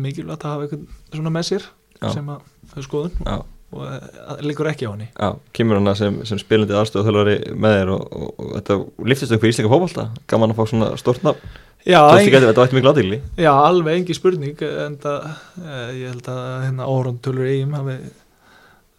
mikilvægt 0.00 0.44
að 0.46 0.54
hafa 0.54 0.66
eitthvað 0.68 1.16
svona 1.18 1.32
með 1.34 1.48
sér 1.50 1.64
Já. 2.00 2.12
sem 2.14 2.28
að 2.32 2.44
hafa 2.72 2.84
skoðun. 2.86 3.16
Já, 3.26 3.34
og 3.70 3.82
það 3.86 4.44
liggur 4.48 4.70
ekki 4.70 4.86
á 4.88 4.92
henni. 4.94 5.08
Já 5.12 5.28
Kemur 5.58 5.80
hana 5.80 5.92
sem, 5.98 6.20
sem 6.28 6.40
spilandi 6.40 6.76
aðstofþjálfari 6.80 7.34
með 7.60 7.74
þér 7.76 7.90
og, 7.96 8.06
og, 8.16 8.30
og 8.40 8.54
þetta 8.56 8.78
liftist 9.12 9.34
upp 9.36 9.44
í 9.44 9.50
íslenska 9.52 9.72
fótbolta. 9.74 10.06
Gaman 10.30 10.54
að 10.54 10.62
fá 10.62 10.70
svona 10.72 10.88
stort 11.00 11.26
nafn. 11.26 11.58
Já, 11.80 11.96
já, 13.40 13.50
alveg 13.56 14.00
engi 14.02 14.16
spurning 14.16 14.64
en 14.68 14.96
það, 15.00 15.28
eh, 15.64 15.86
ég 15.96 16.10
held 16.10 16.26
að 16.28 16.40
hérna 16.66 16.88
árundtölur 16.92 17.48
eigum 17.48 17.76
hafi 17.78 17.94
eh, 17.96 18.02
þú- 18.10 18.19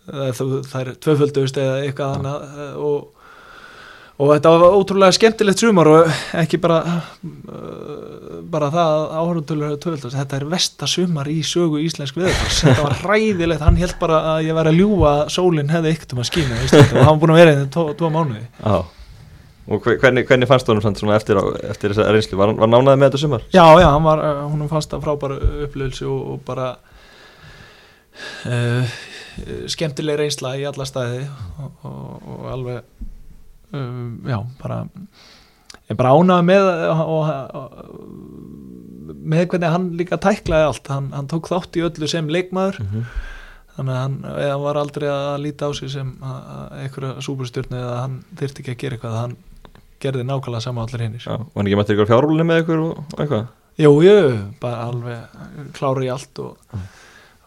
það 0.10 0.78
er 0.82 0.94
tvöföldust 1.04 1.58
eða 1.62 1.82
eitthvað 1.86 2.16
annað 2.18 2.46
eh, 2.52 2.78
og, 2.82 3.10
og 4.22 4.32
þetta 4.36 4.54
var 4.54 4.78
ótrúlega 4.78 5.16
skemmtilegt 5.18 5.62
sumar 5.62 5.90
og 5.92 6.10
ekki 6.42 6.60
bara 6.62 6.80
uh, 6.86 8.40
bara 8.52 8.70
það 8.74 8.96
hefur 9.16 9.42
tvöföldust, 9.48 10.18
þetta 10.18 10.40
er 10.40 10.48
versta 10.52 10.90
sumar 10.90 11.30
í 11.32 11.40
sögu 11.46 11.82
íslensk 11.86 12.18
viðfars, 12.20 12.64
þetta 12.66 12.86
var 12.86 12.98
hræðilegt. 13.04 13.62
Hann 13.66 13.78
held 13.80 13.96
bara 14.02 14.20
að 14.34 14.48
ég 14.50 14.58
væri 14.58 14.74
að 14.74 14.80
ljúga 14.82 15.12
að 15.14 15.30
sólinn 15.38 15.72
hefði 15.72 15.94
ekkert 15.96 16.16
um 16.18 16.24
að 16.24 16.32
skýna 16.32 16.58
og 16.62 16.98
hann 16.98 17.06
var 17.14 17.22
búin 17.22 17.34
að 17.36 17.40
vera 17.42 17.54
í 17.54 17.60
þetta 17.62 17.86
tvo, 18.02 18.10
mánuði. 18.14 18.44
Já. 18.66 18.80
Og 19.72 19.84
hve- 19.86 19.98
hvernig, 20.02 20.26
hvernig 20.28 20.50
fannst 20.50 20.68
þú 20.68 20.80
hann 20.82 20.96
svona 20.98 21.16
eftir, 21.16 21.38
eftir 21.70 21.94
þessa 21.94 22.12
reynslu? 22.12 22.38
Var, 22.40 22.54
var 22.60 22.70
nánaði 22.72 22.98
með 23.00 23.12
þetta 23.12 23.22
sumar? 23.22 23.44
Já, 23.54 23.66
já, 23.80 23.88
hann 23.94 24.04
var, 24.04 24.24
hún 24.50 24.68
fannst 24.72 24.92
það 24.92 25.06
frábæra 25.06 25.38
upplöðelse 25.68 26.08
og, 26.10 26.22
og 26.34 26.42
bara 26.50 26.72
uh, 28.50 28.96
skemmtileg 29.72 30.20
reynsla 30.20 30.56
í 30.60 30.66
alla 30.70 30.86
staði 30.90 31.22
og, 31.62 31.72
og, 31.88 32.26
og 32.36 32.48
alveg 32.52 32.82
um, 33.74 34.18
já, 34.28 34.40
bara 34.62 34.82
ég 35.92 35.98
bara 36.00 36.14
ánaði 36.18 36.48
með 36.52 36.70
og, 36.92 37.04
og, 37.52 37.92
með 39.22 39.46
hvernig 39.52 39.72
hann 39.76 39.90
líka 40.00 40.18
tæklaði 40.22 40.68
allt, 40.72 40.90
hann, 40.92 41.12
hann 41.16 41.30
tók 41.32 41.50
þátt 41.52 41.78
í 41.80 41.86
öllu 41.88 42.08
sem 42.12 42.30
leikmaður, 42.32 42.82
Mm 42.86 43.06
þannig 43.72 43.94
að 43.96 44.02
hann, 44.04 44.16
hann 44.28 44.62
var 44.66 44.78
aldrei 44.82 45.06
að 45.08 45.38
líta 45.46 45.64
á 45.64 45.72
sig 45.72 45.88
sem 45.94 46.10
að- 46.28 46.48
að 46.54 46.74
einhverja 46.82 47.22
súperstjörnu 47.24 47.78
eða 47.80 47.94
hann 48.02 48.18
þyrfti 48.36 48.60
ekki 48.66 48.74
að 48.74 48.82
gera 48.82 48.98
eitthvað, 48.98 49.16
hann 49.22 49.36
gerði 50.04 50.26
nákvæmlega 50.28 50.62
sama 50.66 50.84
allir 50.84 51.04
Já, 51.24 51.38
var 51.38 51.46
hann 51.56 51.70
ekki 51.70 51.78
mættir 51.80 51.96
ykkur 51.96 52.10
fjárúlinni 52.10 52.46
með 52.50 52.60
ykkur 52.66 52.82
og, 52.84 52.98
og 53.00 53.24
eitthvað? 53.24 53.46
Jú, 53.80 53.94
jú, 54.04 54.18
bara 54.60 54.90
alveg 54.92 55.72
klára 55.80 56.04
í 56.04 56.10
allt 56.12 56.42
og, 56.44 56.76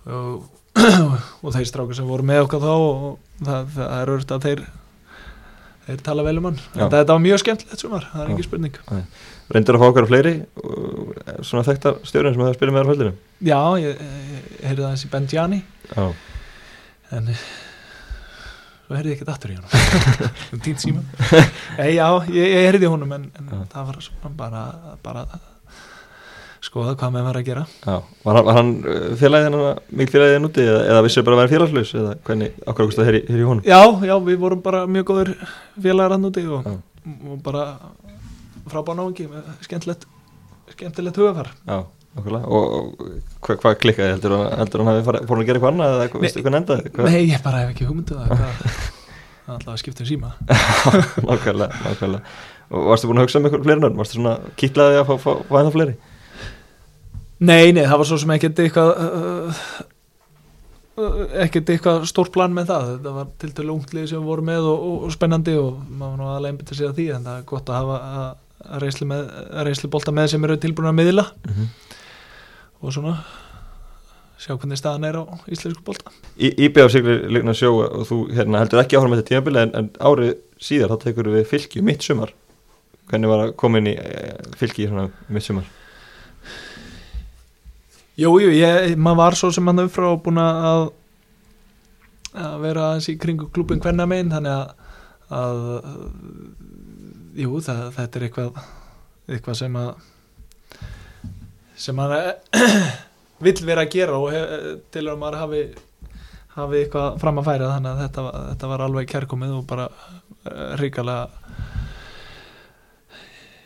og, 0.08 0.48
og 0.74 1.52
þeir 1.54 1.68
strákar 1.68 1.98
sem 1.98 2.08
voru 2.08 2.26
með 2.26 2.46
okkar 2.46 2.64
þá 2.64 2.72
og 2.74 3.04
það, 3.44 3.68
það 3.76 3.94
er 4.00 4.12
öll 4.14 4.24
að 4.24 4.48
þeir 4.48 4.64
þeir 5.84 6.02
tala 6.04 6.24
vel 6.24 6.38
um 6.40 6.48
hann. 6.48 6.58
Þetta 6.74 7.04
var 7.12 7.22
mjög 7.22 7.42
skemmtilegt 7.42 7.82
sumar, 7.84 8.06
það 8.12 8.24
er 8.24 8.32
ekki 8.34 8.46
spurning. 8.46 8.78
Reyndur 9.52 9.76
að 9.76 9.82
fá 9.82 9.88
okkar 9.90 10.08
fleiri 10.08 10.32
og, 10.56 11.12
svona 11.44 11.64
þekktar 11.66 11.98
stjórnir 12.08 12.34
sem 12.36 12.44
það 12.46 12.56
spila 12.56 12.74
með 12.74 12.86
á 12.86 12.90
höldinu? 12.90 13.12
Já, 13.44 13.60
ég, 13.82 14.00
ég 14.00 14.64
heyrði 14.70 14.86
aðeins 14.86 15.04
í 15.04 15.10
Benjani 15.12 15.58
Já, 15.90 16.06
en 17.18 17.28
svo 17.34 18.96
heyrði 18.96 19.12
ég 19.12 19.18
ekkert 19.18 19.34
aftur 19.34 19.52
í 19.52 19.58
hann 19.58 20.30
um 20.56 20.62
tínt 20.64 20.80
síma 20.84 21.04
Já, 21.76 22.08
ég, 22.32 22.40
ég 22.40 22.64
heyrði 22.70 22.88
í 22.88 22.92
honum 22.94 23.12
en, 23.18 23.28
en 23.36 23.52
það 23.74 23.90
var 23.90 24.00
bara, 24.40 24.64
bara 25.04 25.26
skoða 26.64 26.94
hvað 27.00 27.12
með 27.14 27.26
var 27.28 27.38
að 27.40 27.46
gera 27.48 27.64
já. 27.84 27.96
Var 28.24 28.38
hann, 28.38 28.50
hann 28.56 28.70
uh, 28.88 29.08
félagið 29.20 29.56
mikil 30.00 30.14
félagið 30.14 30.36
hennar 30.38 30.48
úti 30.50 30.64
eða, 30.64 30.80
eða 30.92 31.02
vissu 31.06 31.24
bara 31.26 31.36
að 31.36 31.42
vera 31.42 31.52
félagslaus 31.54 31.92
eða 32.00 32.14
hvernig, 32.28 32.54
okkur 32.64 32.86
okkur 32.88 32.98
það 33.00 33.10
er 33.12 33.18
í 33.20 33.48
honum? 33.48 33.64
Já, 33.68 33.80
já, 34.08 34.14
við 34.28 34.38
vorum 34.44 34.62
bara 34.64 34.84
mjög 34.90 35.08
góður 35.10 35.32
félagar 35.84 36.16
hann 36.16 36.28
úti 36.30 36.46
og, 36.48 36.70
og 37.28 37.42
bara 37.44 37.66
frábæð 38.70 38.98
náingi 39.00 39.26
með 39.28 39.52
skemmtilegt 39.66 40.06
skemmtilegt 40.72 41.20
hugafar 41.20 41.50
Já, 41.68 41.82
okkurlega 42.16 42.48
og, 42.48 42.78
og 42.80 43.44
hvað 43.44 43.60
hva 43.64 43.74
klikkaði 43.82 44.14
heldur 44.16 44.36
hann, 44.38 44.48
heldur 44.62 44.82
hann 44.84 44.90
hafi 44.92 45.06
farið- 45.10 45.28
fór 45.28 45.36
hann 45.36 45.44
að 45.44 45.50
gera 45.50 45.60
eitthvað 45.60 45.74
annað 45.74 45.94
eða 45.94 46.06
eitthvað, 46.08 46.24
veistu 46.24 46.44
hvað 46.44 46.58
endaði? 46.60 46.94
Hvað? 46.96 47.10
Nei, 47.10 47.20
ég 47.28 47.44
bara 47.44 47.62
hef 47.62 47.74
ekki 47.74 47.88
hugmyndu 47.90 48.18
það 48.18 48.32
hvað 48.32 48.80
alltaf 49.54 49.80
skiptum 49.82 50.08
síma 50.08 50.32
nákvæmlega, 51.28 51.84
nákvæmlega 51.84 52.22
og 52.74 52.86
varstu 52.88 53.10
búin 53.10 53.20
að 53.20 53.26
hugsa 53.26 53.40
um 53.40 53.46
eitthvað 53.48 53.66
fleiri 53.68 53.82
nörn? 53.84 53.98
Varstu 54.00 54.16
svona 54.16 54.36
kýtlaði 54.56 55.00
að 55.02 55.10
fá, 55.10 55.14
fá, 55.20 55.32
fá 55.52 55.72
fleiri? 55.74 55.96
Nei, 57.42 57.72
nei, 57.74 57.82
það 57.82 57.98
var 57.98 58.08
svo 58.08 58.18
sem 58.22 58.32
ekkert 58.36 58.60
eitthvað 58.62 58.90
uh, 58.94 59.62
uh, 61.00 61.22
ekkert 61.42 61.72
eitthvað 61.74 62.06
stórt 62.10 62.32
plan 62.34 62.54
með 62.54 62.70
það. 62.70 62.90
Þetta 62.92 63.14
var 63.16 63.30
til 63.42 63.50
dælu 63.58 63.74
unglið 63.74 64.06
sem 64.10 64.20
við 64.20 64.30
vorum 64.30 64.50
með 64.50 64.68
og, 64.70 64.84
og, 64.88 65.00
og 65.08 65.14
spennandi 65.14 65.56
og 65.58 65.80
maður 65.88 66.12
var 66.12 66.20
nú 66.20 66.28
aðlega 66.30 66.54
einbytta 66.54 66.78
sig 66.78 66.88
að 66.88 67.00
því 67.00 67.08
en 67.16 67.26
það 67.26 67.40
er 67.40 67.48
gott 67.50 67.72
að 67.72 67.80
hafa 67.80 67.96
að, 68.10 68.28
að 68.68 68.84
reynslu, 68.84 69.10
með, 69.10 69.24
að 69.50 69.68
reynslu 69.68 69.92
bolta 69.96 70.14
með 70.14 70.30
sem 70.34 70.46
eru 70.48 70.60
tilbúin 70.62 70.90
að 70.92 70.98
miðla. 71.00 71.26
Mm 71.42 71.56
-hmm. 71.58 71.98
og 72.80 72.94
svona 72.94 73.16
sjá 74.38 74.54
hvernig 74.54 74.78
staðan 74.78 75.04
er 75.08 75.18
á 75.18 75.24
íslensku 75.48 75.82
bolta. 75.84 76.10
Íbjá 76.38 76.88
siglir 76.92 77.30
líkna 77.32 77.54
sjó 77.54 77.70
og 77.80 78.06
þú 78.06 78.18
hérna, 78.30 78.60
heldur 78.60 78.82
ekki 78.82 78.96
áhrum 78.96 79.10
með 79.10 79.22
þetta 79.22 79.34
tímabili 79.34 79.62
en, 79.62 79.74
en 79.74 79.90
árið 79.98 80.34
síðar 80.60 80.92
þá 80.92 80.98
tekur 81.06 81.30
við 81.32 81.46
fylki 81.48 81.82
mitt 81.82 82.02
sumar. 82.02 82.34
Hvernig 83.08 83.28
var 83.28 83.40
að 83.40 83.56
koma 83.56 83.80
inn 83.80 83.88
í 83.88 83.94
e, 83.96 84.34
fylki 84.56 84.86
svona 84.88 85.08
mitt 85.28 85.44
sumar 85.44 85.64
Jú, 88.14 88.30
jú, 88.38 88.50
ég, 88.54 88.94
maður 88.94 89.18
var 89.18 89.34
svo 89.38 89.48
sem 89.54 89.66
hann 89.66 89.82
uppfrá 89.82 90.12
búin 90.22 90.38
að 90.38 90.92
að 92.34 92.54
vera 92.64 92.88
aðeins 92.88 93.08
í 93.12 93.16
kringu 93.20 93.48
klubin 93.54 93.82
hvenna 93.82 94.06
megin 94.10 94.32
þannig 94.34 94.54
að, 94.54 94.66
að 95.38 95.60
jú, 97.44 97.60
það, 97.62 97.82
þetta 97.94 98.18
er 98.18 98.26
eitthvað 98.26 98.60
eitthvað 99.34 99.58
sem 99.60 99.78
að 99.78 99.90
sem 101.84 102.02
hann 102.02 102.14
vill 103.46 103.56
vera 103.66 103.84
að 103.86 103.94
gera 103.94 104.18
og 104.18 104.28
hef, 104.34 104.54
til 104.94 105.04
að 105.06 105.20
maður 105.20 105.40
hafi 105.42 105.62
hafi 106.54 106.82
eitthvað 106.82 107.16
fram 107.22 107.40
að 107.40 107.48
færa 107.48 107.72
þannig 107.72 107.92
að 107.92 108.02
þetta, 108.04 108.26
þetta 108.50 108.70
var 108.72 108.84
alveg 108.84 109.10
kærkomið 109.10 109.56
og 109.56 109.64
bara 109.70 109.88
uh, 109.90 110.74
ríkalega 110.78 111.24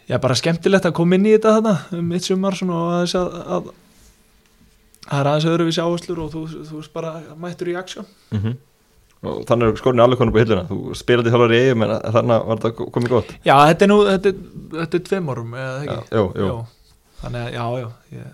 já, 0.09 0.16
bara 0.16 0.38
skemmtilegt 0.40 0.88
að 0.88 0.96
koma 0.96 1.18
inn 1.18 1.28
í 1.28 1.36
þetta 1.36 1.59
þarna 1.59 1.74
um 1.99 2.09
mitt 2.14 2.28
sumar 2.28 2.57
og 2.64 2.96
að, 2.96 3.38
að 3.59 3.70
það 5.09 5.20
er 5.20 5.28
aðeins 5.32 5.46
öðruvísi 5.52 5.82
áherslur 5.84 6.22
og 6.24 6.32
þú, 6.34 6.42
þú 6.68 6.80
veist 6.80 6.92
bara 6.96 7.12
mættur 7.40 7.70
í 7.72 7.76
aksjón. 7.80 8.09
Mm 8.32 8.40
-hmm. 8.42 8.56
og 9.28 9.38
þannig 9.48 9.68
er 9.72 9.78
skórinu 9.80 10.02
alveg 10.04 10.18
konur 10.18 10.32
på 10.32 10.38
hilluna. 10.42 10.66
Þú 10.70 10.94
spilandi 10.94 11.30
þjálfur 11.30 11.54
í 11.54 11.61
eigum 11.62 11.82
en 11.82 11.94
þannig 12.12 12.46
var 12.48 12.59
þetta 12.59 12.90
komið 12.94 13.09
gott. 13.09 13.30
Já, 13.44 13.54
þetta 13.68 13.82
er 13.84 13.88
nú, 13.88 13.98
þetta, 14.06 14.28
er- 14.28 14.82
þetta 14.82 14.94
er 14.98 15.06
tveim 15.09 15.28
árum 15.32 15.54
eða 15.54 15.84
já, 15.84 15.92
ekki 15.92 16.16
jú, 16.16 16.32
jú. 16.36 16.66
þannig 17.22 17.40
að, 17.46 17.52
já, 17.52 17.64
já 17.78 17.88
ég, 18.12 18.26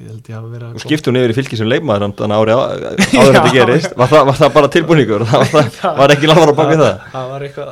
ég 0.00 0.08
held 0.08 0.28
ég 0.28 0.36
að 0.36 0.74
og 0.74 0.80
skiptum 0.80 1.14
niður 1.14 1.30
í 1.30 1.36
fylki 1.36 1.56
sem 1.56 1.68
leikmaður 1.68 2.14
þannig 2.16 2.36
á- 2.36 2.62
áður 3.18 3.34
þetta 3.34 3.52
Já, 3.52 3.52
gerist. 3.52 3.96
Var 3.96 4.08
það, 4.08 4.24
var 4.26 4.34
það 4.40 4.52
bara 4.54 4.68
tilbúningur? 4.68 5.24
Það 5.26 5.52
var, 5.52 5.68
það, 5.76 5.96
var 6.00 6.14
ekki 6.16 6.26
lágur 6.30 6.52
á 6.52 6.54
baki 6.54 6.76
það? 6.80 6.94
Það 7.12 7.28
var 7.32 7.40
eitthvað 7.42 7.68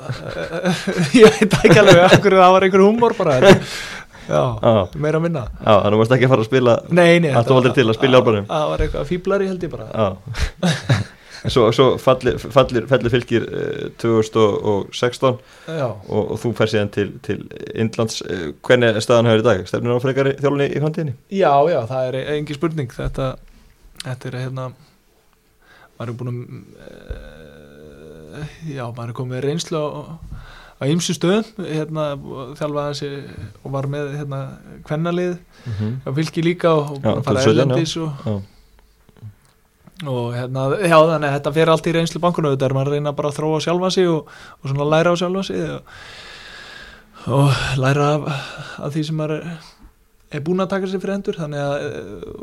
ég 1.21 1.41
veit 1.41 1.55
ekki 1.65 1.79
alveg 1.79 1.97
það 2.21 2.53
var 2.53 2.63
einhver 2.69 2.85
húmor 2.85 3.17
bara 3.19 3.41
þetta. 3.41 3.55
Já, 4.31 4.43
meira 5.05 5.19
að 5.21 5.25
minna. 5.27 5.45
Já, 5.61 5.75
þannig 5.85 6.01
varst 6.03 6.17
ekki 6.17 6.27
að 6.29 6.33
fara 6.35 6.45
að 6.45 6.51
spila 6.51 6.75
nei, 6.91 7.13
nei, 7.25 7.31
Allt 7.35 7.51
of 7.51 7.61
aldrei 7.61 7.75
til 7.77 7.87
að 7.91 7.99
spila 7.99 8.19
í 8.21 8.21
það- 8.21 8.69
var 8.73 8.85
eitthvað 8.87 9.09
fíblari 9.11 9.49
held 9.51 9.65
ég 9.67 9.73
bara. 9.75 9.89
Já. 9.95 11.07
En 11.41 11.49
svo, 11.49 11.71
svo 11.73 11.87
fallir, 11.97 12.37
fallir, 12.53 12.85
fallir 12.91 13.13
fylgir 13.15 13.45
uh, 13.49 13.87
2016 14.03 15.39
já, 15.73 15.87
og, 15.89 16.33
og 16.35 16.41
þú 16.43 16.51
fer 16.59 16.69
síðan 16.69 16.91
til, 16.93 17.07
til 17.25 17.47
Indlands, 17.81 18.19
uh, 18.27 18.51
hvernig 18.67 18.91
er 18.93 19.01
staðan 19.01 19.31
hefur 19.31 19.41
í 19.41 19.47
dag? 19.47 19.63
Stefnir 19.71 19.97
á 19.97 20.05
frekari 20.05 20.35
þjálunni 20.37 20.67
í 20.69 20.83
framtíðinni? 20.83 21.15
já, 21.33 21.55
já, 21.73 21.79
það 21.89 22.11
er 22.11 22.19
engin 22.37 22.59
spurning. 22.59 22.93
Þetta, 22.93 23.31
þetta 24.05 24.29
er 24.33 24.37
hérna 24.43 24.67
maður 25.97 26.13
er 26.13 26.19
búin 26.21 26.31
að 26.35 26.41
uh, 28.37 28.45
já, 28.69 28.85
maður 28.93 29.09
er 29.15 29.17
komið 29.23 29.43
reynslu 29.47 29.81
á, 29.81 29.89
á 30.81 30.85
ymsu 30.89 31.13
stöðum 31.13 31.45
hérna, 31.69 32.05
þjálfaði 32.57 32.93
þessi 32.95 33.09
og 33.65 33.73
var 33.75 33.87
með 33.93 34.15
hérna 34.17 34.39
kvennalið. 34.89 35.35
Mm 35.67 35.73
-hmm. 35.79 35.93
og 36.09 36.15
fylgi 36.17 36.43
líka 36.47 36.71
og, 36.73 36.91
og 36.91 37.03
Já, 37.05 37.23
fara 37.27 37.43
2017, 37.45 37.45
já. 37.45 37.61
erlendis 37.61 37.97
og, 37.97 38.11
Já, 38.25 38.41
og 40.09 40.33
hérna, 40.35 40.63
já 40.81 40.97
þannig 40.97 41.29
að 41.29 41.35
þetta 41.37 41.53
fer 41.53 41.69
allt 41.69 41.87
í 41.87 41.93
reynslu 41.93 42.21
bankunu, 42.21 42.51
þetta 42.55 42.65
er 42.71 42.73
maður 42.75 42.89
að 42.89 42.93
reyna 42.97 43.13
bara 43.13 43.29
að 43.29 43.37
þróa 43.37 43.61
sjálfa 43.61 43.91
sig 43.91 44.09
og, 44.09 44.27
og 44.63 44.71
svona 44.71 44.85
læra 44.91 45.13
á 45.13 45.17
sjálfa 45.21 45.43
sig 45.45 45.61
og, 45.71 45.83
og 47.27 47.51
læra 47.77 48.07
af, 48.15 48.23
af 48.79 48.93
því 48.95 49.03
sem 49.05 49.17
maður 49.21 49.37
er, 49.37 49.59
er 50.33 50.41
búin 50.41 50.61
að 50.65 50.71
taka 50.73 50.87
sér 50.87 51.01
fyrir 51.03 51.13
hendur. 51.19 51.37
Að, 51.37 51.53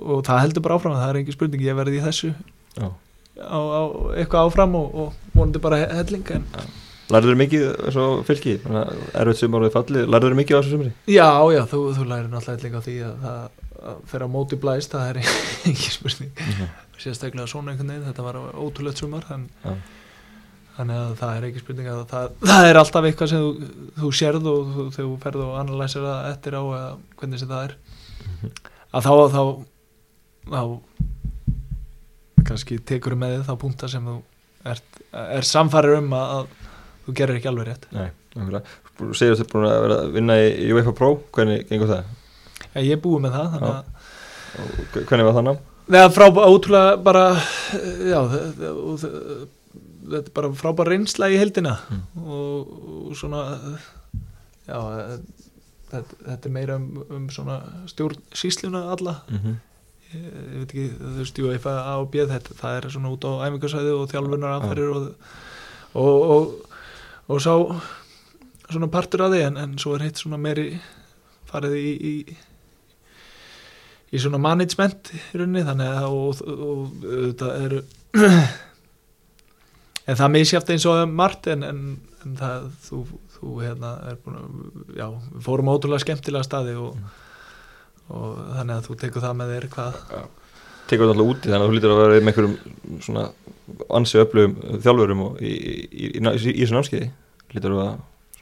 og 0.06 0.22
það 0.28 0.42
heldur 0.44 0.62
bara 0.62 0.76
áfram 0.78 0.94
það 1.00 1.10
er 1.10 1.18
engin 1.24 1.34
spurning, 1.34 1.62
ég 1.66 1.76
verði 1.76 1.98
í 1.98 2.04
þessu 2.06 2.34
á, 2.78 3.58
á 3.58 3.82
eitthvað 4.18 4.46
áfram 4.52 4.76
og, 4.76 4.96
og 4.96 5.14
vonandi 5.34 5.60
bara 5.60 5.78
he- 5.82 5.94
helling 5.98 6.30
en 6.38 6.46
Lærður 7.08 7.32
þér 7.32 7.40
mikið 7.40 7.62
svo 7.96 8.08
fylgi? 8.28 8.58
Erfitt 9.16 9.40
sumar 9.40 9.64
við 9.64 9.76
fallið, 9.78 10.10
lærður 10.12 10.34
þér 10.34 10.40
mikið 10.42 10.58
á 10.58 10.60
þessu 10.60 10.74
sumri? 10.76 10.92
já, 11.08 11.30
já, 11.56 11.62
þú, 11.72 11.80
þú 11.96 12.08
lærir 12.10 12.28
náttúrulega 12.34 12.82
á 12.82 12.86
því 12.88 12.98
að 13.08 13.16
það 13.24 13.64
að 13.88 14.02
fer 14.10 14.26
á 14.26 14.28
móti 14.32 14.58
blæst, 14.60 14.92
það 14.96 15.10
er 15.12 15.20
engin 15.70 15.94
spurning 15.94 16.32
sérstaklega 16.98 17.48
svona 17.50 17.74
einhvern 17.74 17.94
veginn, 17.94 18.08
þetta 18.10 18.26
var 18.26 18.40
ótrúlegt 18.58 19.02
sumar 19.02 19.28
en, 19.36 19.44
Já. 19.62 19.74
þannig 20.80 21.02
að 21.04 21.12
það 21.20 21.34
er 21.36 21.48
ekki 21.50 21.62
spurning 21.64 21.90
að 21.94 22.04
það, 22.10 22.32
það 22.50 22.70
er 22.72 22.80
alltaf 22.82 23.08
eitthvað 23.10 23.32
sem 23.32 23.44
þú, 23.46 23.70
þú 24.02 24.12
sérð 24.20 24.50
og 24.52 24.72
þú, 24.74 24.86
þú 24.98 25.08
ferð 25.24 25.44
og 25.46 25.54
analysir 25.62 26.08
það 26.08 26.30
eftir 26.32 26.58
á 26.58 26.64
eða 26.64 26.90
hvernig 27.22 27.44
sem 27.44 27.52
það 27.54 27.68
er 27.68 27.78
að 28.98 29.08
þá, 29.08 29.14
þá 29.36 29.44
þá 30.48 30.62
kannski 32.48 32.80
tekur 32.88 33.18
með 33.20 33.38
þið 33.38 33.48
þá 33.50 33.56
punta 33.62 33.90
sem 33.92 34.08
þú 34.08 34.18
ert, 34.74 35.02
er 35.14 35.48
samfærir 35.48 36.00
um 36.00 36.14
að, 36.18 36.34
að 36.38 36.67
þú 37.08 37.16
gerir 37.18 37.40
ekki 37.40 37.48
alveg 37.52 37.68
rétt 37.72 37.88
Nei. 37.96 38.10
Þú 38.98 39.14
segir 39.18 39.34
að 39.34 39.40
þú 39.40 39.46
ert 39.46 39.54
búin 39.54 39.66
að 39.70 39.82
vera 39.88 39.98
að 40.04 40.12
vinna 40.14 40.36
í 40.44 40.68
UEFA 40.76 40.94
Pro, 40.98 41.10
hvernig 41.34 41.64
gengur 41.70 41.88
það? 41.94 42.04
ja, 42.76 42.82
ég 42.82 42.92
er 42.98 43.02
búið 43.02 43.22
með 43.26 43.38
það 43.38 43.58
að 43.64 43.84
hvernig 45.08 45.26
var 45.28 45.36
það 45.38 45.48
nám? 45.48 45.60
Neða 45.88 46.10
frábæra, 46.12 46.48
ótrúlega 46.52 46.98
bara 47.04 47.26
já, 48.12 48.20
þetta 50.12 50.26
er 50.28 50.34
bara 50.36 50.52
frábæra 50.58 50.92
reynsla 50.94 51.30
í 51.32 51.38
heldina 51.40 51.78
Mm. 51.88 52.04
og, 52.28 52.72
og 53.08 53.16
svona 53.16 53.42
já 54.68 54.78
þetta, 55.92 56.18
þetta 56.28 56.50
er 56.50 56.54
meira 56.58 56.76
um, 56.76 56.88
um 57.10 57.30
svona 57.32 57.60
stjórn 57.88 58.20
sísluna 58.36 58.86
alla 58.96 59.22
Mm 59.30 59.38
-hmm. 59.38 59.56
ég, 60.14 60.24
ég 60.54 60.60
veit 60.60 60.70
ekki, 60.74 60.88
þú 61.00 61.18
veist, 61.18 61.40
ef 61.56 61.66
A 61.68 61.98
og 62.00 62.12
B 62.12 62.16
þetta, 62.16 62.54
það 62.62 62.78
er 62.78 62.90
svona 62.90 63.12
út 63.12 63.24
á 63.24 63.32
æfingarsæði 63.48 63.92
og 63.96 64.10
þjálfunar 64.12 64.58
aðferðir 64.58 64.90
og, 64.96 65.14
og, 65.94 66.22
og, 66.32 66.67
og 67.28 67.42
sá 67.44 67.54
svona 68.68 68.92
partur 68.92 69.26
af 69.26 69.34
því 69.34 69.42
en, 69.48 69.58
en 69.64 69.78
svo 69.80 69.96
er 69.96 70.08
hitt 70.08 70.20
svona 70.22 70.40
meiri 70.42 70.70
farið 71.48 71.76
í, 71.80 71.92
í 71.96 72.38
í 74.08 74.22
svona 74.22 74.40
management 74.40 75.12
í 75.12 75.22
rauninni 75.36 75.66
þannig 75.68 75.96
að 76.00 76.16
og, 76.16 76.42
og, 76.48 76.84
þetta 77.04 77.52
eru 77.66 77.82
en 80.08 80.20
það 80.20 80.34
misjátt 80.36 80.72
eins 80.74 80.88
og 80.88 81.04
margt 81.12 81.50
en, 81.52 81.66
en, 81.68 81.82
en 82.24 82.38
það 82.40 82.70
þú, 82.88 83.04
þú 83.36 83.54
hérna 83.66 83.94
er 84.08 84.20
búin 84.24 84.40
að 84.40 85.00
já, 85.02 85.08
við 85.34 85.42
fórum 85.50 85.74
ótrúlega 85.74 86.06
skemmtilega 86.06 86.48
staði 86.48 86.78
og, 86.80 87.02
og 88.08 88.40
þannig 88.56 88.76
að 88.78 88.88
þú 88.88 89.00
tekur 89.04 89.26
það 89.28 89.40
með 89.42 89.56
þér 89.56 89.70
hvað 89.76 90.02
Tekur 90.88 91.10
það 91.10 91.14
alltaf 91.16 91.32
úti 91.34 91.50
þannig 91.52 91.64
að 91.66 91.70
þú 91.72 91.78
lítur 91.78 91.94
að 91.94 92.02
vera 92.02 92.20
með 92.22 92.30
einhverjum 92.32 93.02
svona 93.04 93.24
ansi 94.00 94.20
öflugum 94.22 94.54
þjálfurum 94.86 95.24
og 95.26 95.42
í, 95.44 95.52
í, 95.52 95.76
í, 95.92 96.12
í, 96.16 96.54
í 96.54 96.62
þessu 96.62 96.78
námskeiði. 96.78 97.10
Lítur 97.56 97.76
að 97.76 97.90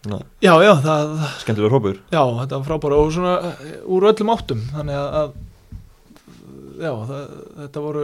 svona 0.06 0.20
já, 0.46 0.52
já, 0.62 0.72
það, 0.86 1.14
skemmtilega 1.42 1.72
hrópur 1.74 1.96
já, 2.14 2.22
þetta 2.22 2.60
var 2.60 2.66
frábæra 2.70 2.98
og 3.02 3.14
svona 3.16 3.32
eh, 3.50 3.76
úr 3.90 4.06
öllum 4.12 4.30
áttum 4.36 4.60
þannig 4.76 4.98
að, 5.02 5.16
að 5.18 6.84
já, 6.86 6.92
það, 7.10 7.24
þetta 7.64 7.84
voru 7.88 8.04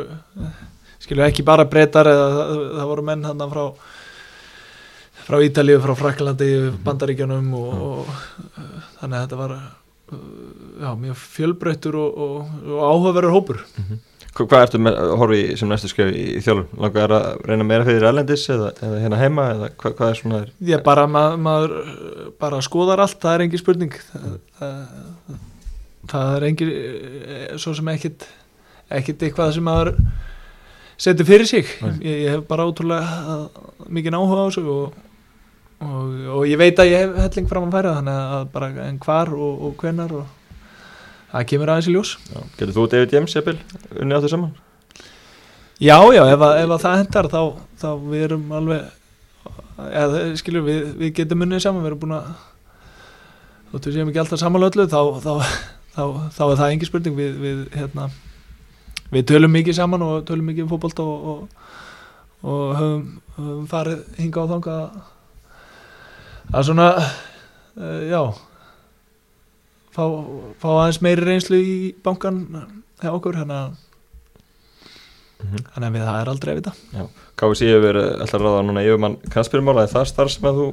skilju 1.02 1.26
ekki 1.28 1.46
bara 1.46 1.66
breytar 1.70 2.10
eða 2.10 2.26
það, 2.40 2.54
það 2.80 2.90
voru 2.94 3.06
menn 3.12 3.28
hann 3.30 3.46
frá 3.54 3.64
frá 5.22 5.38
Ítalíu, 5.46 5.78
frá 5.84 5.94
Fraklandi 6.00 6.50
Bandaríkjanum 6.86 7.52
og, 7.60 7.84
og 7.86 8.10
þannig 8.98 9.18
að 9.20 9.22
þetta 9.28 9.40
var 9.44 9.54
já, 10.82 10.90
mjög 11.06 11.20
fjölbreyttur 11.38 11.98
og, 12.02 12.18
og, 12.26 12.56
og 12.66 12.82
áhugaverður 12.90 13.36
hópur. 13.38 13.62
Hva- 13.78 14.00
Hvað 14.32 14.62
ertu 14.64 14.80
með 14.80 14.98
að 14.98 15.14
horfa 15.20 15.38
í 15.38 15.56
sem 15.60 15.68
næstu 15.68 15.90
skref 15.92 16.12
í, 16.16 16.26
þjálfun? 16.40 16.68
Langar 16.80 17.04
þér 17.04 17.14
að 17.18 17.48
reyna 17.50 17.66
meira 17.68 17.88
fyrir 17.88 18.06
erlendis 18.08 18.46
eða, 18.54 18.70
eða 18.80 19.00
hérna 19.04 19.20
heima 19.20 19.48
eða 19.58 19.70
hvað, 19.82 19.96
hvað 19.98 20.12
er 20.12 20.20
svona 20.22 20.40
þér? 20.40 20.54
ég 20.70 20.84
bara, 20.86 21.04
mað, 21.12 21.36
maður 21.48 21.74
uh, 21.82 22.30
bara 22.40 22.62
skoðar 22.64 23.04
allt, 23.04 23.18
það 23.20 23.36
er 23.36 23.44
engin 23.46 23.62
spurning 23.62 23.98
það, 24.08 24.30
það, 24.62 25.36
það 26.14 26.36
er 26.38 26.48
engin 26.48 26.74
eh, 26.78 27.46
svo 27.60 27.76
sem 27.76 27.92
ekkit 27.92 28.28
ekkit 29.02 29.28
eitthvað 29.28 29.54
sem 29.58 29.68
maður 29.68 29.94
setur 31.02 31.28
fyrir 31.28 31.50
sig 31.50 31.68
Nei. 31.84 31.94
ég, 32.00 32.20
ég 32.26 32.36
hef 32.38 32.48
bara 32.48 32.68
ótrúlega 32.70 33.22
uh, 33.36 33.72
mikið 33.92 34.16
áhuga 34.16 34.44
á 34.44 34.48
þessu 34.48 34.64
og, 34.72 35.00
og, 35.84 36.20
og 36.38 36.44
ég 36.48 36.60
veit 36.62 36.80
að 36.80 36.94
ég 36.94 37.04
hef 37.04 37.20
helling 37.26 37.52
fram 37.52 37.68
að 37.68 37.76
færa 37.76 37.98
þannig 38.00 38.22
að 38.38 38.52
bara 38.56 38.72
en 38.88 39.02
hvar 39.04 39.34
og, 39.36 39.66
og 39.68 39.76
hvenar 39.84 40.22
og 40.22 40.38
það 41.32 41.48
kemur 41.52 41.72
aðeins 41.74 41.90
í 41.90 41.96
ljós. 41.96 42.16
Getur 42.58 42.76
þú 42.76 42.88
David 42.92 43.16
James 43.16 43.36
jafnvel 43.36 43.58
unnið 43.98 44.18
áttu 44.18 44.32
saman? 44.32 44.54
Já, 45.82 45.98
já, 46.14 46.22
ef, 46.30 46.42
að, 46.46 46.58
ef 46.62 46.72
að 46.76 46.82
það 46.84 46.98
hendar 47.00 47.28
þá, 47.32 47.42
þá 47.82 47.88
við 48.12 48.26
erum 48.28 48.52
alveg 48.54 48.90
eða 49.90 50.24
skilur 50.38 50.66
við, 50.66 50.82
við 51.00 51.14
getum 51.18 51.46
unnið 51.46 51.64
saman 51.64 51.82
við 51.82 51.92
erum 51.92 52.02
búin 52.04 52.18
að 52.20 52.28
þóttu 53.72 53.90
við 53.90 53.96
séum 53.96 54.12
ekki 54.12 54.22
alltaf 54.22 54.42
samanlega 54.42 54.76
öllu 54.76 54.86
þá, 54.92 55.00
þá, 55.24 55.32
þá, 55.96 56.04
þá 56.36 56.44
er 56.46 56.60
það 56.60 56.74
engin 56.76 56.90
spurning 56.92 57.18
við, 57.18 57.40
við, 57.42 57.64
hérna, 57.74 58.10
við 59.16 59.26
tölum 59.32 59.56
mikið 59.56 59.80
saman 59.80 60.06
og 60.06 60.14
tölum 60.28 60.52
mikið 60.52 60.68
um 60.68 60.72
fótbolt 60.76 61.02
og, 61.02 61.32
og, 61.32 61.66
og 62.46 62.78
höfum, 62.78 63.04
höfum 63.40 63.66
farið 63.72 64.06
hinga 64.20 64.46
á 64.46 64.52
þanga 64.54 64.78
að 66.52 66.70
svona 66.70 66.88
uh, 67.00 68.02
já 68.12 68.22
fá, 69.96 70.04
fá 70.62 70.68
aðeins 70.74 71.02
meiri 71.06 71.28
reynslu 71.28 71.62
í 71.62 71.78
bankan 72.04 72.44
hjá 73.02 73.12
okkur 73.14 73.40
hérna 73.42 73.72
Mm 75.42 75.64
Þannig 75.74 75.88
að 75.88 75.96
við 75.96 76.04
það 76.06 76.18
er 76.20 76.30
aldrei 76.30 76.50
að 76.52 76.58
vita. 76.60 76.72
KFC 77.42 77.66
hefur 77.66 77.84
verið 77.88 78.04
alltaf 78.22 78.36
að 78.38 78.44
ráða 78.46 78.66
núna 78.68 78.84
yfirmann 78.86 79.16
kannspyrmála 79.34 79.86
er 79.88 79.90
það 79.90 80.04
starf 80.12 80.34
sem 80.36 80.46
að 80.46 80.60
þú 80.60 80.68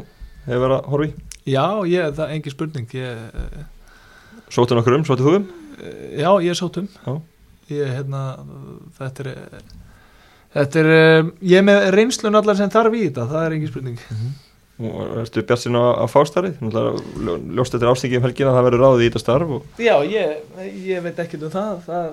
hefur 0.45 0.61
verið 0.65 0.75
að 0.75 0.91
horfa 0.93 1.07
í? 1.07 1.13
Já, 1.49 1.65
ég, 1.89 2.11
það 2.19 2.25
er 2.27 2.35
engin 2.35 2.55
spurning. 2.55 2.91
Ég, 2.99 3.23
eh, 3.33 3.63
Sóttu 4.53 4.77
nokkur 4.77 4.99
um, 4.99 5.07
sóttu 5.09 5.25
þú 5.25 5.35
um? 5.39 5.47
já, 6.19 6.31
ég 6.43 6.51
er 6.53 6.59
sótum. 6.59 6.89
Já. 7.07 7.21
Ég, 7.69 7.91
hérna, 7.99 8.23
þetta 8.99 9.25
er, 9.25 9.29
eh, 9.29 9.73
þetta 10.57 10.81
er, 10.81 10.91
eh, 10.93 11.31
ég 11.43 11.59
er 11.59 11.67
með 11.69 11.91
reynslun 11.95 12.39
allar 12.39 12.57
sem 12.57 12.71
þarf 12.71 12.97
í 12.97 13.05
þetta, 13.09 13.27
það 13.29 13.47
er 13.47 13.57
engin 13.57 13.73
spurning. 13.73 13.99
Og 14.79 15.17
ertu 15.25 15.43
bjart 15.43 15.59
sinna 15.65 15.81
á, 15.83 15.91
á 16.03 16.07
fástari? 16.07 16.53
Ljóst 16.63 17.75
eftir 17.75 17.89
ástingi 17.91 18.19
um 18.21 18.27
helgina 18.29 18.53
að 18.53 18.59
það 18.61 18.67
verður 18.69 18.83
ráðið 18.85 19.01
í 19.03 19.09
þetta 19.09 19.23
starf 19.25 19.55
og 19.57 19.81
Já, 19.83 19.95
ég, 20.07 20.37
ég 20.87 21.03
veit 21.03 21.19
ekkert 21.25 21.47
um 21.49 21.55
það, 21.55 21.81
það 21.89 22.13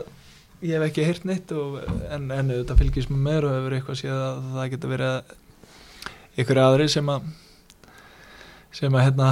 ég 0.66 0.74
hef 0.80 0.86
ekki 0.88 1.06
heyrt 1.06 1.28
neitt 1.30 1.52
og, 1.54 1.76
en, 2.10 2.26
en 2.34 2.50
þetta 2.56 2.78
fylgist 2.80 3.12
með 3.14 3.22
mér 3.28 3.46
og 3.46 3.54
hefur 3.60 3.76
eitthvað 3.78 4.00
séð 4.02 4.18
að 4.18 4.48
það 4.56 4.72
getur 4.74 4.94
verið 4.96 5.36
ykkur 6.42 6.62
aðri 6.66 6.88
sem 6.96 7.12
að 7.14 7.28
sem 8.76 8.98
að 8.98 9.06
hérna 9.08 9.30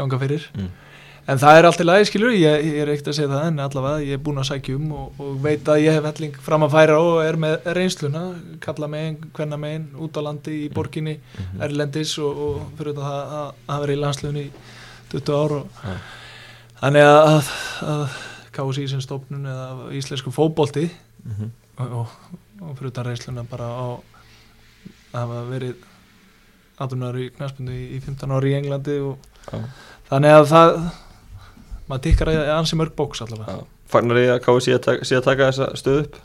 ganga 0.00 0.18
fyrir 0.20 0.50
Mm. 0.58 0.70
En 1.30 1.38
það 1.38 1.58
er 1.58 1.68
allt 1.68 1.82
í 1.82 1.86
lagi 1.86 2.06
skilur 2.08 2.32
ég, 2.34 2.64
ég 2.66 2.78
er 2.82 2.90
ekkert 2.90 3.10
að 3.12 3.16
segja 3.18 3.30
það 3.30 3.44
en 3.50 3.62
allavega 3.62 4.06
ég 4.06 4.16
er 4.16 4.22
búin 4.24 4.40
að 4.42 4.48
sækja 4.48 4.78
um 4.78 4.88
og, 4.96 5.20
og 5.22 5.36
veit 5.44 5.68
að 5.70 5.82
ég 5.84 5.96
hef 5.96 6.06
helling 6.08 6.38
fram 6.42 6.64
að 6.66 6.74
færa 6.74 6.96
og 6.98 7.18
er 7.22 7.38
með 7.40 7.68
reynsluna 7.76 8.22
kalla 8.64 8.88
megin, 8.90 9.18
hvenna 9.36 9.58
megin, 9.60 9.86
út 10.00 10.18
á 10.18 10.20
landi 10.26 10.56
í 10.64 10.70
borginni, 10.74 11.18
erlendis 11.62 12.16
og, 12.22 12.40
og 12.46 12.64
fyrir 12.78 12.96
þetta 12.96 13.12
að, 13.40 13.52
að 13.70 13.84
vera 13.84 13.94
í 13.94 14.00
landslunni 14.00 14.46
í 14.48 14.50
20 15.12 15.36
ár 15.36 15.54
og 15.58 15.84
Já. 15.84 15.94
þannig 16.80 17.06
að, 17.10 17.20
að, 17.34 17.52
að 17.92 18.16
KSI 18.56 18.86
sem 18.90 19.02
stofnun 19.04 19.46
eða 19.50 19.90
íslensku 19.98 20.32
fótbolti 20.34 20.88
mm 20.88 21.36
-hmm. 21.36 21.52
og, 21.86 22.16
og, 22.62 22.72
fyrir 22.78 22.90
utan 22.90 23.06
reynsluna 23.06 23.44
bara 23.50 23.68
á 23.70 23.86
að 25.12 25.20
hafa 25.20 25.44
verið 25.50 25.86
18 26.80 27.06
ári 27.06 27.28
í 27.28 27.30
knaspundu 27.36 27.72
í, 27.76 27.86
í 27.96 28.00
15 28.00 28.34
ári 28.34 28.50
í 28.50 28.58
Englandi 28.58 28.98
og 29.04 29.18
Já. 29.52 29.62
þannig 30.08 30.36
að 30.38 30.46
það 30.54 30.74
maður 31.90 32.04
tikkar 32.08 32.32
að 32.32 32.50
ansi 32.56 32.78
mörg 32.80 32.96
bóks 32.98 33.22
allavega 33.26 33.58
Já. 33.58 33.68
Fagnar 33.90 34.20
ég 34.22 34.32
að 34.36 34.42
KFC 34.46 34.74
að 34.76 34.82
taka, 34.86 35.22
taka 35.26 35.48
þessa 35.50 35.70
stöð 35.80 36.02
upp? 36.04 36.18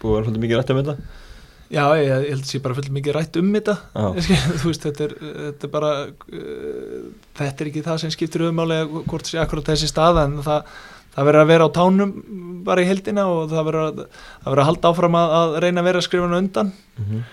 Búið 0.00 0.08
að 0.08 0.14
vera 0.14 0.24
svolítið 0.26 0.42
mikið 0.44 0.58
rætt 0.60 0.72
um 0.74 0.80
þetta? 0.82 0.96
Já, 1.74 1.84
ég, 1.96 2.06
ég 2.06 2.26
held 2.34 2.42
að 2.44 2.50
sé 2.50 2.58
bara 2.62 2.76
full 2.76 2.90
mikið 2.94 3.14
rætt 3.16 3.38
um 3.40 3.46
þetta 3.56 3.74
þú 4.60 4.68
veist, 4.68 4.84
þetta 4.84 5.06
er, 5.06 5.14
þetta 5.38 5.66
er 5.68 5.72
bara 5.72 5.92
uh, 6.04 7.06
þetta 7.40 7.64
er 7.64 7.70
ekki 7.70 7.84
það 7.86 8.02
sem 8.02 8.12
skiptir 8.14 8.44
auðmálega 8.46 9.04
hvort 9.08 9.30
sé 9.30 9.40
akkurat 9.42 9.70
þessi 9.72 9.88
staða 9.90 10.26
en 10.28 10.36
það, 10.44 10.68
það 11.16 11.28
verður 11.30 11.44
að 11.44 11.50
vera 11.54 11.68
á 11.68 11.76
tánum 11.78 12.12
bara 12.68 12.84
í 12.84 12.88
heldina 12.88 13.24
og 13.32 13.48
það 13.52 13.66
verður 13.70 13.88
að, 13.88 14.04
það 14.44 14.52
að 14.64 14.68
halda 14.70 14.92
áfram 14.92 15.18
að, 15.20 15.34
að 15.40 15.56
reyna 15.64 15.82
að 15.82 15.88
vera 15.90 16.04
hann 16.28 16.38
undan 16.42 16.72
Mhm. 16.94 17.24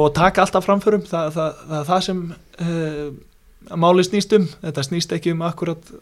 og 0.00 0.08
taka 0.16 0.42
alltaf 0.42 0.64
framförum 0.66 1.04
það, 1.06 1.28
það, 1.36 1.58
það 1.68 1.78
er 1.78 1.88
það 1.92 2.02
sem 2.08 2.22
uh, 2.64 3.76
máli 3.84 4.04
snýst 4.08 4.32
um, 4.34 4.48
þetta 4.64 4.84
snýst 4.88 5.12
ekki 5.14 5.34
um 5.36 5.44
akkurat 5.46 5.92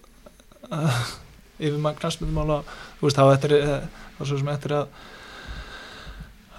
yfir 1.62 1.78
maður 1.78 2.03
knastmyndumála 2.03 2.61
þú 2.99 3.09
veist, 3.09 3.19
þá 3.19 3.35
eftir 3.36 3.57
uh, 3.59 4.05
þá 4.19 4.23
svo 4.24 4.40
sem 4.40 4.53
eftir 4.55 4.77
að 4.81 5.01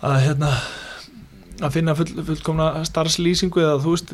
að 0.04 0.18
hérna 0.26 0.52
að 1.64 1.76
finna 1.76 1.96
full, 1.96 2.10
fullkomna 2.28 2.68
starfslýsingu 2.88 3.62
eða 3.62 3.82
þú 3.84 3.94
veist 3.94 4.14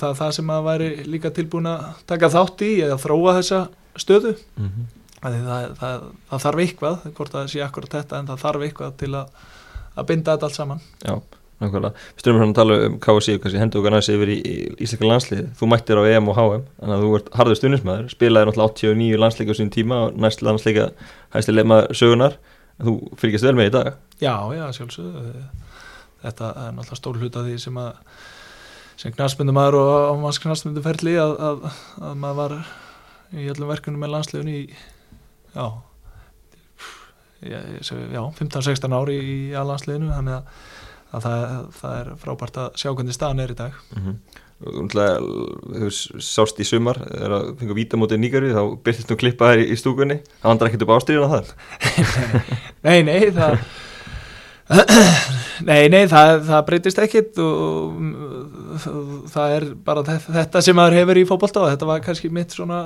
það 0.00 0.16
það 0.20 0.32
sem 0.36 0.52
að 0.52 0.64
væri 0.66 0.88
líka 1.08 1.32
tilbúin 1.34 1.68
að 1.70 1.84
taka 2.10 2.30
þátt 2.32 2.64
í 2.66 2.70
eða 2.84 2.98
þróa 3.00 3.36
þessa 3.38 3.60
stöðu. 4.00 4.34
Mhm. 4.56 4.88
það, 5.20 5.36
það, 5.46 5.66
það, 5.80 6.06
það 6.30 6.44
þarf 6.46 6.64
eitthvað 6.64 7.04
hvort 7.16 7.36
það 7.36 7.50
sé 7.52 7.62
akkurat 7.64 7.96
þetta 7.98 8.18
en 8.18 8.30
það 8.30 8.42
þarf 8.44 8.66
eitthvað 8.66 8.96
til 9.02 9.12
að, 9.20 9.44
að 9.94 10.08
binda 10.10 10.34
þetta 10.34 10.48
allt 10.48 10.58
saman. 10.58 10.82
Já, 11.04 11.14
nákvæmlega. 11.60 12.04
Við 12.16 12.22
stundum 12.22 12.40
hérna 12.40 12.54
að 12.54 12.58
tala 12.58 12.78
um 12.86 12.98
KSI 13.04 13.36
og 13.36 13.42
kannski 13.44 13.60
hendur 13.60 13.82
okkar 13.82 13.94
næst 13.96 14.12
yfir 14.14 14.32
í, 14.32 14.38
í 14.40 14.54
Ísleika 14.86 15.08
landslið 15.08 15.46
Þú 15.60 15.68
mættir 15.70 16.00
á 16.00 16.02
EM 16.08 16.30
og 16.32 16.38
HM 16.38 16.64
þannig 16.80 16.94
að 16.96 17.04
þú 17.04 17.12
ert 17.18 17.30
harður 17.40 17.60
stunismæður 17.60 18.10
spilaði 18.14 18.48
náttúrulega 18.48 18.74
89 18.74 19.20
landsleika 19.24 19.56
á 19.56 19.58
sín 19.60 19.72
tíma 19.74 20.00
og 20.06 20.20
næst 20.24 20.44
landsleika 20.46 20.88
hæsti 21.34 21.54
leikmaður 21.54 22.00
sögunar 22.00 22.36
en 22.80 22.88
þú 22.88 22.94
fylgjast 23.20 23.48
vel 23.48 23.56
með 23.58 23.70
í 23.70 23.74
dag. 23.76 23.90
Já, 24.20 24.34
já, 24.56 24.64
sjálfsögðu. 24.78 25.44
Þetta 26.24 26.52
er 26.52 26.76
náttúrulega 26.76 27.00
stór 27.00 27.20
hluta 27.20 27.44
því 27.44 27.58
sem 27.60 27.80
að 27.80 27.92
sem 29.00 29.12
knastmyndumæður 29.16 29.78
og 29.80 29.92
ámanns 30.12 30.40
knastmynduferli 30.42 31.14
að, 31.20 31.30
að, 31.40 31.62
að 32.04 32.16
maður 32.20 32.40
var 32.40 32.56
í 33.32 33.46
öllum 33.48 33.70
verkunum 33.70 34.02
með 34.02 34.12
landsliðun 34.12 34.50
í 34.52 34.58
já 35.54 35.64
já, 37.40 38.22
15-16 38.36 38.96
ári 38.96 39.16
í, 39.16 39.36
í 39.54 39.64
landsliðinu 39.70 40.10
þannig 40.12 40.36
að, 40.36 40.66
að 41.14 41.26
það, 41.26 41.42
það 41.80 41.98
er 42.00 42.12
frábært 42.22 42.56
að 42.62 42.70
sjá 42.82 42.90
hvernig 42.94 43.16
staðan 43.16 43.42
er 43.44 43.50
í 43.50 43.58
dag. 43.58 43.72
Mm 43.96 44.02
-hmm. 44.06 44.16
Þú 44.60 45.86
sást 46.20 46.58
í 46.60 46.66
sumar 46.68 46.98
þegar 47.00 47.32
að 47.32 47.46
fengu 47.60 47.76
vítamótið 47.78 48.20
nýgarvi 48.20 48.50
þá 48.52 48.64
byrtist 48.84 49.08
nú 49.10 49.16
klippa 49.16 49.52
þær 49.54 49.62
í, 49.64 49.76
stúkunni. 49.80 50.18
Það 50.42 50.50
vandrar 50.50 50.68
ekkert 50.68 50.82
upp 50.84 50.92
ástriðuna 50.96 51.30
það 51.32 51.46
Nei, 52.86 53.02
nei, 53.02 53.30
það 53.32 53.56
Nei, 55.66 55.88
nei, 55.90 56.04
það, 56.06 56.44
það 56.46 56.60
breytist 56.68 57.00
ekkit 57.02 57.40
og 57.42 57.96
mm, 57.96 59.26
það 59.32 59.54
er 59.56 59.66
bara 59.88 60.04
þe- 60.06 60.34
þetta 60.36 60.62
sem 60.62 60.76
maður 60.78 60.98
hefur 61.00 61.18
í 61.20 61.24
fótbolta 61.26 61.64
og 61.64 61.72
þetta 61.72 61.88
var 61.90 62.04
kannski 62.04 62.30
mitt 62.32 62.54
svona 62.54 62.78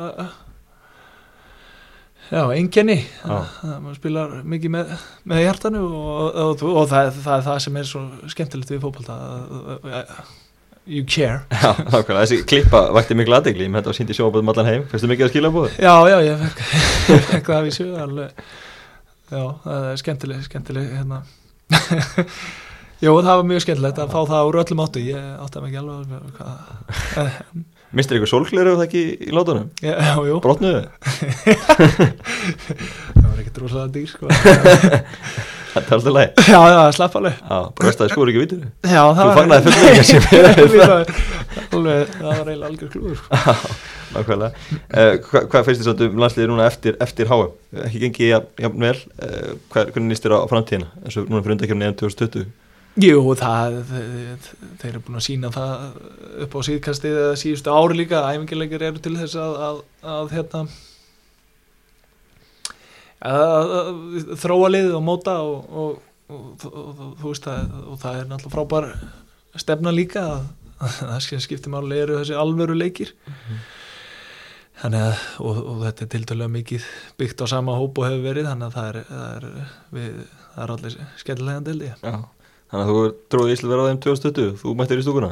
já, 3.04 3.34
að 3.64 3.74
maður 3.82 3.98
spilar 3.98 4.38
mikið 4.54 4.72
með, 4.74 4.94
með 5.30 5.42
hjartanu 5.44 5.82
og, 5.86 6.38
og, 6.44 6.64
og, 6.70 6.86
það, 6.90 7.12
það 7.20 7.36
er 7.36 7.44
það 7.48 7.60
sem 7.66 7.76
er 7.80 7.90
svo 7.90 8.06
skemmtilegt 8.32 8.72
við 8.74 8.82
fótbolta 8.82 9.18
you 10.86 11.04
care. 11.04 11.40
Já, 11.62 11.72
nákvæmlega, 11.78 12.24
þessi 12.24 12.42
klippa 12.48 12.82
vakti 12.94 13.16
miklu 13.16 13.36
aðdegli 13.38 13.68
með 13.70 13.84
þetta 13.84 13.96
sínt 13.98 14.12
í 14.12 14.16
sjóaböðum 14.18 14.52
allan 14.52 14.68
heim. 14.68 14.84
Fyrstu 14.90 15.08
mikið 15.10 15.26
að 15.26 15.32
skila 15.32 15.52
búið 15.54 15.78
Já, 15.80 15.94
já, 16.10 16.16
ég 16.26 16.42
fekk, 16.42 16.60
ég 17.14 17.24
fekk 17.30 17.48
það 17.48 17.56
að 17.56 17.68
vísu. 17.68 17.86
Alveg, 18.04 18.44
já, 19.30 19.44
það 19.64 19.88
er 19.92 20.02
skemmtileg 20.02 20.44
skemmtileg 20.48 20.90
hérna. 20.98 21.22
Jú, 23.04 23.14
það 23.20 23.30
var 23.30 23.48
mjög 23.48 23.64
skemmtilegt 23.64 24.02
að 24.04 24.12
fá 24.12 24.20
það 24.30 24.50
úr 24.50 24.60
öllum 24.64 24.84
áttu, 24.84 25.04
ég 25.04 25.30
átti 25.44 25.60
að 25.60 25.70
ekki 25.70 25.80
alveg 25.80 26.12
á 26.14 26.20
hvað 26.38 27.64
eh, 27.94 27.98
Mistir 27.98 28.18
ykkur 28.20 28.32
sólgleru 28.34 28.76
það 28.76 28.86
ekki 28.88 29.04
í 29.14 29.34
látunum? 29.34 29.70
Já, 29.80 29.96
já, 30.26 30.36
Brotnuðu? 30.44 30.84
það 33.14 33.26
var 33.30 33.42
ekkert 33.42 33.60
rosalega 33.64 33.92
dýr 33.94 34.08
sko 34.10 34.30
Þetta 35.74 35.90
er 35.90 35.96
alltaf 35.96 36.14
læg 36.14 36.28
Já, 36.52 36.60
já, 36.70 36.80
slapp 36.94 37.16
alveg 37.18 37.34
Já, 37.40 37.58
að 37.58 37.98
þið 37.98 38.12
skóri 38.12 38.34
ekki 38.34 38.42
vitur 38.44 38.60
Já, 38.86 39.02
það 39.02 39.18
Þú 39.18 39.26
var 39.26 39.36
fagnaði 39.38 39.66
fullnægja 39.66 40.04
sem 40.10 40.26
fyrir 40.28 40.46
það. 40.74 41.12
Alveg, 41.74 42.12
það 42.14 42.28
var 42.30 42.50
eiginlega 42.50 42.70
algjör 42.70 42.92
klúður 42.92 43.16
sko. 43.20 43.40
Nákvæmlega 44.14 44.50
uh, 44.54 45.14
Hvað 45.26 45.48
hva 45.50 45.62
finnst 45.66 45.82
þið 45.82 45.88
svo 45.88 45.94
um 46.08 46.20
landsliði 46.22 46.50
núna 46.52 46.68
eftir, 46.70 46.98
eftir 47.02 47.30
HM? 47.30 47.54
Ekki 47.88 48.02
gengið 48.04 48.30
jafn, 48.30 48.52
jafn 48.66 48.86
vel 48.86 48.94
uh, 48.94 49.54
hvað, 49.72 49.90
Hvernig 49.96 50.12
nýst 50.12 50.26
þér 50.26 50.36
á, 50.38 50.40
framtíðina? 50.52 50.92
eins 51.02 51.18
og 51.18 51.30
núna 51.30 51.42
fyrir 51.42 51.56
undakefni 51.58 51.88
EM 51.88 51.98
2020 52.04 52.46
Jú, 52.94 53.18
það, 53.34 53.80
þeir, 53.88 54.42
þeir 54.78 54.88
eru 54.92 55.00
búin 55.02 55.18
að 55.18 55.24
sína 55.26 55.48
það 55.50 55.94
upp 56.44 56.52
á 56.54 56.60
síðkastið 56.68 57.16
eða 57.24 57.38
síðustu 57.40 57.72
ári 57.74 57.96
líka, 57.98 58.20
æfingilegir 58.30 58.84
eru 58.86 59.00
til 59.02 59.16
þess 59.18 59.34
að, 59.42 59.54
að, 59.66 59.80
að 60.12 60.34
hérna 60.36 60.60
að, 63.18 63.72
að 63.80 64.30
þróa 64.44 64.68
liðið 64.70 64.94
og 65.00 65.02
móta 65.08 65.34
og, 65.42 65.72
og, 65.74 66.36
og, 66.70 67.00
veist 67.24 67.48
og 67.50 67.96
það 68.04 68.20
er 68.20 68.30
náttúrulega 68.30 68.54
frábær 68.54 68.86
stefna 69.64 69.94
líka 69.94 70.22
að, 70.36 70.46
að 70.78 71.00
það 71.00 71.42
skiptir 71.48 71.74
máli 71.74 71.98
eru 72.04 72.20
þessi 72.20 72.38
alvöru 72.38 72.78
leikir. 72.78 73.10
Þannig 74.84 75.08
að 75.08 75.26
og, 75.42 75.60
og 75.72 75.82
þetta 75.88 76.06
er 76.06 76.12
tiltölulega 76.14 76.54
mikið 76.60 76.86
byggt 77.18 77.42
á 77.42 77.46
sama 77.50 77.74
hóp 77.80 77.98
og 77.98 78.06
hefur 78.06 78.24
verið 78.28 78.48
þannig 78.52 78.70
að 78.70 78.78
það 78.78 78.88
er, 78.92 79.02
það 79.10 79.28
er, 79.34 79.76
við, 79.98 80.16
það 80.54 80.64
er 80.68 80.74
allir 80.78 80.98
skemmtilega 81.24 81.66
dildi 81.72 81.92
Já 81.98 82.16
Þannig 82.74 82.88
að 82.88 82.88
þú 82.90 83.02
tróði 83.30 83.54
Ísland 83.54 83.70
vera 83.70 83.82
á 83.86 83.86
þeim 83.86 83.98
2020 84.02 84.54
Þú 84.58 84.72
mættir 84.74 84.98
í 84.98 85.02
stúkuna. 85.06 85.28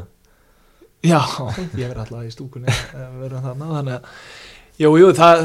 Já, 1.02 1.18
ég 1.80 1.88
verði 1.90 2.02
alltaf 2.04 2.22
í 2.22 2.30
stúkunni 2.30 2.70
að 2.70 3.14
vera 3.24 3.40
þarna, 3.42 3.70
þannig 3.80 3.94
að 3.96 4.84
jú, 4.84 4.90
jú, 5.00 5.08
það, 5.18 5.40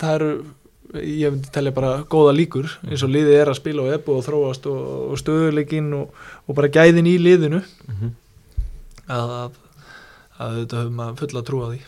það 0.00 0.14
eru 0.14 0.30
ég 1.04 1.34
myndi 1.34 1.52
telja 1.52 1.74
bara 1.76 1.90
góða 2.08 2.32
líkur. 2.38 2.70
Eins 2.88 3.04
og 3.04 3.12
liðið 3.12 3.36
er 3.42 3.52
að 3.52 3.58
spila 3.58 3.84
og 3.84 3.92
ebbu 3.98 4.16
og 4.16 4.24
þróast 4.24 4.70
og, 4.70 4.80
og 5.10 5.20
stöðuleikinn 5.20 5.92
og, 5.98 6.24
og 6.48 6.56
bara 6.56 6.72
gæðin 6.72 7.12
í 7.12 7.14
liðinu. 7.20 7.60
Mm 7.60 8.00
-hmm. 8.00 8.14
að, 9.18 9.36
að, 9.42 9.60
að 10.38 10.58
þetta 10.62 10.80
höfum 10.80 11.04
að 11.04 11.14
fulla 11.20 11.42
að 11.42 11.48
trúa 11.50 11.70
því. 11.74 11.80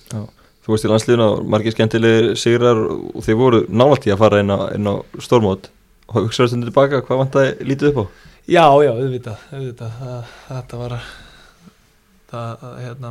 Þú 0.66 0.74
veist 0.74 0.84
í 0.84 0.93
landsliðuna 0.93 1.32
margir 1.48 1.72
skemmtilegir 1.72 2.32
sigrar 2.36 2.84
og 2.84 3.20
þeir 3.24 3.40
voru 3.40 3.64
návallt 3.70 4.06
í 4.10 4.12
að 4.12 4.20
fara 4.26 4.44
inn 4.44 4.52
á, 4.52 4.59
inn 4.76 4.93
á 4.93 4.94
stórmót. 5.16 5.70
Og 6.12 6.26
hugsaðu 6.26 6.52
stundir 6.52 6.74
tilbaka 6.74 7.01
hvað 7.06 7.22
vant 7.24 7.38
það 7.38 7.64
lítið 7.64 7.94
upp 7.94 8.05
á 8.05 8.05
Já, 8.47 8.62
já, 8.78 8.93
auðvitað, 8.94 9.40
auðvitað 9.51 9.94
það, 9.98 10.35
þetta 10.47 10.78
var 10.78 10.93
það, 12.31 12.60
hérna 12.78 13.09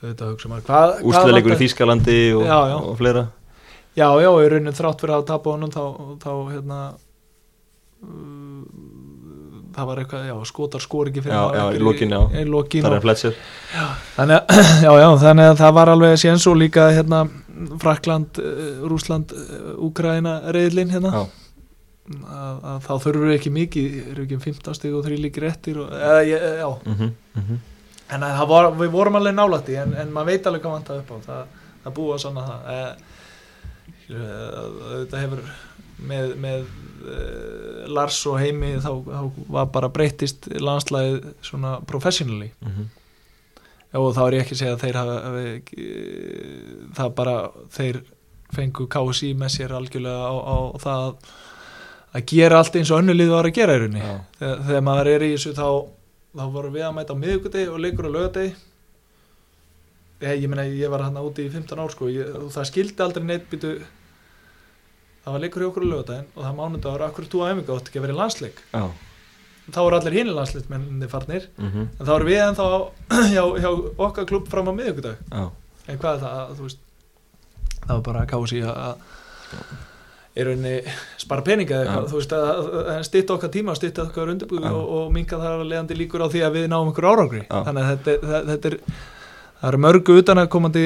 auðvitað 0.00 0.32
hugsa 0.32 0.50
maður 0.50 1.04
Úrslutaleikur 1.06 1.54
í? 1.54 1.58
Þýskalandi 1.60 2.16
og, 2.34 2.42
Já, 2.42 2.56
já. 2.72 2.76
og 2.80 2.96
fleira 2.98 3.22
Já, 3.96 4.08
já, 4.20 4.28
í 4.42 4.50
raunin 4.50 4.74
þrátt 4.76 5.04
fyrir 5.04 5.14
að 5.20 5.28
tapa 5.30 5.54
honum 5.54 5.70
þá, 5.72 5.84
þá 6.20 6.32
hérna 6.50 6.80
uh, 8.02 8.66
það 9.78 9.88
var 9.92 10.02
eitthvað, 10.02 10.26
já, 10.32 10.36
skotar 10.50 10.82
skor 10.82 11.12
ekki 11.12 11.22
fyrir 11.28 11.38
Já, 11.38 11.46
já, 11.60 11.64
í 11.70 11.86
lokin, 11.86 12.18
já. 12.18 12.20
í 12.42 12.44
lokin 12.50 12.82
Það 12.82 12.90
og, 12.90 12.98
er 12.98 13.06
Fletcher 13.06 13.40
þannig, 14.18 14.54
já, 14.88 14.92
já, 15.04 15.08
þannig 15.22 15.54
að 15.54 15.58
það 15.62 15.78
var 15.78 15.94
alveg 15.94 16.20
séns 16.26 16.50
og 16.50 16.58
líka 16.66 16.90
hérna 16.98 17.22
Frakland, 17.78 18.42
uh, 18.42 18.86
Rúsland, 18.90 19.30
uh, 19.38 19.74
Úkraina 19.86 20.40
reyðlinn 20.50 20.90
hérna 20.98 21.14
Já. 21.14 21.26
Að, 22.14 22.58
að 22.70 22.78
þá 22.86 22.92
þurfur 23.04 23.32
ekki 23.34 23.50
mikið 23.50 23.94
eru 24.12 24.22
ekki 24.26 24.34
um 24.38 24.40
15 24.44 24.74
stig 24.78 24.94
og 24.94 25.04
3 25.06 25.16
líkir 25.24 25.44
eftir 25.48 25.78
og, 25.82 25.90
eða, 25.90 26.20
ég- 26.28 26.58
já, 26.60 26.68
mm 26.86 26.94
-hmm. 26.94 27.12
Mm 27.34 27.42
-hmm. 27.48 27.58
en 28.14 28.20
það 28.20 28.48
var, 28.48 28.70
við 28.78 28.90
vorum 28.90 29.16
alveg 29.16 29.34
nálætti 29.34 29.76
en, 29.82 29.94
en 29.94 30.12
maður 30.12 30.26
veit 30.26 30.46
alveg 30.46 30.62
hvað 30.62 30.72
vantaði 30.76 30.98
upp 30.98 31.10
á 31.10 31.18
það, 31.26 31.44
það 31.84 31.94
búa 31.94 32.18
svona 32.18 32.46
það 32.46 32.60
eh, 32.74 32.92
eh, 34.10 35.00
þetta 35.00 35.20
hefur 35.24 35.42
með, 35.98 36.36
með 36.36 36.60
eh, 36.60 37.88
Lars 37.88 38.26
og 38.26 38.38
Heimi 38.40 38.74
þá, 38.76 38.92
þá 39.06 39.30
var 39.48 39.66
bara 39.66 39.88
breytist 39.88 40.46
landslæðið 40.60 41.24
svona 41.42 41.80
professionally 41.86 42.50
Mm 42.60 42.72
-hmm. 42.72 42.86
og 43.98 44.14
þá 44.14 44.22
er 44.26 44.32
ég 44.34 44.40
ekki 44.42 44.54
að 44.54 44.58
segja 44.58 44.74
að 44.74 44.80
þeir 44.80 44.96
hafi, 44.96 45.62
það 46.96 47.14
bara 47.14 47.36
þeir 47.70 48.02
fengu 48.54 48.86
KSI 48.86 49.34
með 49.34 49.48
sér 49.48 49.72
algjörlega 49.72 50.22
á, 50.30 50.34
á 50.36 50.56
það 50.78 51.14
að, 52.16 52.24
gera 52.32 52.60
allt 52.60 52.78
eins 52.80 52.90
og 52.92 53.02
önnulið 53.02 53.32
var 53.34 53.48
að 53.48 53.56
gera 53.58 53.76
í 53.76 53.82
rauninni. 53.82 54.14
Þegar, 54.38 54.62
þegar 54.68 54.86
maður 54.88 55.10
er 55.12 55.26
í 55.26 55.32
þessu 55.34 55.52
þá 55.56 55.68
þá 56.36 56.44
vorum 56.52 56.74
við 56.76 56.84
að 56.86 56.96
mæta 56.96 57.14
á 57.16 57.22
miðvikudegi 57.22 57.68
og 57.72 57.78
leikur 57.80 58.08
á 58.08 58.16
lögadegi 58.16 58.54
ég, 60.20 60.42
ég 60.42 60.48
meina 60.52 60.66
ég 60.68 60.92
var 60.92 61.06
hann 61.06 61.16
úti 61.22 61.46
í 61.46 61.52
15 61.52 61.80
ár 61.80 61.92
sko. 61.94 62.10
Ég, 62.12 62.32
og 62.36 62.50
það 62.54 62.68
skildi 62.70 63.04
aldrei 63.04 63.24
neitt 63.24 63.48
byttu 63.50 63.72
það 65.24 65.34
var 65.34 65.42
leikur 65.42 65.64
hjá 65.64 65.68
okkur 65.70 65.86
á 65.86 65.92
lögadegin 65.92 66.28
og 66.34 66.44
það 66.44 66.56
mánudagur, 66.60 67.04
akkur 67.08 67.28
þú 67.32 67.42
að 67.42 67.52
æfinga 67.54 67.76
átt 67.76 67.90
ekki 67.90 68.00
að 68.00 68.06
vera 68.06 68.16
í 68.16 68.20
landsleik. 68.20 68.62
Já. 68.72 68.84
Þá 69.66 69.78
voru 69.82 69.96
allir 69.98 70.14
hinni 70.14 70.34
landsleikmenni 70.36 71.08
farnir. 71.10 71.48
Mm 71.58 71.70
-hmm. 71.72 71.86
en 71.98 72.06
þá 72.06 72.12
erum 72.14 72.28
við 72.28 72.42
ennþá 72.44 72.66
hjá, 73.34 73.44
hjá 73.62 73.70
okkar 74.06 74.28
klubb 74.30 74.48
fram 74.48 74.68
á 74.70 74.72
miðvikudag. 74.76 75.16
Já. 75.30 75.50
En 75.88 75.98
hvað 75.98 76.14
er 76.14 76.20
það, 76.22 76.36
að, 76.38 76.56
þú 76.56 76.62
veist 76.62 76.78
það 77.86 77.94
var 77.94 78.02
bara 78.02 78.20
að 78.22 78.30
kási 78.30 78.62
að- 78.62 78.96
í 80.36 80.44
rauninni 80.44 80.74
spara 81.20 81.42
peninga 81.46 81.78
eða 81.80 81.84
eitthvað, 81.86 82.08
þú 82.12 82.20
veist 82.20 82.34
að, 82.36 83.02
stýtta 83.08 83.34
okkar 83.36 83.52
tíma 83.54 83.74
stýtta 83.78 84.04
okkar 84.04 84.32
undirbúi 84.34 84.60
Já. 84.60 84.70
og, 84.70 84.90
og 84.98 85.12
minga 85.14 85.38
þar 85.40 85.54
að 85.62 85.68
leiðandi 85.70 85.96
líkur 85.96 86.24
á 86.24 86.28
því 86.32 86.42
að 86.46 86.58
við 86.58 86.66
náum 86.72 86.90
einhver 86.90 87.08
árangri 87.08 87.42
Já. 87.46 87.58
þannig 87.68 87.82
að 87.82 87.92
þetta, 87.94 88.16
það, 88.30 88.50
þetta 88.52 88.68
er 88.72 88.78
það 89.56 89.68
eru 89.70 89.80
mörgu 89.86 90.16
utan 90.20 90.42
að 90.42 90.50
komandi 90.52 90.84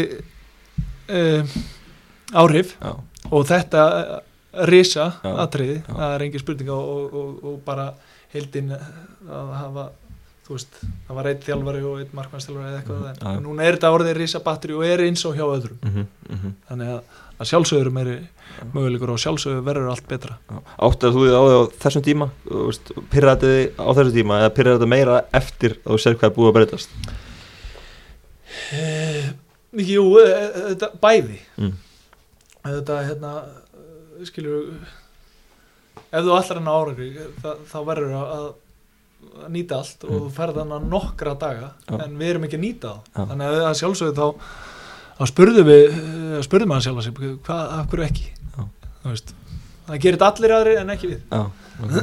uh, 1.10 1.55
áhrif 2.44 2.74
Já, 2.78 2.93
og 3.31 3.47
þetta 3.51 3.86
uh, 3.98 4.20
risa 4.70 5.09
atriði, 5.44 5.81
það 5.86 6.14
er 6.14 6.24
engin 6.27 6.43
spurning 6.43 6.70
og, 6.74 7.14
og, 7.14 7.35
og, 7.47 7.59
bara 7.66 7.90
heildin 8.35 8.72
að 8.74 9.52
hafa 9.59 9.89
þú 10.47 10.56
veist, 10.56 10.81
það 11.06 11.18
var 11.20 11.28
einn 11.31 11.43
þjálfari 11.47 11.82
og 11.86 11.98
einn 12.02 12.14
markmannstjálfari 12.18 12.70
eða 12.72 12.78
eitthvað, 12.81 13.02
Mhm. 13.05 13.18
Já. 13.22 13.36
en 13.36 13.44
núna 13.47 13.66
er 13.66 13.77
þetta 13.78 13.90
orðið 13.94 14.16
risa 14.18 14.40
batteri 14.43 14.74
og 14.74 14.85
er 14.86 15.02
eins 15.06 15.22
og 15.27 15.36
hjá 15.39 15.44
öðrum 15.47 15.78
mhm, 15.86 16.06
mhm 16.31 16.55
þannig 16.70 16.90
að, 16.97 17.18
að 17.39 17.51
sjálfsögur 17.52 17.93
meiri 17.94 18.16
möguleikur 18.74 19.12
og 19.14 19.20
sjálfsögur 19.22 19.62
verður 19.66 19.90
allt 19.93 20.06
betra 20.10 20.36
Áttar 20.78 21.14
þú 21.14 21.24
þið 21.27 21.36
á 21.36 21.43
þig 21.47 21.56
á 21.56 21.62
þessum 21.85 22.05
tíma 22.06 22.31
Þú 22.47 22.64
veist, 22.68 22.93
Pyrraði 23.12 23.51
þið 23.55 23.81
á 23.81 23.89
þessum 23.98 24.16
tíma 24.18 24.39
eða 24.43 24.55
pyrraði 24.59 24.78
þetta 24.81 24.90
meira 24.94 25.18
eftir 25.40 25.77
að 25.85 25.93
þú 25.94 25.98
sér 26.05 26.16
hvað 26.20 26.31
er 26.31 26.36
búið 26.39 26.51
að 26.52 26.56
breytast 26.59 26.97
Eh, 28.74 29.28
Jú, 29.86 30.02
eh, 30.18 30.48
þetta 30.74 30.89
bæði 31.02 31.36
mm. 31.62 31.74
þetta 32.64 32.97
hérna 33.06 33.31
eh, 33.47 34.24
skilur 34.27 34.72
ef 36.10 36.24
þú 36.27 36.32
allar 36.35 36.59
enn 36.59 36.70
árangri 36.72 37.09
það, 37.43 37.60
þá 37.70 37.77
verður 37.86 38.16
að, 38.18 38.32
að 39.44 39.52
nýta 39.55 39.78
allt 39.78 40.05
og 40.09 40.10
Mm. 40.10 40.24
þú 40.24 40.31
ferð 40.35 40.59
þannig 40.59 40.89
nokkra 40.90 41.35
daga 41.39 41.68
Já. 41.86 41.94
en 42.05 42.18
við 42.18 42.32
erum 42.32 42.47
ekki 42.48 42.59
að 42.59 42.64
nýta 42.66 42.93
Já. 42.98 43.14
það 43.14 43.31
þannig 43.31 43.47
að, 43.52 43.60
að 43.70 43.78
sjálfsögðu 43.81 44.14
þá 44.18 44.27
þá 45.20 45.24
spurðum 45.31 45.68
við 45.70 45.85
eh, 45.86 46.40
spurðum 46.48 46.72
maður 46.74 46.86
sjálf 46.89 46.98
að 46.98 47.06
sig 47.06 47.14
hvað, 47.47 47.62
af 47.78 47.90
hverju 47.93 48.09
ekki 48.10 48.27
Já. 48.27 48.39
Það 49.05 50.01
gerir 50.05 50.18
þetta 50.18 50.31
allir 50.35 50.55
aðri 50.59 50.74
en 50.81 50.93
ekki 50.94 51.10
við 51.14 51.20
Já, 51.31 51.43
ok. 51.81 51.94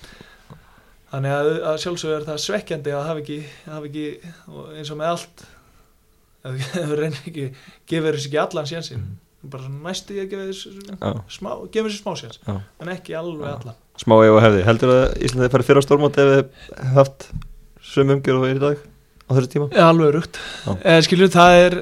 þannig 1.10 1.32
að, 1.34 1.48
að 1.72 1.78
sjálfsögðu 1.84 2.16
er 2.20 2.26
það 2.28 2.42
svekkjandi 2.44 2.92
að 2.94 3.08
hafa 3.08 3.22
ekki, 3.24 3.38
hafa 3.66 3.88
ekki 3.88 4.04
og 4.52 4.68
eins 4.78 4.92
og 4.94 5.00
með 5.00 5.10
allt 5.14 5.42
ef 6.46 6.68
þú- 6.76 6.94
reynir 7.00 7.24
ekki 7.26 7.46
gefur 7.90 8.16
þessi 8.18 8.30
ekki 8.32 8.42
allan 8.44 8.70
sénsinn 8.70 9.02
Mhm. 9.40 9.50
bara 9.54 9.70
næstu 9.72 10.12
ég 10.18 10.26
að 10.26 10.32
gefa 10.34 10.46
þessi 10.50 10.70
Já, 11.00 11.10
smá, 11.32 11.50
gefa 11.72 11.88
þessi 11.88 12.00
smá 12.02 12.12
séns 12.20 12.38
já. 12.44 12.54
en 12.84 12.88
ekki 12.92 13.14
alveg 13.16 13.48
allan 13.54 13.78
Smá 14.00 14.14
ef 14.24 14.34
og 14.36 14.42
hefði 14.44 14.64
Heldur 14.68 14.90
að 14.92 15.14
Íslandið 15.24 15.52
færi 15.54 15.64
fyrir 15.68 15.80
á 15.80 15.84
stórmót 15.86 16.18
ef 16.20 16.28
þið 16.34 16.90
haft 16.98 17.24
sömu 17.90 18.18
umgjörð 18.18 18.42
og 18.42 18.46
er 18.50 18.58
í 18.60 18.62
dag 18.66 18.82
á 18.84 19.30
þessu 19.38 19.50
tíma? 19.54 19.68
Já, 19.72 19.84
alveg 19.88 20.12
rugt 20.18 20.36
Já. 20.66 20.70
eh, 20.84 21.00
skilur 21.08 21.32
það 21.32 21.56
er 21.64 21.76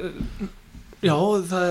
já, 1.03 1.17
það, 1.51 1.69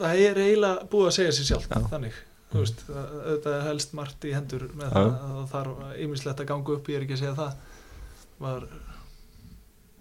það 0.00 0.24
er 0.26 0.42
eiginlega 0.44 0.90
búið 0.92 1.08
að 1.10 1.16
segja 1.18 1.34
sér 1.36 1.50
sjálf 1.50 1.66
Já. 1.70 1.80
þannig, 1.94 2.20
þú 2.52 2.62
veist, 2.64 2.84
það, 2.86 3.16
þetta 3.26 3.56
er 3.56 3.66
helst 3.68 3.96
margt 3.98 4.26
í 4.28 4.36
hendur 4.36 4.68
með 4.72 4.86
Já. 4.88 4.94
það 4.94 5.10
að 5.10 5.34
það 5.34 5.50
þarf 5.54 5.98
ýmislegt 6.06 6.44
að 6.44 6.50
ganga 6.52 6.76
upp, 6.76 6.90
ég 6.90 7.00
er 7.00 7.06
ekki 7.06 7.18
að 7.18 7.22
segja 7.24 7.36
það. 7.40 7.58
Var 8.40 8.64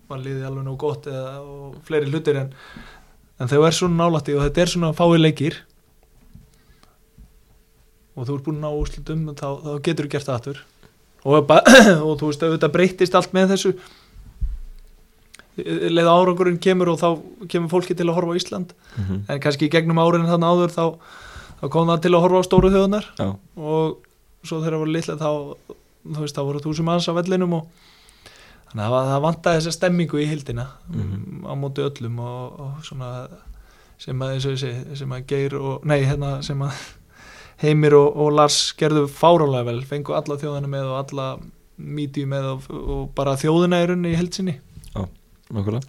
var 0.09 0.23
liðið 0.23 0.47
alveg 0.47 0.65
nóg 0.65 0.79
gott 0.81 1.07
eða, 1.09 1.35
og 1.45 1.77
fleiri 1.85 2.09
hlutir 2.09 2.39
en, 2.41 2.49
en 3.37 3.49
þegar 3.49 3.61
þú 3.61 3.67
er 3.67 3.77
svona 3.77 3.99
nálætti 3.99 4.35
og 4.35 4.45
þetta 4.47 4.63
er 4.63 4.71
svona 4.73 4.89
fáið 4.97 5.21
leikir. 5.21 5.59
Og 8.17 8.25
þú 8.27 8.35
ert 8.35 8.47
búin 8.47 8.57
að 8.59 8.65
ná 8.65 8.79
úrslutum 8.81 9.27
þá, 9.37 9.47
þá 9.63 9.71
getur 9.85 10.07
þú 10.07 10.13
gert 10.15 10.29
það 10.29 10.39
aftur. 10.39 10.61
Og, 11.29 11.53
og 12.07 12.13
þú 12.19 12.31
veist, 12.31 12.45
auðvitað 12.47 12.73
breytist 12.73 13.17
allt 13.19 13.35
með 13.37 13.53
þessu 13.53 13.75
leið 15.65 16.07
árangurinn 16.11 16.59
kemur 16.61 16.89
og 16.93 16.99
þá 16.99 17.09
kemur 17.49 17.69
fólki 17.71 17.95
til 17.97 18.07
að 18.09 18.15
horfa 18.19 18.33
á 18.33 18.39
Ísland 18.39 18.73
Mm 18.97 19.03
-hmm. 19.05 19.19
en 19.29 19.39
kannski 19.39 19.69
gegnum 19.69 19.97
árin 19.99 20.25
þannig 20.27 20.49
áður 20.51 20.71
þá, 20.75 20.85
þá 21.61 21.69
kom 21.69 21.87
það 21.87 22.01
til 22.01 22.11
að 22.15 22.21
horfa 22.21 22.39
á 22.39 22.47
stóru 22.47 22.69
þjóðunar 22.73 23.05
og 23.57 23.97
svo 24.43 24.59
þegar 24.59 24.73
það 24.73 24.79
voru 24.79 24.91
litla 24.91 25.15
þá, 25.15 25.31
þú 26.13 26.19
veist, 26.21 26.35
þá 26.37 26.43
voru 26.45 26.59
túsum 26.59 26.85
manns 26.85 27.07
á 27.09 27.13
vellinum 27.13 27.53
og 27.53 27.65
þannig 28.71 28.85
að 28.85 29.07
það, 29.09 29.21
vantaði 29.21 29.57
þessa 29.59 29.71
stemmingu 29.71 30.17
í 30.19 30.25
hildina 30.29 30.67
Mhm. 30.93 31.45
á 31.45 31.53
móti 31.55 31.81
öllum 31.81 32.19
og, 32.19 32.59
og 32.59 32.71
svona 32.83 33.27
sem 33.97 34.19
að, 34.21 34.39
segi, 34.39 34.95
sem 34.95 35.09
að 35.11 35.25
Geir 35.27 35.55
og, 35.59 35.85
nei, 35.85 36.03
hérna, 36.05 36.41
sem 36.41 36.59
að 36.61 36.71
Heimir 37.61 37.93
og, 37.93 38.15
og 38.15 38.31
Lars 38.31 38.73
gerðu 38.77 39.07
fárálega 39.07 39.65
vel, 39.65 39.81
fengu 39.83 40.13
alla 40.15 40.37
þjóðina 40.37 40.67
með 40.67 40.85
og 40.85 40.97
alla 41.09 41.37
míti 41.79 42.25
með 42.25 42.43
og, 42.53 42.61
og 42.71 43.09
bara 43.15 43.35
þjóðina 43.35 43.81
í 43.83 43.87
rauninni 43.87 44.13
í 44.13 44.15
heldsinni 44.15 44.59
nokkulega 45.55 45.83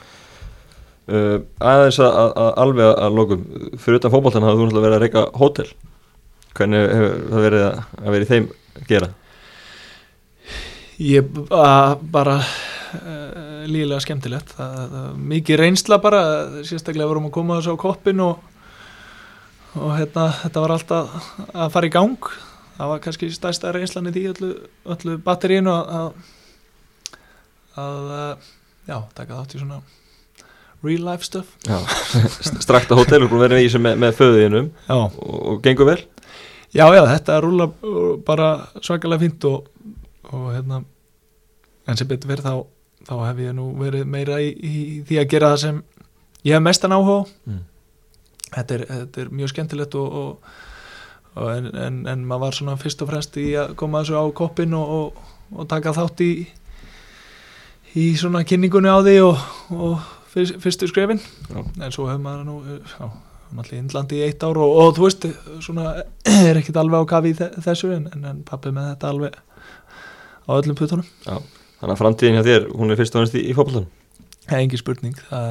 uh, 1.10 1.38
Aðeins 1.72 2.00
að, 2.02 2.18
að, 2.30 2.50
alveg 2.64 2.90
að, 2.90 3.16
lokum. 3.18 3.46
Fyrir 3.80 4.00
utan 4.00 4.14
fótboltan 4.14 4.46
hafði 4.46 4.60
þú 4.60 4.66
náttúrulega 4.66 4.86
verið 4.88 4.98
að 4.98 5.04
reyka 5.06 5.24
hótel. 5.40 5.70
Hvernig 6.58 6.84
hefur 6.90 7.24
það 7.30 7.46
verið 7.46 7.64
að, 7.68 7.80
að 8.00 8.14
verið 8.16 8.30
þeim 8.34 8.50
að 8.80 8.84
gera? 8.90 9.10
Ég 11.00 11.32
ba- 11.48 11.96
bara 12.12 12.36
uh, 12.42 13.64
lílega 13.70 14.02
skemmtilegt. 14.04 14.54
Það, 14.58 14.78
það, 14.92 15.08
mikið 15.32 15.60
reynsla 15.62 16.00
bara 16.02 16.22
sérstaklega 16.66 17.08
vorum 17.08 17.30
að 17.30 17.36
koma 17.38 17.58
þessu 17.60 17.76
á 17.76 17.82
koppin 17.84 18.20
og, 18.24 18.42
og 19.78 19.94
hérna, 19.96 20.26
þetta 20.42 20.64
var 20.66 20.74
alltaf 20.76 21.18
að 21.54 21.74
fara 21.76 21.88
í 21.88 21.94
gang. 21.94 22.30
Það 22.80 22.92
var 22.94 23.02
kannski 23.04 23.30
stærsta 23.32 23.72
reynslan 23.76 24.08
í 24.08 24.14
því 24.14 24.26
öllu, 24.34 24.50
öllu 24.94 25.16
batterínu 25.24 25.72
að, 25.72 26.12
að, 27.80 28.12
já, 28.90 28.98
taka 29.16 29.38
þátt 29.38 29.56
í 29.56 29.62
svona 29.62 29.80
real 30.82 31.04
life 31.04 31.26
stuff. 31.26 31.56
Strakta 32.64 32.96
hótel 32.98 33.22
að 33.26 33.36
vera 33.42 33.60
í 33.60 33.68
þessu 33.68 33.82
með, 33.82 33.98
með 34.00 34.16
föðuðinum. 34.18 34.70
Já, 34.88 34.96
og, 34.96 35.36
og 35.52 35.60
gengur 35.64 35.90
vel? 35.92 36.00
Já, 36.70 36.86
já 36.94 37.02
þetta 37.02 37.40
rúla 37.42 37.66
bara 38.26 38.50
svakalega 38.78 39.24
fínt 39.24 39.46
og, 39.50 39.66
og 40.30 40.50
hérna 40.54 40.84
en 41.90 41.98
sem 41.98 42.08
betur 42.08 42.30
verið 42.30 42.46
þá, 42.46 42.54
þá 43.08 43.14
hef 43.24 43.42
ég 43.42 43.56
nú 43.58 43.66
verið 43.80 44.06
meira 44.06 44.38
í, 44.42 44.52
í 44.54 44.74
því 45.08 45.18
að 45.18 45.30
gera 45.32 45.52
það 45.54 45.62
sem 45.64 45.80
ég 46.46 46.54
hef 46.54 46.64
mestan 46.64 46.94
áhuga 46.94 47.16
á. 47.18 47.22
mm. 47.50 47.62
þetta, 48.54 48.76
er, 48.76 48.84
þetta 48.92 49.24
er 49.24 49.32
mjög 49.40 49.52
skemmtilegt 49.54 49.96
og, 49.98 50.20
og, 50.20 50.54
og 51.34 51.50
en, 51.56 51.68
en, 51.74 51.98
en 52.12 52.22
maður 52.28 52.44
var 52.46 52.58
svona 52.60 52.78
fyrst 52.80 53.02
og 53.02 53.10
fremst 53.10 53.40
í 53.42 53.48
að 53.58 53.74
koma 53.80 54.04
þessu 54.04 54.22
á 54.22 54.24
koppin 54.42 54.78
og, 54.78 54.94
og, 55.00 55.34
og 55.56 55.70
taka 55.70 55.96
þátt 55.96 56.24
í 56.26 56.32
í 57.98 58.06
svona 58.18 58.44
kynningunni 58.46 58.90
á 58.90 58.98
því 59.02 59.16
og, 59.24 59.44
og 59.74 60.06
fyrst, 60.30 60.58
fyrstu 60.62 60.88
skrefin. 60.90 61.20
Já. 61.50 61.60
en 61.60 61.94
svo 61.94 62.06
hefur 62.08 62.22
maður 62.22 62.44
nú 62.46 62.56
já, 62.68 63.08
náttúrulega 63.50 63.78
í 63.78 63.80
Indlandi 63.82 64.20
í 64.20 64.26
eitt 64.28 64.44
ár 64.46 64.60
og, 64.60 64.76
og 64.82 64.92
þú 64.98 65.06
veist, 65.06 65.26
svona 65.64 65.94
er 66.48 66.60
ekkit 66.60 66.78
alveg 66.80 67.02
á 67.02 67.10
kafi 67.14 67.34
þessu 67.38 67.94
en, 67.96 68.06
en, 68.14 68.44
pappi 68.46 68.72
með 68.74 68.92
þetta 68.92 69.10
alveg 69.14 69.40
á 70.46 70.50
öllum 70.58 70.78
putunum 70.78 71.08
Já, 71.26 71.36
þannig 71.80 71.96
að 71.96 72.00
framtíðin 72.04 72.38
hjá 72.38 72.46
þér 72.46 72.70
hún 72.76 72.94
er 72.94 73.00
fyrst 73.00 73.18
og 73.18 73.26
næst 73.26 73.38
í, 73.38 73.44
í 73.50 73.56
það 73.56 73.82
er 74.56 74.62
engin 74.64 74.82
spurning 74.82 75.18
það, 75.28 75.50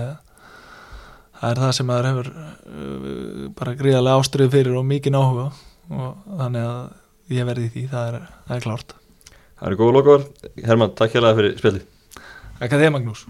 það 1.41 1.51
er 1.51 1.61
það 1.65 1.75
sem 1.77 1.89
maður 1.89 2.09
hefur 2.09 2.31
uh, 2.31 3.43
bara 3.59 3.75
gríðarlega 3.79 4.23
ástrið 4.23 4.55
fyrir 4.55 4.79
og 4.79 4.87
mikið 4.87 5.19
áhuga 5.19 5.51
og 5.89 6.25
þannig 6.39 6.65
að 6.71 7.35
ég 7.35 7.47
verði 7.47 7.67
í 7.67 7.71
því, 7.75 7.85
það 7.91 8.09
er, 8.09 8.27
það 8.47 8.55
er 8.55 8.63
klárt. 8.65 8.93
Það 9.59 9.67
eru 9.69 9.77
góða 9.79 9.95
lokavar 9.97 10.27
Herman, 10.65 10.93
takk 10.97 11.15
hérlega 11.15 11.37
fyrir 11.37 11.57
spjallið 11.59 11.87
Ekki 12.59 12.75
að 12.75 12.81
þið 12.83 12.93
Magnús 12.97 13.21